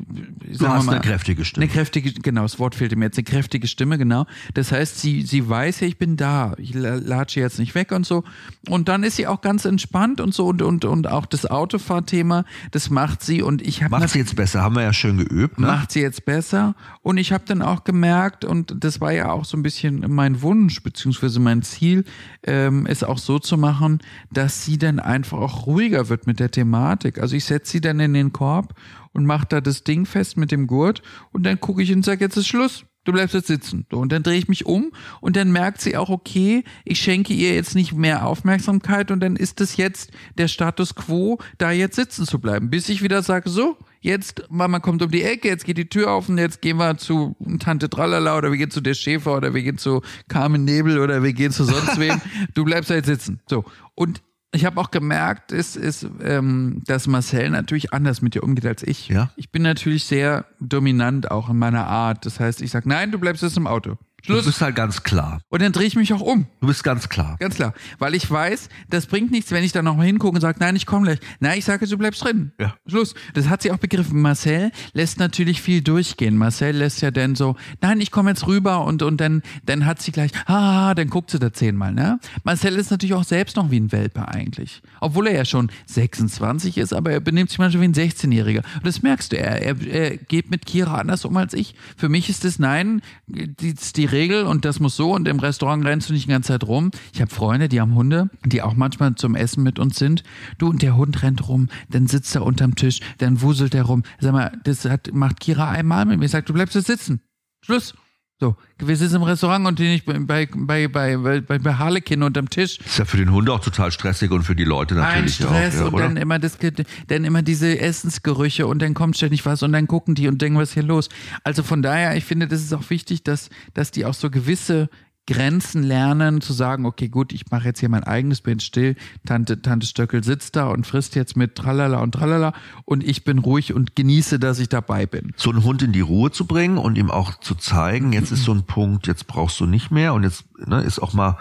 sagen 0.55 0.59
wir 0.59 0.68
hast 0.74 0.87
mal, 0.87 0.93
eine 0.93 1.01
kräftige 1.03 1.45
Stimme. 1.45 1.64
Eine 1.64 1.72
kräftige, 1.72 2.11
genau, 2.14 2.43
das 2.43 2.59
Wort 2.59 2.74
fehlte 2.74 2.97
mir 2.97 3.05
jetzt, 3.05 3.18
eine 3.18 3.24
kräftige 3.24 3.66
Stimme, 3.66 3.99
genau. 3.99 4.24
Das 4.55 4.72
heißt, 4.72 4.99
sie, 4.99 5.20
sie 5.20 5.47
weiß 5.47 5.81
ja, 5.81 5.87
ich 5.87 5.99
bin 5.99 6.16
da. 6.16 6.55
Ich 6.57 6.72
la- 6.72 6.95
latsche 6.95 7.41
jetzt 7.41 7.59
nicht 7.59 7.74
weg 7.74 7.93
und 7.93 8.07
so. 8.07 8.24
Und 8.70 8.89
dann 8.89 9.03
ist 9.05 9.16
sie 9.16 9.27
auch 9.27 9.43
ganz 9.43 9.66
entspannt 9.66 10.22
und 10.22 10.33
so 10.33 10.47
und, 10.47 10.62
und, 10.62 10.87
und 10.87 11.09
auch 11.09 11.27
das 11.27 11.45
Autofahrthema, 11.45 12.45
das 12.70 12.89
macht 12.89 13.22
sie 13.22 13.43
und 13.43 13.61
ich 13.61 13.83
habe 13.83 13.99
Macht 13.99 14.09
sie 14.09 14.18
jetzt 14.20 14.35
besser, 14.35 14.62
haben 14.62 14.77
wir 14.77 14.83
ja 14.83 14.95
schön 14.95 15.18
geübt. 15.18 15.61
Ne? 15.61 15.66
macht 15.66 15.93
sie 15.93 16.01
jetzt 16.01 16.24
besser. 16.24 16.74
Und 17.03 17.18
ich 17.18 17.33
habe 17.33 17.45
dann 17.47 17.61
auch 17.61 17.85
gemerkt, 17.85 18.47
und 18.47 18.74
das 18.83 19.03
war 19.03 19.12
ja 19.12 19.31
auch 19.31 19.45
so 19.45 19.59
ein 19.59 19.62
bisschen 19.62 20.05
mein 20.09 20.41
Wunsch, 20.41 20.83
beziehungsweise 20.83 21.39
mein 21.39 21.61
Ziel, 21.61 22.05
ähm, 22.45 22.87
es 22.87 23.05
auch 23.05 23.18
so 23.18 23.39
zu 23.39 23.59
machen, 23.59 24.01
dass 24.33 24.64
sie 24.64 24.79
dann 24.79 25.01
einfach 25.01 25.37
auch 25.39 25.66
ruhiger 25.66 26.09
wird 26.09 26.27
mit 26.27 26.41
der 26.41 26.51
Thematik. 26.51 27.18
Also 27.18 27.37
ich 27.37 27.45
setze 27.45 27.72
sie 27.72 27.81
dann 27.83 28.01
in 28.01 28.14
den 28.14 28.33
Korb 28.33 28.74
und 29.17 29.25
mache 29.25 29.47
da 29.49 29.61
das 29.62 29.83
Ding 29.83 30.05
fest 30.05 30.37
mit 30.37 30.53
dem 30.53 30.67
Gurt 30.67 31.01
und 31.33 31.45
dann 31.45 31.59
gucke 31.59 31.83
ich 31.83 31.91
und 31.93 32.05
sage, 32.05 32.25
jetzt 32.25 32.37
ist 32.37 32.47
Schluss. 32.47 32.85
Du 33.05 33.12
bleibst 33.12 33.35
jetzt 33.35 33.47
sitzen. 33.47 33.87
So, 33.89 33.99
und 33.99 34.11
dann 34.11 34.25
drehe 34.25 34.37
ich 34.37 34.49
mich 34.49 34.67
um 34.67 34.91
und 35.21 35.37
dann 35.37 35.53
merkt 35.53 35.81
sie 35.81 35.97
auch, 35.97 36.11
okay, 36.11 36.64
ich 36.85 36.99
schenke 36.99 37.33
ihr 37.33 37.55
jetzt 37.55 37.77
nicht 37.77 37.93
mehr 37.93 38.27
Aufmerksamkeit 38.27 39.12
und 39.12 39.21
dann 39.21 39.37
ist 39.37 39.61
es 39.61 39.77
jetzt 39.77 40.11
der 40.37 40.49
Status 40.49 40.97
quo, 40.97 41.39
da 41.57 41.71
jetzt 41.71 41.95
sitzen 41.95 42.27
zu 42.27 42.41
bleiben, 42.41 42.69
bis 42.69 42.89
ich 42.89 43.03
wieder 43.03 43.23
sage, 43.23 43.49
so, 43.49 43.77
jetzt, 44.01 44.43
Mama 44.51 44.81
kommt 44.81 45.03
um 45.03 45.11
die 45.11 45.23
Ecke, 45.23 45.47
jetzt 45.47 45.64
geht 45.64 45.79
die 45.79 45.89
Tür 45.89 46.11
auf 46.11 46.29
und 46.29 46.37
jetzt 46.37 46.61
gehen 46.61 46.79
wir 46.79 46.99
zu 46.99 47.37
Tante 47.61 47.89
Tralala 47.89 48.37
oder 48.37 48.51
wir 48.51 48.59
gehen 48.59 48.73
zu 48.73 48.81
der 48.81 48.95
Schäfer 48.95 49.37
oder 49.37 49.55
wir 49.55 49.62
gehen 49.62 49.79
zu 49.79 50.03
Carmen 50.27 50.64
Nebel 50.64 50.99
oder 50.99 51.23
wir 51.23 51.33
gehen 51.33 51.53
zu 51.53 51.64
sonst 51.64 51.99
wem. 52.01 52.21
Du 52.55 52.64
bleibst 52.64 52.91
halt 52.91 53.07
sitzen. 53.07 53.41
So. 53.49 53.64
Und 53.95 54.21
ich 54.53 54.65
habe 54.65 54.81
auch 54.81 54.91
gemerkt, 54.91 55.53
es 55.53 55.77
ist, 55.77 56.07
ähm, 56.23 56.83
dass 56.87 57.07
Marcel 57.07 57.51
natürlich 57.51 57.93
anders 57.93 58.23
mit 58.23 58.35
dir 58.35 58.43
umgeht 58.43 58.67
als 58.67 58.83
ich. 58.83 59.09
Ja. 59.09 59.31
Ich 59.37 59.51
bin 59.51 59.63
natürlich 59.63 60.05
sehr 60.05 60.47
dominant 60.61 61.31
auch 61.31 61.51
in 61.51 61.59
meiner 61.59 61.87
Art. 61.87 62.25
Das 62.27 62.41
heißt, 62.41 62.63
ich 62.63 62.71
sag, 62.71 62.87
nein, 62.87 63.13
du 63.13 63.19
bleibst 63.19 63.43
jetzt 63.43 63.57
im 63.57 63.67
Auto. 63.67 63.99
Du 64.25 64.33
Schluss. 64.33 64.47
bist 64.47 64.61
halt 64.61 64.75
ganz 64.75 65.03
klar. 65.03 65.41
Und 65.49 65.62
dann 65.62 65.73
drehe 65.73 65.87
ich 65.87 65.95
mich 65.95 66.12
auch 66.12 66.21
um. 66.21 66.47
Du 66.61 66.67
bist 66.67 66.83
ganz 66.83 67.09
klar. 67.09 67.37
Ganz 67.39 67.55
klar. 67.55 67.75
Weil 67.99 68.14
ich 68.14 68.29
weiß, 68.29 68.69
das 68.91 69.07
bringt 69.07 69.31
nichts, 69.31 69.53
wenn 69.53 69.62
ich 69.62 69.73
dann 69.73 69.85
nochmal 69.85 70.07
hingucke 70.07 70.35
und 70.35 70.41
sage, 70.41 70.59
nein, 70.59 70.75
ich 70.75 70.87
komme 70.87 71.05
gleich. 71.05 71.19
Nein, 71.39 71.59
ich 71.59 71.64
sage, 71.64 71.87
du 71.87 71.97
bleibst 71.97 72.25
drin. 72.25 72.51
Ja. 72.59 72.75
Schluss. 72.87 73.14
Das 73.35 73.49
hat 73.49 73.62
sie 73.62 73.71
auch 73.71 73.77
begriffen. 73.77 74.21
Marcel 74.21 74.73
lässt 74.95 75.19
natürlich 75.19 75.62
viel 75.62 75.81
durchgehen. 75.81 76.37
Marcel 76.37 76.75
lässt 76.77 77.03
ja 77.03 77.11
dann 77.12 77.37
so, 77.37 77.57
nein, 77.81 78.01
ich 78.01 78.11
komme 78.11 78.31
jetzt 78.31 78.47
rüber 78.47 78.85
und, 78.85 79.03
und 79.03 79.21
dann, 79.21 79.43
dann 79.64 79.87
hat 79.87 80.03
sie 80.03 80.11
gleich, 80.12 80.33
ah, 80.47 80.95
dann 80.95 81.09
guckt 81.09 81.31
sie 81.31 81.39
da 81.39 81.53
zehnmal, 81.53 81.93
ne? 81.93 82.19
Marcel 82.43 82.75
ist 82.77 82.91
natürlich 82.91 83.14
auch 83.14 83.25
selbst 83.25 83.57
noch 83.57 83.71
wie 83.71 83.79
ein 83.79 83.93
Welpe 83.93 84.27
eigentlich. 84.27 84.83
Obwohl 85.01 85.29
er 85.29 85.37
ja 85.37 85.45
schon 85.45 85.71
26 85.87 86.79
ist, 86.79 86.93
aber 86.93 87.12
er 87.12 87.21
benimmt 87.21 87.51
sich 87.51 87.59
manchmal 87.59 87.83
wie 87.83 87.89
ein 87.89 87.95
16-Jähriger. 87.95 88.64
Und 88.75 88.87
das 88.87 89.03
merkst 89.03 89.33
du, 89.33 89.39
er, 89.39 89.62
er, 89.62 89.87
er 89.87 90.17
geht 90.17 90.51
mit 90.51 90.67
Kira 90.67 90.97
anders 90.97 91.25
um 91.25 91.37
als 91.37 91.55
ich. 91.55 91.75
Für 91.97 92.09
mich 92.09 92.29
ist 92.29 92.45
das 92.45 92.59
nein, 92.59 93.03
die, 93.27 93.69
ist 93.69 93.97
die 94.07 94.15
Regel 94.15 94.45
und 94.45 94.65
das 94.65 94.79
muss 94.81 94.97
so 94.97 95.15
und 95.15 95.27
im 95.27 95.41
Restaurant 95.41 95.85
rennst 95.85 96.09
du 96.09 96.13
nicht 96.13 96.27
die 96.27 96.31
ganze 96.31 96.49
Zeit 96.49 96.65
rum. 96.65 96.91
Ich 97.13 97.21
habe 97.21 97.31
Freunde, 97.31 97.69
die 97.69 97.81
haben 97.81 97.95
Hunde, 97.95 98.31
die 98.45 98.63
auch 98.63 98.75
manchmal 98.75 99.15
zum 99.17 99.35
Essen 99.35 99.63
mit 99.63 99.79
uns 99.79 99.99
sind. 99.99 100.23
Du 100.59 100.69
und 100.69 100.83
der 100.83 100.97
Hund 100.97 101.23
rennt 101.23 101.49
rum, 101.49 101.69
dann 101.91 102.07
sitzt 102.07 102.35
er 102.35 102.45
unterm 102.45 102.77
Tisch, 102.77 103.01
dann 103.19 103.43
wuselt 103.43 103.75
er 103.75 103.85
rum. 103.85 104.05
Sag 104.21 104.33
mal, 104.33 104.53
das 104.65 104.85
hat, 104.85 105.13
macht 105.13 105.41
Kira 105.41 105.71
einmal 105.71 106.05
mit 106.05 106.19
mir, 106.21 106.29
sagt, 106.29 106.49
du 106.49 106.53
bleibst 106.53 106.75
jetzt 106.75 106.87
sitzen. 106.87 107.21
Schluss. 107.65 107.95
So, 108.39 108.55
wir 108.78 108.97
sitzen 108.99 109.16
im 109.16 109.22
Restaurant 109.22 109.66
und 109.66 109.78
die 109.78 109.89
nicht 109.89 110.05
bei, 110.05 110.18
bei, 110.18 110.89
bei, 110.89 111.16
bei, 111.16 111.41
bei, 111.41 111.74
Harlekin 111.74 112.22
unterm 112.22 112.51
Tisch. 112.51 112.78
Ist 112.80 112.99
ja 112.99 113.07
für 113.07 113.16
den 113.16 113.32
Hund 113.32 113.49
auch 113.49 113.61
total 113.61 113.91
stressig 113.91 114.30
und 114.30 114.43
für 114.43 114.55
die 114.55 114.64
Leute 114.64 114.95
Ein 114.95 115.01
natürlich 115.01 115.37
Stress 115.37 115.76
auch. 115.76 115.80
Ja, 115.80 115.87
und 115.87 115.95
oder? 115.95 116.05
dann 116.05 116.16
immer 116.18 116.39
das, 116.39 116.59
dann 117.07 117.24
immer 117.24 117.41
diese 117.41 117.78
Essensgerüche 117.78 118.66
und 118.66 118.82
dann 118.82 118.93
kommt 118.93 119.16
ständig 119.16 119.47
was 119.47 119.62
und 119.62 119.72
dann 119.72 119.87
gucken 119.87 120.14
die 120.14 120.28
und 120.28 120.43
denken, 120.43 120.59
was 120.59 120.68
ist 120.68 120.74
hier 120.74 120.82
los? 120.82 121.09
Also 121.45 121.62
von 121.62 121.80
daher, 121.80 122.14
ich 122.14 122.26
finde, 122.26 122.47
das 122.47 122.61
ist 122.61 122.74
auch 122.74 122.91
wichtig, 122.91 123.22
dass, 123.24 123.49
dass 123.72 123.91
die 123.91 124.05
auch 124.05 124.12
so 124.12 124.28
gewisse 124.28 124.91
Grenzen 125.27 125.83
lernen, 125.83 126.41
zu 126.41 126.53
sagen, 126.53 126.87
okay, 126.87 127.09
gut, 127.09 127.33
ich 127.33 127.51
mache 127.51 127.64
jetzt 127.66 127.81
hier 127.81 127.89
mein 127.89 128.05
eigenes, 128.05 128.41
bin 128.41 128.61
still, 128.61 128.97
Tante, 129.24 129.61
Tante 129.61 129.87
Stöckel 129.87 130.22
sitzt 130.22 130.57
da 130.57 130.68
und 130.68 130.87
frisst 130.87 131.14
jetzt 131.16 131.37
mit 131.37 131.57
Tralala 131.57 131.99
und 131.99 132.12
Tralala 132.12 132.53
und 132.85 133.03
ich 133.03 133.24
bin 133.24 133.39
ruhig 133.39 133.74
und 133.74 133.97
genieße, 133.97 134.39
dass 134.39 134.59
ich 134.59 134.68
dabei 134.68 135.07
bin. 135.07 135.33
so 135.37 135.51
einen 135.51 135.64
Hund 135.64 135.83
in 135.83 135.93
die 135.93 136.01
Ruhe 136.01 136.31
zu 136.31 136.47
bringen 136.47 136.79
und 136.79 136.97
ihm 136.97 137.11
auch 137.11 137.39
zu 137.41 137.55
zeigen, 137.55 138.12
jetzt 138.12 138.31
ist 138.31 138.45
so 138.45 138.53
ein 138.53 138.64
Punkt, 138.64 139.07
jetzt 139.07 139.27
brauchst 139.27 139.59
du 139.61 139.66
nicht 139.66 139.91
mehr 139.91 140.14
und 140.14 140.22
jetzt 140.22 140.45
ne, 140.64 140.81
ist 140.83 141.01
auch 141.01 141.12
mal 141.12 141.39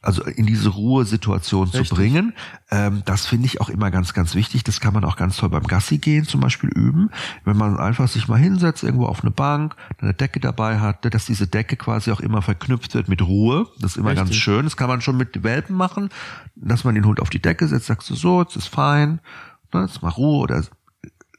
also 0.00 0.22
in 0.22 0.46
diese 0.46 0.68
Ruhesituation 0.68 1.72
zu 1.72 1.82
bringen. 1.82 2.32
Ähm, 2.70 3.02
das 3.04 3.26
finde 3.26 3.46
ich 3.46 3.60
auch 3.60 3.68
immer 3.68 3.90
ganz, 3.90 4.14
ganz 4.14 4.34
wichtig. 4.34 4.62
Das 4.62 4.80
kann 4.80 4.94
man 4.94 5.04
auch 5.04 5.16
ganz 5.16 5.36
toll 5.36 5.48
beim 5.48 5.66
Gassi 5.66 5.98
gehen 5.98 6.24
zum 6.24 6.40
Beispiel 6.40 6.70
üben. 6.70 7.10
Wenn 7.44 7.56
man 7.56 7.78
einfach 7.78 8.06
sich 8.06 8.28
mal 8.28 8.38
hinsetzt, 8.38 8.84
irgendwo 8.84 9.06
auf 9.06 9.22
eine 9.22 9.32
Bank, 9.32 9.74
eine 9.98 10.14
Decke 10.14 10.38
dabei 10.38 10.78
hat, 10.78 11.12
dass 11.12 11.26
diese 11.26 11.48
Decke 11.48 11.76
quasi 11.76 12.12
auch 12.12 12.20
immer 12.20 12.42
verknüpft 12.42 12.94
wird 12.94 13.08
mit 13.08 13.22
Ruhe. 13.22 13.66
Das 13.80 13.92
ist 13.92 13.96
immer 13.96 14.10
Richtig. 14.10 14.26
ganz 14.26 14.36
schön. 14.36 14.64
Das 14.64 14.76
kann 14.76 14.88
man 14.88 15.00
schon 15.00 15.16
mit 15.16 15.42
Welpen 15.42 15.74
machen, 15.74 16.10
dass 16.54 16.84
man 16.84 16.94
den 16.94 17.04
Hund 17.04 17.20
auf 17.20 17.30
die 17.30 17.42
Decke 17.42 17.66
setzt, 17.66 17.86
sagst 17.86 18.08
du 18.08 18.14
so, 18.14 18.42
jetzt 18.42 18.56
ist 18.56 18.68
fein, 18.68 19.20
ne, 19.72 19.82
jetzt 19.82 20.02
mal 20.02 20.10
Ruhe 20.10 20.38
oder 20.38 20.62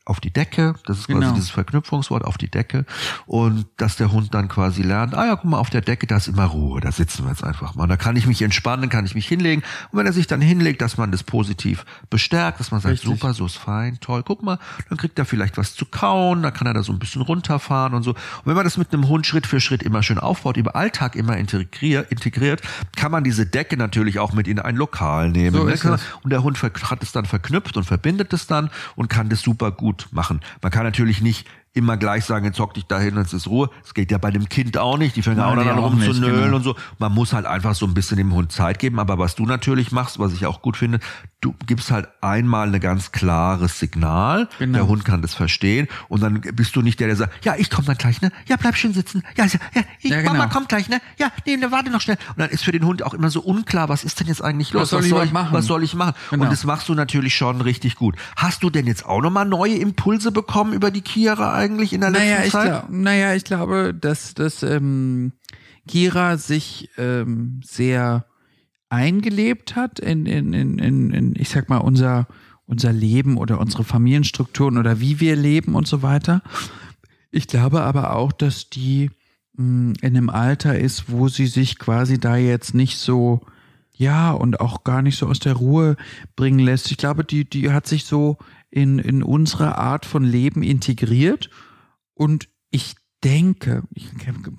auf 0.09 0.19
die 0.19 0.31
Decke, 0.31 0.73
das 0.85 0.99
ist 0.99 1.07
quasi 1.07 1.19
genau. 1.19 1.33
dieses 1.33 1.51
Verknüpfungswort 1.51 2.25
auf 2.25 2.37
die 2.37 2.49
Decke 2.49 2.85
und 3.27 3.65
dass 3.77 3.95
der 3.95 4.11
Hund 4.11 4.33
dann 4.33 4.47
quasi 4.47 4.81
lernt, 4.81 5.13
ah 5.13 5.25
ja, 5.25 5.35
guck 5.35 5.45
mal, 5.45 5.59
auf 5.59 5.69
der 5.69 5.81
Decke, 5.81 6.07
da 6.07 6.17
ist 6.17 6.27
immer 6.27 6.45
Ruhe, 6.45 6.81
da 6.81 6.91
sitzen 6.91 7.23
wir 7.25 7.29
jetzt 7.29 7.43
einfach 7.43 7.75
mal. 7.75 7.87
Da 7.87 7.95
kann 7.95 8.15
ich 8.15 8.25
mich 8.25 8.41
entspannen, 8.41 8.89
kann 8.89 9.05
ich 9.05 9.15
mich 9.15 9.27
hinlegen 9.27 9.61
und 9.91 9.99
wenn 9.99 10.05
er 10.05 10.13
sich 10.13 10.27
dann 10.27 10.41
hinlegt, 10.41 10.81
dass 10.81 10.97
man 10.97 11.11
das 11.11 11.23
positiv 11.23 11.85
bestärkt, 12.09 12.59
dass 12.59 12.71
man 12.71 12.81
sagt, 12.81 12.93
Richtig. 12.93 13.09
super, 13.09 13.33
so 13.33 13.45
ist 13.45 13.57
fein, 13.57 13.99
toll, 14.01 14.23
guck 14.23 14.41
mal, 14.41 14.57
dann 14.89 14.97
kriegt 14.97 15.19
er 15.19 15.25
vielleicht 15.25 15.57
was 15.57 15.75
zu 15.75 15.85
kauen, 15.85 16.41
dann 16.41 16.53
kann 16.53 16.65
er 16.65 16.73
da 16.73 16.83
so 16.83 16.91
ein 16.91 16.99
bisschen 16.99 17.21
runterfahren 17.21 17.93
und 17.93 18.03
so. 18.03 18.11
Und 18.11 18.45
wenn 18.45 18.55
man 18.55 18.63
das 18.63 18.77
mit 18.77 18.91
einem 18.91 19.07
Hund 19.07 19.27
Schritt 19.27 19.45
für 19.45 19.59
Schritt 19.59 19.83
immer 19.83 20.01
schön 20.01 20.17
aufbaut, 20.17 20.57
im 20.57 20.67
Alltag 20.67 21.15
immer 21.15 21.37
integriert, 21.37 22.11
integriert 22.11 22.61
kann 22.95 23.11
man 23.11 23.23
diese 23.23 23.45
Decke 23.45 23.77
natürlich 23.77 24.17
auch 24.17 24.33
mit 24.33 24.47
in 24.47 24.59
ein 24.59 24.75
Lokal 24.75 25.29
nehmen. 25.29 25.55
So 25.55 25.63
ne? 25.65 25.99
Und 26.23 26.31
der 26.31 26.41
Hund 26.43 26.61
hat 26.61 27.03
es 27.03 27.11
dann 27.11 27.25
verknüpft 27.25 27.77
und 27.77 27.83
verbindet 27.83 28.33
es 28.33 28.47
dann 28.47 28.69
und 28.95 29.09
kann 29.09 29.29
das 29.29 29.41
super 29.41 29.71
gut 29.71 29.98
machen. 30.11 30.41
Man 30.61 30.71
kann 30.71 30.83
natürlich 30.83 31.21
nicht 31.21 31.47
immer 31.73 31.97
gleich 31.97 32.25
sagen, 32.25 32.45
jetzt 32.45 32.59
hock 32.59 32.73
dich 32.73 32.85
dahin 32.85 33.15
und 33.15 33.25
es 33.25 33.33
ist 33.33 33.47
Ruhe. 33.47 33.69
Das 33.81 33.93
geht 33.93 34.11
ja 34.11 34.17
bei 34.17 34.31
dem 34.31 34.49
Kind 34.49 34.77
auch 34.77 34.97
nicht. 34.97 35.15
Die 35.15 35.21
fangen 35.21 35.39
auch 35.39 35.55
dann 35.55 35.67
an 35.67 35.77
rumzunölen 35.77 36.43
genau. 36.45 36.55
und 36.57 36.63
so. 36.63 36.75
Man 36.97 37.11
muss 37.13 37.33
halt 37.33 37.45
einfach 37.45 37.75
so 37.75 37.85
ein 37.85 37.93
bisschen 37.93 38.17
dem 38.17 38.33
Hund 38.33 38.51
Zeit 38.51 38.79
geben. 38.79 38.99
Aber 38.99 39.19
was 39.19 39.35
du 39.35 39.45
natürlich 39.45 39.91
machst, 39.91 40.19
was 40.19 40.33
ich 40.33 40.45
auch 40.45 40.61
gut 40.61 40.77
finde, 40.77 40.99
du 41.41 41.55
gibst 41.65 41.89
halt 41.89 42.09
einmal 42.19 42.73
ein 42.73 42.79
ganz 42.81 43.11
klares 43.11 43.79
Signal. 43.79 44.49
Genau. 44.59 44.77
Der 44.77 44.87
Hund 44.87 45.05
kann 45.05 45.21
das 45.21 45.33
verstehen. 45.33 45.87
Und 46.09 46.21
dann 46.21 46.41
bist 46.41 46.75
du 46.75 46.81
nicht 46.81 46.99
der, 46.99 47.07
der 47.07 47.15
sagt, 47.15 47.45
ja, 47.45 47.55
ich 47.57 47.69
komme 47.69 47.87
dann 47.87 47.97
gleich, 47.97 48.21
ne? 48.21 48.31
Ja, 48.47 48.57
bleib 48.57 48.75
schön 48.75 48.93
sitzen. 48.93 49.23
Ja, 49.37 49.45
ja, 49.45 49.81
ich, 50.01 50.11
ja 50.11 50.19
genau. 50.19 50.33
Mama 50.33 50.47
kommt 50.47 50.67
gleich, 50.67 50.89
ne? 50.89 50.99
Ja, 51.17 51.31
nee, 51.45 51.55
ne, 51.55 51.71
warte 51.71 51.91
noch 51.91 52.01
schnell. 52.01 52.17
Und 52.29 52.39
dann 52.39 52.49
ist 52.49 52.63
für 52.63 52.73
den 52.73 52.85
Hund 52.85 53.03
auch 53.03 53.13
immer 53.13 53.29
so 53.29 53.41
unklar, 53.41 53.87
was 53.87 54.03
ist 54.03 54.19
denn 54.19 54.27
jetzt 54.27 54.43
eigentlich 54.43 54.73
los? 54.73 54.83
Was 54.83 54.89
soll, 54.89 55.01
was 55.01 55.09
soll 55.09 55.25
ich, 55.25 55.31
machen? 55.31 55.53
Was 55.53 55.65
soll 55.65 55.83
ich 55.83 55.93
machen? 55.93 56.13
Genau. 56.29 56.43
Und 56.43 56.51
das 56.51 56.65
machst 56.65 56.89
du 56.89 56.93
natürlich 56.93 57.35
schon 57.35 57.61
richtig 57.61 57.95
gut. 57.95 58.15
Hast 58.35 58.61
du 58.63 58.69
denn 58.69 58.85
jetzt 58.85 59.05
auch 59.05 59.21
nochmal 59.21 59.45
neue 59.45 59.75
Impulse 59.75 60.31
bekommen 60.31 60.73
über 60.73 60.91
die 60.91 61.01
Kira 61.01 61.53
eigentlich 61.53 61.93
in 61.93 62.01
der 62.01 62.09
naja, 62.09 62.25
letzten 62.25 62.45
ich 62.47 62.51
Zeit? 62.51 62.67
Glaub, 62.67 62.89
naja, 62.89 63.33
ich 63.33 63.45
glaube, 63.45 63.93
dass, 63.93 64.33
dass 64.33 64.61
ähm, 64.63 65.31
Kira 65.87 66.37
sich 66.37 66.89
ähm, 66.97 67.61
sehr 67.63 68.25
eingelebt 68.89 69.75
hat 69.75 69.99
in, 69.99 70.25
in, 70.25 70.53
in, 70.53 70.79
in, 70.79 71.11
in, 71.11 71.35
ich 71.37 71.49
sag 71.49 71.69
mal, 71.69 71.77
unser, 71.77 72.27
unser 72.65 72.91
Leben 72.91 73.37
oder 73.37 73.59
unsere 73.59 73.83
Familienstrukturen 73.83 74.77
oder 74.77 74.99
wie 74.99 75.19
wir 75.19 75.35
leben 75.35 75.75
und 75.75 75.87
so 75.87 76.01
weiter. 76.01 76.41
Ich 77.31 77.47
glaube 77.47 77.81
aber 77.81 78.15
auch, 78.15 78.31
dass 78.31 78.69
die 78.69 79.11
mh, 79.53 79.63
hm, 79.63 79.93
in 80.01 80.17
einem 80.17 80.29
Alter 80.29 80.77
ist, 80.77 81.11
wo 81.11 81.27
sie 81.27 81.47
sich 81.47 81.77
quasi 81.77 82.19
da 82.19 82.35
jetzt 82.35 82.73
nicht 82.73 82.97
so, 82.97 83.41
ja, 83.95 84.31
und 84.31 84.59
auch 84.59 84.83
gar 84.83 85.01
nicht 85.01 85.17
so 85.17 85.27
aus 85.27 85.39
der 85.39 85.53
Ruhe 85.53 85.95
bringen 86.35 86.59
lässt. 86.59 86.91
Ich 86.91 86.97
glaube, 86.97 87.23
die, 87.23 87.47
die 87.47 87.71
hat 87.71 87.87
sich 87.87 88.05
so 88.05 88.37
in, 88.71 88.99
in 88.99 89.23
unsere 89.23 89.77
Art 89.77 90.05
von 90.05 90.23
Leben 90.23 90.63
integriert 90.63 91.49
und 92.13 92.49
ich 92.71 92.95
denke, 93.23 93.83
ich 93.93 94.15
kann 94.17 94.57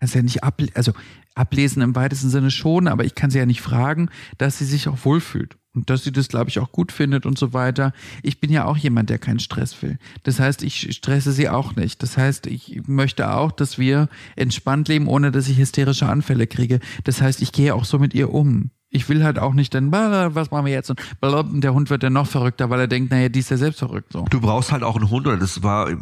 es 0.00 0.14
ja 0.14 0.22
nicht 0.22 0.44
ablesen, 0.44 0.76
also 0.76 0.92
ablesen 1.36 1.82
im 1.82 1.94
weitesten 1.94 2.30
Sinne 2.30 2.50
schon, 2.50 2.88
aber 2.88 3.04
ich 3.04 3.14
kann 3.14 3.30
sie 3.30 3.38
ja 3.38 3.46
nicht 3.46 3.60
fragen, 3.60 4.08
dass 4.38 4.58
sie 4.58 4.64
sich 4.64 4.88
auch 4.88 5.04
wohlfühlt 5.04 5.56
und 5.74 5.90
dass 5.90 6.02
sie 6.02 6.10
das, 6.10 6.28
glaube 6.28 6.48
ich, 6.48 6.58
auch 6.58 6.72
gut 6.72 6.90
findet 6.90 7.26
und 7.26 7.38
so 7.38 7.52
weiter. 7.52 7.92
Ich 8.22 8.40
bin 8.40 8.50
ja 8.50 8.64
auch 8.64 8.78
jemand, 8.78 9.10
der 9.10 9.18
keinen 9.18 9.38
Stress 9.38 9.80
will. 9.82 9.98
Das 10.22 10.40
heißt, 10.40 10.62
ich 10.62 10.96
stresse 10.96 11.32
sie 11.32 11.48
auch 11.48 11.76
nicht. 11.76 12.02
Das 12.02 12.16
heißt, 12.16 12.46
ich 12.46 12.82
möchte 12.86 13.30
auch, 13.30 13.52
dass 13.52 13.78
wir 13.78 14.08
entspannt 14.34 14.88
leben, 14.88 15.06
ohne 15.06 15.30
dass 15.30 15.48
ich 15.48 15.58
hysterische 15.58 16.08
Anfälle 16.08 16.46
kriege. 16.46 16.80
Das 17.04 17.20
heißt, 17.20 17.42
ich 17.42 17.52
gehe 17.52 17.74
auch 17.74 17.84
so 17.84 17.98
mit 17.98 18.14
ihr 18.14 18.32
um. 18.32 18.70
Ich 18.96 19.10
will 19.10 19.22
halt 19.22 19.38
auch 19.38 19.52
nicht 19.52 19.74
dann, 19.74 19.92
was 19.92 20.50
machen 20.50 20.64
wir 20.64 20.72
jetzt? 20.72 20.90
Und 20.90 21.00
der 21.20 21.74
Hund 21.74 21.90
wird 21.90 22.02
dann 22.02 22.14
noch 22.14 22.26
verrückter, 22.26 22.70
weil 22.70 22.80
er 22.80 22.88
denkt, 22.88 23.10
naja, 23.10 23.28
die 23.28 23.40
ist 23.40 23.50
ja 23.50 23.58
selbst 23.58 23.78
verrückt. 23.78 24.12
So. 24.12 24.24
Du 24.30 24.40
brauchst 24.40 24.72
halt 24.72 24.82
auch 24.82 24.96
einen 24.96 25.10
Hund, 25.10 25.26
oder 25.26 25.36
das 25.36 25.62
war 25.62 25.90
äh, 25.90 25.96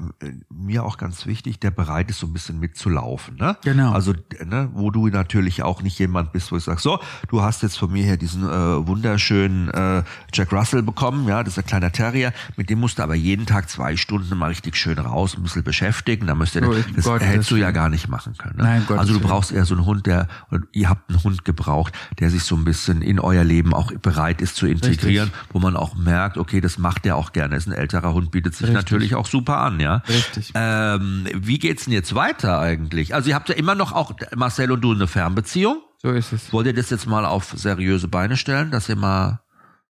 mir 0.49 0.85
auch 0.85 0.97
ganz 0.97 1.27
wichtig, 1.27 1.59
der 1.59 1.73
bereit 1.73 2.09
ist, 2.11 2.21
so 2.21 2.27
ein 2.29 2.33
bisschen 2.33 2.61
mitzulaufen. 2.61 3.37
Ne? 3.37 3.57
Genau. 3.65 3.91
Also, 3.91 4.13
ne, 4.45 4.71
wo 4.75 4.93
du 4.93 5.09
natürlich 5.09 5.65
auch 5.65 5.83
nicht 5.83 5.99
jemand 5.99 6.33
bist, 6.33 6.53
wo 6.53 6.57
ich 6.57 6.63
sag, 6.63 6.79
so, 6.79 7.01
du 7.29 7.43
hast 7.43 7.63
jetzt 7.65 7.79
von 7.79 7.91
mir 7.91 8.05
hier 8.05 8.17
diesen 8.17 8.45
äh, 8.45 8.87
wunderschönen 8.87 9.71
äh, 9.71 10.05
Jack 10.33 10.53
Russell 10.53 10.83
bekommen, 10.83 11.27
ja, 11.27 11.43
das 11.43 11.55
ist 11.55 11.59
ein 11.59 11.67
kleiner 11.67 11.91
Terrier, 11.91 12.33
mit 12.57 12.71
dem 12.71 12.79
musst 12.79 13.01
du 13.01 13.03
aber 13.03 13.17
jeden 13.17 13.47
Tag 13.47 13.69
zwei 13.69 13.97
Stunden 13.97 14.39
mal 14.39 14.49
richtig 14.49 14.77
schön 14.77 14.99
raus, 14.99 15.37
ein 15.37 15.43
bisschen 15.43 15.65
beschäftigen. 15.65 16.29
Da 16.29 16.37
müsst 16.37 16.55
ihr, 16.55 16.69
oh, 16.69 16.75
das 16.95 17.05
Gott, 17.05 17.23
hättest 17.23 17.51
du 17.51 17.57
ja 17.57 17.73
gar 17.73 17.89
nicht 17.89 18.09
machen 18.09 18.35
können. 18.39 18.59
Ne? 18.59 18.63
Nein, 18.63 18.85
Gott, 18.87 18.99
also 18.99 19.15
du 19.15 19.21
brauchst 19.21 19.51
eher 19.51 19.65
so 19.65 19.75
einen 19.75 19.85
Hund, 19.85 20.07
der, 20.07 20.29
oder 20.51 20.63
ihr 20.73 20.89
habt 20.89 21.11
einen 21.11 21.25
Hund 21.25 21.45
gebraucht, 21.45 21.93
der 22.21 22.31
sich 22.31 22.45
so 22.45 22.55
ein 22.55 22.65
bisschen 22.65 22.84
bisschen 22.85 23.03
in 23.03 23.19
euer 23.19 23.45
Leben 23.45 23.73
auch 23.73 23.93
bereit 23.93 24.41
ist 24.41 24.57
zu 24.57 24.67
integrieren, 24.67 25.29
Richtig. 25.29 25.55
wo 25.55 25.59
man 25.59 25.77
auch 25.77 25.95
merkt, 25.97 26.37
okay, 26.37 26.61
das 26.61 26.79
macht 26.79 27.05
der 27.05 27.17
auch 27.17 27.33
gerne. 27.33 27.57
Ist 27.57 27.67
ein 27.67 27.73
älterer 27.73 28.13
Hund, 28.13 28.31
bietet 28.31 28.55
sich 28.55 28.69
Richtig. 28.69 28.75
natürlich 28.75 29.15
auch 29.15 29.27
super 29.27 29.59
an, 29.59 29.81
ja. 29.81 30.03
Richtig. 30.09 30.53
Ähm, 30.55 31.27
wie 31.35 31.59
geht's 31.59 31.85
denn 31.85 31.95
jetzt 31.95 32.15
weiter 32.15 32.61
eigentlich? 32.61 33.15
Also 33.15 33.31
ihr 33.31 33.35
habt 33.35 33.49
ja 33.49 33.55
immer 33.55 33.75
noch 33.75 33.93
auch 33.93 34.13
Marcel 34.37 34.71
und 34.71 34.83
du 34.83 34.93
eine 34.93 35.07
Fernbeziehung. 35.07 35.79
So 36.03 36.11
ist 36.11 36.33
es. 36.33 36.53
Wollt 36.53 36.67
ihr 36.67 36.75
das 36.75 36.91
jetzt 36.91 37.07
mal 37.07 37.25
auf 37.25 37.55
seriöse 37.57 38.09
Beine 38.09 38.37
stellen, 38.37 38.71
dass 38.71 38.89
ihr 38.89 38.97
mal 38.97 39.41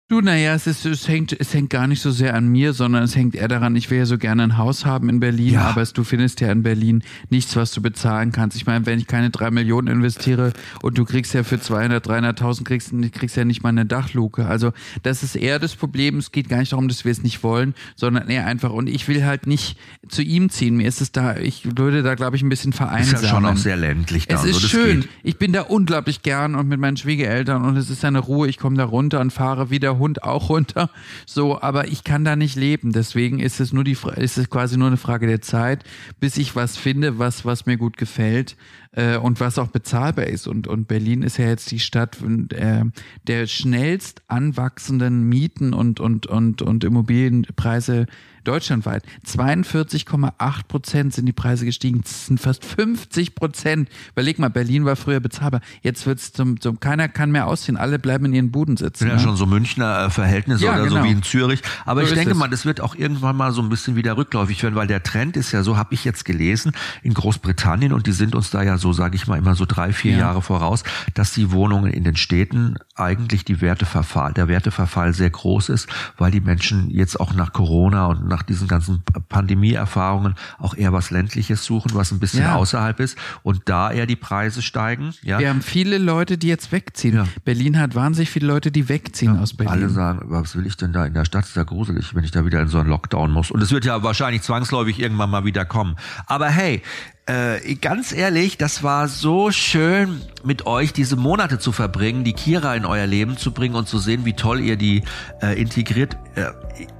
Du, 0.07 0.21
naja, 0.21 0.53
es, 0.53 0.67
ist, 0.67 0.85
es, 0.85 1.09
hängt, 1.09 1.33
es 1.33 1.55
hängt 1.55 1.71
gar 1.71 1.87
nicht 1.87 2.03
so 2.03 2.11
sehr 2.11 2.35
an 2.35 2.47
mir, 2.47 2.75
sondern 2.75 3.05
es 3.05 3.17
hängt 3.17 3.35
eher 3.35 3.49
daran, 3.49 3.75
ich 3.75 3.91
will 3.91 3.97
ja 3.97 4.05
so 4.05 4.19
gerne 4.19 4.43
ein 4.43 4.59
Haus 4.59 4.85
haben 4.85 5.09
in 5.09 5.19
Berlin, 5.19 5.55
ja. 5.55 5.63
aber 5.63 5.81
es, 5.81 5.95
du 5.95 6.05
findest 6.05 6.43
ja 6.43 6.53
in 6.53 6.63
Berlin 6.63 7.03
nichts, 7.31 7.57
was 7.57 7.73
du 7.73 7.81
bezahlen 7.81 8.31
kannst. 8.31 8.55
Ich 8.59 8.67
meine, 8.67 8.85
wenn 8.85 8.99
ich 8.99 9.07
keine 9.07 9.31
drei 9.31 9.51
Millionen 9.51 9.89
investiere 9.89 10.53
und 10.83 10.99
du 10.99 11.07
kriegst 11.07 11.33
ja 11.33 11.43
für 11.43 11.59
200, 11.59 12.07
300.000, 12.07 12.65
kriegst, 12.65 12.93
kriegst 13.13 13.35
ja 13.39 13.47
nicht 13.47 13.63
mal 13.63 13.71
eine 13.71 13.87
Dachluke. 13.87 14.45
Also 14.45 14.73
das 15.03 15.23
ist 15.23 15.37
eher 15.37 15.59
das 15.59 15.75
Problem. 15.75 16.19
Es 16.19 16.33
geht 16.33 16.51
gar 16.51 16.59
nicht 16.59 16.73
darum, 16.73 16.89
dass 16.89 17.07
wir 17.07 17.13
es 17.13 17.23
nicht 17.23 17.43
wollen, 17.43 17.75
sondern 17.97 18.29
eher 18.29 18.45
einfach, 18.45 18.75
und 18.75 18.91
ich 18.91 19.09
will 19.09 19.25
halt 19.25 19.47
nicht 19.47 19.79
zu 20.11 20.21
ihm 20.21 20.51
ziehen. 20.51 20.77
Mir 20.77 20.87
ist 20.87 21.01
es 21.01 21.13
da, 21.13 21.39
ich 21.39 21.79
würde 21.79 22.03
da, 22.03 22.15
glaube 22.15 22.37
ich, 22.37 22.43
ein 22.43 22.51
bisschen 22.51 22.75
vereinsamen. 22.75 23.15
Ist 23.15 23.23
ja 23.23 23.31
schon 23.31 23.47
auch 23.47 23.57
sehr 23.57 23.77
ländlich 23.77 24.29
da. 24.29 24.35
Es 24.35 24.45
ist 24.45 24.61
so, 24.61 24.69
schön. 24.69 25.01
Geht. 25.01 25.11
Ich 25.23 25.39
bin 25.39 25.55
da 25.55 25.63
unglaublich 25.63 26.21
gern 26.21 26.57
und 26.57 26.69
mit 26.69 26.79
meinen 26.79 26.99
Schwiegereltern 26.99 27.65
und 27.65 27.79
es 27.79 27.89
ist 27.89 28.05
eine 28.05 28.19
Ruhe. 28.19 28.49
Ich 28.49 28.59
komme 28.59 28.77
da 28.77 28.85
runter 28.85 29.21
und 29.21 29.33
fahre 29.33 29.71
wieder 29.71 29.94
Hund 29.99 30.23
auch 30.23 30.49
runter. 30.49 30.91
So, 31.27 31.61
aber 31.61 31.89
ich 31.89 32.05
kann 32.05 32.25
da 32.25 32.37
nicht 32.37 32.57
leben. 32.57 32.93
Deswegen 32.93 33.41
ist 33.41 33.61
es 33.61 33.73
nur 33.73 33.85
die, 33.85 33.97
ist 34.17 34.39
es 34.39 34.51
quasi 34.51 34.77
nur 34.77 34.89
eine 34.89 34.97
Frage 34.97 35.27
der 35.27 35.41
Zeit, 35.41 35.85
bis 36.21 36.37
ich 36.37 36.57
was 36.57 36.77
finde, 36.77 37.19
was, 37.19 37.45
was 37.45 37.67
mir 37.67 37.77
gut 37.77 37.97
gefällt 37.97 38.57
äh, 38.97 39.17
und 39.17 39.41
was 39.41 39.59
auch 39.59 39.69
bezahlbar 39.69 40.27
ist. 40.27 40.47
Und, 40.47 40.67
und 40.67 40.89
Berlin 40.89 41.23
ist 41.23 41.37
ja 41.37 41.47
jetzt 41.47 41.71
die 41.71 41.79
Stadt 41.79 42.19
äh, 42.51 42.85
der 43.27 43.47
schnellst 43.47 44.23
anwachsenden 44.29 45.29
Mieten 45.29 45.75
und, 45.75 46.01
und, 46.01 46.27
und, 46.27 46.63
und 46.63 46.85
Immobilienpreise 46.85 48.07
deutschlandweit. 48.45 49.05
42,8 49.27 50.65
Prozent 50.69 51.15
sind 51.15 51.27
die 51.27 51.33
Preise 51.33 51.65
gestiegen. 51.65 52.03
Das 52.03 52.27
sind 52.27 52.41
fast 52.41 52.65
50 52.65 53.35
Prozent. 53.35 53.89
Überleg 54.13 54.39
mal, 54.39 54.51
Berlin 54.51 54.85
war 54.85 54.97
früher 54.97 55.21
bezahlbar. 55.21 55.61
Jetzt 55.83 56.07
wird 56.07 56.19
es 56.19 56.33
zum, 56.33 56.61
zum, 56.61 56.79
keiner 56.79 57.09
kann 57.09 57.31
mehr 57.31 57.47
ausziehen. 57.47 57.77
Alle 57.77 57.99
bleiben 57.99 58.27
in 58.27 58.35
ihren 58.35 58.51
Buden 58.51 58.77
sitzen. 58.77 58.99
Sind 58.99 59.09
ja, 59.09 59.15
ja 59.15 59.21
schon 59.21 59.37
so 59.37 59.47
Münchner 59.47 60.07
äh, 60.07 60.11
Verhältnisse 60.11 60.65
ja, 60.65 60.75
oder 60.75 60.85
genau. 60.85 61.03
so 61.03 61.05
wie 61.05 61.13
in 61.13 61.23
Zürich. 61.23 61.63
Aber 61.85 62.03
so 62.03 62.09
ich 62.09 62.15
denke 62.15 62.33
es. 62.33 62.37
mal, 62.37 62.49
das 62.49 62.65
wird 62.65 62.81
auch 62.81 62.95
irgendwann 62.95 63.37
mal 63.37 63.53
so 63.53 63.63
ein 63.63 63.69
bisschen 63.69 63.97
wieder 63.97 64.17
rückläufig 64.17 64.63
werden, 64.63 64.75
weil 64.75 64.87
der 64.87 65.03
Trend 65.03 65.37
ist 65.37 65.53
ja 65.53 65.63
so, 65.63 65.77
habe 65.77 65.95
ich 65.95 66.05
jetzt 66.05 66.25
gelesen, 66.25 66.73
in 67.03 67.15
Großbritannien 67.15 67.93
und 67.93 68.07
die 68.07 68.13
sind 68.13 68.35
uns 68.35 68.51
da 68.51 68.63
ja 68.63 68.79
so, 68.79 68.84
sage 68.93 69.17
ich 69.17 69.27
mal, 69.27 69.39
immer 69.39 69.55
so 69.55 69.65
drei, 69.67 69.93
vier 69.93 70.13
ja. 70.13 70.19
Jahre 70.19 70.43
voraus, 70.43 70.85
dass 71.15 71.33
die 71.33 71.53
Wohnungen 71.53 71.93
in 71.93 72.05
den 72.05 72.17
Städten 72.17 72.77
eigentlich 72.97 73.45
die 73.45 73.61
Werteverfall, 73.61 74.33
der 74.33 74.49
Werteverfall 74.49 75.15
sehr 75.15 75.31
groß 75.31 75.69
ist, 75.69 75.89
weil 76.19 76.31
die 76.31 76.41
Menschen 76.41 76.91
jetzt 76.91 77.19
auch 77.19 77.35
nach 77.35 77.53
Corona 77.53 78.07
und 78.07 78.29
nach 78.29 78.43
diesen 78.43 78.69
ganzen 78.69 79.03
Pandemieerfahrungen 79.29 80.35
auch 80.59 80.75
eher 80.77 80.93
was 80.93 81.11
ländliches 81.11 81.65
suchen, 81.65 81.93
was 81.95 82.13
ein 82.13 82.19
bisschen 82.19 82.43
ja. 82.43 82.57
außerhalb 82.57 83.01
ist 83.01 83.17
und 83.43 83.63
da 83.67 83.91
eher 83.91 84.07
die 84.07 84.17
Preise 84.17 84.61
steigen. 84.61 85.15
Ja. 85.23 85.39
Wir 85.39 85.51
haben 85.51 85.63
viele 85.63 85.99
Leute, 85.99 86.39
die 86.39 86.49
jetzt 86.49 86.73
wegziehen. 86.73 87.15
Ja. 87.15 87.27
Berlin 87.45 87.79
hat 87.79 87.95
wahnsinnig 87.95 88.31
viele 88.31 88.47
Leute, 88.47 88.71
die 88.71 88.89
wegziehen 88.89 89.39
aus 89.39 89.55
Berlin. 89.55 89.73
Alle 89.73 89.89
sagen, 89.89 90.21
was 90.25 90.57
will 90.57 90.67
ich 90.67 90.77
denn 90.77 90.93
da 90.93 91.07
in 91.07 91.15
der 91.15 91.25
Stadt? 91.25 91.45
ist 91.55 91.57
ja 91.57 91.65
gruselig, 91.65 92.15
wenn 92.15 92.25
ich 92.25 92.31
da 92.31 92.45
wieder 92.45 92.61
in 92.61 92.69
so 92.69 92.79
einen 92.79 92.89
Lockdown 92.89 93.31
muss. 93.31 93.51
Und 93.51 93.63
es 93.63 93.71
wird 93.71 93.85
ja 93.85 94.03
wahrscheinlich 94.03 94.43
zwangsläufig 94.43 94.99
irgendwann 94.99 95.31
mal 95.31 95.45
wieder 95.45 95.65
kommen. 95.65 95.97
Aber 96.27 96.49
hey, 96.49 96.83
äh, 97.27 97.77
ganz 97.77 98.13
ehrlich, 98.13 98.59
das 98.59 98.83
war 98.83 99.09
so 99.09 99.51
schön, 99.51 100.21
mit 100.43 100.67
euch 100.67 100.93
diese 100.93 101.17
Monate 101.17 101.59
zu 101.59 101.73
verbringen, 101.73 102.23
die 102.23 102.35
Kira 102.35 102.75
in 102.75 102.85
euer 102.85 103.07
Leben 103.07 103.39
zu 103.39 103.53
bringen 103.53 103.77
und 103.77 103.89
zu 103.89 103.99
sehen, 103.99 104.27
wie 104.27 104.35
toll 104.35 104.61
ihr 104.61 104.77
die 104.77 105.05
äh, 105.41 105.59
integriert. 105.59 106.19
Äh, 106.35 106.51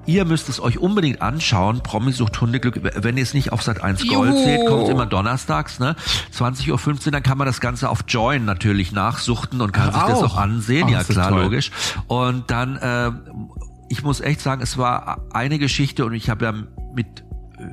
ihr 0.07 0.25
müsst 0.25 0.49
es 0.49 0.61
euch 0.61 0.79
unbedingt 0.79 1.21
anschauen. 1.21 1.83
Promi 1.83 2.13
sucht 2.13 2.41
Hundeglück. 2.41 2.81
Wenn 2.83 3.19
ihr 3.19 3.23
es 3.23 3.35
nicht 3.35 3.53
auf 3.53 3.63
Sat 3.63 3.83
1 3.83 4.09
Gold 4.09 4.31
Juhu. 4.31 4.45
seht, 4.45 4.67
kommt 4.67 4.89
immer 4.89 5.05
donnerstags, 5.05 5.79
ne? 5.79 5.95
20.15 6.35 7.07
Uhr, 7.07 7.13
dann 7.13 7.23
kann 7.23 7.37
man 7.37 7.47
das 7.47 7.61
Ganze 7.61 7.91
auf 7.91 8.05
Join 8.09 8.47
natürlich 8.47 8.93
nachsuchten 8.93 9.61
und 9.61 9.73
kann 9.73 9.91
Ach, 9.91 10.07
sich 10.07 10.15
auch. 10.15 10.23
das 10.23 10.33
auch 10.33 10.37
ansehen. 10.39 10.85
Ach, 10.87 10.91
ja, 10.91 11.05
klar, 11.05 11.31
logisch. 11.33 11.71
Und 12.07 12.51
dann, 12.51 12.77
äh, 12.77 13.11
ich 13.91 14.03
muss 14.03 14.23
echt 14.23 14.41
sagen, 14.41 14.63
es 14.63 14.79
war 14.79 15.27
eine 15.35 15.59
Geschichte 15.59 16.07
und 16.07 16.15
ich 16.15 16.31
habe 16.31 16.47
ja 16.47 16.55
mit 16.95 17.25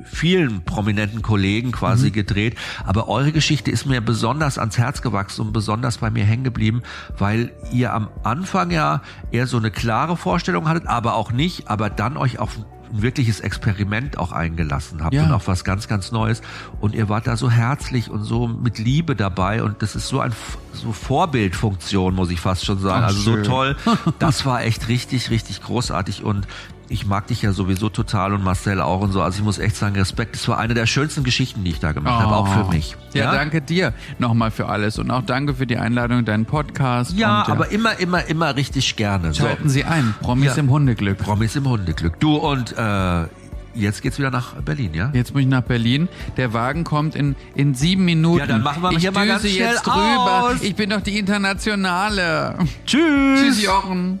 vielen 0.04 0.64
prominenten 0.64 1.22
Kollegen 1.22 1.72
quasi 1.72 2.08
mhm. 2.08 2.12
gedreht. 2.12 2.56
Aber 2.84 3.08
eure 3.08 3.32
Geschichte 3.32 3.70
ist 3.70 3.86
mir 3.86 4.00
besonders 4.00 4.58
ans 4.58 4.78
Herz 4.78 5.02
gewachsen 5.02 5.46
und 5.46 5.52
besonders 5.52 5.98
bei 5.98 6.10
mir 6.10 6.24
hängen 6.24 6.44
geblieben, 6.44 6.82
weil 7.18 7.52
ihr 7.72 7.92
am 7.92 8.08
Anfang 8.22 8.70
ja 8.70 9.02
eher 9.30 9.46
so 9.46 9.56
eine 9.56 9.70
klare 9.70 10.16
Vorstellung 10.16 10.68
hattet, 10.68 10.86
aber 10.86 11.14
auch 11.14 11.32
nicht, 11.32 11.68
aber 11.68 11.90
dann 11.90 12.16
euch 12.16 12.38
auf 12.38 12.58
ein 12.92 13.02
wirkliches 13.02 13.40
Experiment 13.40 14.18
auch 14.18 14.32
eingelassen 14.32 15.02
habt 15.02 15.14
ja. 15.14 15.24
und 15.24 15.32
auch 15.32 15.46
was 15.46 15.64
ganz, 15.64 15.88
ganz 15.88 16.12
Neues. 16.12 16.42
Und 16.80 16.94
ihr 16.94 17.08
wart 17.08 17.26
da 17.26 17.36
so 17.36 17.50
herzlich 17.50 18.10
und 18.10 18.24
so 18.24 18.48
mit 18.48 18.78
Liebe 18.78 19.16
dabei 19.16 19.62
und 19.62 19.82
das 19.82 19.96
ist 19.96 20.08
so 20.08 20.20
ein 20.20 20.32
so 20.72 20.92
Vorbildfunktion, 20.92 22.14
muss 22.14 22.30
ich 22.30 22.40
fast 22.40 22.64
schon 22.64 22.78
sagen. 22.78 23.04
Ach, 23.04 23.08
also 23.08 23.20
schön. 23.22 23.44
so 23.44 23.50
toll. 23.50 23.76
Das 24.18 24.44
war 24.46 24.62
echt 24.62 24.88
richtig, 24.88 25.30
richtig 25.30 25.62
großartig 25.62 26.22
und 26.22 26.46
ich 26.88 27.06
mag 27.06 27.26
dich 27.26 27.42
ja 27.42 27.52
sowieso 27.52 27.88
total 27.88 28.34
und 28.34 28.44
Marcel 28.44 28.80
auch 28.80 29.00
und 29.00 29.12
so. 29.12 29.22
Also 29.22 29.38
ich 29.38 29.44
muss 29.44 29.58
echt 29.58 29.76
sagen, 29.76 29.96
Respekt. 29.96 30.34
Das 30.34 30.46
war 30.48 30.58
eine 30.58 30.74
der 30.74 30.86
schönsten 30.86 31.24
Geschichten, 31.24 31.64
die 31.64 31.70
ich 31.70 31.80
da 31.80 31.92
gemacht 31.92 32.16
oh. 32.18 32.22
habe, 32.22 32.36
auch 32.36 32.48
für 32.48 32.74
mich. 32.74 32.96
Ja, 33.14 33.24
ja, 33.24 33.32
danke 33.32 33.62
dir 33.62 33.92
nochmal 34.18 34.50
für 34.50 34.68
alles 34.68 34.98
und 34.98 35.10
auch 35.10 35.22
danke 35.22 35.54
für 35.54 35.66
die 35.66 35.78
Einladung 35.78 36.20
in 36.20 36.24
deinen 36.24 36.44
Podcast. 36.44 37.16
Ja, 37.16 37.42
und, 37.42 37.50
aber 37.50 37.70
immer, 37.70 37.98
immer, 37.98 38.26
immer 38.26 38.56
richtig 38.56 38.96
gerne. 38.96 39.34
Schalten 39.34 39.68
so. 39.68 39.74
Sie 39.74 39.84
ein. 39.84 40.14
Promis 40.20 40.56
ja. 40.56 40.60
im 40.60 40.70
Hundeglück. 40.70 41.18
Promis 41.18 41.56
im 41.56 41.68
Hundeglück. 41.68 42.18
Du 42.20 42.36
und 42.36 42.76
äh, 42.76 43.24
Jetzt 43.74 44.02
geht's 44.02 44.18
wieder 44.18 44.30
nach 44.30 44.54
Berlin, 44.56 44.92
ja? 44.92 45.10
Jetzt 45.14 45.32
muss 45.32 45.42
ich 45.42 45.48
nach 45.48 45.62
Berlin. 45.62 46.08
Der 46.36 46.52
Wagen 46.52 46.84
kommt 46.84 47.14
in, 47.14 47.36
in 47.54 47.74
sieben 47.74 48.04
Minuten. 48.04 48.40
Ja, 48.40 48.46
dann 48.46 48.62
machen 48.62 48.82
wir 48.82 48.92
ich 48.92 48.98
hier 48.98 49.12
mal 49.12 49.26
ganz 49.26 49.40
schnell 49.40 49.54
jetzt 49.54 49.86
drüber. 49.86 50.50
Aus. 50.52 50.62
Ich 50.62 50.74
bin 50.74 50.90
doch 50.90 51.00
die 51.00 51.18
Internationale. 51.18 52.58
Tschüss. 52.84 53.40
Tschüss, 53.40 53.62
Jochen. 53.62 54.20